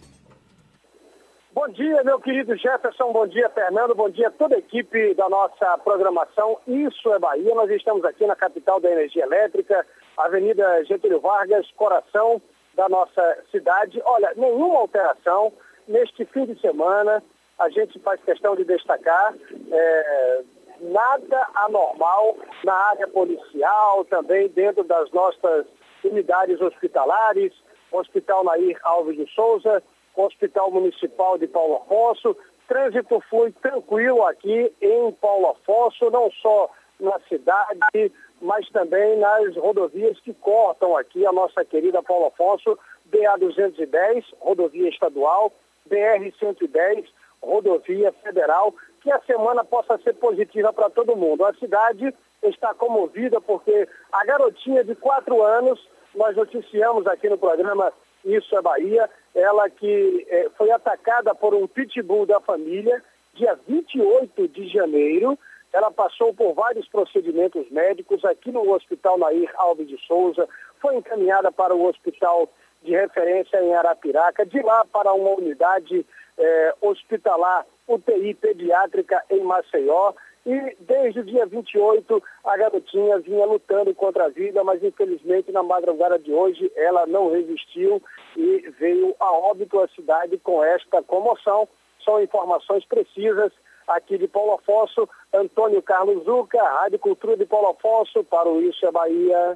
Bom 1.54 1.68
dia, 1.68 2.04
meu 2.04 2.20
querido 2.20 2.58
Jefferson, 2.58 3.14
bom 3.14 3.28
dia, 3.28 3.48
Fernando, 3.50 3.94
bom 3.94 4.10
dia 4.10 4.32
toda 4.32 4.56
a 4.56 4.58
equipe 4.58 5.14
da 5.14 5.30
nossa 5.30 5.78
programação 5.78 6.58
Isso 6.68 7.14
é 7.14 7.20
Bahia. 7.20 7.54
Nós 7.54 7.70
estamos 7.70 8.04
aqui 8.04 8.26
na 8.26 8.36
capital 8.36 8.80
da 8.80 8.92
energia 8.92 9.24
elétrica, 9.24 9.86
Avenida 10.18 10.84
Getúlio 10.86 11.20
Vargas, 11.20 11.70
coração 11.76 12.42
da 12.74 12.90
nossa 12.90 13.38
cidade. 13.52 14.02
Olha, 14.04 14.34
nenhuma 14.36 14.80
alteração 14.80 15.54
neste 15.88 16.26
fim 16.26 16.48
de 16.48 16.60
semana. 16.60 17.24
A 17.60 17.70
gente 17.70 18.00
faz 18.00 18.20
questão 18.24 18.56
de 18.56 18.66
destacar 18.66 19.36
é, 19.72 20.42
nada 20.82 21.48
anormal 21.54 22.36
na 22.64 22.74
área 22.74 23.08
policial, 23.08 24.04
também 24.06 24.50
dentro 24.50 24.84
das 24.84 25.12
nossas 25.12 25.68
unidades 26.04 26.60
hospitalares, 26.60 27.54
Hospital 27.92 28.44
Nair 28.44 28.80
Alves 28.84 29.16
de 29.16 29.32
Souza, 29.36 29.84
Hospital 30.16 30.72
Municipal 30.72 31.38
de 31.38 31.48
Paulo 31.48 31.78
Afonso. 31.78 32.36
Trânsito 32.68 33.20
flui 33.30 33.52
tranquilo 33.52 34.24
aqui 34.26 34.72
em 34.82 35.12
Paulo 35.14 35.50
Afonso, 35.50 36.10
não 36.10 36.32
só 36.32 36.70
na 37.00 37.20
cidade, 37.28 38.12
mas 38.42 38.68
também 38.70 39.18
nas 39.18 39.56
rodovias 39.56 40.20
que 40.20 40.34
cortam 40.34 40.96
aqui 40.98 41.26
a 41.26 41.32
nossa 41.32 41.64
querida 41.66 42.02
Paulo 42.02 42.28
Afonso, 42.28 42.78
BA-210, 43.06 44.24
rodovia 44.40 44.90
estadual, 44.90 45.52
BR-110, 45.90 47.06
rodovia 47.42 48.12
federal, 48.24 48.74
que 49.02 49.12
a 49.12 49.20
semana 49.22 49.64
possa 49.64 49.98
ser 50.00 50.14
positiva 50.14 50.72
para 50.72 50.90
todo 50.90 51.16
mundo. 51.16 51.46
A 51.46 51.54
cidade 51.54 52.14
está 52.42 52.74
comovida 52.74 53.40
porque 53.42 53.88
a 54.12 54.26
garotinha 54.26 54.84
de 54.84 54.96
quatro 54.96 55.42
anos, 55.44 55.80
nós 56.16 56.36
noticiamos 56.36 57.06
aqui 57.08 57.30
no 57.30 57.38
programa 57.38 57.92
Isso 58.24 58.56
é 58.56 58.62
Bahia, 58.62 59.10
ela 59.36 59.70
que 59.70 60.28
é, 60.30 60.50
foi 60.58 60.72
atacada 60.72 61.34
por 61.34 61.54
um 61.54 61.68
pitbull 61.68 62.26
da 62.26 62.40
família, 62.40 63.04
dia 63.34 63.58
28 63.68 64.48
de 64.48 64.68
janeiro. 64.68 65.38
Ela 65.72 65.90
passou 65.90 66.34
por 66.34 66.54
vários 66.54 66.88
procedimentos 66.88 67.70
médicos 67.72 68.24
aqui 68.24 68.52
no 68.52 68.72
Hospital 68.72 69.18
Nair 69.18 69.52
Alves 69.56 69.88
de 69.88 69.98
Souza, 70.06 70.48
foi 70.80 70.96
encaminhada 70.96 71.52
para 71.52 71.74
o 71.74 71.86
Hospital 71.86 72.48
de 72.84 72.92
Referência 72.92 73.62
em 73.64 73.74
Arapiraca, 73.74 74.46
de 74.46 74.62
lá 74.62 74.86
para 74.86 75.14
uma 75.14 75.32
unidade 75.32 76.06
é, 76.38 76.76
hospitalar 76.82 77.66
UTI 77.88 78.34
pediátrica 78.36 79.24
em 79.30 79.42
Maceió. 79.42 80.14
E 80.46 80.76
desde 80.82 81.22
o 81.22 81.24
dia 81.24 81.46
28, 81.46 82.22
a 82.44 82.58
garotinha 82.58 83.20
vinha 83.20 83.46
lutando 83.46 83.96
contra 83.96 84.26
a 84.26 84.30
vida, 84.30 84.62
mas 84.64 84.84
infelizmente 84.84 85.52
na 85.52 85.64
madrugada 85.64 86.20
de 86.20 86.34
hoje 86.34 86.70
ela 86.76 87.06
não 87.06 87.32
resistiu 87.32 88.02
e 88.36 88.70
veio 88.78 89.16
a 89.20 89.32
óbito 89.32 89.80
a 89.80 89.88
cidade 89.90 90.38
com 90.40 90.62
esta 90.64 91.02
comoção. 91.02 91.68
São 92.04 92.22
informações 92.22 92.84
precisas 92.86 93.54
aqui 93.88 94.18
de 94.18 94.28
Paulo 94.28 94.54
Afonso, 94.56 95.08
Antônio 95.34 95.82
Carlos 95.82 96.26
Zuca, 96.26 96.62
Rádio 96.62 97.00
Cultura 97.00 97.38
de 97.38 97.46
Paulo 97.46 97.70
Afonso, 97.70 98.24
para 98.26 98.50
o 98.50 98.62
Isso 98.62 98.86
é 98.86 98.92
Bahia. 98.92 99.56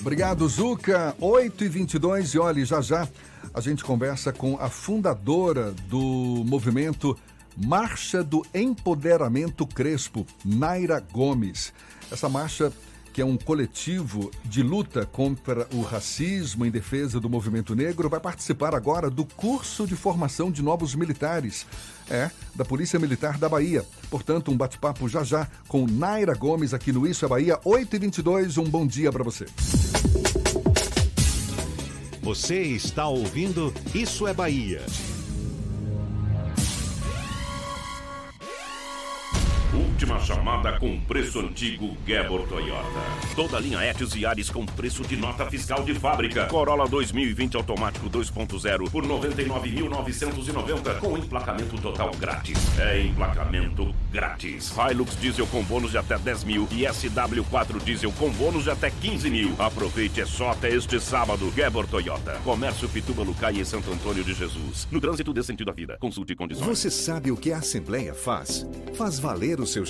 Obrigado, 0.00 0.46
Zuca. 0.48 1.14
8 1.20 1.64
e 1.64 1.68
22 1.68 2.34
e 2.34 2.38
olhe, 2.38 2.64
já 2.64 2.80
já 2.80 3.06
a 3.52 3.60
gente 3.60 3.84
conversa 3.84 4.32
com 4.32 4.56
a 4.60 4.68
fundadora 4.68 5.72
do 5.88 5.98
movimento 6.46 7.16
Marcha 7.66 8.24
do 8.24 8.44
Empoderamento 8.54 9.66
Crespo, 9.66 10.26
Naira 10.44 10.98
Gomes. 11.12 11.72
Essa 12.10 12.28
marcha 12.28 12.72
que 13.12 13.20
é 13.20 13.24
um 13.24 13.36
coletivo 13.36 14.30
de 14.44 14.62
luta 14.62 15.04
contra 15.04 15.68
o 15.74 15.82
racismo 15.82 16.64
em 16.64 16.70
defesa 16.70 17.20
do 17.20 17.28
movimento 17.28 17.74
negro, 17.74 18.08
vai 18.08 18.20
participar 18.20 18.74
agora 18.74 19.10
do 19.10 19.24
curso 19.24 19.86
de 19.86 19.96
formação 19.96 20.50
de 20.50 20.62
novos 20.62 20.94
militares, 20.94 21.66
é, 22.08 22.30
da 22.54 22.64
Polícia 22.64 22.98
Militar 22.98 23.36
da 23.36 23.48
Bahia. 23.48 23.84
Portanto, 24.08 24.50
um 24.50 24.56
bate-papo 24.56 25.08
já 25.08 25.24
já 25.24 25.46
com 25.66 25.86
Naira 25.86 26.34
Gomes 26.34 26.72
aqui 26.72 26.92
no 26.92 27.06
Isso 27.06 27.24
é 27.24 27.28
Bahia, 27.28 27.58
8h22. 27.58 28.58
Um 28.58 28.70
bom 28.70 28.86
dia 28.86 29.10
para 29.12 29.24
você. 29.24 29.46
Você 32.22 32.62
está 32.62 33.08
ouvindo 33.08 33.74
Isso 33.92 34.26
é 34.26 34.32
Bahia. 34.32 34.82
Ooh. 39.74 39.89
Última 40.00 40.18
chamada 40.18 40.78
com 40.78 40.98
preço 41.00 41.40
antigo 41.40 41.94
Gebor 42.06 42.48
Toyota. 42.48 42.88
Toda 43.36 43.60
linha 43.60 43.84
Etios 43.84 44.16
e 44.16 44.24
Ares 44.24 44.48
com 44.48 44.64
preço 44.64 45.02
de 45.02 45.14
nota 45.14 45.44
fiscal 45.44 45.82
de 45.82 45.92
fábrica. 45.94 46.46
Corolla 46.46 46.88
2020 46.88 47.54
automático 47.58 48.08
2.0 48.08 48.90
por 48.90 49.04
99.990 49.04 51.00
com 51.00 51.18
emplacamento 51.18 51.76
total 51.82 52.12
grátis. 52.18 52.56
É 52.78 53.02
emplacamento 53.02 53.94
grátis. 54.10 54.72
Hilux 54.74 55.20
diesel 55.20 55.46
com 55.48 55.62
bônus 55.64 55.90
de 55.90 55.98
até 55.98 56.16
10 56.16 56.44
mil 56.44 56.66
e 56.70 56.84
SW4 56.84 57.84
diesel 57.84 58.10
com 58.12 58.30
bônus 58.30 58.64
de 58.64 58.70
até 58.70 58.90
15 58.90 59.28
mil. 59.28 59.54
Aproveite 59.58 60.22
é 60.22 60.24
só 60.24 60.52
até 60.52 60.70
este 60.70 60.98
sábado. 60.98 61.52
Gebor 61.54 61.86
Toyota. 61.86 62.40
Comércio 62.42 62.88
Pituba 62.88 63.22
Lucai 63.22 63.60
e 63.60 63.66
Santo 63.66 63.92
Antônio 63.92 64.24
de 64.24 64.32
Jesus. 64.32 64.88
No 64.90 64.98
trânsito 64.98 65.34
dê 65.34 65.42
sentido 65.42 65.70
à 65.70 65.74
vida. 65.74 65.98
Consulte 66.00 66.34
condições. 66.34 66.66
Você 66.66 66.90
sabe 66.90 67.30
o 67.30 67.36
que 67.36 67.52
a 67.52 67.58
Assembleia 67.58 68.14
faz? 68.14 68.66
Faz 68.94 69.18
valer 69.18 69.60
os 69.60 69.70
seus 69.70 69.89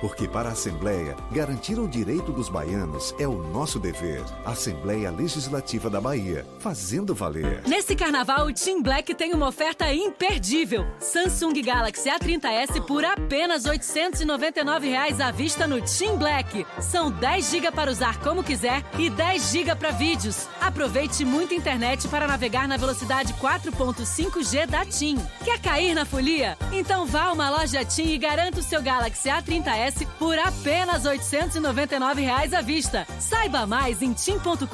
Porque 0.00 0.26
para 0.26 0.48
a 0.48 0.52
Assembleia, 0.52 1.14
garantir 1.30 1.78
o 1.78 1.86
direito 1.86 2.32
dos 2.32 2.48
baianos 2.48 3.14
é 3.18 3.28
o 3.28 3.42
nosso 3.42 3.78
dever. 3.78 4.22
Assembleia 4.44 5.10
Legislativa 5.10 5.90
da 5.90 6.00
Bahia, 6.00 6.46
fazendo 6.58 7.14
valer. 7.14 7.62
Nesse 7.66 7.94
carnaval, 7.94 8.46
o 8.46 8.52
Team 8.52 8.82
Black 8.82 9.14
tem 9.14 9.34
uma 9.34 9.48
oferta 9.48 9.92
imperdível. 9.92 10.86
Samsung 10.98 11.60
Galaxy 11.62 12.08
A30s 12.08 12.80
por 12.86 13.04
apenas 13.04 13.66
899 13.66 14.88
reais 14.88 15.20
à 15.20 15.30
vista 15.30 15.66
no 15.66 15.82
Team 15.82 16.16
Black. 16.16 16.66
São 16.80 17.10
10 17.10 17.50
GB 17.50 17.70
para 17.72 17.90
usar 17.90 18.18
como 18.20 18.42
quiser 18.42 18.82
e 18.98 19.10
10 19.10 19.50
GB 19.50 19.76
para 19.76 19.90
vídeos. 19.90 20.48
Aproveite 20.60 21.24
muita 21.24 21.54
internet 21.54 22.08
para 22.08 22.26
navegar 22.26 22.66
na 22.66 22.78
velocidade 22.78 23.34
4.5G 23.34 24.66
da 24.66 24.84
TIM. 24.86 25.18
Quer 25.44 25.60
cair 25.60 25.94
na 25.94 26.06
folia? 26.06 26.56
Então 26.72 27.04
vá 27.06 27.24
a 27.24 27.32
uma 27.32 27.50
loja 27.50 27.84
TIM 27.84 28.08
e 28.08 28.18
garanta 28.18 28.60
o 28.60 28.62
seu 28.62 28.80
Galaxy 28.80 29.28
A30s 29.28 29.89
BNDES 29.90 30.06
por 30.18 30.38
apenas 30.38 31.04
R$ 31.04 31.10
899 31.10 32.28
à 32.28 32.62
vista. 32.62 33.06
Saiba 33.18 33.66
mais 33.66 34.00
em 34.02 34.12
tim.com.br. 34.12 34.64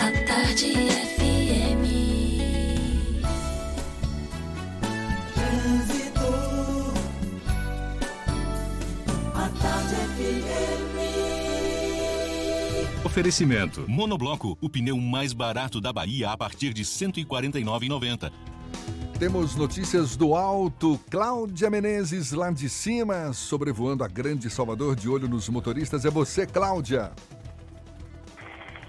A 0.00 0.10
tarde 0.26 0.72
FM. 0.72 1.84
Trânsito. 5.34 6.28
A 9.34 9.48
tarde 9.60 9.94
FM. 9.94 10.94
Oferecimento. 13.04 13.84
Monobloco, 13.88 14.58
o 14.60 14.68
pneu 14.68 14.96
mais 14.98 15.32
barato 15.32 15.80
da 15.80 15.92
Bahia 15.92 16.30
a 16.30 16.36
partir 16.36 16.72
de 16.72 16.82
R$ 16.82 16.88
149,90. 16.88 18.53
Temos 19.18 19.54
notícias 19.54 20.16
do 20.16 20.34
alto. 20.34 20.98
Cláudia 21.08 21.70
Menezes 21.70 22.32
lá 22.32 22.50
de 22.50 22.68
cima, 22.68 23.32
sobrevoando 23.32 24.02
a 24.02 24.08
grande 24.08 24.50
Salvador 24.50 24.96
de 24.96 25.08
olho 25.08 25.28
nos 25.28 25.48
motoristas. 25.48 26.04
É 26.04 26.10
você, 26.10 26.46
Cláudia. 26.46 27.12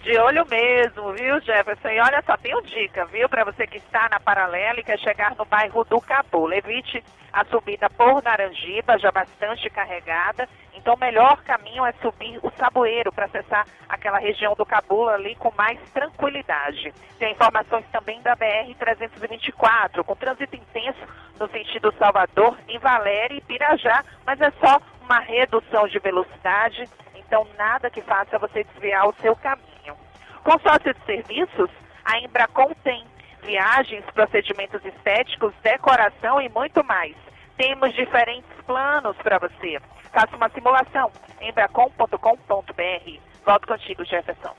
De 0.06 0.16
olho 0.20 0.46
mesmo, 0.48 1.14
viu, 1.14 1.42
Jefferson? 1.42 1.88
E 1.90 2.00
olha 2.00 2.22
só, 2.24 2.38
tenho 2.38 2.62
dica, 2.62 3.06
viu, 3.06 3.28
para 3.28 3.44
você 3.44 3.66
que 3.66 3.80
está 3.80 4.08
na 4.08 4.20
paralela 4.20 4.80
e 4.80 4.84
quer 4.84 5.00
chegar 5.00 5.36
no 5.36 5.46
bairro 5.46 5.84
do 5.84 6.00
Cabula. 6.00 6.56
Evite 6.56 7.04
a 7.34 7.44
subida 7.46 7.90
por 7.90 8.22
Naranjiba, 8.22 9.00
já 9.00 9.12
bastante 9.12 9.68
carregada. 9.72 10.48
Então, 10.76 10.94
o 10.94 11.00
melhor 11.00 11.42
caminho 11.42 11.84
é 11.84 11.92
subir 12.04 12.38
o 12.44 12.52
Saboeiro 12.52 13.12
para 13.12 13.26
acessar 13.26 13.66
aquela 13.90 14.20
região 14.20 14.54
do 14.54 14.64
Cabula 14.64 15.16
ali 15.16 15.34
com 15.38 15.52
mais 15.58 15.80
tranquilidade. 15.90 16.94
Tem 17.18 17.32
informações 17.32 17.86
também 17.92 18.22
da 18.22 18.38
BR-324, 18.38 20.04
com 20.04 20.16
trânsito 20.16 20.56
intenso 20.56 21.00
no 21.40 21.50
sentido 21.50 21.92
Salvador, 21.98 22.56
em 22.68 22.78
Valéria 22.78 23.38
e 23.38 23.42
Pirajá, 23.42 24.06
mas 24.24 24.40
é 24.40 24.52
só 24.64 24.80
uma 25.02 25.18
redução 25.18 25.88
de 25.88 25.98
velocidade. 25.98 26.88
Então, 27.16 27.48
nada 27.58 27.90
que 27.90 28.04
faça 28.04 28.38
você 28.38 28.64
desviar 28.66 29.10
o 29.10 29.16
seu 29.20 29.36
caminho. 29.36 29.75
Consórcio 30.46 30.94
de 30.94 31.06
serviços, 31.08 31.72
a 32.06 32.20
Embracon 32.20 32.72
tem 32.84 33.04
viagens, 33.44 34.06
procedimentos 34.14 34.80
estéticos, 34.86 35.52
decoração 35.64 36.40
e 36.40 36.48
muito 36.50 36.84
mais. 36.84 37.16
Temos 37.58 37.92
diferentes 37.96 38.52
planos 38.68 39.18
para 39.18 39.40
você. 39.40 39.80
Faça 40.14 40.36
uma 40.36 40.48
simulação. 40.50 41.12
embracon.com.br. 41.42 43.20
Volto 43.44 43.68
contigo, 43.68 44.06
Jefferson. 44.06 44.56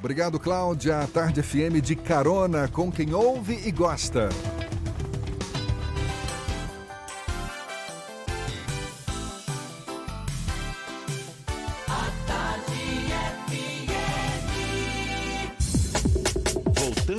Obrigado, 0.00 0.40
Cláudia. 0.40 1.06
Tarde 1.14 1.44
FM 1.44 1.80
de 1.80 1.94
carona 1.94 2.66
com 2.66 2.90
quem 2.90 3.14
ouve 3.14 3.54
e 3.64 3.70
gosta. 3.70 4.30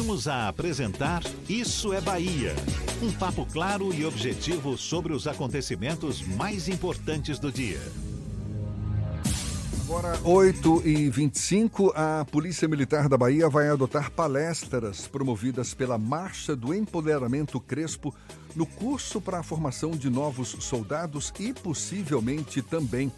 Voltamos 0.03 0.27
a 0.27 0.49
apresentar 0.49 1.23
Isso 1.47 1.93
é 1.93 2.01
Bahia. 2.01 2.53
Um 3.01 3.09
papo 3.13 3.45
claro 3.45 3.93
e 3.93 4.05
objetivo 4.05 4.77
sobre 4.77 5.13
os 5.13 5.27
acontecimentos 5.27 6.21
mais 6.21 6.67
importantes 6.67 7.39
do 7.39 7.49
dia. 7.49 7.79
Agora, 9.85 10.19
8 10.21 10.81
e 10.85 11.09
25 11.09 11.93
a 11.95 12.25
Polícia 12.29 12.67
Militar 12.67 13.07
da 13.07 13.17
Bahia 13.17 13.47
vai 13.47 13.69
adotar 13.69 14.11
palestras 14.11 15.07
promovidas 15.07 15.73
pela 15.73 15.97
Marcha 15.97 16.53
do 16.53 16.73
Empoderamento 16.73 17.57
Crespo 17.61 18.13
no 18.53 18.65
curso 18.65 19.21
para 19.21 19.39
a 19.39 19.43
formação 19.43 19.91
de 19.91 20.09
novos 20.09 20.49
soldados 20.59 21.31
e 21.39 21.53
possivelmente 21.53 22.61
também 22.61 23.09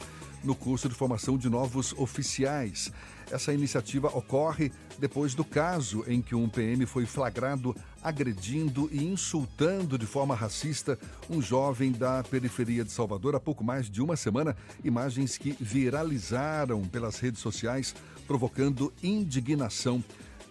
no 0.43 0.53
curso 0.53 0.87
de 0.87 0.93
formação 0.93 1.35
de 1.35 1.49
novos 1.49 1.93
oficiais. 1.97 2.91
Essa 3.35 3.53
iniciativa 3.53 4.07
ocorre 4.17 4.71
depois 4.97 5.35
do 5.35 5.43
caso 5.43 6.05
em 6.07 6.21
que 6.21 6.33
um 6.33 6.47
PM 6.47 6.85
foi 6.85 7.05
flagrado 7.05 7.75
agredindo 8.01 8.87
e 8.93 9.03
insultando 9.03 9.97
de 9.97 10.05
forma 10.05 10.33
racista 10.33 10.97
um 11.29 11.41
jovem 11.41 11.91
da 11.91 12.23
periferia 12.23 12.81
de 12.81 12.93
Salvador 12.93 13.35
há 13.35 13.39
pouco 13.39 13.61
mais 13.61 13.89
de 13.89 14.01
uma 14.01 14.15
semana. 14.15 14.55
Imagens 14.85 15.37
que 15.37 15.51
viralizaram 15.59 16.81
pelas 16.85 17.19
redes 17.19 17.41
sociais, 17.41 17.93
provocando 18.25 18.93
indignação 19.03 20.01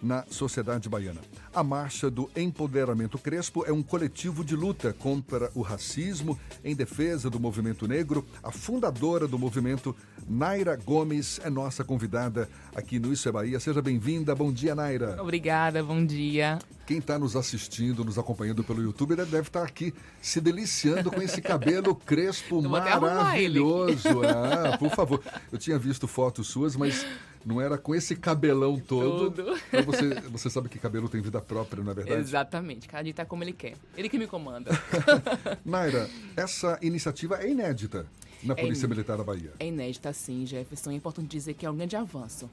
na 0.01 0.23
sociedade 0.29 0.89
baiana. 0.89 1.21
A 1.53 1.63
Marcha 1.63 2.09
do 2.09 2.29
Empoderamento 2.35 3.17
Crespo 3.17 3.63
é 3.65 3.71
um 3.71 3.81
coletivo 3.81 4.43
de 4.43 4.55
luta 4.55 4.93
contra 4.93 5.49
o 5.55 5.61
racismo 5.61 6.39
em 6.63 6.75
defesa 6.75 7.29
do 7.29 7.39
movimento 7.39 7.87
negro. 7.87 8.25
A 8.43 8.51
fundadora 8.51 9.27
do 9.27 9.39
movimento, 9.39 9.95
Naira 10.27 10.75
Gomes, 10.75 11.39
é 11.43 11.49
nossa 11.49 11.83
convidada 11.83 12.49
aqui 12.75 12.99
no 12.99 13.13
Isso 13.13 13.29
é 13.29 13.31
Bahia. 13.31 13.59
Seja 13.59 13.81
bem-vinda. 13.81 14.35
Bom 14.35 14.51
dia, 14.51 14.75
Naira. 14.75 15.21
Obrigada, 15.21 15.83
bom 15.83 16.05
dia. 16.05 16.59
Quem 16.85 16.99
está 16.99 17.17
nos 17.17 17.35
assistindo, 17.35 18.05
nos 18.05 18.19
acompanhando 18.19 18.63
pelo 18.63 18.81
YouTube, 18.81 19.15
deve 19.15 19.39
estar 19.39 19.61
tá 19.61 19.65
aqui 19.65 19.93
se 20.21 20.39
deliciando 20.39 21.09
com 21.09 21.21
esse 21.21 21.41
cabelo 21.41 21.95
crespo 22.05 22.61
maravilhoso. 22.61 24.21
Ah, 24.23 24.77
por 24.77 24.91
favor. 24.91 25.21
Eu 25.51 25.57
tinha 25.57 25.79
visto 25.79 26.07
fotos 26.07 26.47
suas, 26.47 26.75
mas 26.75 27.05
não 27.45 27.61
era 27.61 27.77
com 27.77 27.93
esse 27.93 28.15
cabelão 28.15 28.79
todo. 28.79 29.33
Então 29.67 29.83
você, 29.83 30.19
você 30.29 30.49
sabe 30.49 30.67
que 30.67 30.79
cabelo 30.79 31.07
tem 31.07 31.21
vida 31.21 31.39
própria, 31.39 31.83
não 31.83 31.91
é 31.91 31.95
verdade? 31.95 32.19
Exatamente. 32.19 32.87
Cada 32.87 33.03
dia 33.03 33.11
está 33.11 33.25
como 33.25 33.43
ele 33.43 33.53
quer. 33.53 33.75
Ele 33.95 34.09
que 34.09 34.17
me 34.17 34.25
comanda. 34.25 34.71
Naira, 35.63 36.09
essa 36.35 36.79
iniciativa 36.81 37.41
é 37.41 37.51
inédita 37.51 38.07
na 38.43 38.53
é 38.53 38.61
Polícia 38.61 38.85
é, 38.85 38.89
Militar 38.89 39.17
da 39.17 39.23
Bahia. 39.23 39.53
É 39.59 39.67
inédita, 39.67 40.11
sim, 40.11 40.45
Jefferson. 40.45 40.91
É 40.91 40.95
importante 40.95 41.27
dizer 41.27 41.53
que 41.53 41.65
é 41.65 41.69
um 41.69 41.75
grande 41.75 41.95
avanço. 41.95 42.49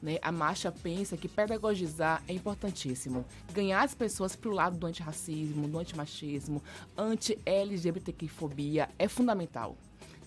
Né? 0.00 0.18
A 0.22 0.30
marcha 0.30 0.70
pensa 0.70 1.16
que 1.16 1.28
pedagogizar 1.28 2.22
é 2.28 2.32
importantíssimo. 2.32 3.24
Ganhar 3.52 3.82
as 3.82 3.94
pessoas 3.94 4.36
para 4.36 4.48
o 4.48 4.52
lado 4.52 4.76
do 4.78 4.86
antirracismo, 4.86 5.66
do 5.66 5.78
antimachismo, 5.78 6.62
anti-LGBTQ-fobia 6.96 8.88
é 8.96 9.08
fundamental. 9.08 9.76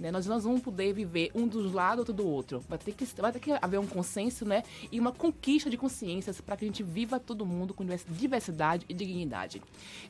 Né? 0.02 0.12
Nós 0.12 0.26
não 0.26 0.40
vamos 0.40 0.62
poder 0.62 0.92
viver 0.94 1.30
um 1.36 1.48
dos 1.48 1.72
lados, 1.72 2.00
outro 2.00 2.14
do 2.14 2.28
outro. 2.28 2.64
Vai 2.68 2.80
ter 2.80 2.92
que, 2.92 3.06
vai 3.22 3.32
ter 3.32 3.40
que 3.40 3.52
haver 3.62 3.80
um 3.80 3.86
consenso 3.86 4.44
né? 4.44 4.64
e 4.92 5.00
uma 5.00 5.12
conquista 5.12 5.70
de 5.70 5.78
consciências 5.78 6.42
para 6.42 6.58
que 6.58 6.66
a 6.66 6.68
gente 6.68 6.82
viva 6.82 7.20
todo 7.20 7.46
mundo 7.46 7.72
com 7.72 7.86
diversidade 8.10 8.84
e 8.90 8.94
dignidade. 8.96 9.62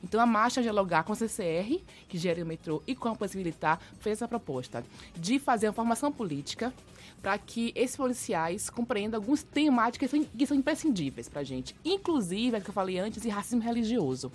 Então, 0.01 0.21
a 0.21 0.25
Marcha 0.25 0.61
Dialogar 0.61 1.03
com 1.03 1.11
a 1.11 1.15
CCR, 1.15 1.81
que 2.07 2.17
gera 2.17 2.41
o 2.41 2.45
metrô, 2.45 2.81
e 2.87 2.95
com 2.95 3.09
a 3.09 3.15
Polícia 3.15 3.37
Militar, 3.37 3.81
fez 3.99 4.19
essa 4.19 4.27
proposta 4.27 4.83
de 5.13 5.37
fazer 5.37 5.67
uma 5.67 5.73
formação 5.73 6.09
política 6.09 6.73
para 7.21 7.37
que 7.37 7.73
esses 7.75 7.97
policiais 7.97 8.69
compreendam 8.69 9.19
algumas 9.19 9.43
temáticas 9.43 10.09
que 10.09 10.17
são, 10.17 10.25
que 10.25 10.47
são 10.47 10.57
imprescindíveis 10.57 11.27
para 11.27 11.41
a 11.41 11.43
gente. 11.43 11.75
Inclusive, 11.83 12.55
é 12.55 12.61
que 12.61 12.69
eu 12.69 12.73
falei 12.73 12.97
antes, 12.97 13.21
de 13.21 13.29
racismo 13.29 13.61
religioso 13.61 14.31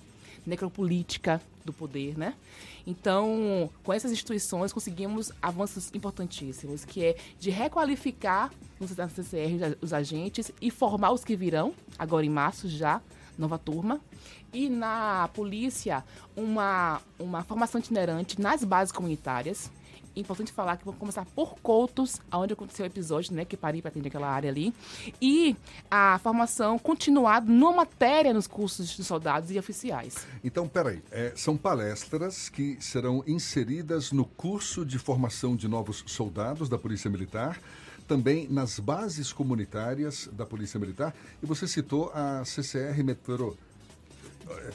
necropolítica 0.47 1.41
do 1.65 1.73
poder, 1.73 2.17
né? 2.17 2.35
Então, 2.87 3.69
com 3.83 3.93
essas 3.93 4.13
instituições, 4.13 4.73
conseguimos 4.73 5.33
avanços 5.43 5.91
importantíssimos, 5.93 6.85
que 6.85 7.05
é 7.05 7.17
de 7.39 7.51
requalificar 7.51 8.53
no 8.79 8.87
CCR 8.87 9.77
os 9.81 9.93
agentes 9.93 10.53
e 10.61 10.71
formar 10.71 11.11
os 11.11 11.25
que 11.25 11.35
virão, 11.35 11.75
agora 11.99 12.25
em 12.25 12.31
março 12.31 12.69
já, 12.69 13.03
nova 13.37 13.59
turma. 13.59 14.01
E 14.53 14.69
na 14.69 15.29
polícia, 15.35 16.05
uma, 16.37 17.01
uma 17.19 17.43
formação 17.43 17.81
itinerante 17.81 18.41
nas 18.41 18.63
bases 18.63 18.93
comunitárias, 18.93 19.71
importante 20.21 20.53
falar 20.53 20.77
que 20.77 20.85
vou 20.85 20.95
começar 20.95 21.25
por 21.35 21.57
Coutos, 21.61 22.21
onde 22.33 22.53
aconteceu 22.53 22.85
o 22.85 22.87
episódio, 22.87 23.35
né? 23.35 23.45
Que 23.45 23.57
parei 23.57 23.83
para 23.83 23.91
atender 23.91 24.09
aquela 24.09 24.29
área 24.29 24.51
ali. 24.51 24.73
E 25.21 25.57
a 25.91 26.19
formação 26.23 26.79
continuada 26.79 27.51
numa 27.51 27.73
matéria 27.73 28.33
nos 28.33 28.47
cursos 28.47 28.89
de 28.89 29.05
soldados 29.05 29.51
e 29.51 29.59
oficiais. 29.59 30.27
Então, 30.43 30.67
peraí. 30.69 31.03
É, 31.11 31.33
são 31.37 31.57
palestras 31.57 32.49
que 32.49 32.77
serão 32.81 33.23
inseridas 33.27 34.13
no 34.13 34.25
curso 34.25 34.85
de 34.85 34.99
formação 34.99 35.57
de 35.57 35.69
novos 35.69 36.05
soldados 36.07 36.69
da 36.69 36.79
Polícia 36.79 37.11
Militar 37.11 37.59
também 38.07 38.47
nas 38.49 38.79
bases 38.79 39.33
comunitárias 39.33 40.29
da 40.33 40.47
Polícia 40.47 40.79
Militar. 40.79 41.15
E 41.43 41.47
você 41.47 41.67
citou 41.67 42.11
a 42.15 42.45
CCR 42.45 43.03
Metrô 43.03 43.57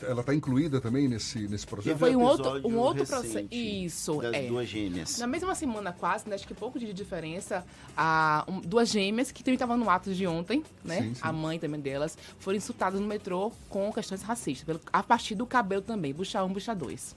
ela 0.02 0.22
está 0.22 0.34
incluída 0.34 0.82
também 0.82 1.08
nesse, 1.08 1.48
nesse 1.48 1.66
projeto? 1.66 1.98
Foi 1.98 2.16
um 2.16 2.22
outro, 2.22 2.68
um 2.68 2.78
outro 2.78 3.06
processo. 3.06 3.48
Isso, 3.50 4.22
das 4.22 4.34
é. 4.34 4.48
duas 4.48 4.68
gêmeas. 4.68 5.18
Na 5.18 5.28
mesma 5.28 5.56
semana 5.56 5.94
quase, 5.94 6.28
né, 6.28 6.36
acho 6.36 6.48
que 6.48 6.54
pouco 6.54 6.78
de 6.78 6.92
diferença, 6.92 7.66
a, 7.96 8.44
um, 8.48 8.60
duas 8.60 8.90
gêmeas 8.90 9.32
que 9.32 9.44
também 9.44 9.56
estavam 9.56 9.78
no 9.78 9.90
ato 9.90 10.14
de 10.14 10.28
ontem, 10.28 10.64
né? 10.84 11.02
Sim, 11.02 11.14
sim. 11.14 11.22
A 11.22 11.32
mãe 11.32 11.58
também 11.58 11.80
delas, 11.80 12.18
foram 12.40 12.58
insultadas 12.58 13.00
no 13.00 13.08
metrô 13.08 13.52
com 13.70 13.92
questões 13.94 14.22
racistas, 14.22 14.66
pelo, 14.66 14.82
a 14.92 15.02
partir 15.02 15.36
do 15.36 15.46
cabelo 15.46 15.82
também, 15.82 16.14
bucha 16.14 16.44
1, 16.44 16.46
um, 16.46 16.54
bucha 16.54 16.76
2. 16.76 17.16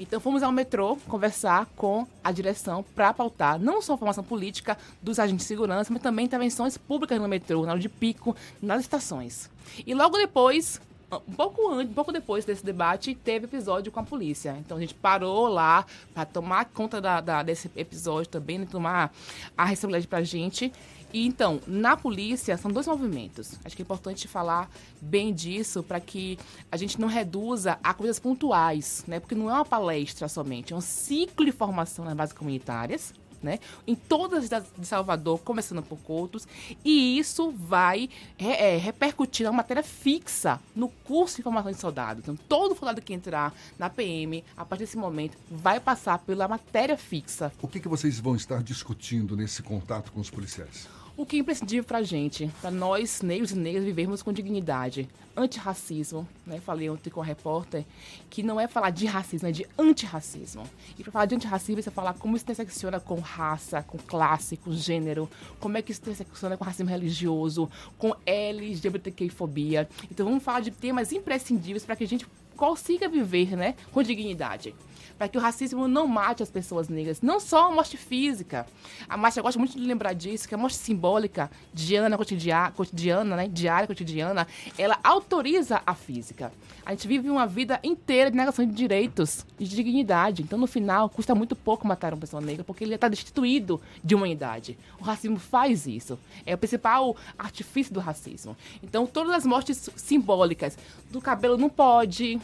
Então 0.00 0.18
fomos 0.18 0.42
ao 0.42 0.50
metrô 0.50 0.96
conversar 1.06 1.66
com 1.76 2.06
a 2.24 2.32
direção 2.32 2.84
para 2.94 3.12
pautar 3.12 3.58
não 3.58 3.82
só 3.82 3.94
a 3.94 3.98
formação 3.98 4.24
política 4.24 4.76
dos 5.02 5.18
agentes 5.18 5.44
de 5.44 5.48
segurança, 5.48 5.92
mas 5.92 6.02
também 6.02 6.24
intervenções 6.24 6.78
públicas 6.78 7.20
no 7.20 7.28
metrô, 7.28 7.64
na 7.66 7.72
hora 7.72 7.80
de 7.80 7.88
pico, 7.88 8.34
nas 8.60 8.80
estações. 8.80 9.50
E 9.86 9.94
logo 9.94 10.16
depois 10.16 10.80
um 11.26 11.32
pouco 11.32 11.68
antes, 11.70 11.90
um 11.90 11.94
pouco 11.94 12.12
depois 12.12 12.44
desse 12.44 12.64
debate, 12.64 13.14
teve 13.14 13.46
episódio 13.46 13.90
com 13.92 14.00
a 14.00 14.02
polícia. 14.02 14.56
Então 14.58 14.76
a 14.76 14.80
gente 14.80 14.94
parou 14.94 15.48
lá 15.48 15.84
para 16.14 16.24
tomar 16.24 16.66
conta 16.66 17.00
da, 17.00 17.20
da, 17.20 17.42
desse 17.42 17.70
episódio 17.76 18.30
também, 18.30 18.58
né, 18.58 18.66
tomar 18.70 19.12
a 19.56 19.64
responsabilidade 19.64 20.08
para 20.08 20.18
a 20.18 20.24
gente. 20.24 20.72
E 21.12 21.26
então, 21.26 21.60
na 21.66 21.94
polícia, 21.94 22.56
são 22.56 22.70
dois 22.70 22.86
movimentos. 22.86 23.58
Acho 23.64 23.76
que 23.76 23.82
é 23.82 23.84
importante 23.84 24.26
falar 24.26 24.70
bem 25.00 25.34
disso 25.34 25.82
para 25.82 26.00
que 26.00 26.38
a 26.70 26.76
gente 26.76 26.98
não 26.98 27.06
reduza 27.06 27.78
a 27.84 27.92
coisas 27.92 28.18
pontuais, 28.18 29.04
né? 29.06 29.20
Porque 29.20 29.34
não 29.34 29.50
é 29.50 29.52
uma 29.52 29.64
palestra 29.64 30.26
somente, 30.26 30.72
é 30.72 30.76
um 30.76 30.80
ciclo 30.80 31.44
de 31.44 31.52
formação 31.52 32.04
nas 32.06 32.14
bases 32.14 32.32
comunitárias 32.34 33.12
né? 33.42 33.58
Em 33.86 33.94
todas 33.94 34.52
as 34.52 34.64
de 34.78 34.86
Salvador, 34.86 35.40
começando 35.40 35.82
por 35.82 35.98
Coutos, 35.98 36.46
e 36.84 37.18
isso 37.18 37.50
vai 37.50 38.08
é, 38.38 38.74
é, 38.74 38.76
repercutir 38.76 39.44
na 39.44 39.52
matéria 39.52 39.82
fixa 39.82 40.60
no 40.74 40.88
curso 40.88 41.36
de 41.36 41.42
formação 41.42 41.72
de 41.72 41.78
soldado. 41.78 42.20
Então, 42.20 42.36
todo 42.48 42.76
soldado 42.76 43.00
que 43.00 43.12
entrar 43.12 43.54
na 43.78 43.90
PM, 43.90 44.44
a 44.56 44.64
partir 44.64 44.84
desse 44.84 44.96
momento, 44.96 45.36
vai 45.50 45.80
passar 45.80 46.18
pela 46.18 46.46
matéria 46.48 46.96
fixa. 46.96 47.52
O 47.60 47.68
que, 47.68 47.80
que 47.80 47.88
vocês 47.88 48.18
vão 48.18 48.36
estar 48.36 48.62
discutindo 48.62 49.36
nesse 49.36 49.62
contato 49.62 50.12
com 50.12 50.20
os 50.20 50.30
policiais? 50.30 50.88
O 51.14 51.26
que 51.26 51.36
é 51.36 51.40
imprescindível 51.40 51.84
para 51.84 51.98
a 51.98 52.02
gente, 52.02 52.50
para 52.62 52.70
nós, 52.70 53.20
negros 53.20 53.50
e 53.50 53.54
negras, 53.56 53.84
vivermos 53.84 54.22
com 54.22 54.32
dignidade. 54.32 55.06
Antirracismo, 55.36 56.26
né? 56.46 56.58
Falei 56.58 56.88
ontem 56.88 57.10
com 57.10 57.20
a 57.20 57.24
repórter 57.24 57.84
que 58.30 58.42
não 58.42 58.58
é 58.58 58.66
falar 58.66 58.88
de 58.88 59.04
racismo, 59.04 59.46
é 59.46 59.52
de 59.52 59.66
antirracismo. 59.78 60.62
E 60.98 61.02
para 61.02 61.12
falar 61.12 61.26
de 61.26 61.34
antirracismo, 61.34 61.82
você 61.82 61.90
falar 61.90 62.14
como 62.14 62.34
isso 62.34 62.46
intersecciona 62.46 62.98
com 62.98 63.20
raça, 63.20 63.82
com 63.82 63.98
classe, 63.98 64.56
com 64.56 64.72
gênero, 64.72 65.28
como 65.60 65.76
é 65.76 65.82
que 65.82 65.92
isso 65.92 66.00
intersecciona 66.00 66.56
com 66.56 66.64
racismo 66.64 66.88
religioso, 66.88 67.70
com 67.98 68.14
LGBTQ-fobia. 68.24 69.86
Então 70.10 70.24
vamos 70.24 70.42
falar 70.42 70.60
de 70.60 70.70
temas 70.70 71.12
imprescindíveis 71.12 71.84
para 71.84 71.94
que 71.94 72.04
a 72.04 72.08
gente 72.08 72.26
consiga 72.56 73.06
viver 73.06 73.54
né, 73.54 73.74
com 73.92 74.02
dignidade 74.02 74.74
para 75.22 75.28
que 75.28 75.38
o 75.38 75.40
racismo 75.40 75.86
não 75.86 76.08
mate 76.08 76.42
as 76.42 76.50
pessoas 76.50 76.88
negras. 76.88 77.22
Não 77.22 77.38
só 77.38 77.68
a 77.68 77.70
morte 77.72 77.96
física. 77.96 78.66
A 79.08 79.16
Márcia 79.16 79.40
gosta 79.40 79.56
muito 79.56 79.78
de 79.78 79.86
lembrar 79.86 80.14
disso, 80.14 80.48
que 80.48 80.54
a 80.56 80.58
morte 80.58 80.76
simbólica, 80.76 81.48
diana, 81.72 82.18
cotidiana, 82.18 82.72
cotidiana 82.72 83.36
né, 83.36 83.46
diária, 83.46 83.86
cotidiana, 83.86 84.48
ela 84.76 84.98
autoriza 85.04 85.80
a 85.86 85.94
física. 85.94 86.52
A 86.84 86.90
gente 86.90 87.06
vive 87.06 87.30
uma 87.30 87.46
vida 87.46 87.78
inteira 87.84 88.32
de 88.32 88.36
negação 88.36 88.66
de 88.66 88.72
direitos 88.72 89.46
e 89.60 89.64
de 89.64 89.76
dignidade. 89.76 90.42
Então, 90.42 90.58
no 90.58 90.66
final, 90.66 91.08
custa 91.08 91.36
muito 91.36 91.54
pouco 91.54 91.86
matar 91.86 92.12
uma 92.12 92.20
pessoa 92.20 92.42
negra, 92.42 92.64
porque 92.64 92.82
ele 92.82 92.96
está 92.96 93.06
destituído 93.06 93.80
de 94.02 94.16
humanidade. 94.16 94.76
O 94.98 95.04
racismo 95.04 95.38
faz 95.38 95.86
isso. 95.86 96.18
É 96.44 96.56
o 96.56 96.58
principal 96.58 97.14
artifício 97.38 97.94
do 97.94 98.00
racismo. 98.00 98.56
Então, 98.82 99.06
todas 99.06 99.32
as 99.32 99.46
mortes 99.46 99.88
simbólicas 99.94 100.76
do 101.12 101.20
cabelo 101.20 101.56
não 101.56 101.68
pode, 101.68 102.40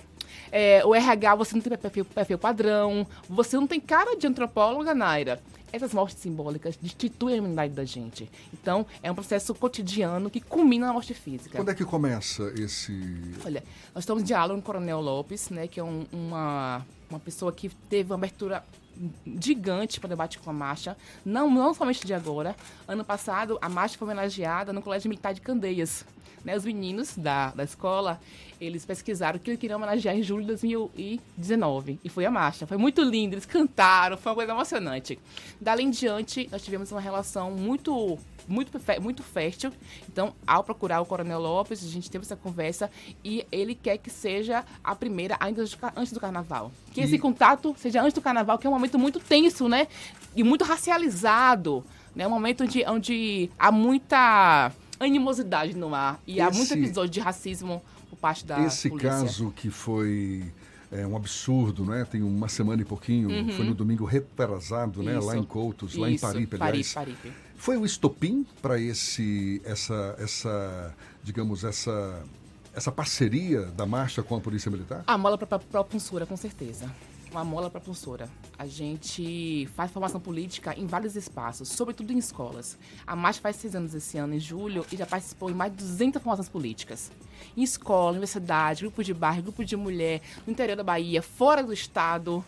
é, 0.50 0.84
o 0.84 0.94
RH 0.94 1.34
você 1.34 1.55
não 1.55 1.62
tem 1.62 1.76
perfil, 1.76 2.05
perfil 2.05 2.38
padrão, 2.38 3.06
você 3.28 3.56
não 3.56 3.66
tem 3.66 3.80
cara 3.80 4.16
de 4.16 4.26
antropóloga, 4.26 4.94
Naira. 4.94 5.40
Essas 5.70 5.92
mortes 5.92 6.18
simbólicas 6.18 6.78
destituem 6.80 7.34
a 7.34 7.38
imunidade 7.38 7.74
da 7.74 7.84
gente. 7.84 8.30
Então, 8.55 8.86
é 9.02 9.10
um 9.10 9.14
processo 9.14 9.55
cotidiano 9.55 10.30
que 10.30 10.40
culmina 10.40 10.86
na 10.86 10.94
morte 10.94 11.12
física. 11.12 11.59
Quando 11.59 11.70
é 11.70 11.74
que 11.74 11.84
começa 11.84 12.52
esse. 12.56 12.92
Olha, 13.44 13.62
nós 13.94 14.05
estamos 14.05 14.22
em 14.22 14.26
diálogo 14.26 14.55
com 14.55 14.60
o 14.60 14.64
Coronel 14.64 15.00
Lopes, 15.00 15.50
né, 15.50 15.66
que 15.68 15.78
é 15.78 15.84
um, 15.84 16.06
uma, 16.10 16.86
uma 17.10 17.20
pessoa 17.20 17.52
que 17.52 17.68
teve 17.68 18.10
uma 18.10 18.16
abertura 18.16 18.64
gigante 19.40 20.00
para 20.00 20.09
debate 20.09 20.38
com 20.38 20.50
a 20.50 20.52
marcha, 20.52 20.96
não, 21.24 21.50
não 21.50 21.72
somente 21.72 22.06
de 22.06 22.14
agora. 22.14 22.56
Ano 22.86 23.05
passado, 23.05 23.59
a 23.60 23.68
marcha 23.68 23.96
foi 23.96 24.06
homenageada 24.06 24.72
no 24.72 24.82
Colégio 24.82 25.09
Militar 25.09 25.32
de 25.32 25.40
Candeias. 25.40 26.05
Né, 26.44 26.56
os 26.56 26.64
meninos 26.64 27.16
da, 27.16 27.50
da 27.50 27.64
escola, 27.64 28.20
eles 28.60 28.84
pesquisaram 28.84 29.38
que 29.38 29.50
eles 29.50 29.60
queriam 29.60 29.76
homenagear 29.76 30.16
em 30.16 30.22
julho 30.22 30.42
de 30.42 30.48
2019. 30.48 32.00
E 32.02 32.09
foi 32.09 32.26
a 32.26 32.30
marcha. 32.30 32.66
Foi 32.66 32.76
muito 32.76 33.02
lindo, 33.02 33.34
eles 33.34 33.46
cantaram, 33.46 34.16
foi 34.16 34.30
uma 34.30 34.36
coisa 34.36 34.52
emocionante. 34.52 35.18
Dali 35.60 35.82
em 35.82 35.90
diante, 35.90 36.48
nós 36.50 36.62
tivemos 36.62 36.90
uma 36.92 37.00
relação 37.00 37.50
muito 37.50 38.18
muito, 38.48 38.80
muito 39.00 39.22
fértil. 39.22 39.70
Então, 40.10 40.34
ao 40.46 40.64
procurar 40.64 41.00
o 41.00 41.06
Coronel 41.06 41.38
Lopes, 41.38 41.84
a 41.84 41.88
gente 41.88 42.10
teve 42.10 42.24
essa 42.24 42.34
conversa 42.34 42.90
e 43.22 43.46
ele 43.52 43.74
quer 43.74 43.98
que 43.98 44.10
seja 44.10 44.64
a 44.82 44.94
primeira 44.96 45.36
ainda 45.38 45.62
antes 45.94 46.12
do 46.12 46.18
carnaval. 46.18 46.72
Que 46.92 47.02
e... 47.02 47.05
esse 47.05 47.18
contato 47.18 47.76
seja 47.78 48.00
antes 48.00 48.14
do 48.14 48.22
carnaval, 48.22 48.59
que 48.59 48.66
é 48.66 48.70
um 48.70 48.72
momento 48.72 48.98
muito 48.98 49.20
tenso, 49.20 49.68
né? 49.68 49.86
E 50.34 50.42
muito 50.42 50.64
racializado. 50.64 51.84
Né? 52.16 52.26
Um 52.26 52.30
momento 52.30 52.64
onde, 52.64 52.84
onde 52.86 53.50
há 53.59 53.70
muita 53.70 54.72
animosidade 55.00 55.76
no 55.76 55.94
ar 55.94 56.20
e 56.26 56.32
esse... 56.32 56.40
há 56.40 56.50
muito 56.50 56.72
episódio 56.74 57.10
de 57.10 57.20
racismo 57.20 57.82
por 58.10 58.16
parte 58.16 58.44
da 58.44 58.60
Esse 58.64 58.88
polícia. 58.88 59.10
caso 59.10 59.52
que 59.54 59.70
foi 59.70 60.52
é 60.90 61.06
um 61.06 61.16
absurdo, 61.16 61.84
né? 61.84 62.06
Tem 62.10 62.22
uma 62.22 62.48
semana 62.48 62.80
e 62.80 62.84
pouquinho, 62.84 63.28
uhum. 63.28 63.52
foi 63.52 63.64
no 63.64 63.74
domingo 63.74 64.04
retrasado, 64.04 65.02
né? 65.02 65.18
Lá 65.18 65.36
em 65.36 65.44
Coutos, 65.44 65.90
Isso. 65.90 66.00
lá 66.00 66.10
em 66.10 66.18
Paripe, 66.18 66.56
aliás. 66.58 66.94
Paripe. 66.94 67.32
Foi 67.56 67.76
o 67.76 67.84
estopim 67.84 68.46
para 68.62 68.80
esse, 68.80 69.60
essa, 69.64 70.16
essa, 70.18 70.94
digamos, 71.22 71.64
essa, 71.64 72.22
essa 72.74 72.90
parceria 72.90 73.62
da 73.62 73.84
marcha 73.84 74.22
com 74.22 74.36
a 74.36 74.40
Polícia 74.40 74.70
Militar? 74.70 75.02
A 75.06 75.18
mola 75.18 75.36
para 75.36 75.58
propulsora, 75.58 76.24
com 76.24 76.36
certeza. 76.36 76.90
Uma 77.30 77.44
mola 77.44 77.68
propulsora. 77.68 78.28
A 78.59 78.66
gente 78.66 79.68
faz 79.74 79.90
formação 79.90 80.20
política 80.20 80.74
em 80.78 80.86
vários 80.86 81.14
espaços, 81.14 81.68
sobretudo 81.68 82.12
em 82.12 82.18
escolas. 82.18 82.78
A 83.06 83.14
marcha 83.14 83.40
faz 83.40 83.56
seis 83.56 83.74
anos 83.74 83.94
esse 83.94 84.16
ano, 84.16 84.34
em 84.34 84.40
julho, 84.40 84.86
e 84.90 84.96
já 84.96 85.05
participou 85.05 85.50
em 85.50 85.55
mais 85.55 85.70
de 85.72 85.78
200 85.78 86.22
formações 86.22 86.48
políticas. 86.48 87.10
Em 87.56 87.62
escola, 87.62 88.12
universidade, 88.12 88.80
grupo 88.80 89.05
de 89.05 89.12
bairro, 89.12 89.42
grupo 89.42 89.64
de 89.64 89.76
mulher, 89.76 90.22
no 90.46 90.52
interior 90.52 90.76
da 90.76 90.82
Bahia, 90.82 91.20
fora 91.20 91.62
do 91.62 91.72
estado, 91.72 92.44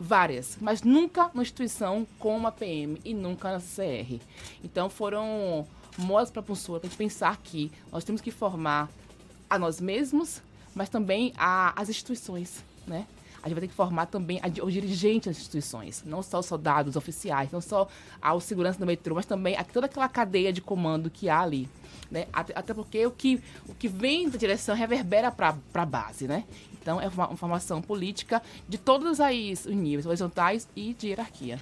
Várias, 0.00 0.56
mas 0.60 0.82
nunca 0.82 1.28
numa 1.34 1.42
instituição 1.42 2.06
como 2.20 2.46
a 2.46 2.52
PM 2.52 3.00
e 3.04 3.12
nunca 3.12 3.50
na 3.50 3.58
CCR. 3.58 4.20
Então 4.62 4.88
foram 4.88 5.66
modos 5.98 6.30
para 6.30 6.40
a 6.40 6.80
gente 6.84 6.96
pensar 6.96 7.36
que 7.38 7.72
nós 7.90 8.04
temos 8.04 8.20
que 8.20 8.30
formar 8.30 8.88
a 9.50 9.58
nós 9.58 9.80
mesmos, 9.80 10.40
mas 10.72 10.88
também 10.88 11.32
a, 11.36 11.72
as 11.74 11.88
instituições, 11.88 12.62
né? 12.86 13.08
A 13.48 13.50
gente 13.50 13.54
vai 13.54 13.62
ter 13.62 13.68
que 13.68 13.74
formar 13.74 14.06
também 14.06 14.40
os 14.62 14.72
dirigentes 14.72 15.28
das 15.28 15.38
instituições, 15.38 16.02
não 16.04 16.22
só 16.22 16.40
os 16.40 16.46
soldados, 16.46 16.90
os 16.90 16.96
oficiais, 16.96 17.50
não 17.50 17.62
só 17.62 17.88
a 18.20 18.38
segurança 18.40 18.78
do 18.78 18.84
metrô, 18.84 19.14
mas 19.14 19.24
também 19.24 19.56
a, 19.56 19.64
toda 19.64 19.86
aquela 19.86 20.08
cadeia 20.08 20.52
de 20.52 20.60
comando 20.60 21.08
que 21.08 21.30
há 21.30 21.40
ali. 21.40 21.66
Né? 22.10 22.26
Até, 22.30 22.52
até 22.54 22.74
porque 22.74 23.06
o 23.06 23.10
que, 23.10 23.42
o 23.66 23.74
que 23.74 23.88
vem 23.88 24.28
da 24.28 24.36
direção 24.36 24.74
reverbera 24.76 25.30
para 25.30 25.56
a 25.74 25.86
base, 25.86 26.28
né? 26.28 26.44
Então, 26.80 27.00
é 27.00 27.08
uma, 27.08 27.36
formação 27.36 27.80
política 27.80 28.42
de 28.68 28.76
todos 28.76 29.18
os 29.18 29.66
níveis, 29.66 30.04
horizontais 30.04 30.68
e 30.76 30.94
de 30.94 31.08
hierarquia. 31.08 31.58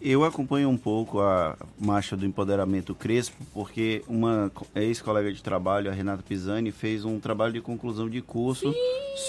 Eu 0.00 0.24
acompanho 0.24 0.70
um 0.70 0.78
pouco 0.78 1.20
a 1.20 1.54
marcha 1.78 2.16
do 2.16 2.24
empoderamento 2.24 2.94
Crespo, 2.94 3.36
porque 3.52 4.02
uma 4.08 4.50
ex-colega 4.74 5.30
de 5.30 5.42
trabalho, 5.42 5.90
a 5.90 5.94
Renata 5.94 6.22
Pisani, 6.26 6.72
fez 6.72 7.04
um 7.04 7.20
trabalho 7.20 7.52
de 7.52 7.60
conclusão 7.60 8.08
de 8.08 8.22
curso 8.22 8.72
Sim. 8.72 8.78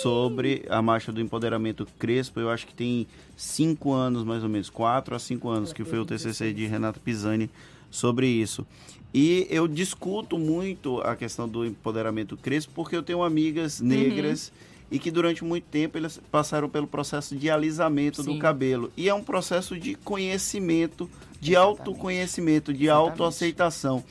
sobre 0.01 0.63
a 0.69 0.81
marcha 0.81 1.11
do 1.11 1.19
empoderamento 1.19 1.85
Crespo. 1.99 2.39
Eu 2.39 2.49
acho 2.49 2.65
que 2.65 2.73
tem 2.73 3.05
cinco 3.35 3.91
anos, 3.91 4.23
mais 4.23 4.43
ou 4.43 4.49
menos, 4.49 4.69
quatro 4.69 5.13
a 5.13 5.19
cinco 5.19 5.49
anos, 5.49 5.73
que 5.73 5.83
foi 5.83 5.99
o 5.99 6.05
TCC 6.05 6.53
de 6.53 6.65
Renata 6.67 7.01
Pisani 7.03 7.49
sobre 7.89 8.27
isso. 8.27 8.65
E 9.13 9.45
eu 9.49 9.67
discuto 9.67 10.39
muito 10.39 11.01
a 11.01 11.17
questão 11.17 11.49
do 11.49 11.65
empoderamento 11.65 12.37
Crespo, 12.37 12.71
porque 12.73 12.95
eu 12.95 13.03
tenho 13.03 13.23
amigas 13.23 13.81
negras. 13.81 14.47
Uhum 14.47 14.70
e 14.91 14.99
que 14.99 15.09
durante 15.09 15.43
muito 15.43 15.63
tempo 15.65 15.97
eles 15.97 16.19
passaram 16.29 16.69
pelo 16.69 16.85
processo 16.85 17.35
de 17.35 17.49
alisamento 17.49 18.21
Sim. 18.21 18.33
do 18.33 18.39
cabelo. 18.39 18.91
E 18.97 19.07
é 19.07 19.13
um 19.13 19.23
processo 19.23 19.79
de 19.79 19.95
conhecimento, 19.95 21.09
de 21.39 21.53
Exatamente. 21.53 21.79
autoconhecimento, 21.79 22.73
de 22.73 22.85
Exatamente. 22.85 23.11
autoaceitação. 23.11 24.03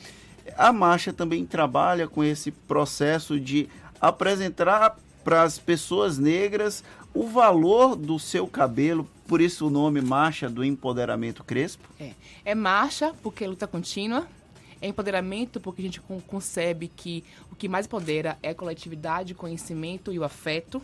A 0.57 0.73
marcha 0.73 1.13
também 1.13 1.45
trabalha 1.45 2.07
com 2.07 2.23
esse 2.23 2.49
processo 2.51 3.39
de 3.39 3.69
apresentar 4.01 4.97
para 5.23 5.43
as 5.43 5.59
pessoas 5.59 6.17
negras 6.17 6.83
o 7.13 7.27
valor 7.27 7.95
do 7.95 8.17
seu 8.17 8.47
cabelo, 8.47 9.07
por 9.27 9.39
isso 9.39 9.67
o 9.67 9.69
nome 9.69 10.01
Marcha 10.01 10.49
do 10.49 10.63
Empoderamento 10.63 11.43
Crespo? 11.43 11.87
É, 11.99 12.13
é 12.43 12.55
marcha 12.55 13.13
porque 13.21 13.43
é 13.43 13.47
luta 13.47 13.67
contínua, 13.67 14.27
é 14.81 14.87
empoderamento 14.87 15.59
porque 15.59 15.81
a 15.81 15.85
gente 15.85 16.01
concebe 16.27 16.87
que 16.87 17.23
o 17.51 17.55
que 17.55 17.69
mais 17.69 17.85
empodera 17.85 18.37
é 18.41 18.53
coletividade, 18.53 19.35
conhecimento 19.35 20.11
e 20.11 20.19
o 20.19 20.23
afeto. 20.23 20.81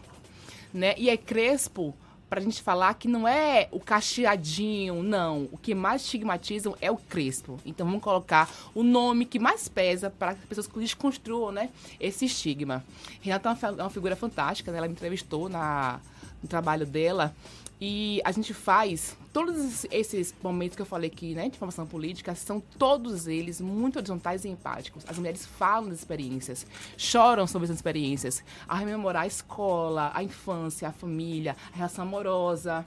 Né? 0.74 0.94
E 0.98 1.10
é 1.10 1.18
crespo 1.18 1.96
para 2.30 2.40
a 2.40 2.44
gente 2.44 2.62
falar 2.62 2.94
que 2.96 3.08
não 3.08 3.28
é 3.28 3.68
o 3.72 3.80
cacheadinho, 3.80 5.02
não. 5.02 5.48
O 5.52 5.58
que 5.58 5.74
mais 5.74 6.02
estigmatizam 6.02 6.76
é 6.82 6.92
o 6.92 6.98
crespo. 6.98 7.58
Então 7.66 7.86
vamos 7.86 8.04
colocar 8.04 8.50
o 8.76 8.84
nome 8.84 9.26
que 9.26 9.40
mais 9.40 9.68
pesa 9.68 10.10
para 10.10 10.34
que 10.34 10.42
as 10.42 10.48
pessoas 10.48 10.68
desconstruam 10.68 11.52
né, 11.52 11.70
esse 12.00 12.26
estigma. 12.26 12.84
Renata 13.22 13.58
é 13.62 13.82
uma, 13.82 13.90
figura 13.90 14.16
fantástica, 14.16 14.72
né? 14.72 14.78
ela 14.78 14.88
me 14.88 14.94
entrevistou 14.94 15.48
na, 15.48 16.00
no 16.42 16.50
trabalho 16.50 16.86
dela 16.86 17.34
e 17.80 18.22
a 18.26 18.32
gente 18.32 18.54
faz 18.54 19.16
todos 19.38 19.86
esses 19.92 20.34
momentos 20.42 20.76
que 20.76 20.82
eu 20.82 20.86
falei 20.86 21.12
aqui, 21.12 21.36
né, 21.36 21.48
de 21.48 21.60
formação 21.60 21.86
política, 21.86 22.34
são 22.34 22.60
todos 22.60 23.28
eles 23.28 23.62
muito 23.62 23.98
horizontais 23.98 24.44
e 24.44 24.50
empáticos. 24.50 25.04
As 25.08 25.16
mulheres 25.16 25.46
falam 25.46 25.90
das 25.90 26.00
experiências, 26.00 26.66
choram 26.98 27.46
sobre 27.46 27.70
as 27.70 27.76
experiências, 27.76 28.44
a 28.68 28.76
rememorar 28.76 29.22
a 29.22 29.28
escola, 29.28 30.10
a 30.16 30.24
infância, 30.24 30.88
a 30.88 30.92
família, 30.92 31.56
a 31.72 31.76
relação 31.76 32.04
amorosa. 32.04 32.84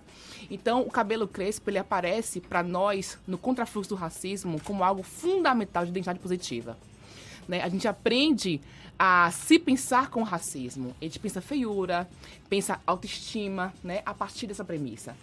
Então, 0.51 0.81
o 0.81 0.90
cabelo 0.90 1.28
crespo 1.28 1.70
ele 1.70 1.78
aparece 1.78 2.40
para 2.40 2.64
nós 2.64 3.16
no 3.28 3.39
contrafluxo 3.39 3.90
do 3.90 3.94
racismo 3.94 4.60
como 4.64 4.82
algo 4.82 5.05
fundamental 5.05 5.85
de 5.85 5.93
identidade 5.93 6.18
positiva. 6.18 6.77
Né? 7.47 7.62
A 7.62 7.68
gente 7.68 7.86
aprende 7.86 8.60
a 8.98 9.31
se 9.31 9.56
pensar 9.56 10.10
com 10.10 10.24
racismo. 10.24 10.97
A 11.01 11.05
gente 11.05 11.20
pensa 11.20 11.40
feiura, 11.40 12.09
pensa 12.48 12.81
autoestima, 12.85 13.72
né? 13.85 14.02
A 14.05 14.12
partir 14.12 14.48
dessa 14.48 14.64
premissa. 14.64 15.16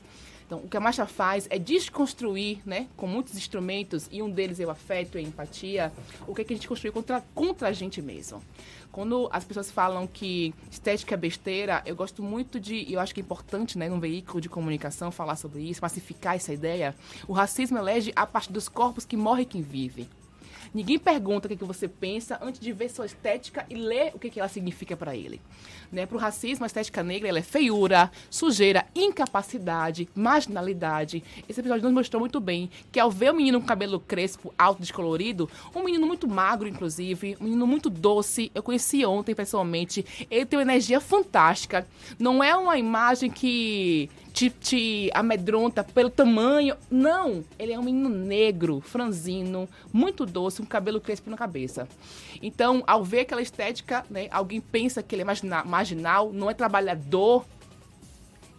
Então, 0.47 0.59
o 0.59 0.67
que 0.69 0.77
a 0.77 0.79
marcha 0.79 1.05
faz 1.05 1.45
é 1.49 1.59
desconstruir, 1.59 2.59
né, 2.65 2.87
com 2.95 3.05
muitos 3.05 3.35
instrumentos, 3.35 4.07
e 4.09 4.23
um 4.23 4.29
deles 4.29 4.61
é 4.61 4.65
o 4.65 4.69
afeto 4.69 5.17
e 5.17 5.19
a 5.19 5.21
empatia, 5.21 5.91
o 6.25 6.33
que, 6.33 6.41
é 6.41 6.43
que 6.45 6.53
a 6.53 6.55
gente 6.55 6.69
construiu 6.69 6.93
contra, 6.93 7.21
contra 7.35 7.67
a 7.67 7.73
gente 7.73 8.01
mesmo. 8.01 8.41
Quando 8.89 9.27
as 9.33 9.43
pessoas 9.43 9.69
falam 9.69 10.07
que 10.07 10.55
estética 10.71 11.15
é 11.15 11.17
besteira, 11.17 11.83
eu 11.85 11.97
gosto 11.97 12.23
muito 12.23 12.61
de, 12.61 12.75
e 12.75 12.93
eu 12.93 12.99
acho 13.01 13.13
que 13.13 13.19
é 13.19 13.23
importante, 13.23 13.77
né, 13.77 13.89
num 13.89 13.99
veículo 13.99 14.39
de 14.39 14.47
comunicação 14.47 15.11
falar 15.11 15.35
sobre 15.35 15.61
isso, 15.63 15.81
pacificar 15.81 16.37
essa 16.37 16.53
ideia. 16.53 16.95
O 17.27 17.33
racismo 17.33 17.77
elege 17.77 18.13
a 18.15 18.25
parte 18.25 18.49
dos 18.49 18.69
corpos 18.69 19.03
que 19.03 19.17
morre 19.17 19.43
quem 19.43 19.61
vive. 19.61 20.07
Ninguém 20.73 20.99
pergunta 20.99 21.47
o 21.47 21.49
que, 21.49 21.55
que 21.55 21.63
você 21.63 21.87
pensa 21.87 22.39
antes 22.41 22.59
de 22.59 22.71
ver 22.71 22.89
sua 22.89 23.05
estética 23.05 23.65
e 23.69 23.75
ler 23.75 24.11
o 24.13 24.19
que, 24.19 24.29
que 24.29 24.39
ela 24.39 24.49
significa 24.49 24.95
para 24.95 25.15
ele. 25.15 25.41
Né? 25.91 26.05
Para 26.05 26.17
o 26.17 26.19
racismo, 26.19 26.65
a 26.65 26.67
estética 26.67 27.01
negra 27.03 27.29
ela 27.29 27.39
é 27.39 27.43
feiura, 27.43 28.11
sujeira, 28.29 28.85
incapacidade, 28.95 30.09
marginalidade. 30.15 31.23
Esse 31.47 31.59
episódio 31.59 31.83
nos 31.83 31.93
mostrou 31.93 32.19
muito 32.19 32.39
bem 32.39 32.69
que 32.91 32.99
ao 32.99 33.09
ver 33.09 33.31
o 33.31 33.35
menino 33.35 33.61
com 33.61 33.67
cabelo 33.67 33.99
crespo, 33.99 34.53
alto, 34.57 34.81
descolorido, 34.81 35.49
um 35.75 35.83
menino 35.83 36.05
muito 36.05 36.27
magro, 36.27 36.67
inclusive, 36.67 37.37
um 37.39 37.45
menino 37.45 37.65
muito 37.65 37.89
doce, 37.89 38.51
eu 38.53 38.63
conheci 38.63 39.05
ontem 39.05 39.33
pessoalmente, 39.33 40.05
ele 40.29 40.45
tem 40.45 40.59
uma 40.59 40.63
energia 40.63 40.99
fantástica. 40.99 41.87
Não 42.19 42.43
é 42.43 42.55
uma 42.55 42.77
imagem 42.77 43.29
que 43.29 44.09
te, 44.37 44.51
te 44.51 45.09
amedronta 45.15 45.83
pelo 45.83 46.11
tamanho. 46.11 46.77
Não, 46.91 47.43
ele 47.57 47.73
é 47.73 47.79
um 47.79 47.81
menino 47.81 48.07
negro, 48.07 48.79
franzino, 48.79 49.67
muito 49.91 50.27
doce, 50.27 50.61
um 50.61 50.65
cabelo 50.65 51.01
crespo 51.01 51.27
na 51.31 51.35
cabeça. 51.35 51.87
Então, 52.39 52.83
ao 52.85 53.03
ver 53.03 53.21
aquela 53.21 53.41
estética, 53.41 54.05
né, 54.11 54.27
alguém 54.29 54.61
pensa 54.61 55.01
que 55.01 55.15
ele 55.15 55.23
é 55.23 55.25
marginal, 55.25 55.65
marginal, 55.65 56.31
não 56.31 56.51
é 56.51 56.53
trabalhador, 56.53 57.45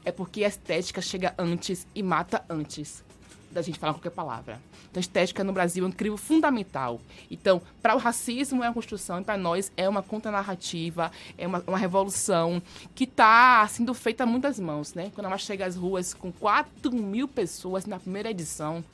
é 0.05 0.11
porque 0.11 0.43
a 0.43 0.49
estética 0.49 1.01
chega 1.01 1.33
antes 1.39 1.87
e 1.95 2.03
mata 2.03 2.45
antes 2.51 3.07
da 3.51 3.63
gente 3.63 3.79
falar 3.79 3.95
qualquer 3.95 4.11
palavra. 4.11 4.61
Então, 4.91 4.99
a 4.99 5.01
estética 5.01 5.43
no 5.45 5.53
Brasil 5.53 5.85
é 5.85 5.89
um 5.89 5.93
crivo 5.93 6.17
fundamental. 6.17 7.01
Então, 7.31 7.61
para 7.83 7.95
o 7.95 7.99
racismo 7.99 8.63
é 8.63 8.69
uma 8.69 8.75
construção 8.75 9.21
e 9.21 9.25
para 9.25 9.37
nós 9.37 9.73
é 9.77 9.89
uma 9.89 10.03
contranarrativa, 10.03 11.11
é 11.37 11.47
uma, 11.47 11.63
uma 11.67 11.79
revolução 11.79 12.63
que 12.95 13.05
está 13.05 13.67
sendo 13.69 13.93
feita 13.95 14.25
a 14.25 14.27
muitas 14.27 14.59
mãos, 14.59 14.95
né? 14.95 15.11
Quando 15.15 15.27
ela 15.27 15.39
chega 15.39 15.67
às 15.67 15.77
ruas 15.77 16.15
com 16.15 16.33
4 16.33 16.93
mil 16.93 17.29
pessoas 17.29 17.87
na 17.87 17.99
primeira 17.99 18.31
edição, 18.31 18.85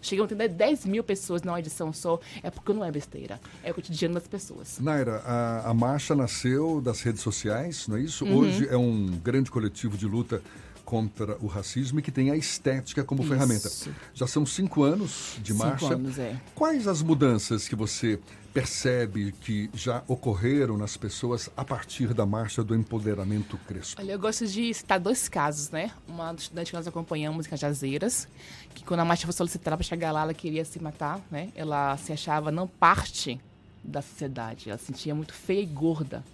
chegam 0.00 0.24
a 0.24 0.28
ter 0.28 0.48
10 0.48 0.86
mil 0.86 1.02
pessoas 1.02 1.42
numa 1.42 1.58
edição 1.58 1.92
só, 1.92 2.20
é 2.42 2.50
porque 2.50 2.72
não 2.72 2.84
é 2.84 2.90
besteira, 2.90 3.40
é 3.62 3.70
o 3.70 3.74
cotidiano 3.74 4.14
das 4.14 4.26
pessoas. 4.26 4.78
Naira, 4.80 5.22
a, 5.24 5.70
a 5.70 5.74
marcha 5.74 6.14
nasceu 6.14 6.80
das 6.80 7.00
redes 7.02 7.22
sociais, 7.22 7.88
não 7.88 7.96
é 7.96 8.00
isso? 8.00 8.24
Uhum. 8.24 8.36
Hoje 8.36 8.68
é 8.68 8.76
um 8.76 9.06
grande 9.22 9.50
coletivo 9.50 9.96
de 9.96 10.06
luta 10.06 10.42
contra 10.84 11.36
o 11.40 11.46
racismo 11.46 11.98
e 11.98 12.02
que 12.02 12.10
tem 12.12 12.30
a 12.30 12.36
estética 12.36 13.02
como 13.02 13.22
Isso. 13.22 13.30
ferramenta. 13.30 13.70
Já 14.12 14.26
são 14.26 14.44
cinco 14.44 14.82
anos 14.82 15.36
de 15.42 15.52
Cinco 15.52 15.64
marcha. 15.64 15.94
anos, 15.94 16.18
é. 16.18 16.40
Quais 16.54 16.86
as 16.86 17.02
mudanças 17.02 17.66
que 17.66 17.74
você 17.74 18.18
percebe 18.52 19.32
que 19.40 19.68
já 19.74 20.04
ocorreram 20.06 20.76
nas 20.78 20.96
pessoas 20.96 21.50
a 21.56 21.64
partir 21.64 22.14
da 22.14 22.24
marcha 22.24 22.62
do 22.62 22.74
empoderamento 22.74 23.58
crespo? 23.66 24.00
Olha, 24.00 24.12
eu 24.12 24.18
gosto 24.18 24.46
de 24.46 24.72
citar 24.72 25.00
dois 25.00 25.28
casos, 25.28 25.70
né? 25.70 25.90
Uma 26.06 26.32
do 26.32 26.38
estudante 26.40 26.70
que 26.70 26.76
nós 26.76 26.86
acompanhamos 26.86 27.46
em 27.46 27.50
Cajazeiras, 27.50 28.28
que 28.74 28.84
quando 28.84 29.00
a 29.00 29.04
marcha 29.04 29.24
foi 29.26 29.32
solicitada 29.32 29.76
para 29.76 29.84
chegar 29.84 30.12
lá, 30.12 30.22
ela 30.22 30.34
queria 30.34 30.64
se 30.64 30.80
matar, 30.80 31.20
né? 31.30 31.48
Ela 31.56 31.96
se 31.96 32.12
achava 32.12 32.52
não 32.52 32.68
parte 32.68 33.40
da 33.82 34.00
sociedade, 34.00 34.70
ela 34.70 34.78
se 34.78 34.86
sentia 34.86 35.14
muito 35.14 35.34
feia 35.34 35.60
e 35.60 35.66
gorda. 35.66 36.24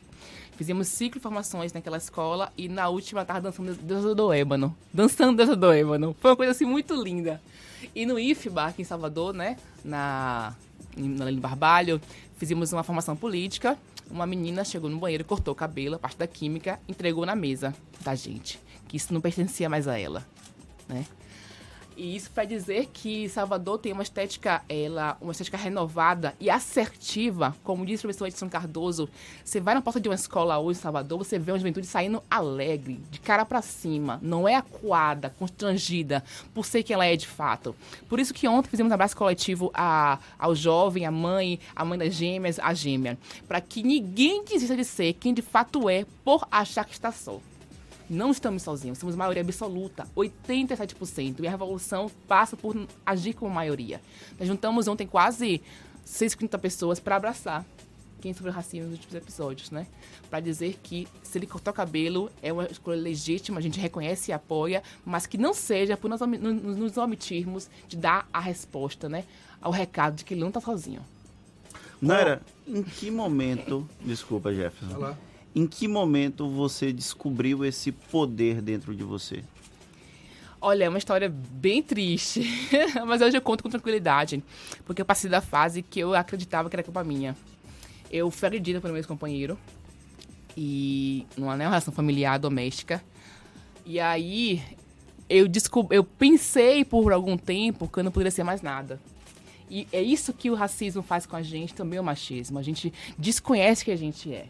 Fizemos 0.60 0.88
cinco 0.88 1.18
formações 1.18 1.72
naquela 1.72 1.96
escola 1.96 2.52
e 2.54 2.68
na 2.68 2.86
última 2.90 3.24
tava 3.24 3.40
dançando 3.40 3.72
Deusa 3.76 4.14
do 4.14 4.30
Ébano. 4.30 4.76
Dançando 4.92 5.34
Deusa 5.34 5.56
do 5.56 5.72
Ébano. 5.72 6.14
Foi 6.20 6.32
uma 6.32 6.36
coisa 6.36 6.52
assim 6.52 6.66
muito 6.66 7.02
linda. 7.02 7.40
E 7.94 8.04
no 8.04 8.18
IFBA, 8.18 8.66
aqui 8.66 8.82
em 8.82 8.84
Salvador, 8.84 9.32
né? 9.32 9.56
Na, 9.82 10.54
na 10.94 11.24
Lene 11.24 11.40
Barbalho, 11.40 11.98
fizemos 12.36 12.74
uma 12.74 12.82
formação 12.82 13.16
política. 13.16 13.74
Uma 14.10 14.26
menina 14.26 14.62
chegou 14.62 14.90
no 14.90 14.98
banheiro, 14.98 15.24
cortou 15.24 15.52
o 15.52 15.54
cabelo, 15.54 15.94
a 15.94 15.98
parte 15.98 16.18
da 16.18 16.26
química, 16.26 16.78
entregou 16.86 17.24
na 17.24 17.34
mesa 17.34 17.74
da 18.02 18.14
gente. 18.14 18.60
Que 18.86 18.98
isso 18.98 19.14
não 19.14 19.20
pertencia 19.22 19.66
mais 19.66 19.88
a 19.88 19.98
ela, 19.98 20.26
né? 20.86 21.06
E 22.01 22.16
isso 22.16 22.31
para 22.31 22.47
dizer 22.47 22.89
que 22.94 23.28
Salvador 23.28 23.77
tem 23.77 23.93
uma 23.93 24.02
estética, 24.02 24.62
ela, 24.70 25.18
uma 25.20 25.32
estética 25.32 25.59
renovada 25.59 26.35
e 26.40 26.48
assertiva, 26.48 27.55
como 27.62 27.85
disse 27.85 28.05
o 28.05 28.09
professor 28.09 28.27
Edson 28.27 28.48
Cardoso. 28.48 29.06
Você 29.44 29.60
vai 29.60 29.74
na 29.74 29.82
porta 29.82 30.01
de 30.01 30.09
uma 30.09 30.14
escola 30.14 30.59
hoje 30.59 30.78
em 30.78 30.82
Salvador, 30.82 31.18
você 31.18 31.39
vê 31.39 31.52
uma 31.52 31.59
juventude 31.59 31.86
saindo 31.86 32.22
alegre, 32.31 33.02
de 33.10 33.20
cara 33.20 33.44
para 33.44 33.60
cima, 33.60 34.18
não 34.22 34.48
é 34.48 34.55
acuada, 34.55 35.28
constrangida, 35.39 36.24
por 36.55 36.64
ser 36.64 36.82
quem 36.82 36.94
ela 36.94 37.05
é 37.05 37.14
de 37.14 37.27
fato. 37.27 37.77
Por 38.09 38.18
isso 38.18 38.32
que 38.32 38.48
ontem 38.48 38.70
fizemos 38.70 38.90
um 38.90 38.94
abraço 38.94 39.14
coletivo 39.14 39.70
a, 39.74 40.18
ao 40.39 40.55
jovem, 40.55 41.05
à 41.05 41.10
mãe, 41.10 41.60
à 41.77 41.85
mãe 41.85 41.98
das 41.98 42.14
gêmeas, 42.14 42.59
à 42.59 42.72
gêmea, 42.72 43.18
para 43.47 43.60
que 43.60 43.82
ninguém 43.82 44.43
desista 44.43 44.74
de 44.74 44.86
ser 44.86 45.12
quem 45.12 45.35
de 45.35 45.43
fato 45.43 45.86
é 45.86 46.06
por 46.24 46.48
achar 46.51 46.86
que 46.86 46.94
está 46.94 47.12
só. 47.12 47.39
Não 48.10 48.32
estamos 48.32 48.64
sozinhos, 48.64 48.98
somos 48.98 49.14
maioria 49.14 49.40
absoluta, 49.40 50.04
87%. 50.16 51.38
E 51.38 51.46
a 51.46 51.50
revolução 51.50 52.10
passa 52.26 52.56
por 52.56 52.76
agir 53.06 53.34
como 53.34 53.54
maioria. 53.54 54.00
Nós 54.36 54.48
juntamos 54.48 54.88
ontem 54.88 55.06
quase 55.06 55.62
150 56.04 56.58
pessoas 56.58 56.98
para 56.98 57.14
abraçar 57.14 57.64
quem 58.20 58.34
sofreu 58.34 58.52
racismo 58.52 58.86
nos 58.86 58.94
últimos 58.94 59.14
episódios, 59.14 59.70
né? 59.70 59.86
Para 60.28 60.40
dizer 60.40 60.78
que 60.82 61.06
se 61.22 61.38
ele 61.38 61.46
cortar 61.46 61.70
o 61.70 61.74
cabelo 61.74 62.30
é 62.42 62.52
uma 62.52 62.64
escolha 62.66 63.00
legítima, 63.00 63.58
a 63.58 63.62
gente 63.62 63.78
reconhece 63.78 64.32
e 64.32 64.34
apoia, 64.34 64.82
mas 65.04 65.24
que 65.24 65.38
não 65.38 65.54
seja 65.54 65.96
por 65.96 66.10
nós 66.10 66.20
nos 66.20 66.96
omitirmos 66.96 67.70
de 67.88 67.96
dar 67.96 68.28
a 68.32 68.40
resposta, 68.40 69.08
né? 69.08 69.24
Ao 69.60 69.70
recado 69.70 70.16
de 70.16 70.24
que 70.24 70.34
ele 70.34 70.40
não 70.40 70.48
está 70.48 70.60
sozinho. 70.60 71.00
Naira, 72.02 72.42
em 72.66 72.82
que 72.82 73.08
momento. 73.10 73.88
Desculpa, 74.00 74.52
Jefferson. 74.52 74.98
Vai 74.98 75.10
lá. 75.10 75.18
Em 75.55 75.66
que 75.66 75.89
momento 75.89 76.48
você 76.48 76.93
descobriu 76.93 77.64
esse 77.64 77.90
poder 77.90 78.60
dentro 78.62 78.94
de 78.94 79.02
você? 79.02 79.43
Olha, 80.60 80.85
é 80.85 80.89
uma 80.89 80.98
história 80.98 81.28
bem 81.28 81.82
triste, 81.82 82.47
mas 83.06 83.22
hoje 83.22 83.36
eu 83.36 83.40
conto 83.40 83.62
com 83.62 83.70
tranquilidade, 83.70 84.44
porque 84.85 85.01
eu 85.01 85.06
passei 85.06 85.31
da 85.31 85.40
fase 85.40 85.82
que 85.82 85.98
eu 85.98 86.14
acreditava 86.14 86.68
que 86.68 86.77
era 86.77 86.82
culpa 86.82 87.02
minha. 87.02 87.35
Eu 88.10 88.31
fui 88.31 88.47
agredida 88.47 88.81
pelo 88.81 88.93
meu 88.93 89.01
ex-companheiro, 89.01 89.59
e 90.56 91.27
numa 91.36 91.56
né, 91.56 91.64
uma 91.64 91.70
relação 91.70 91.94
familiar 91.94 92.39
doméstica, 92.39 93.02
e 93.86 93.98
aí 93.98 94.62
eu, 95.31 95.48
descob... 95.48 95.94
eu 95.94 96.05
pensei 96.05 96.85
por 96.85 97.12
algum 97.12 97.39
tempo 97.39 97.89
que 97.89 97.98
eu 97.98 98.05
não 98.05 98.12
poderia 98.12 98.31
ser 98.31 98.44
mais 98.44 98.60
nada. 98.60 99.01
E 99.70 99.89
é 99.93 100.02
isso 100.02 100.32
que 100.32 100.51
o 100.51 100.55
racismo 100.55 101.02
faz 101.02 101.24
com 101.24 101.36
a 101.36 101.43
gente, 101.43 101.72
também 101.72 101.98
o 101.98 102.05
machismo. 102.05 102.59
A 102.59 102.62
gente 102.62 102.93
desconhece 103.16 103.85
que 103.85 103.90
a 103.90 103.97
gente 103.97 104.35
é. 104.35 104.47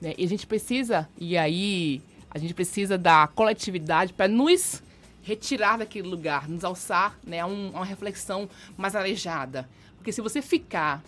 Né? 0.00 0.14
E 0.18 0.24
a 0.24 0.28
gente 0.28 0.46
precisa, 0.46 1.08
e 1.18 1.36
aí 1.36 2.00
a 2.30 2.38
gente 2.38 2.52
precisa 2.54 2.98
da 2.98 3.26
coletividade 3.28 4.12
para 4.12 4.28
nos 4.28 4.82
retirar 5.22 5.78
daquele 5.78 6.06
lugar, 6.08 6.48
nos 6.48 6.64
alçar 6.64 7.18
né, 7.24 7.40
a, 7.40 7.46
um- 7.46 7.70
a 7.74 7.78
uma 7.78 7.84
reflexão 7.84 8.48
mais 8.76 8.94
arejada. 8.94 9.68
Porque 9.96 10.12
se 10.12 10.20
você 10.20 10.40
ficar 10.42 11.02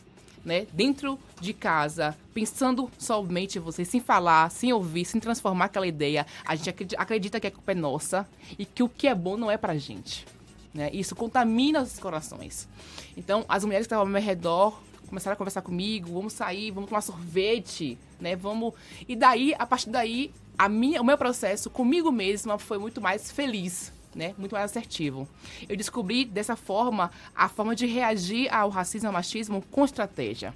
né, 0.45 0.67
dentro 0.73 1.19
de 1.41 1.53
casa, 1.53 2.17
pensando 2.33 2.91
somente 2.99 3.59
você, 3.59 3.85
sem 3.85 4.01
falar, 4.01 4.51
sem 4.51 4.73
ouvir, 4.73 5.05
sem 5.05 5.21
transformar 5.21 5.67
aquela 5.67 5.87
ideia, 5.87 6.27
a 6.45 6.57
gente 6.57 6.71
acredi- 6.71 6.97
acredita 6.97 7.39
que 7.39 7.47
a 7.47 7.51
culpa 7.51 7.73
é 7.73 7.75
nossa 7.75 8.27
e 8.59 8.65
que 8.65 8.83
o 8.83 8.89
que 8.89 9.07
é 9.07 9.15
bom 9.15 9.37
não 9.37 9.51
é 9.51 9.57
pra 9.57 9.77
gente. 9.77 10.27
Né? 10.73 10.91
Isso 10.93 11.15
contamina 11.15 11.83
os 11.83 11.99
corações. 11.99 12.69
Então, 13.17 13.45
as 13.49 13.65
mulheres 13.65 13.87
que 13.87 13.89
estavam 13.89 14.07
ao 14.07 14.11
meu 14.13 14.23
redor 14.23 14.81
começaram 15.09 15.35
a 15.35 15.37
conversar 15.37 15.63
comigo, 15.63 16.13
vamos 16.13 16.33
sair, 16.33 16.71
vamos 16.71 16.89
tomar 16.89 17.01
sorvete, 17.01 17.99
né? 18.21 18.37
Vamos. 18.37 18.75
E 19.09 19.17
daí, 19.17 19.55
a 19.59 19.67
partir 19.67 19.91
daí, 19.91 20.33
a 20.57 20.69
minha, 20.69 21.01
o 21.01 21.05
meu 21.05 21.17
processo 21.17 21.71
comigo 21.71 22.11
mesma 22.11 22.59
foi 22.59 22.79
muito 22.79 23.01
mais 23.01 23.31
feliz. 23.31 23.93
Né? 24.15 24.35
Muito 24.37 24.53
mais 24.53 24.65
assertivo. 24.65 25.29
Eu 25.69 25.77
descobri 25.77 26.25
dessa 26.25 26.57
forma 26.57 27.11
a 27.37 27.49
forma 27.49 27.77
de 27.77 27.87
reagir 27.87 28.53
ao 28.53 28.69
racismo 28.69 29.07
e 29.07 29.09
ao 29.09 29.13
machismo 29.13 29.63
com 29.71 29.85
estratégia. 29.85 30.53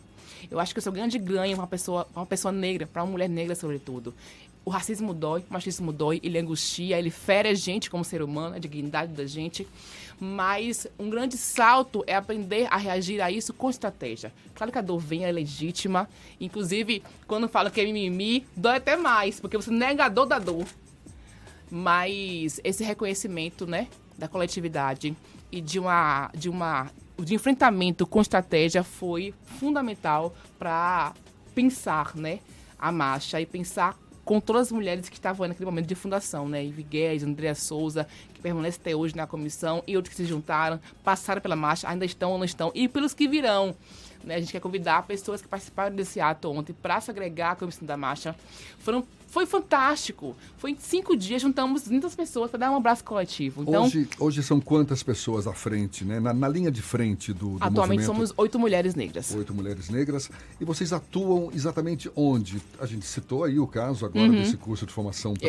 Eu 0.50 0.58
acho 0.58 0.72
que 0.72 0.80
o 0.80 0.82
seu 0.82 0.90
grande 0.90 1.18
ganho 1.18 1.56
uma 1.56 1.66
pessoa, 1.66 2.08
uma 2.16 2.26
pessoa 2.26 2.50
negra, 2.50 2.86
para 2.86 3.04
uma 3.04 3.12
mulher 3.12 3.28
negra 3.28 3.54
sobretudo. 3.54 4.12
O 4.64 4.70
racismo 4.70 5.12
dói, 5.12 5.44
o 5.48 5.52
machismo 5.52 5.92
dói, 5.92 6.20
ele 6.22 6.38
angustia, 6.38 6.98
ele 6.98 7.10
fere 7.10 7.48
a 7.48 7.54
gente 7.54 7.90
como 7.90 8.04
ser 8.04 8.22
humano, 8.22 8.54
a 8.54 8.58
dignidade 8.58 9.12
da 9.12 9.26
gente. 9.26 9.66
Mas 10.20 10.86
um 10.98 11.10
grande 11.10 11.36
salto 11.36 12.04
é 12.06 12.14
aprender 12.14 12.68
a 12.70 12.76
reagir 12.76 13.20
a 13.20 13.28
isso 13.28 13.52
com 13.52 13.68
estratégia. 13.68 14.32
Claro 14.54 14.70
que 14.70 14.78
a 14.78 14.82
dor 14.82 15.00
vem, 15.00 15.24
é 15.24 15.32
legítima. 15.32 16.08
Inclusive, 16.40 17.02
quando 17.26 17.48
falo 17.48 17.72
que 17.72 17.80
é 17.80 17.84
mimimi, 17.84 18.46
dói 18.56 18.76
até 18.76 18.96
mais, 18.96 19.40
porque 19.40 19.56
você 19.56 19.70
é 19.70 19.72
negador 19.72 20.26
da 20.26 20.38
dor. 20.38 20.64
Mas 21.68 22.60
esse 22.62 22.84
reconhecimento, 22.84 23.66
né, 23.66 23.88
da 24.16 24.28
coletividade 24.28 25.16
e 25.50 25.60
de 25.60 25.80
uma 25.80 26.30
de 26.34 26.48
uma 26.48 26.90
de 27.18 27.34
enfrentamento 27.34 28.06
com 28.06 28.20
estratégia 28.20 28.84
foi 28.84 29.34
fundamental 29.44 30.34
para 30.58 31.14
pensar, 31.54 32.14
né, 32.14 32.40
a 32.78 32.92
marcha 32.92 33.40
e 33.40 33.46
pensar 33.46 33.98
com 34.24 34.40
todas 34.40 34.68
as 34.68 34.72
mulheres 34.72 35.08
que 35.08 35.16
estavam 35.16 35.46
naquele 35.48 35.66
momento 35.66 35.86
de 35.86 35.94
fundação, 35.94 36.48
né? 36.48 36.64
Ivy 36.64 36.82
Guedes, 36.82 37.22
Andréa 37.24 37.54
Souza, 37.54 38.06
que 38.32 38.40
permanece 38.40 38.78
até 38.80 38.94
hoje 38.94 39.16
na 39.16 39.26
comissão, 39.26 39.82
e 39.86 39.96
outros 39.96 40.14
que 40.14 40.22
se 40.22 40.28
juntaram, 40.28 40.80
passaram 41.02 41.40
pela 41.40 41.56
marcha, 41.56 41.88
ainda 41.88 42.04
estão 42.04 42.32
ou 42.32 42.38
não 42.38 42.44
estão, 42.44 42.70
e 42.74 42.88
pelos 42.88 43.14
que 43.14 43.26
virão. 43.26 43.74
Né? 44.24 44.36
A 44.36 44.40
gente 44.40 44.52
quer 44.52 44.60
convidar 44.60 45.02
pessoas 45.06 45.40
que 45.42 45.48
participaram 45.48 45.94
desse 45.94 46.20
ato 46.20 46.50
ontem 46.50 46.72
para 46.72 47.00
se 47.00 47.10
agregar 47.10 47.52
à 47.52 47.56
comissão 47.56 47.86
da 47.86 47.96
marcha. 47.96 48.34
Foram 48.78 49.04
foi 49.32 49.46
fantástico. 49.46 50.36
Foi 50.58 50.72
em 50.72 50.76
cinco 50.78 51.16
dias, 51.16 51.40
juntamos 51.40 51.84
200 51.84 52.14
pessoas 52.14 52.50
para 52.50 52.60
dar 52.60 52.70
um 52.70 52.76
abraço 52.76 53.02
coletivo. 53.02 53.62
Então, 53.62 53.84
hoje, 53.84 54.06
hoje 54.18 54.42
são 54.42 54.60
quantas 54.60 55.02
pessoas 55.02 55.46
à 55.46 55.54
frente, 55.54 56.04
né? 56.04 56.20
Na, 56.20 56.34
na 56.34 56.46
linha 56.46 56.70
de 56.70 56.82
frente 56.82 57.32
do, 57.32 57.52
do 57.52 57.64
atualmente 57.64 58.00
movimento? 58.00 58.06
somos 58.06 58.34
oito 58.36 58.58
mulheres 58.58 58.94
negras. 58.94 59.34
Oito 59.34 59.54
mulheres 59.54 59.88
negras. 59.88 60.30
E 60.60 60.66
vocês 60.66 60.92
atuam 60.92 61.50
exatamente 61.54 62.10
onde? 62.14 62.60
A 62.78 62.84
gente 62.84 63.06
citou 63.06 63.44
aí 63.44 63.58
o 63.58 63.66
caso 63.66 64.04
agora 64.04 64.22
Uhum. 64.26 64.32
desse 64.32 64.58
curso 64.58 64.84
de 64.84 64.92
formação 64.92 65.32
para 65.34 65.48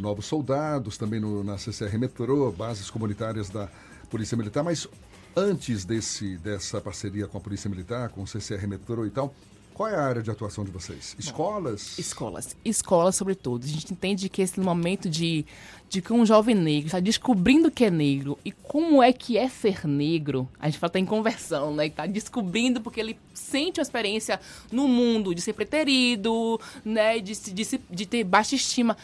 novos 0.00 0.26
soldados, 0.26 0.98
também 0.98 1.20
no, 1.20 1.44
na 1.44 1.56
CCR 1.56 1.96
Metrô, 1.96 2.50
bases 2.50 2.90
comunitárias 2.90 3.48
da 3.48 3.68
Polícia 4.10 4.36
Militar, 4.36 4.64
mas 4.64 4.88
antes 5.36 5.84
desse, 5.84 6.36
dessa 6.38 6.80
parceria 6.80 7.26
com 7.26 7.38
a 7.38 7.40
Polícia 7.40 7.68
Militar, 7.68 8.08
com 8.10 8.22
o 8.22 8.26
CCR 8.26 8.66
Metrô 8.66 9.06
e 9.06 9.10
tal, 9.10 9.34
qual 9.74 9.88
é 9.88 9.96
a 9.96 10.02
área 10.02 10.22
de 10.22 10.30
atuação 10.30 10.64
de 10.64 10.70
vocês? 10.70 11.16
Escolas? 11.18 11.98
Escolas. 11.98 12.56
Escolas, 12.64 13.16
sobretudo. 13.16 13.64
A 13.64 13.68
gente 13.68 13.92
entende 13.92 14.28
que 14.28 14.40
esse 14.40 14.60
momento 14.60 15.10
de, 15.10 15.44
de 15.88 16.02
que 16.02 16.12
um 16.12 16.26
jovem 16.26 16.54
negro 16.54 16.86
está 16.86 17.00
descobrindo 17.00 17.70
que 17.70 17.84
é 17.84 17.90
negro 17.90 18.38
e 18.44 18.50
como 18.50 19.02
é 19.02 19.12
que 19.12 19.38
é 19.38 19.48
ser 19.48 19.86
negro, 19.86 20.48
a 20.58 20.68
gente 20.68 20.78
fala 20.78 20.90
tá 20.90 20.98
em 20.98 21.04
conversão, 21.04 21.74
né? 21.74 21.86
Está 21.86 22.06
descobrindo 22.06 22.80
porque 22.80 22.98
ele 22.98 23.16
sente 23.32 23.78
uma 23.78 23.82
experiência 23.82 24.40
no 24.72 24.88
mundo 24.88 25.34
de 25.34 25.40
ser 25.40 25.52
preterido, 25.52 26.60
né? 26.84 27.20
De, 27.20 27.34
de, 27.34 27.80
de 27.90 28.06
ter 28.06 28.24
baixa 28.24 28.56
estima. 28.56 28.96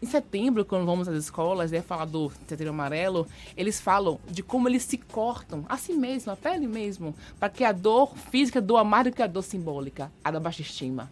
Em 0.00 0.06
setembro, 0.06 0.64
quando 0.64 0.86
vamos 0.86 1.08
às 1.08 1.16
escolas, 1.16 1.72
é 1.72 1.82
falar 1.82 2.04
do 2.04 2.30
setembro 2.46 2.70
amarelo, 2.70 3.26
eles 3.56 3.80
falam 3.80 4.20
de 4.30 4.42
como 4.42 4.68
eles 4.68 4.84
se 4.84 4.98
cortam 4.98 5.64
a 5.68 5.76
si 5.76 5.94
mesmo, 5.94 6.30
a 6.32 6.36
pele 6.36 6.68
mesmo, 6.68 7.14
para 7.40 7.48
que 7.48 7.64
a 7.64 7.72
dor 7.72 8.14
física 8.30 8.60
doa 8.60 8.84
mais 8.84 9.04
do 9.04 9.12
que 9.12 9.22
a 9.22 9.26
dor 9.26 9.42
simbólica, 9.42 10.12
a 10.22 10.30
da 10.30 10.38
baixa 10.38 10.62
estima. 10.62 11.10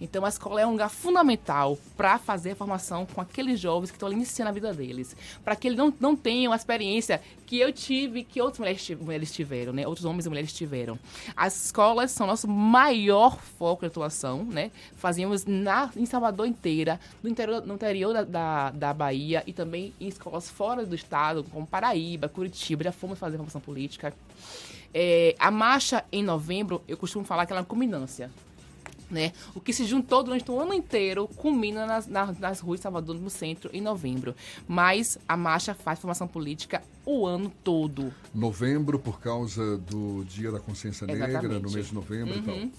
Então 0.00 0.24
a 0.24 0.28
escola 0.28 0.60
é 0.60 0.66
um 0.66 0.72
lugar 0.72 0.90
fundamental 0.90 1.78
para 1.96 2.18
fazer 2.18 2.52
a 2.52 2.56
formação 2.56 3.06
com 3.06 3.20
aqueles 3.20 3.58
jovens 3.60 3.90
que 3.90 3.96
estão 3.96 4.06
ali 4.06 4.16
iniciando 4.16 4.50
a 4.50 4.52
vida 4.52 4.72
deles. 4.72 5.16
Para 5.44 5.56
que 5.56 5.68
eles 5.68 5.78
não, 5.78 5.92
não 5.98 6.16
tenham 6.16 6.52
a 6.52 6.56
experiência 6.56 7.20
que 7.46 7.58
eu 7.58 7.72
tive, 7.72 8.24
que 8.24 8.40
outras 8.40 8.58
mulheres, 8.58 8.90
mulheres 9.00 9.32
tiveram, 9.32 9.72
né? 9.72 9.86
Outros 9.86 10.04
homens 10.04 10.26
e 10.26 10.28
mulheres 10.28 10.52
tiveram. 10.52 10.98
As 11.36 11.66
escolas 11.66 12.10
são 12.10 12.26
nosso 12.26 12.48
maior 12.48 13.38
foco 13.38 13.82
de 13.82 13.86
atuação, 13.86 14.44
né? 14.44 14.70
Fazíamos 14.96 15.44
na, 15.44 15.90
em 15.96 16.06
Salvador 16.06 16.46
inteira, 16.46 17.00
no 17.22 17.30
interior, 17.30 17.64
no 17.64 17.74
interior 17.74 18.12
da, 18.12 18.24
da, 18.24 18.70
da 18.70 18.94
Bahia 18.94 19.42
e 19.46 19.52
também 19.52 19.94
em 20.00 20.08
escolas 20.08 20.50
fora 20.50 20.84
do 20.84 20.94
estado, 20.94 21.44
como 21.44 21.66
Paraíba, 21.66 22.28
Curitiba, 22.28 22.84
já 22.84 22.92
fomos 22.92 23.18
fazer 23.18 23.36
formação 23.36 23.60
política. 23.60 24.12
É, 24.92 25.34
a 25.38 25.50
marcha 25.50 26.04
em 26.10 26.22
novembro, 26.22 26.82
eu 26.88 26.96
costumo 26.96 27.24
falar 27.24 27.46
que 27.46 27.52
ela 27.52 27.60
é 27.60 27.62
uma 27.62 27.66
culminância 27.66 28.30
né? 29.10 29.32
O 29.54 29.60
que 29.60 29.72
se 29.72 29.84
juntou 29.84 30.22
durante 30.22 30.50
o 30.50 30.60
ano 30.60 30.74
inteiro 30.74 31.28
culmina 31.36 31.86
nas, 31.86 32.06
na- 32.06 32.32
nas 32.38 32.60
ruas 32.60 32.80
de 32.80 32.82
Salvador, 32.82 33.14
no 33.16 33.30
centro, 33.30 33.70
em 33.72 33.80
novembro. 33.80 34.34
Mas 34.66 35.18
a 35.28 35.36
marcha 35.36 35.74
faz 35.74 35.98
formação 35.98 36.26
política 36.26 36.82
o 37.04 37.24
ano 37.26 37.52
todo. 37.62 38.12
Novembro, 38.34 38.98
por 38.98 39.20
causa 39.20 39.76
do 39.78 40.24
Dia 40.24 40.50
da 40.50 40.58
Consciência 40.60 41.06
Negra, 41.06 41.26
no 41.26 41.32
Exatamente. 41.38 41.74
mês 41.74 41.86
de 41.88 41.94
novembro 41.94 42.36
e 42.38 42.42
tal. 42.42 42.54
Uhum. 42.56 42.70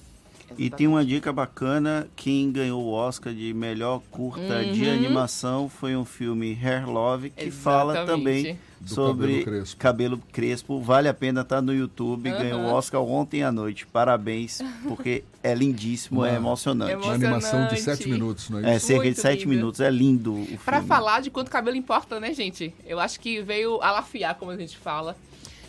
E 0.57 0.69
tem 0.69 0.87
uma 0.87 1.03
dica 1.05 1.33
bacana, 1.33 2.07
quem 2.15 2.49
ganhou 2.51 2.81
o 2.81 2.91
Oscar 2.91 3.33
de 3.33 3.53
melhor 3.53 4.01
curta 4.09 4.63
de 4.65 4.85
Uhum. 4.85 4.93
animação 4.93 5.67
foi 5.69 5.93
um 5.95 6.05
filme 6.05 6.57
Hair 6.61 6.89
Love, 6.89 7.29
que 7.31 7.51
fala 7.51 7.93
Exatamente. 7.93 8.43
também 8.43 8.59
Do 8.79 8.89
sobre 8.93 9.27
cabelo 9.27 9.43
crespo. 9.43 9.77
cabelo 9.77 10.17
crespo. 10.31 10.81
Vale 10.81 11.07
a 11.09 11.13
pena 11.13 11.41
estar 11.41 11.61
no 11.61 11.73
YouTube, 11.73 12.29
ganhou 12.31 12.59
o 12.61 12.63
Uhum. 12.65 12.73
Oscar 12.73 13.01
ontem 13.01 13.43
à 13.43 13.51
noite. 13.51 13.85
Parabéns, 13.87 14.59
porque 14.87 15.23
é 15.41 15.53
lindíssimo, 15.55 16.23
é 16.23 16.35
emocionante. 16.35 16.95
Uma 16.95 17.13
animação 17.13 17.67
de 17.67 17.79
sete 17.81 18.07
minutos, 18.07 18.49
não 18.49 18.59
é 18.59 18.73
É, 18.73 18.75
isso? 18.77 18.87
cerca 18.87 19.01
de 19.01 19.07
Muito 19.09 19.21
sete 19.21 19.39
lindo. 19.45 19.49
minutos, 19.49 19.79
é 19.79 19.89
lindo 19.89 20.33
o 20.33 20.45
filme. 20.45 20.59
Falar 20.87 21.21
de 21.21 21.29
quanto 21.31 21.49
cabelo 21.49 21.75
importa, 21.75 22.19
né, 22.19 22.33
gente? 22.33 22.73
Eu 22.85 22.99
acho 22.99 23.19
que 23.19 23.41
veio 23.41 23.81
alafiar, 23.81 24.35
como 24.35 24.51
a 24.51 24.57
gente 24.57 24.77
fala, 24.77 25.15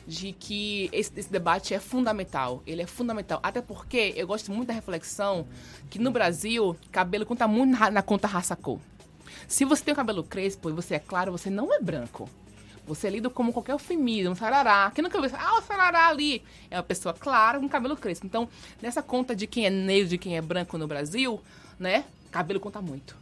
de 0.07 0.33
que 0.33 0.89
esse, 0.93 1.13
esse 1.17 1.31
debate 1.31 1.75
é 1.75 1.79
fundamental. 1.81 2.63
Ele 2.67 2.83
é 2.83 2.87
fundamental. 2.87 3.41
Até 3.43 3.61
porque 3.61 4.13
eu 4.17 4.27
gosto 4.27 4.51
muito 4.53 4.69
da 4.69 4.75
reflexão 4.75 5.47
que 5.91 5.99
no 5.99 6.11
Brasil, 6.11 6.77
cabelo 6.93 7.25
conta 7.27 7.47
muito 7.49 7.79
na, 7.79 7.91
na 7.91 8.03
conta 8.03 8.27
raça-cor. 8.29 8.79
Se 9.47 9.65
você 9.65 9.83
tem 9.85 9.93
o 9.93 9.97
cabelo 9.97 10.23
crespo 10.23 10.69
e 10.69 10.73
você 10.73 10.95
é 10.95 10.99
claro, 10.99 11.33
você 11.33 11.49
não 11.51 11.73
é 11.75 11.81
branco. 11.81 12.29
Você 12.89 13.07
é 13.07 13.11
lido 13.11 13.31
como 13.31 13.53
qualquer 13.53 13.73
eufemismo, 13.73 14.35
sarará. 14.35 14.91
Quem 14.95 15.05
nunca 15.05 15.21
viu? 15.21 15.31
Ah, 15.39 15.59
o 15.59 15.63
sarará 15.63 16.09
ali. 16.09 16.43
É 16.71 16.77
uma 16.77 16.83
pessoa 16.83 17.13
clara 17.13 17.61
com 17.61 17.69
cabelo 17.69 17.97
crespo. 17.97 18.27
Então, 18.27 18.49
nessa 18.81 19.03
conta 19.03 19.37
de 19.37 19.47
quem 19.47 19.67
é 19.67 19.71
negro, 19.71 20.09
de 20.09 20.19
quem 20.19 20.37
é 20.37 20.41
branco 20.41 20.79
no 20.79 20.87
Brasil, 20.89 21.41
né? 21.79 22.05
Cabelo 22.31 22.59
conta 22.59 22.81
muito. 22.81 23.15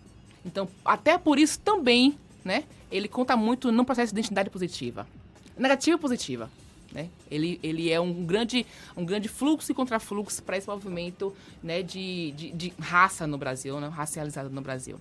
Então, 0.44 0.68
até 0.84 1.18
por 1.18 1.38
isso 1.38 1.58
também, 1.58 2.16
né? 2.44 2.64
Ele 2.90 3.08
conta 3.08 3.36
muito 3.36 3.72
no 3.72 3.84
processo 3.84 4.14
de 4.14 4.20
identidade 4.20 4.48
positiva. 4.48 5.06
Negativa 5.58 5.96
e 5.96 6.00
positiva. 6.00 6.50
Né? 6.92 7.10
Ele, 7.30 7.58
ele 7.62 7.90
é 7.90 8.00
um 8.00 8.24
grande, 8.24 8.64
um 8.96 9.04
grande 9.04 9.28
fluxo 9.28 9.70
e 9.70 9.74
contrafluxo 9.74 10.42
para 10.42 10.56
esse 10.56 10.68
movimento 10.68 11.34
né, 11.62 11.82
de, 11.82 12.32
de, 12.32 12.52
de 12.52 12.72
raça 12.78 13.26
no 13.26 13.36
Brasil, 13.36 13.80
né, 13.80 13.88
racializado 13.88 14.48
no 14.48 14.60
Brasil. 14.60 15.00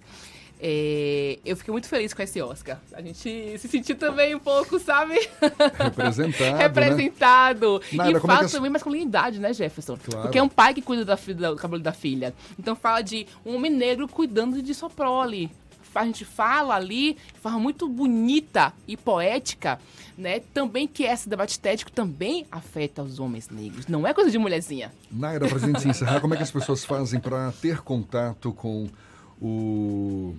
É, 0.59 1.37
eu 1.45 1.55
fiquei 1.57 1.71
muito 1.71 1.87
feliz 1.87 2.13
com 2.13 2.21
esse 2.21 2.41
Oscar. 2.41 2.79
A 2.93 3.01
gente 3.01 3.57
se 3.59 3.67
sentiu 3.67 3.95
também 3.95 4.33
um 4.35 4.39
pouco, 4.39 4.79
sabe? 4.79 5.15
Representado, 5.77 6.51
né? 6.55 6.57
Representado. 6.57 7.81
Naira, 7.91 8.17
e 8.17 8.21
como 8.21 8.31
é 8.33 8.35
fala 8.35 8.45
as- 8.45 8.51
também 8.51 8.71
masculinidade, 8.71 9.39
né, 9.39 9.53
Jefferson? 9.53 9.97
Claro. 10.03 10.21
Porque 10.23 10.37
é 10.37 10.43
um 10.43 10.49
pai 10.49 10.73
que 10.73 10.81
cuida 10.81 11.03
da 11.05 11.15
do 11.15 11.55
cabelo 11.57 11.81
da 11.83 11.91
filha. 11.91 12.33
Então 12.57 12.75
fala 12.75 13.01
de 13.01 13.27
um 13.45 13.55
homem 13.55 13.71
negro 13.71 14.07
cuidando 14.07 14.61
de 14.61 14.73
sua 14.73 14.89
prole. 14.89 15.49
A 15.93 16.03
gente 16.03 16.25
fala 16.25 16.75
ali 16.75 17.13
de 17.33 17.39
forma 17.39 17.57
muito 17.57 17.87
bonita 17.87 18.73
e 18.85 18.97
poética, 18.97 19.79
né? 20.17 20.41
Também 20.53 20.85
que 20.89 21.03
esse 21.03 21.29
debate 21.29 21.51
estético 21.51 21.89
também 21.89 22.45
afeta 22.51 23.01
os 23.01 23.17
homens 23.17 23.47
negros. 23.49 23.87
Não 23.87 24.05
é 24.05 24.13
coisa 24.13 24.29
de 24.29 24.37
mulherzinha. 24.37 24.91
Naira, 25.09 25.47
pra 25.47 25.57
gente 25.57 25.87
encerrar, 25.87 26.19
como 26.19 26.33
é 26.33 26.37
que 26.37 26.43
as 26.43 26.51
pessoas 26.51 26.83
fazem 26.83 27.17
para 27.17 27.53
ter 27.61 27.79
contato 27.79 28.51
com 28.51 28.89
o... 29.45 30.35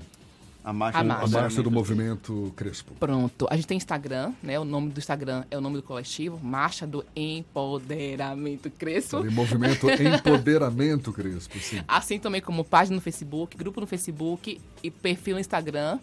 A 0.65 0.73
marcha, 0.73 0.99
A 0.99 1.05
marcha. 1.05 1.39
a 1.39 1.43
marcha 1.43 1.63
do 1.63 1.71
movimento 1.71 2.53
Crespo? 2.57 2.93
Pronto. 2.99 3.47
A 3.49 3.55
gente 3.55 3.69
tem 3.69 3.77
Instagram, 3.77 4.33
né? 4.43 4.59
O 4.59 4.65
nome 4.65 4.91
do 4.91 4.99
Instagram 4.99 5.45
é 5.49 5.57
o 5.57 5.61
nome 5.61 5.77
do 5.77 5.83
coletivo, 5.83 6.41
Marcha 6.43 6.85
do 6.85 7.05
Empoderamento 7.15 8.69
Crespo. 8.71 9.19
Ali, 9.19 9.31
movimento 9.31 9.87
Empoderamento 10.03 11.13
Crespo, 11.13 11.57
sim. 11.61 11.81
Assim 11.87 12.19
também 12.19 12.41
como 12.41 12.65
página 12.65 12.97
no 12.97 13.01
Facebook, 13.01 13.57
grupo 13.57 13.81
no 13.81 13.87
Facebook 13.87 14.61
e 14.83 14.91
perfil 14.91 15.35
no 15.35 15.41
Instagram. 15.41 16.01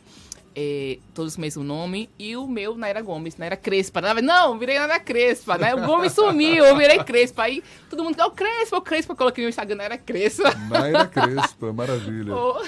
É, 0.56 1.00
todos 1.14 1.36
o 1.36 1.42
mesmo 1.42 1.64
nome. 1.64 2.10
E 2.18 2.36
o 2.36 2.48
meu, 2.48 2.76
Naira 2.76 3.02
Gomes, 3.02 3.38
Naira 3.38 3.56
Crespa. 3.56 4.02
Não, 4.22 4.58
virei 4.58 4.78
Naira 4.78 5.00
Crespa, 5.00 5.58
né? 5.58 5.76
O 5.76 5.86
Gomes 5.86 6.14
sumiu, 6.14 6.66
eu 6.66 6.78
virei 6.78 7.04
Crespa. 7.04 7.44
Aí 7.44 7.64
todo 7.90 8.04
mundo, 8.04 8.20
o 8.22 8.32
Crespa, 8.32 8.78
o 8.78 8.82
Crespa. 8.82 9.14
Eu 9.14 9.18
coloquei 9.18 9.44
no 9.44 9.50
Instagram, 9.50 9.76
Naira 9.76 9.98
Crespa. 9.98 10.54
Naira 10.70 11.08
Crespa, 11.08 11.74
maravilha. 11.74 12.34
Oh. 12.36 12.62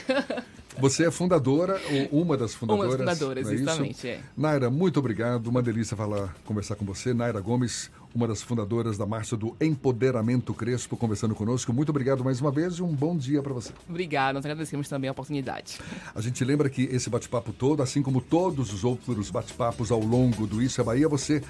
Você 0.78 1.08
é 1.08 1.12
fundadora, 1.12 1.80
ou 2.12 2.22
uma 2.22 2.36
das 2.36 2.54
fundadoras. 2.54 2.96
Uma 2.96 3.06
das 3.06 3.18
fundadoras, 3.18 3.50
é 3.50 3.54
exatamente, 3.54 4.08
é. 4.08 4.20
Naira, 4.36 4.70
muito 4.70 5.00
obrigado. 5.00 5.48
Uma 5.48 5.62
delícia 5.62 5.96
falar, 5.96 6.36
conversar 6.44 6.76
com 6.76 6.84
você. 6.84 7.14
Naira 7.14 7.40
Gomes, 7.40 7.90
uma 8.16 8.28
das 8.28 8.42
fundadoras 8.42 8.98
da 8.98 9.06
Marcha 9.06 9.36
do 9.36 9.56
Empoderamento 9.60 10.54
Crespo, 10.54 10.96
conversando 10.96 11.36
conosco. 11.36 11.74
Muito 11.74 11.90
obrigado 11.90 12.24
mais 12.24 12.40
uma 12.40 12.50
vez 12.50 12.76
e 12.76 12.82
um 12.82 12.96
bom 12.96 13.18
dia 13.18 13.44
para 13.44 13.54
você. 13.54 13.74
Obrigada, 13.90 14.34
nós 14.34 14.46
agradecemos 14.46 14.88
também 14.88 15.10
a 15.10 15.12
oportunidade. 15.12 15.80
A 16.16 16.22
gente 16.22 16.44
lembra 16.46 16.70
que 16.70 16.84
esse 16.84 17.10
bate-papo 17.10 17.52
todo, 17.52 17.84
assim 17.84 18.02
como 18.02 18.22
todos 18.22 18.72
os 18.72 18.86
outros 18.86 19.30
bate-papos 19.30 19.92
ao 19.92 20.00
longo 20.00 20.48
do 20.48 20.62
Isso 20.64 20.80
é 20.80 20.84
Bahia, 20.84 21.10
você 21.10 21.44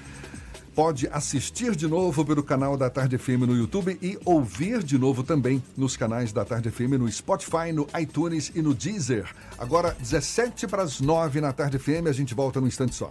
pode 0.74 1.08
assistir 1.10 1.74
de 1.74 1.86
novo 1.86 2.22
pelo 2.24 2.42
canal 2.42 2.76
da 2.76 2.90
Tarde 2.90 3.16
FM 3.16 3.46
no 3.46 3.56
YouTube 3.56 3.96
e 4.02 4.18
ouvir 4.24 4.82
de 4.82 4.98
novo 4.98 5.22
também 5.22 5.62
nos 5.74 5.96
canais 5.96 6.32
da 6.32 6.44
Tarde 6.44 6.70
FM 6.70 6.98
no 6.98 7.10
Spotify, 7.10 7.72
no 7.72 7.86
iTunes 7.98 8.52
e 8.54 8.60
no 8.60 8.74
Deezer. 8.74 9.26
Agora, 9.56 9.96
17 9.98 10.66
para 10.66 10.82
as 10.82 11.00
9 11.00 11.40
na 11.40 11.52
Tarde 11.52 11.78
FM, 11.78 12.08
a 12.08 12.12
gente 12.12 12.34
volta 12.34 12.60
num 12.60 12.66
instante 12.66 12.94
só. 12.94 13.10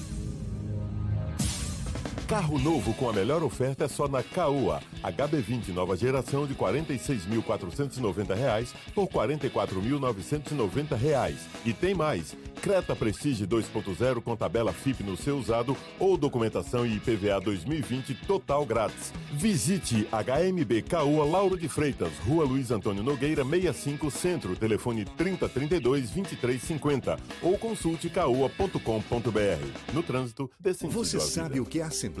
Carro 2.31 2.57
novo 2.57 2.93
com 2.93 3.09
a 3.09 3.13
melhor 3.13 3.43
oferta 3.43 3.83
é 3.83 3.87
só 3.89 4.07
na 4.07 4.23
Caoa. 4.23 4.79
HB20 5.03 5.73
nova 5.73 5.97
geração 5.97 6.47
de 6.47 6.55
46.490 6.55 8.33
reais 8.33 8.73
por 8.95 9.05
44.990 9.09 10.95
reais. 10.95 11.39
E 11.65 11.73
tem 11.73 11.93
mais. 11.93 12.33
Creta 12.61 12.95
Prestige 12.95 13.45
2.0 13.45 14.21
com 14.21 14.37
tabela 14.37 14.71
FIP 14.71 15.03
no 15.03 15.17
seu 15.17 15.37
usado 15.37 15.75
ou 15.99 16.15
documentação 16.15 16.85
e 16.85 16.95
IPVA 16.95 17.41
2020 17.41 18.13
total 18.25 18.65
grátis. 18.65 19.11
Visite 19.33 20.07
HMB 20.11 20.83
Caoa 20.87 21.25
Lauro 21.25 21.57
de 21.57 21.67
Freitas, 21.67 22.13
Rua 22.25 22.45
Luiz 22.45 22.71
Antônio 22.71 23.03
Nogueira 23.03 23.43
65 23.43 24.09
Centro, 24.09 24.55
telefone 24.55 25.03
3032 25.03 26.11
2350 26.11 27.19
ou 27.41 27.57
consulte 27.57 28.09
caoa.com.br. 28.09 29.91
No 29.91 30.01
trânsito, 30.01 30.49
dê 30.57 30.73
sentido 30.73 30.97
Você 30.97 31.19
sabe 31.19 31.59
o 31.59 31.65
que 31.65 31.81
a 31.81 31.87
Assembleia 31.87 32.20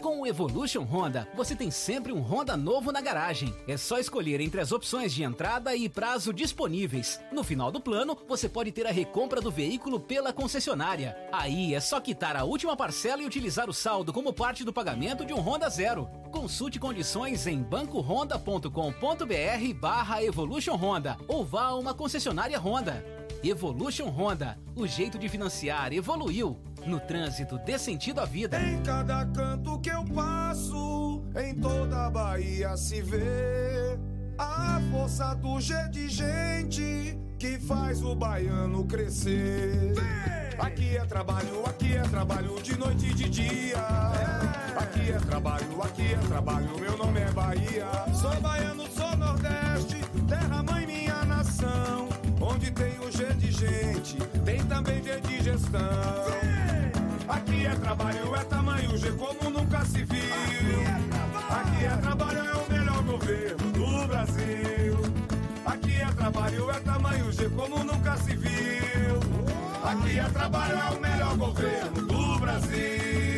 Com 0.00 0.22
o 0.22 0.26
Evolution 0.26 0.82
Honda, 0.82 1.28
você 1.34 1.54
tem 1.54 1.70
sempre 1.70 2.10
um 2.10 2.22
Honda 2.22 2.56
novo 2.56 2.90
na 2.90 3.02
garagem. 3.02 3.54
É 3.68 3.76
só 3.76 3.98
escolher 3.98 4.40
entre 4.40 4.58
as 4.58 4.72
opções 4.72 5.12
de 5.12 5.22
entrada 5.22 5.76
e 5.76 5.90
prazo 5.90 6.32
disponíveis. 6.32 7.20
No 7.30 7.44
final 7.44 7.70
do 7.70 7.82
plano, 7.82 8.16
você 8.26 8.48
pode 8.48 8.72
ter 8.72 8.86
a 8.86 8.90
recompra 8.90 9.42
do 9.42 9.50
veículo 9.50 10.00
pela 10.00 10.32
concessionária. 10.32 11.14
Aí 11.30 11.74
é 11.74 11.80
só 11.80 12.00
quitar 12.00 12.34
a 12.34 12.44
última 12.44 12.74
parcela 12.74 13.20
e 13.20 13.26
utilizar 13.26 13.68
o 13.68 13.74
saldo 13.74 14.10
como 14.10 14.32
parte 14.32 14.64
do 14.64 14.72
pagamento 14.72 15.24
de 15.24 15.34
um 15.34 15.40
Honda 15.40 15.68
Zero. 15.68 16.08
Consulte 16.30 16.78
condições 16.78 17.46
em 17.46 17.62
bancohonda.com.br 17.62 19.74
barra 19.78 20.24
Evolution 20.24 20.76
Honda 20.76 21.18
ou 21.28 21.44
vá 21.44 21.64
a 21.64 21.76
uma 21.76 21.92
concessionária 21.92 22.58
Honda. 22.58 23.19
Evolution 23.42 24.08
Honda, 24.08 24.58
o 24.76 24.86
jeito 24.86 25.18
de 25.18 25.28
financiar 25.28 25.92
evoluiu. 25.92 26.58
No 26.86 27.00
trânsito, 27.00 27.58
dê 27.58 27.78
sentido 27.78 28.20
à 28.20 28.24
vida. 28.24 28.60
Em 28.60 28.82
cada 28.82 29.24
canto 29.26 29.78
que 29.80 29.90
eu 29.90 30.04
passo, 30.04 31.22
em 31.36 31.54
toda 31.54 32.06
a 32.06 32.10
Bahia 32.10 32.76
se 32.76 33.00
vê 33.00 33.98
a 34.38 34.80
força 34.90 35.34
do 35.34 35.60
G 35.60 35.74
de 35.88 36.08
gente 36.08 37.18
que 37.38 37.58
faz 37.58 38.02
o 38.02 38.14
baiano 38.14 38.84
crescer. 38.84 39.94
Aqui 40.58 40.96
é 40.96 41.04
trabalho, 41.06 41.64
aqui 41.64 41.96
é 41.96 42.02
trabalho 42.02 42.62
de 42.62 42.78
noite 42.78 43.06
e 43.06 43.14
de 43.14 43.28
dia. 43.30 43.78
Aqui 44.76 45.12
é 45.12 45.18
trabalho, 45.18 45.82
aqui 45.82 46.12
é 46.12 46.18
trabalho, 46.18 46.78
meu 46.78 46.96
nome 46.98 47.20
é 47.20 47.32
Bahia. 47.32 47.86
Sou 48.14 48.38
baiano, 48.40 48.86
Onde 52.60 52.72
tem 52.72 52.92
o 53.00 53.10
G 53.10 53.24
de 53.36 53.50
gente, 53.52 54.18
tem 54.44 54.62
também 54.66 55.02
G 55.02 55.18
de 55.22 55.42
gestão. 55.42 55.80
Aqui 57.26 57.64
é 57.64 57.74
trabalho, 57.74 58.36
é 58.36 58.44
tamanho 58.44 58.98
G 58.98 59.12
como 59.12 59.48
nunca 59.48 59.82
se 59.86 60.04
viu. 60.04 60.82
Aqui 61.48 61.84
é 61.86 61.96
trabalho, 62.02 62.38
é 62.38 62.56
o 62.56 62.70
melhor 62.70 63.02
governo 63.02 63.72
do 63.72 64.06
Brasil. 64.08 64.98
Aqui 65.64 66.02
é 66.02 66.12
trabalho, 66.12 66.70
é 66.70 66.80
tamanho 66.80 67.32
G 67.32 67.48
como 67.48 67.82
nunca 67.82 68.16
se 68.18 68.36
viu. 68.36 69.20
Aqui 69.82 70.18
é 70.18 70.24
trabalho, 70.24 70.74
é 70.74 70.90
o 70.90 71.00
melhor 71.00 71.36
governo 71.38 72.06
do 72.06 72.38
Brasil. 72.40 73.29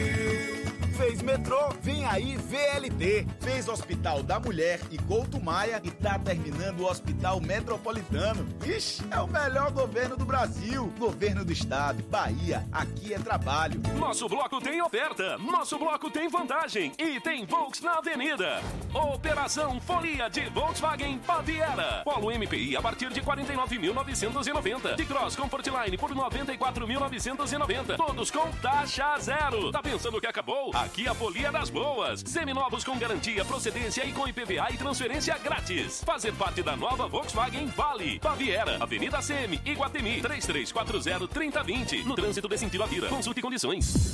Fez 1.02 1.20
metrô, 1.20 1.68
vem 1.80 2.04
aí 2.04 2.36
VLT. 2.36 3.26
Fez 3.40 3.66
Hospital 3.66 4.22
da 4.22 4.38
Mulher 4.38 4.78
e 4.88 4.96
Couto 4.98 5.42
Maia 5.42 5.80
e 5.82 5.90
tá 5.90 6.16
terminando 6.16 6.78
o 6.78 6.86
Hospital 6.88 7.40
Metropolitano. 7.40 8.46
Ixi, 8.64 9.02
é 9.10 9.18
o 9.18 9.26
melhor 9.26 9.72
governo 9.72 10.16
do 10.16 10.24
Brasil. 10.24 10.92
Governo 10.96 11.44
do 11.44 11.50
Estado, 11.50 12.00
Bahia, 12.04 12.64
aqui 12.70 13.12
é 13.12 13.18
trabalho. 13.18 13.80
Nosso 13.98 14.28
bloco 14.28 14.60
tem 14.60 14.80
oferta, 14.80 15.36
nosso 15.38 15.76
bloco 15.76 16.08
tem 16.08 16.28
vantagem 16.28 16.92
e 16.96 17.18
tem 17.18 17.44
Volks 17.46 17.80
na 17.80 17.98
Avenida. 17.98 18.60
Operação 18.94 19.80
Folia 19.80 20.30
de 20.30 20.42
Volkswagen 20.50 21.18
Baviera. 21.26 22.02
Polo 22.04 22.30
MPI 22.30 22.76
a 22.76 22.80
partir 22.80 23.12
de 23.12 23.20
49.990. 23.20 24.94
De 24.94 25.04
Cross 25.04 25.34
Comfortline 25.34 25.98
por 25.98 26.14
94.990. 26.14 27.96
Todos 27.96 28.30
com 28.30 28.48
taxa 28.62 29.18
zero. 29.18 29.72
Tá 29.72 29.82
pensando 29.82 30.20
que 30.20 30.28
acabou? 30.28 30.70
Aqui 30.92 31.08
a 31.08 31.14
Folia 31.14 31.50
das 31.50 31.70
Boas. 31.70 32.22
Seminovos 32.26 32.84
com 32.84 32.98
garantia, 32.98 33.42
procedência 33.46 34.04
e 34.04 34.12
com 34.12 34.28
IPVA 34.28 34.70
e 34.74 34.76
transferência 34.76 35.38
grátis. 35.38 36.04
Fazer 36.04 36.34
parte 36.34 36.62
da 36.62 36.76
nova 36.76 37.08
Volkswagen 37.08 37.64
Vale. 37.68 38.18
Baviera, 38.18 38.76
Avenida 38.78 39.18
CM, 39.22 39.58
Iguatemi, 39.64 40.20
3340-3020. 40.20 42.04
No 42.04 42.14
trânsito 42.14 42.46
de 42.46 42.58
sentido 42.58 42.82
à 42.82 42.86
vida. 42.86 43.08
Consulte 43.08 43.40
condições. 43.40 44.12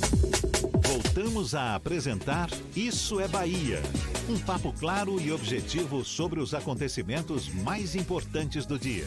Voltamos 0.81 1.53
a 1.53 1.75
apresentar 1.75 2.47
Isso 2.73 3.19
é 3.19 3.27
Bahia. 3.27 3.83
Um 4.29 4.39
papo 4.39 4.71
claro 4.71 5.19
e 5.19 5.33
objetivo 5.33 6.05
sobre 6.05 6.39
os 6.39 6.53
acontecimentos 6.53 7.49
mais 7.55 7.93
importantes 7.93 8.65
do 8.65 8.79
dia. 8.79 9.05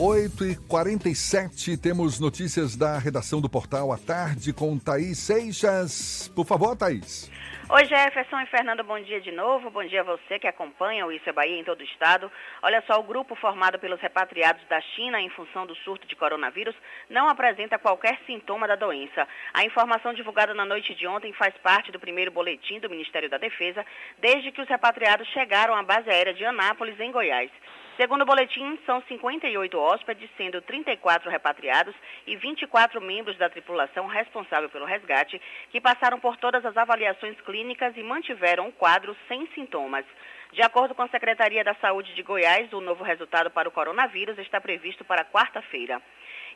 8 0.00 0.44
e 0.44 0.54
47 0.54 1.76
temos 1.76 2.20
notícias 2.20 2.76
da 2.76 3.00
redação 3.00 3.40
do 3.40 3.50
portal 3.50 3.90
à 3.90 3.98
tarde 3.98 4.52
com 4.52 4.78
Thaís 4.78 5.18
Seixas. 5.18 6.30
Por 6.36 6.46
favor, 6.46 6.76
Thaís. 6.76 7.28
Oi, 7.68 7.84
Jefferson 7.84 8.40
e 8.40 8.46
Fernando, 8.46 8.84
bom 8.84 9.00
dia 9.00 9.20
de 9.20 9.32
novo. 9.32 9.70
Bom 9.70 9.84
dia 9.84 10.02
a 10.02 10.04
você 10.04 10.38
que 10.38 10.46
acompanha 10.46 11.04
o 11.04 11.10
Isso 11.10 11.28
é 11.28 11.32
Bahia 11.32 11.58
em 11.58 11.64
todo 11.64 11.80
o 11.80 11.82
estado. 11.82 12.30
Olha 12.62 12.80
só, 12.86 13.00
o 13.00 13.02
grupo 13.02 13.34
formado 13.34 13.76
pelos 13.80 14.00
repatriados 14.00 14.62
da 14.68 14.80
China 14.80 15.20
em 15.20 15.30
função 15.30 15.66
do 15.66 15.74
surto 15.74 16.06
de 16.06 16.14
coronavírus 16.14 16.76
não 17.10 17.28
apresenta 17.28 17.76
qualquer 17.76 18.20
sintoma 18.24 18.68
da 18.68 18.76
doença. 18.76 19.26
A 19.52 19.64
informação 19.64 20.14
divulgada 20.14 20.54
na 20.54 20.64
noite 20.64 20.94
de 20.94 21.08
ontem 21.08 21.32
faz 21.32 21.52
parte 21.58 21.90
do 21.90 21.98
primeiro 21.98 22.30
boletim 22.30 22.78
do 22.78 22.88
Ministério 22.88 23.28
da 23.28 23.36
Defesa 23.36 23.84
desde 24.20 24.52
que 24.52 24.62
os 24.62 24.68
repatriados 24.68 25.26
chegaram 25.30 25.74
à 25.74 25.82
base 25.82 26.08
aérea 26.08 26.32
de 26.32 26.44
Anápolis, 26.44 26.98
em 27.00 27.10
Goiás. 27.10 27.50
Segundo 27.98 28.22
o 28.22 28.26
boletim, 28.26 28.78
são 28.86 29.02
58 29.08 29.76
hóspedes, 29.76 30.30
sendo 30.36 30.62
34 30.62 31.28
repatriados 31.28 31.92
e 32.28 32.36
24 32.36 33.00
membros 33.00 33.36
da 33.36 33.50
tripulação 33.50 34.06
responsável 34.06 34.70
pelo 34.70 34.84
resgate, 34.84 35.42
que 35.70 35.80
passaram 35.80 36.20
por 36.20 36.36
todas 36.36 36.64
as 36.64 36.76
avaliações 36.76 37.40
clínicas 37.40 37.96
e 37.96 38.02
mantiveram 38.04 38.68
o 38.68 38.72
quadro 38.72 39.16
sem 39.26 39.48
sintomas. 39.48 40.04
De 40.52 40.62
acordo 40.62 40.94
com 40.94 41.02
a 41.02 41.08
Secretaria 41.08 41.64
da 41.64 41.74
Saúde 41.74 42.14
de 42.14 42.22
Goiás, 42.22 42.72
o 42.72 42.80
novo 42.80 43.02
resultado 43.02 43.50
para 43.50 43.68
o 43.68 43.72
coronavírus 43.72 44.38
está 44.38 44.60
previsto 44.60 45.04
para 45.04 45.24
quarta-feira. 45.24 46.00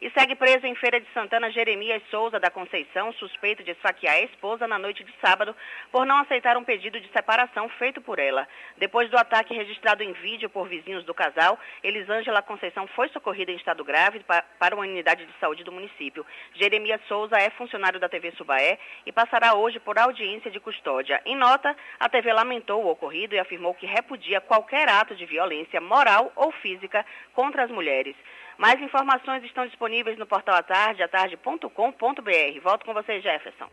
E 0.04 0.10
segue 0.10 0.34
preso 0.34 0.66
em 0.66 0.74
Feira 0.74 1.00
de 1.00 1.06
Santana 1.14 1.48
Jeremias 1.52 2.02
Souza 2.10 2.40
da 2.40 2.50
Conceição, 2.50 3.12
suspeito 3.12 3.62
de 3.62 3.70
esfaquear 3.70 4.16
a 4.16 4.22
esposa 4.22 4.66
na 4.66 4.76
noite 4.76 5.04
de 5.04 5.14
sábado 5.24 5.54
por 5.92 6.04
não 6.04 6.18
aceitar 6.18 6.56
um 6.56 6.64
pedido 6.64 6.98
de 6.98 7.08
separação 7.12 7.68
feito 7.78 8.00
por 8.00 8.18
ela. 8.18 8.48
Depois 8.78 9.08
do 9.10 9.16
ataque 9.16 9.54
registrado 9.54 10.02
em 10.02 10.10
vídeo 10.14 10.50
por 10.50 10.66
vizinhos 10.66 11.04
do 11.04 11.14
casal, 11.14 11.56
Elisângela 11.84 12.42
Conceição 12.42 12.84
foi 12.88 13.10
socorrida 13.10 13.52
em 13.52 13.56
estado 13.56 13.84
grave 13.84 14.18
pa- 14.24 14.42
para 14.58 14.74
uma 14.74 14.82
unidade 14.82 15.24
de 15.24 15.32
saúde 15.38 15.62
do 15.62 15.70
município. 15.70 16.26
Jeremias 16.54 17.00
Souza 17.06 17.36
é 17.36 17.50
funcionário 17.50 18.00
da 18.00 18.08
TV 18.08 18.32
Subaé 18.32 18.80
e 19.06 19.12
passará 19.12 19.54
hoje 19.54 19.78
por 19.78 19.96
audiência 20.00 20.50
de 20.50 20.58
custódia. 20.58 21.22
Em 21.24 21.36
nota, 21.36 21.76
a 22.00 22.08
TV 22.08 22.32
lamentou 22.32 22.82
o 22.84 22.90
ocorrido 22.90 23.36
e 23.36 23.38
afirmou 23.38 23.72
que 23.72 23.86
repudia 23.86 24.40
qualquer 24.40 24.88
ato 24.88 25.14
de 25.14 25.24
violência 25.26 25.80
moral 25.80 26.32
ou 26.34 26.50
física 26.50 27.06
contra 27.32 27.62
as 27.62 27.70
mulheres. 27.70 28.16
Mais 28.58 28.80
informações 28.80 29.42
estão 29.44 29.66
disponíveis 29.66 30.18
no 30.18 30.26
portal 30.26 30.54
atarde, 30.54 31.02
atarde.com.br. 31.02 32.60
Volto 32.62 32.84
com 32.84 32.94
você, 32.94 33.20
Jefferson. 33.20 33.68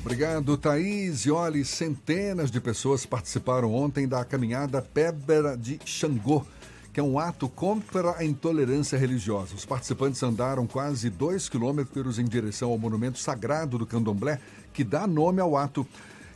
Obrigado, 0.00 0.56
Thaís. 0.56 1.26
E 1.26 1.32
olhe, 1.32 1.64
centenas 1.64 2.48
de 2.48 2.60
pessoas 2.60 3.04
participaram 3.04 3.74
ontem 3.74 4.06
da 4.06 4.24
caminhada 4.24 4.80
Pedra 4.80 5.56
de 5.56 5.80
Xangô, 5.84 6.46
que 6.92 7.00
é 7.00 7.02
um 7.02 7.18
ato 7.18 7.48
contra 7.48 8.16
a 8.16 8.24
intolerância 8.24 8.96
religiosa. 8.96 9.56
Os 9.56 9.64
participantes 9.64 10.22
andaram 10.22 10.64
quase 10.64 11.10
dois 11.10 11.48
quilômetros 11.48 12.20
em 12.20 12.24
direção 12.24 12.70
ao 12.70 12.78
monumento 12.78 13.18
sagrado 13.18 13.78
do 13.78 13.84
Candomblé, 13.84 14.40
que 14.72 14.84
dá 14.84 15.08
nome 15.08 15.40
ao 15.40 15.56
ato. 15.56 15.84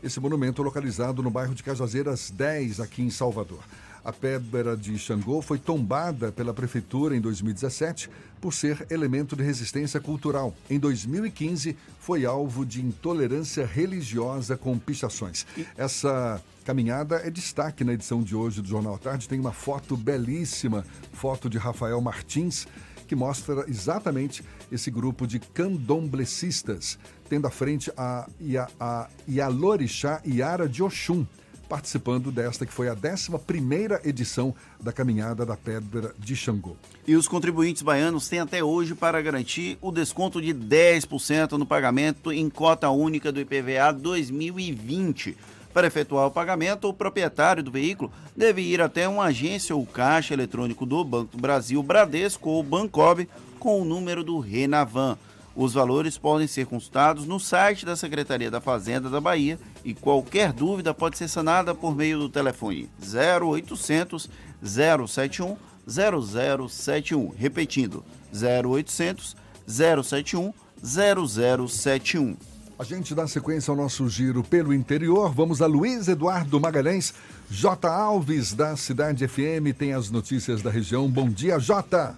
Esse 0.03 0.19
monumento 0.19 0.61
é 0.61 0.65
localizado 0.65 1.23
no 1.23 1.31
bairro 1.31 1.55
de 1.55 1.63
Cajazeiras 1.63 2.29
10, 2.29 2.81
aqui 2.81 3.03
em 3.03 3.11
Salvador. 3.11 3.61
A 4.05 4.13
pedra 4.13 4.77
de 4.77 4.99
Xangô 4.99 5.43
foi 5.43 5.59
tombada 5.59 6.33
pela 6.33 6.55
prefeitura 6.55 7.15
em 7.15 7.21
2017 7.21 8.09
por 8.41 8.55
ser 8.55 8.87
elemento 8.91 9.37
de 9.37 9.43
resistência 9.43 10.01
cultural. 10.01 10.55
Em 10.69 10.79
2015, 10.79 11.77
foi 11.99 12.25
alvo 12.25 12.65
de 12.65 12.81
intolerância 12.81 13.67
religiosa 13.67 14.57
com 14.57 14.79
pichações. 14.79 15.47
Essa 15.77 16.43
caminhada 16.65 17.17
é 17.17 17.31
destaque 17.31 17.85
na 17.85 17.93
edição 17.93 18.23
de 18.23 18.35
hoje 18.35 18.63
do 18.63 18.69
Jornal 18.69 18.95
à 18.95 18.99
Tarde. 18.99 19.29
Tem 19.29 19.39
uma 19.39 19.53
foto 19.53 19.97
belíssima, 19.97 20.85
foto 21.13 21.51
de 21.51 21.59
Rafael 21.59 22.01
Martins, 22.01 22.67
que 23.07 23.17
mostra 23.17 23.65
exatamente 23.69 24.43
esse 24.71 24.91
grupo 24.91 25.27
de 25.27 25.41
candomblecistas, 25.41 26.97
tendo 27.29 27.47
à 27.47 27.51
frente 27.51 27.93
a, 27.97 28.29
Ia, 28.41 28.69
a 28.79 29.09
Ialorixá 29.29 30.23
Iara 30.25 30.69
de 30.69 30.81
Oxum, 30.81 31.27
participando 31.71 32.33
desta 32.33 32.67
que 32.67 32.73
foi 32.73 32.89
a 32.89 32.97
11ª 32.97 34.05
edição 34.05 34.53
da 34.81 34.93
Caminhada 34.93 35.47
da 35.47 35.57
Pedra 35.57 36.13
de 36.19 36.35
Xangô. 36.35 36.75
E 37.07 37.15
os 37.15 37.29
contribuintes 37.29 37.81
baianos 37.81 38.29
têm 38.29 38.41
até 38.41 38.65
hoje 38.65 38.97
para 38.97 39.23
garantir 39.23 39.79
o 39.81 39.93
desconto 39.93 40.43
de 40.43 40.53
10% 40.53 41.53
no 41.53 41.65
pagamento 41.65 42.33
em 42.33 42.51
cota 42.51 42.91
única 42.91 43.31
do 43.31 43.41
IPVA 43.41 43.93
2020. 43.93 45.37
Para 45.73 45.87
efetuar 45.87 46.27
o 46.27 46.31
pagamento, 46.33 46.89
o 46.89 46.93
proprietário 46.93 47.63
do 47.63 47.71
veículo 47.71 48.11
deve 48.37 48.63
ir 48.63 48.81
até 48.81 49.07
uma 49.07 49.27
agência 49.27 49.77
ou 49.77 49.87
caixa 49.87 50.35
eletrônico 50.35 50.85
do 50.85 51.05
Banco 51.05 51.37
do 51.37 51.41
Brasil, 51.41 51.81
Bradesco 51.85 52.51
ou 52.51 52.65
Bancob 52.65 53.29
com 53.61 53.81
o 53.81 53.85
número 53.85 54.25
do 54.25 54.41
Renavan. 54.41 55.17
Os 55.63 55.75
valores 55.75 56.17
podem 56.17 56.47
ser 56.47 56.65
consultados 56.65 57.27
no 57.27 57.39
site 57.39 57.85
da 57.85 57.95
Secretaria 57.95 58.51
da 58.51 58.63
Fazenda 58.63 59.11
da 59.11 59.21
Bahia 59.21 59.59
e 59.85 59.93
qualquer 59.93 60.55
dúvida 60.55 60.95
pode 60.95 61.19
ser 61.19 61.29
sanada 61.29 61.75
por 61.75 61.95
meio 61.95 62.19
do 62.19 62.31
telefone 62.31 62.89
0800 63.03 64.31
071 64.63 65.59
0071. 65.87 67.35
Repetindo, 67.37 68.03
0800 68.33 69.37
071 69.67 70.55
0071. 70.83 72.37
A 72.79 72.85
gente 72.85 73.15
dá 73.15 73.27
sequência 73.27 73.71
ao 73.71 73.77
nosso 73.77 74.09
giro 74.09 74.43
pelo 74.43 74.73
interior. 74.73 75.31
Vamos 75.35 75.61
a 75.61 75.67
Luiz 75.67 76.09
Eduardo 76.09 76.59
Magalhães. 76.59 77.13
J. 77.51 77.87
Alves, 77.87 78.55
da 78.55 78.79
Cidade 78.79 79.29
FM, 79.29 79.77
tem 79.77 79.93
as 79.93 80.11
notícias 80.11 80.63
da 80.63 80.71
região. 80.71 81.07
Bom 81.07 81.29
dia, 81.29 81.59
J. 81.59 82.17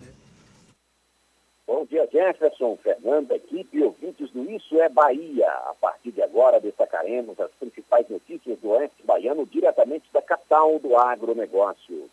Jefferson, 2.22 2.76
Fernanda, 2.76 3.34
equipe 3.34 3.78
e 3.78 3.82
ouvintes 3.82 4.30
do 4.30 4.48
Isso 4.48 4.80
é 4.80 4.88
Bahia. 4.88 5.48
A 5.48 5.74
partir 5.80 6.12
de 6.12 6.22
agora 6.22 6.60
destacaremos 6.60 7.38
as 7.40 7.50
principais 7.58 8.08
notícias 8.08 8.60
do 8.60 8.70
Oeste 8.70 9.02
Baiano 9.04 9.44
diretamente 9.44 10.04
da 10.12 10.22
capital 10.22 10.78
do 10.78 10.96
agronegócio. 10.96 12.08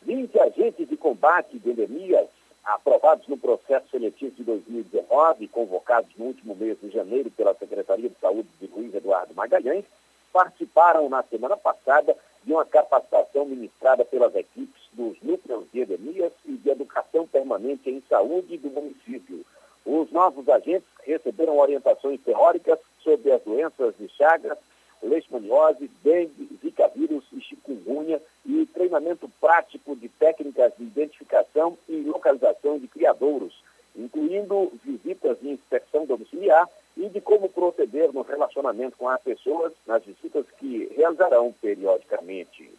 20 0.00 0.40
agentes 0.40 0.88
de 0.88 0.96
combate 0.96 1.58
de 1.58 1.70
endemias 1.70 2.26
aprovados 2.64 3.28
no 3.28 3.36
processo 3.36 3.86
seletivo 3.90 4.34
de 4.34 4.44
2019, 4.44 5.48
convocados 5.48 6.10
no 6.16 6.24
último 6.26 6.56
mês 6.56 6.78
de 6.80 6.88
janeiro 6.88 7.30
pela 7.30 7.54
Secretaria 7.54 8.08
de 8.08 8.16
Saúde 8.18 8.48
de 8.58 8.66
Luiz 8.68 8.94
Eduardo 8.94 9.34
Magalhães, 9.34 9.84
participaram 10.32 11.10
na 11.10 11.22
semana 11.22 11.58
passada 11.58 12.16
de 12.42 12.50
uma 12.50 12.64
capacitação 12.64 13.44
ministrada 13.44 14.06
pelas 14.06 14.34
equipes 14.34 14.83
dos 14.94 15.16
núcleos 15.22 15.64
de 15.72 15.82
endemias 15.82 16.32
e 16.46 16.52
de 16.52 16.70
educação 16.70 17.26
permanente 17.26 17.90
em 17.90 18.02
saúde 18.08 18.56
do 18.58 18.70
município. 18.70 19.44
Os 19.84 20.10
novos 20.10 20.48
agentes 20.48 20.88
receberam 21.04 21.58
orientações 21.58 22.20
teóricas 22.22 22.78
sobre 23.02 23.30
as 23.32 23.42
doenças 23.42 23.94
de 23.98 24.08
Chagas, 24.08 24.58
leishmaniose, 25.02 25.90
dengue, 26.02 26.48
zika 26.62 26.88
vírus 26.88 27.24
e 27.32 27.40
chikungunya 27.40 28.20
e 28.46 28.66
treinamento 28.66 29.28
prático 29.40 29.94
de 29.94 30.08
técnicas 30.08 30.72
de 30.78 30.84
identificação 30.84 31.76
e 31.88 31.96
localização 31.96 32.78
de 32.78 32.88
criadouros, 32.88 33.62
incluindo 33.94 34.72
visitas 34.82 35.38
de 35.40 35.50
inspeção 35.50 36.06
domiciliar 36.06 36.66
e 36.96 37.08
de 37.08 37.20
como 37.20 37.48
proceder 37.48 38.12
no 38.12 38.22
relacionamento 38.22 38.96
com 38.96 39.08
as 39.08 39.20
pessoas 39.20 39.72
nas 39.86 40.02
visitas 40.02 40.46
que 40.58 40.90
realizarão 40.96 41.54
periodicamente. 41.60 42.70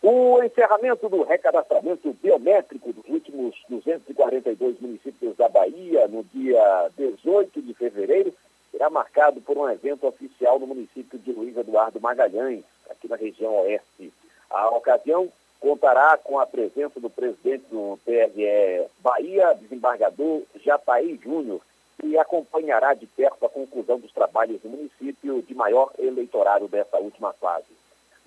O 0.00 0.40
encerramento 0.44 1.08
do 1.08 1.22
recadastramento 1.24 2.12
biométrico 2.22 2.92
dos 2.92 3.04
últimos 3.08 3.56
242 3.68 4.80
municípios 4.80 5.36
da 5.36 5.48
Bahia, 5.48 6.06
no 6.06 6.22
dia 6.22 6.88
18 6.96 7.60
de 7.60 7.74
fevereiro, 7.74 8.32
será 8.70 8.88
marcado 8.88 9.40
por 9.40 9.58
um 9.58 9.68
evento 9.68 10.06
oficial 10.06 10.60
no 10.60 10.68
município 10.68 11.18
de 11.18 11.32
Luiz 11.32 11.56
Eduardo 11.56 12.00
Magalhães, 12.00 12.62
aqui 12.88 13.08
na 13.08 13.16
região 13.16 13.52
oeste. 13.62 14.12
A 14.48 14.68
ocasião 14.70 15.28
contará 15.58 16.16
com 16.16 16.38
a 16.38 16.46
presença 16.46 17.00
do 17.00 17.10
presidente 17.10 17.64
do 17.68 17.98
TRE 18.04 18.86
Bahia, 19.00 19.54
desembargador 19.54 20.42
Jataí 20.64 21.18
Júnior, 21.20 21.60
que 22.00 22.16
acompanhará 22.16 22.94
de 22.94 23.06
perto 23.06 23.44
a 23.44 23.48
conclusão 23.48 23.98
dos 23.98 24.12
trabalhos 24.12 24.60
do 24.60 24.68
município 24.68 25.42
de 25.42 25.54
maior 25.56 25.90
eleitorado 25.98 26.68
dessa 26.68 26.98
última 26.98 27.32
fase. 27.32 27.66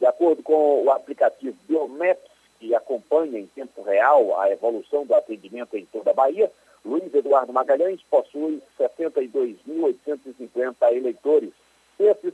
De 0.01 0.07
acordo 0.07 0.41
com 0.41 0.83
o 0.83 0.89
aplicativo 0.89 1.55
Biomaps, 1.67 2.31
que 2.59 2.73
acompanha 2.73 3.37
em 3.37 3.45
tempo 3.45 3.83
real 3.83 4.41
a 4.41 4.49
evolução 4.49 5.05
do 5.05 5.13
atendimento 5.13 5.77
em 5.77 5.85
toda 5.85 6.09
a 6.09 6.15
Bahia, 6.15 6.51
Luiz 6.83 7.13
Eduardo 7.13 7.53
Magalhães 7.53 8.01
possui 8.09 8.63
62.850 8.79 10.91
eleitores. 10.91 11.51
Esses 11.99 12.33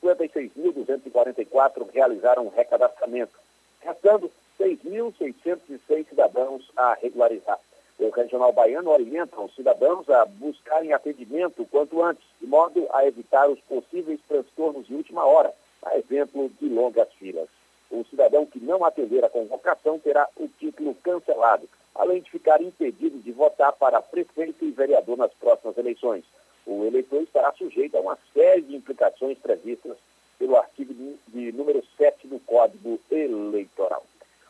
56.244 0.00 1.90
realizaram 1.92 2.48
recadastramento, 2.50 3.36
restando 3.80 4.30
6.606 4.60 6.08
cidadãos 6.08 6.70
a 6.76 6.94
regularizar. 6.94 7.58
O 7.98 8.10
Regional 8.10 8.52
Baiano 8.52 8.90
orienta 8.90 9.40
os 9.40 9.52
cidadãos 9.56 10.08
a 10.08 10.24
buscarem 10.24 10.92
atendimento 10.92 11.66
quanto 11.68 12.00
antes, 12.00 12.22
de 12.40 12.46
modo 12.46 12.86
a 12.92 13.04
evitar 13.04 13.50
os 13.50 13.58
possíveis 13.62 14.20
transtornos 14.28 14.86
de 14.86 14.94
última 14.94 15.24
hora, 15.24 15.52
a 15.84 15.96
exemplo 15.98 16.50
de 16.60 16.68
longas 16.68 17.08
filas. 17.14 17.48
O 17.90 18.04
cidadão 18.04 18.44
que 18.44 18.58
não 18.60 18.84
atender 18.84 19.24
a 19.24 19.30
convocação 19.30 19.98
terá 19.98 20.28
o 20.36 20.46
título 20.46 20.94
cancelado, 21.02 21.68
além 21.94 22.20
de 22.20 22.30
ficar 22.30 22.60
impedido 22.60 23.18
de 23.18 23.32
votar 23.32 23.72
para 23.72 24.02
prefeito 24.02 24.64
e 24.64 24.70
vereador 24.70 25.16
nas 25.16 25.32
próximas 25.34 25.76
eleições. 25.78 26.24
O 26.66 26.84
eleitor 26.84 27.22
estará 27.22 27.52
sujeito 27.52 27.96
a 27.96 28.00
uma 28.00 28.18
série 28.34 28.62
de 28.62 28.76
implicações 28.76 29.38
previstas 29.38 29.96
pelo 30.38 30.56
artigo 30.56 30.94
de 31.28 31.52
número 31.52 31.82
7 31.96 32.28
do 32.28 32.38
Código 32.40 33.00
Eleitoral. 33.10 34.04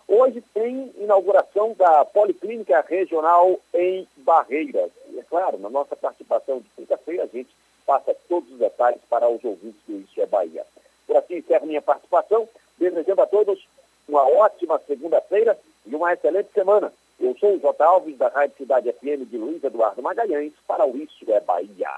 Hoje 0.06 0.42
tem 0.54 0.92
inauguração 0.98 1.74
da 1.74 2.04
Policlínica 2.04 2.84
Regional 2.88 3.60
em 3.74 4.06
Barreiras. 4.16 4.90
E 5.10 5.18
é 5.18 5.22
claro, 5.22 5.58
na 5.58 5.70
nossa 5.70 5.94
participação 5.94 6.60
de 6.60 6.68
quinta-feira, 6.76 7.24
a 7.24 7.26
gente 7.26 7.50
passa 7.86 8.16
todos 8.28 8.50
os 8.50 8.58
detalhes 8.58 9.00
para 9.08 9.28
os 9.28 9.42
ouvintes 9.44 9.80
do 9.86 10.00
Isso 10.00 10.20
é 10.20 10.26
Bahia. 10.26 10.64
Por 11.08 11.16
assim 11.16 11.38
encerro 11.38 11.66
minha 11.66 11.82
participação, 11.82 12.48
desejando 12.78 13.22
a 13.22 13.26
todos 13.26 13.66
uma 14.06 14.22
ótima 14.28 14.80
segunda-feira 14.86 15.58
e 15.86 15.94
uma 15.94 16.12
excelente 16.12 16.50
semana. 16.52 16.92
Eu 17.18 17.34
sou 17.40 17.56
o 17.56 17.58
J. 17.58 17.82
Alves, 17.82 18.16
da 18.16 18.28
Rádio 18.28 18.56
Cidade 18.58 18.92
FM 18.92 19.28
de 19.28 19.36
Luiz 19.36 19.64
Eduardo 19.64 20.02
Magalhães, 20.02 20.52
para 20.66 20.86
o 20.86 20.96
Isso 20.96 21.24
é 21.28 21.40
Bahia. 21.40 21.88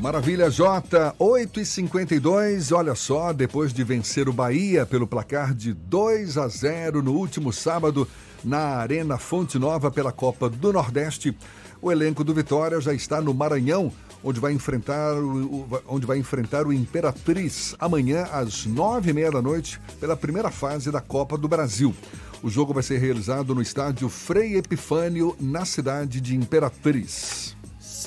Maravilha, 0.00 0.50
J. 0.50 1.14
8 1.16 1.60
e 1.60 1.64
52 1.64 2.72
olha 2.72 2.94
só, 2.94 3.32
depois 3.32 3.72
de 3.72 3.84
vencer 3.84 4.28
o 4.28 4.32
Bahia 4.32 4.84
pelo 4.84 5.06
placar 5.06 5.54
de 5.54 5.72
2 5.72 6.38
a 6.38 6.48
0 6.48 7.02
no 7.02 7.12
último 7.14 7.52
sábado 7.52 8.08
na 8.42 8.78
Arena 8.78 9.16
Fonte 9.16 9.58
Nova 9.58 9.92
pela 9.92 10.10
Copa 10.10 10.48
do 10.48 10.72
Nordeste, 10.72 11.36
o 11.80 11.92
elenco 11.92 12.24
do 12.24 12.34
Vitória 12.34 12.80
já 12.80 12.92
está 12.92 13.20
no 13.20 13.32
Maranhão, 13.32 13.92
onde 14.24 14.40
vai 14.40 14.52
enfrentar 14.52 15.14
o, 15.14 15.66
onde 15.86 16.06
vai 16.06 16.18
enfrentar 16.18 16.66
o 16.66 16.72
Imperatriz 16.72 17.74
amanhã 17.78 18.24
às 18.32 18.66
nove 18.66 19.10
e 19.10 19.12
meia 19.12 19.30
da 19.30 19.42
noite 19.42 19.80
pela 20.00 20.16
primeira 20.16 20.50
fase 20.50 20.90
da 20.90 21.00
Copa 21.00 21.36
do 21.36 21.48
Brasil. 21.48 21.94
O 22.42 22.50
jogo 22.50 22.74
vai 22.74 22.82
ser 22.82 22.98
realizado 22.98 23.54
no 23.54 23.62
estádio 23.62 24.08
Frei 24.08 24.56
Epifânio, 24.56 25.36
na 25.40 25.64
cidade 25.64 26.20
de 26.20 26.34
Imperatriz. 26.34 27.56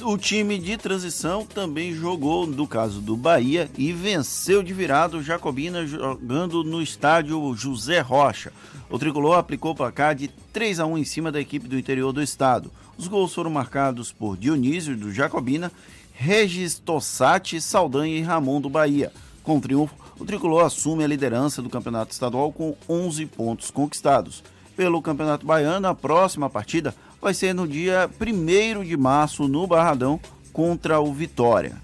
O 0.04 0.18
time 0.18 0.58
de 0.58 0.76
transição 0.76 1.46
também 1.46 1.94
jogou, 1.94 2.46
no 2.46 2.68
caso 2.68 3.00
do 3.00 3.16
Bahia, 3.16 3.70
e 3.78 3.94
venceu 3.94 4.62
de 4.62 4.74
virado 4.74 5.18
o 5.18 5.24
Jacobina 5.24 5.88
jogando 5.88 6.66
no 6.66 6.82
estádio 6.82 7.56
José 7.56 8.02
Rocha. 8.02 8.52
O 8.90 9.00
tricolor 9.00 9.38
aplicou 9.38 9.72
o 9.72 9.76
placar 9.76 10.14
de 10.14 10.28
3 10.52 10.82
a 10.82 10.86
1 10.86 10.98
em 10.98 11.06
cima 11.06 11.32
da 11.32 11.40
equipe 11.40 11.68
do 11.68 11.80
interior 11.80 12.12
do 12.12 12.22
estado. 12.22 12.70
Os 12.98 13.08
gols 13.08 13.34
foram 13.34 13.50
marcados 13.50 14.12
por 14.12 14.36
Dionísio 14.36 14.98
do 14.98 15.14
Jacobina, 15.14 15.72
Regis 16.18 16.80
Tossati, 16.80 17.62
Saldanha 17.62 18.18
e 18.18 18.22
Ramon 18.22 18.62
do 18.62 18.70
Bahia. 18.70 19.12
Com 19.44 19.58
o 19.58 19.62
triunfo, 19.62 19.94
o 20.18 20.26
tricolor 20.26 20.66
assume 20.66 21.04
a 21.04 21.08
liderança 21.08 21.62
do 21.62 21.70
campeonato 21.70 22.14
estadual 22.14 22.52
com 22.52 22.76
11 22.90 23.26
pontos 23.28 23.70
conquistados. 23.70 24.44
Pelo 24.76 25.02
Campeonato 25.02 25.46
Baiano, 25.46 25.88
a 25.88 25.96
próxima 25.96 26.50
partida 26.50 26.96
vai 27.22 27.34
ser 27.34 27.54
no 27.54 27.68
dia 27.68 28.10
1 28.20 28.84
de 28.84 28.98
março 28.98 29.48
no 29.48 29.68
Barradão 29.68 30.20
contra 30.52 31.00
o 31.00 31.14
Vitória. 31.14 31.76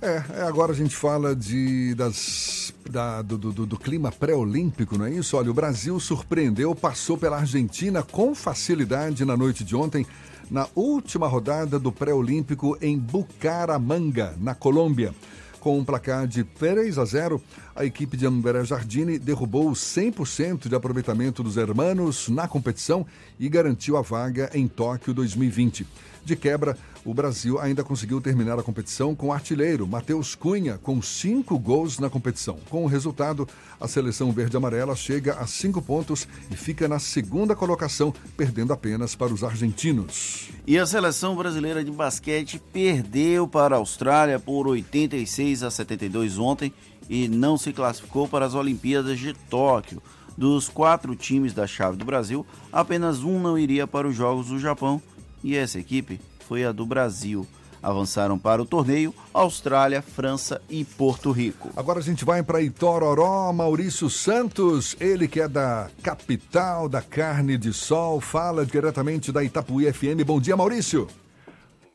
É, 0.00 0.22
é 0.38 0.42
agora 0.42 0.72
a 0.72 0.74
gente 0.74 0.96
fala 0.96 1.36
de, 1.36 1.94
das, 1.94 2.72
da, 2.88 3.20
do, 3.20 3.36
do, 3.36 3.66
do 3.66 3.78
clima 3.78 4.10
pré-olímpico, 4.10 4.96
não 4.96 5.04
é 5.04 5.10
isso? 5.10 5.36
Olha, 5.36 5.50
o 5.50 5.54
Brasil 5.54 5.98
surpreendeu, 6.00 6.74
passou 6.74 7.18
pela 7.18 7.38
Argentina 7.38 8.02
com 8.02 8.34
facilidade 8.34 9.24
na 9.24 9.36
noite 9.36 9.62
de 9.62 9.76
ontem, 9.76 10.06
na 10.50 10.66
última 10.74 11.28
rodada 11.28 11.78
do 11.78 11.92
pré-olímpico 11.92 12.76
em 12.82 12.98
Bucaramanga, 12.98 14.34
na 14.40 14.54
Colômbia. 14.54 15.14
Com 15.60 15.78
um 15.78 15.84
placar 15.84 16.26
de 16.26 16.42
3 16.42 16.98
a 16.98 17.04
0, 17.04 17.40
a 17.76 17.84
equipe 17.84 18.16
de 18.16 18.26
André 18.26 18.64
Jardine 18.64 19.18
derrubou 19.18 19.70
100% 19.72 20.68
de 20.68 20.74
aproveitamento 20.74 21.42
dos 21.42 21.58
hermanos 21.58 22.28
na 22.28 22.48
competição 22.48 23.06
e 23.38 23.48
garantiu 23.48 23.96
a 23.98 24.02
vaga 24.02 24.50
em 24.54 24.66
Tóquio 24.66 25.12
2020. 25.12 25.86
De 26.24 26.34
quebra, 26.34 26.76
o 27.04 27.14
Brasil 27.14 27.58
ainda 27.58 27.82
conseguiu 27.82 28.20
terminar 28.20 28.58
a 28.58 28.62
competição 28.62 29.14
com 29.14 29.28
o 29.28 29.32
artilheiro 29.32 29.86
Matheus 29.86 30.34
Cunha, 30.34 30.78
com 30.78 31.00
cinco 31.00 31.58
gols 31.58 31.98
na 31.98 32.10
competição. 32.10 32.58
Com 32.68 32.84
o 32.84 32.86
resultado, 32.86 33.48
a 33.80 33.88
seleção 33.88 34.30
verde-amarela 34.32 34.94
chega 34.94 35.34
a 35.34 35.46
cinco 35.46 35.80
pontos 35.80 36.28
e 36.50 36.56
fica 36.56 36.86
na 36.86 36.98
segunda 36.98 37.56
colocação, 37.56 38.12
perdendo 38.36 38.72
apenas 38.72 39.14
para 39.14 39.32
os 39.32 39.42
argentinos. 39.42 40.50
E 40.66 40.78
a 40.78 40.84
seleção 40.84 41.34
brasileira 41.34 41.82
de 41.82 41.90
basquete 41.90 42.60
perdeu 42.72 43.48
para 43.48 43.76
a 43.76 43.78
Austrália 43.78 44.38
por 44.38 44.68
86 44.68 45.62
a 45.62 45.70
72 45.70 46.38
ontem 46.38 46.72
e 47.08 47.28
não 47.28 47.56
se 47.56 47.72
classificou 47.72 48.28
para 48.28 48.44
as 48.44 48.54
Olimpíadas 48.54 49.18
de 49.18 49.32
Tóquio. 49.32 50.02
Dos 50.36 50.68
quatro 50.68 51.14
times 51.16 51.52
da 51.52 51.66
chave 51.66 51.96
do 51.96 52.04
Brasil, 52.04 52.46
apenas 52.72 53.22
um 53.22 53.38
não 53.40 53.58
iria 53.58 53.86
para 53.86 54.06
os 54.06 54.14
Jogos 54.14 54.46
do 54.46 54.58
Japão 54.58 55.02
e 55.42 55.56
essa 55.56 55.78
equipe 55.78 56.20
foi 56.50 56.64
a 56.64 56.72
do 56.72 56.84
Brasil. 56.84 57.46
Avançaram 57.80 58.36
para 58.36 58.60
o 58.60 58.66
torneio 58.66 59.14
Austrália, 59.32 60.02
França 60.02 60.60
e 60.68 60.84
Porto 60.84 61.30
Rico. 61.30 61.70
Agora 61.76 62.00
a 62.00 62.02
gente 62.02 62.24
vai 62.24 62.42
para 62.42 62.60
Itororó, 62.60 63.52
Maurício 63.52 64.10
Santos, 64.10 64.96
ele 64.98 65.28
que 65.28 65.40
é 65.40 65.46
da 65.46 65.88
capital 66.02 66.88
da 66.88 67.00
carne 67.00 67.56
de 67.56 67.72
sol, 67.72 68.20
fala 68.20 68.66
diretamente 68.66 69.30
da 69.30 69.44
Itapuí 69.44 69.90
FM. 69.92 70.26
Bom 70.26 70.40
dia, 70.40 70.56
Maurício. 70.56 71.06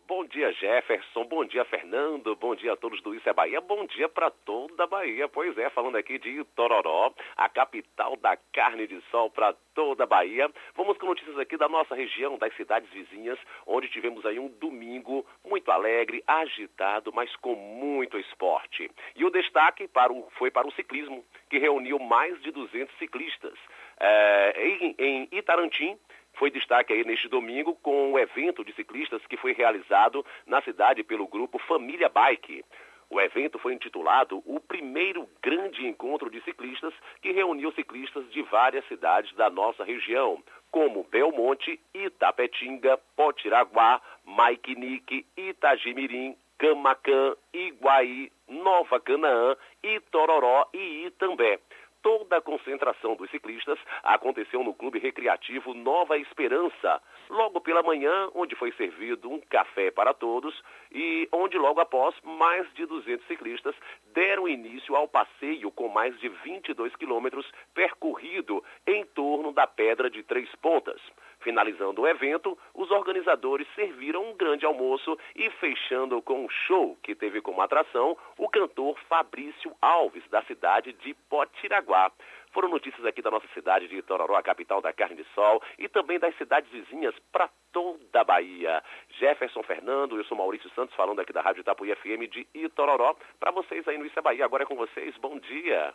Bom 0.07 0.23
dia, 0.23 0.51
Jefferson. 0.53 1.25
Bom 1.25 1.43
dia, 1.45 1.65
Fernando. 1.65 2.35
Bom 2.35 2.53
dia 2.53 2.73
a 2.73 2.75
todos 2.75 3.01
do 3.01 3.15
Isso 3.15 3.27
é 3.27 3.33
Bahia. 3.33 3.59
Bom 3.59 3.87
dia 3.87 4.07
para 4.07 4.29
toda 4.29 4.83
a 4.83 4.87
Bahia. 4.87 5.27
Pois 5.27 5.57
é, 5.57 5.67
falando 5.71 5.95
aqui 5.95 6.19
de 6.19 6.29
Itororó, 6.29 7.11
a 7.35 7.49
capital 7.49 8.15
da 8.17 8.37
carne 8.53 8.85
de 8.85 9.01
sol 9.09 9.31
para 9.31 9.55
toda 9.73 10.03
a 10.03 10.07
Bahia. 10.07 10.47
Vamos 10.75 10.99
com 10.99 11.07
notícias 11.07 11.39
aqui 11.39 11.57
da 11.57 11.67
nossa 11.67 11.95
região, 11.95 12.37
das 12.37 12.55
cidades 12.55 12.87
vizinhas, 12.91 13.39
onde 13.65 13.89
tivemos 13.89 14.23
aí 14.27 14.37
um 14.37 14.47
domingo 14.47 15.25
muito 15.43 15.71
alegre, 15.71 16.23
agitado, 16.27 17.11
mas 17.11 17.35
com 17.37 17.55
muito 17.55 18.19
esporte. 18.19 18.91
E 19.15 19.25
o 19.25 19.31
destaque 19.31 19.87
para 19.87 20.13
o, 20.13 20.29
foi 20.37 20.51
para 20.51 20.67
o 20.67 20.71
ciclismo, 20.73 21.25
que 21.49 21.57
reuniu 21.57 21.97
mais 21.97 22.39
de 22.43 22.51
200 22.51 22.95
ciclistas. 22.99 23.57
É, 23.99 24.53
em, 24.67 24.95
em 24.99 25.27
Itarantim, 25.31 25.97
foi 26.35 26.51
destaque 26.51 26.93
aí 26.93 27.03
neste 27.03 27.27
domingo 27.27 27.75
com 27.81 28.13
o 28.13 28.19
evento 28.19 28.63
de 28.63 28.73
ciclistas 28.73 29.25
que 29.27 29.37
foi 29.37 29.53
realizado 29.53 30.25
na 30.45 30.61
cidade 30.61 31.03
pelo 31.03 31.27
grupo 31.27 31.57
Família 31.59 32.09
Bike. 32.09 32.63
O 33.09 33.21
evento 33.21 33.59
foi 33.59 33.73
intitulado 33.73 34.41
o 34.45 34.59
primeiro 34.59 35.29
grande 35.41 35.85
encontro 35.85 36.29
de 36.29 36.41
ciclistas 36.41 36.93
que 37.21 37.31
reuniu 37.31 37.71
ciclistas 37.73 38.29
de 38.31 38.41
várias 38.43 38.85
cidades 38.87 39.33
da 39.35 39.49
nossa 39.49 39.83
região, 39.83 40.43
como 40.71 41.03
Belmonte, 41.03 41.79
Itapetinga, 41.93 42.97
Potiraguá, 43.15 44.01
Maikinique, 44.25 45.25
Itagimirim, 45.37 46.35
Camacan, 46.57 47.35
Iguaí, 47.53 48.31
Nova 48.47 48.99
Canaã, 48.99 49.55
Itororó 49.83 50.67
e 50.73 51.05
Itambé 51.05 51.59
toda 52.05 52.37
a 52.37 52.41
concentração 52.41 53.15
dos 53.15 53.31
ciclistas 53.31 53.79
aconteceu 54.03 54.63
no 54.63 54.75
Clube 54.75 54.99
Recreativo 54.99 55.73
Nova 55.73 56.15
Esperança, 56.19 57.01
logo 57.27 57.59
pela 57.59 57.81
manhã, 57.81 58.29
onde 58.35 58.55
foi 58.55 58.71
servido 58.73 59.27
um 59.27 59.41
café 59.41 59.89
para 59.89 60.13
todos 60.13 60.53
e 60.91 61.27
onde 61.31 61.57
logo 61.57 61.79
após 61.79 62.13
mais 62.23 62.71
de 62.75 62.85
200 62.85 63.25
ciclistas 63.25 63.73
deram 64.13 64.47
início 64.47 64.95
ao 64.95 65.07
passeio 65.07 65.71
com 65.71 65.87
mais 65.87 66.15
de 66.19 66.29
22 66.29 66.95
quilômetros 66.95 67.51
percorrido 67.73 68.63
em 68.85 69.03
torno 69.03 69.51
da 69.51 69.65
Pedra 69.65 70.07
de 70.07 70.21
Três 70.21 70.53
Pontas. 70.57 71.01
Finalizando 71.45 72.01
o 72.01 72.07
evento, 72.07 72.57
os 72.73 72.89
organizadores 72.89 73.67
serviram 73.75 74.31
um 74.31 74.33
grande 74.35 74.65
almoço 74.65 75.15
e 75.35 75.47
fechando 75.51 76.19
com 76.23 76.43
um 76.43 76.49
show 76.49 76.97
que 77.03 77.13
teve 77.13 77.39
como 77.39 77.61
atração 77.61 78.17
o 78.35 78.49
cantor 78.49 78.97
Fabrício 79.07 79.71
Alves, 79.79 80.27
da 80.31 80.41
cidade 80.45 80.91
de 80.93 81.13
Potiraguá. 81.29 82.11
Foram 82.51 82.67
notícias 82.67 83.05
aqui 83.05 83.21
da 83.21 83.29
nossa 83.29 83.47
cidade 83.53 83.87
de 83.87 83.97
Itororó, 83.97 84.35
a 84.35 84.41
capital 84.41 84.81
da 84.81 84.91
carne 84.91 85.17
de 85.17 85.25
sol, 85.35 85.61
e 85.77 85.87
também 85.87 86.17
das 86.17 86.35
cidades 86.35 86.71
vizinhas 86.71 87.13
para 87.31 87.47
toda 87.71 88.21
a 88.21 88.23
Bahia. 88.23 88.81
Jefferson 89.11 89.61
Fernando, 89.61 90.17
eu 90.17 90.23
sou 90.23 90.35
Maurício 90.35 90.71
Santos, 90.71 90.95
falando 90.95 91.21
aqui 91.21 91.31
da 91.31 91.41
Rádio 91.41 91.61
Itapuí 91.61 91.93
FM 91.95 92.27
de 92.27 92.47
Itororó. 92.55 93.15
Para 93.39 93.51
vocês 93.51 93.87
aí 93.87 93.99
no 93.99 94.05
Isso 94.07 94.19
Bahia, 94.19 94.45
agora 94.45 94.63
é 94.63 94.65
com 94.65 94.75
vocês. 94.75 95.15
Bom 95.17 95.37
dia. 95.37 95.93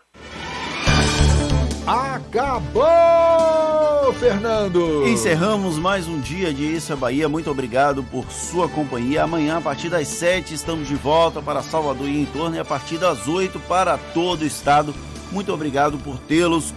Acabou, 1.87 2.83
Fernando! 4.15 5.07
Encerramos 5.09 5.79
mais 5.79 6.07
um 6.07 6.21
dia 6.21 6.53
de 6.53 6.65
Isso 6.65 6.93
é 6.93 6.97
Bahia. 6.97 7.29
Muito 7.29 7.51
obrigado 7.51 8.03
por 8.03 8.31
sua 8.31 8.69
companhia. 8.69 9.25
Amanhã, 9.25 9.57
a 9.59 9.61
partir 9.61 9.89
das 9.89 10.07
7, 10.09 10.55
estamos 10.55 10.87
de 10.87 10.95
volta 10.95 11.41
para 11.41 11.63
Salvador 11.63 12.09
e 12.09 12.21
em 12.21 12.27
torno, 12.27 12.57
e 12.57 12.59
a 12.59 12.65
partir 12.65 12.99
das 12.99 13.27
8 13.27 13.59
para 13.61 13.97
todo 13.99 14.43
o 14.43 14.47
estado. 14.47 14.95
Muito 15.33 15.53
obrigado 15.53 15.97
por 15.99 16.19
tê-los 16.19 16.75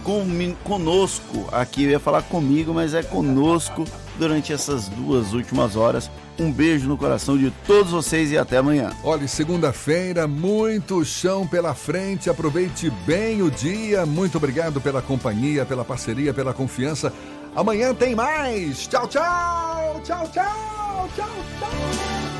conosco 0.62 1.48
aqui. 1.52 1.84
Eu 1.84 1.90
ia 1.90 2.00
falar 2.00 2.22
comigo, 2.22 2.72
mas 2.72 2.94
é 2.94 3.02
conosco 3.02 3.84
durante 4.18 4.52
essas 4.52 4.88
duas 4.88 5.32
últimas 5.32 5.76
horas. 5.76 6.10
Um 6.38 6.50
beijo 6.50 6.88
no 6.88 6.96
coração 6.98 7.38
de 7.38 7.52
todos 7.66 7.92
vocês 7.92 8.32
e 8.32 8.38
até 8.38 8.56
amanhã. 8.56 8.90
Olha, 9.04 9.28
segunda-feira, 9.28 10.26
muito 10.26 11.04
chão 11.04 11.46
pela 11.46 11.74
frente. 11.74 12.28
Aproveite 12.28 12.90
bem 13.06 13.40
o 13.40 13.50
dia. 13.50 14.04
Muito 14.04 14.36
obrigado 14.36 14.80
pela 14.80 15.00
companhia, 15.00 15.64
pela 15.64 15.84
parceria, 15.84 16.34
pela 16.34 16.52
confiança. 16.52 17.12
Amanhã 17.54 17.94
tem 17.94 18.14
mais. 18.16 18.86
Tchau, 18.88 19.06
tchau. 19.06 20.00
Tchau, 20.02 20.28
tchau. 20.32 21.08
Tchau, 21.14 21.28
tchau. 21.60 22.33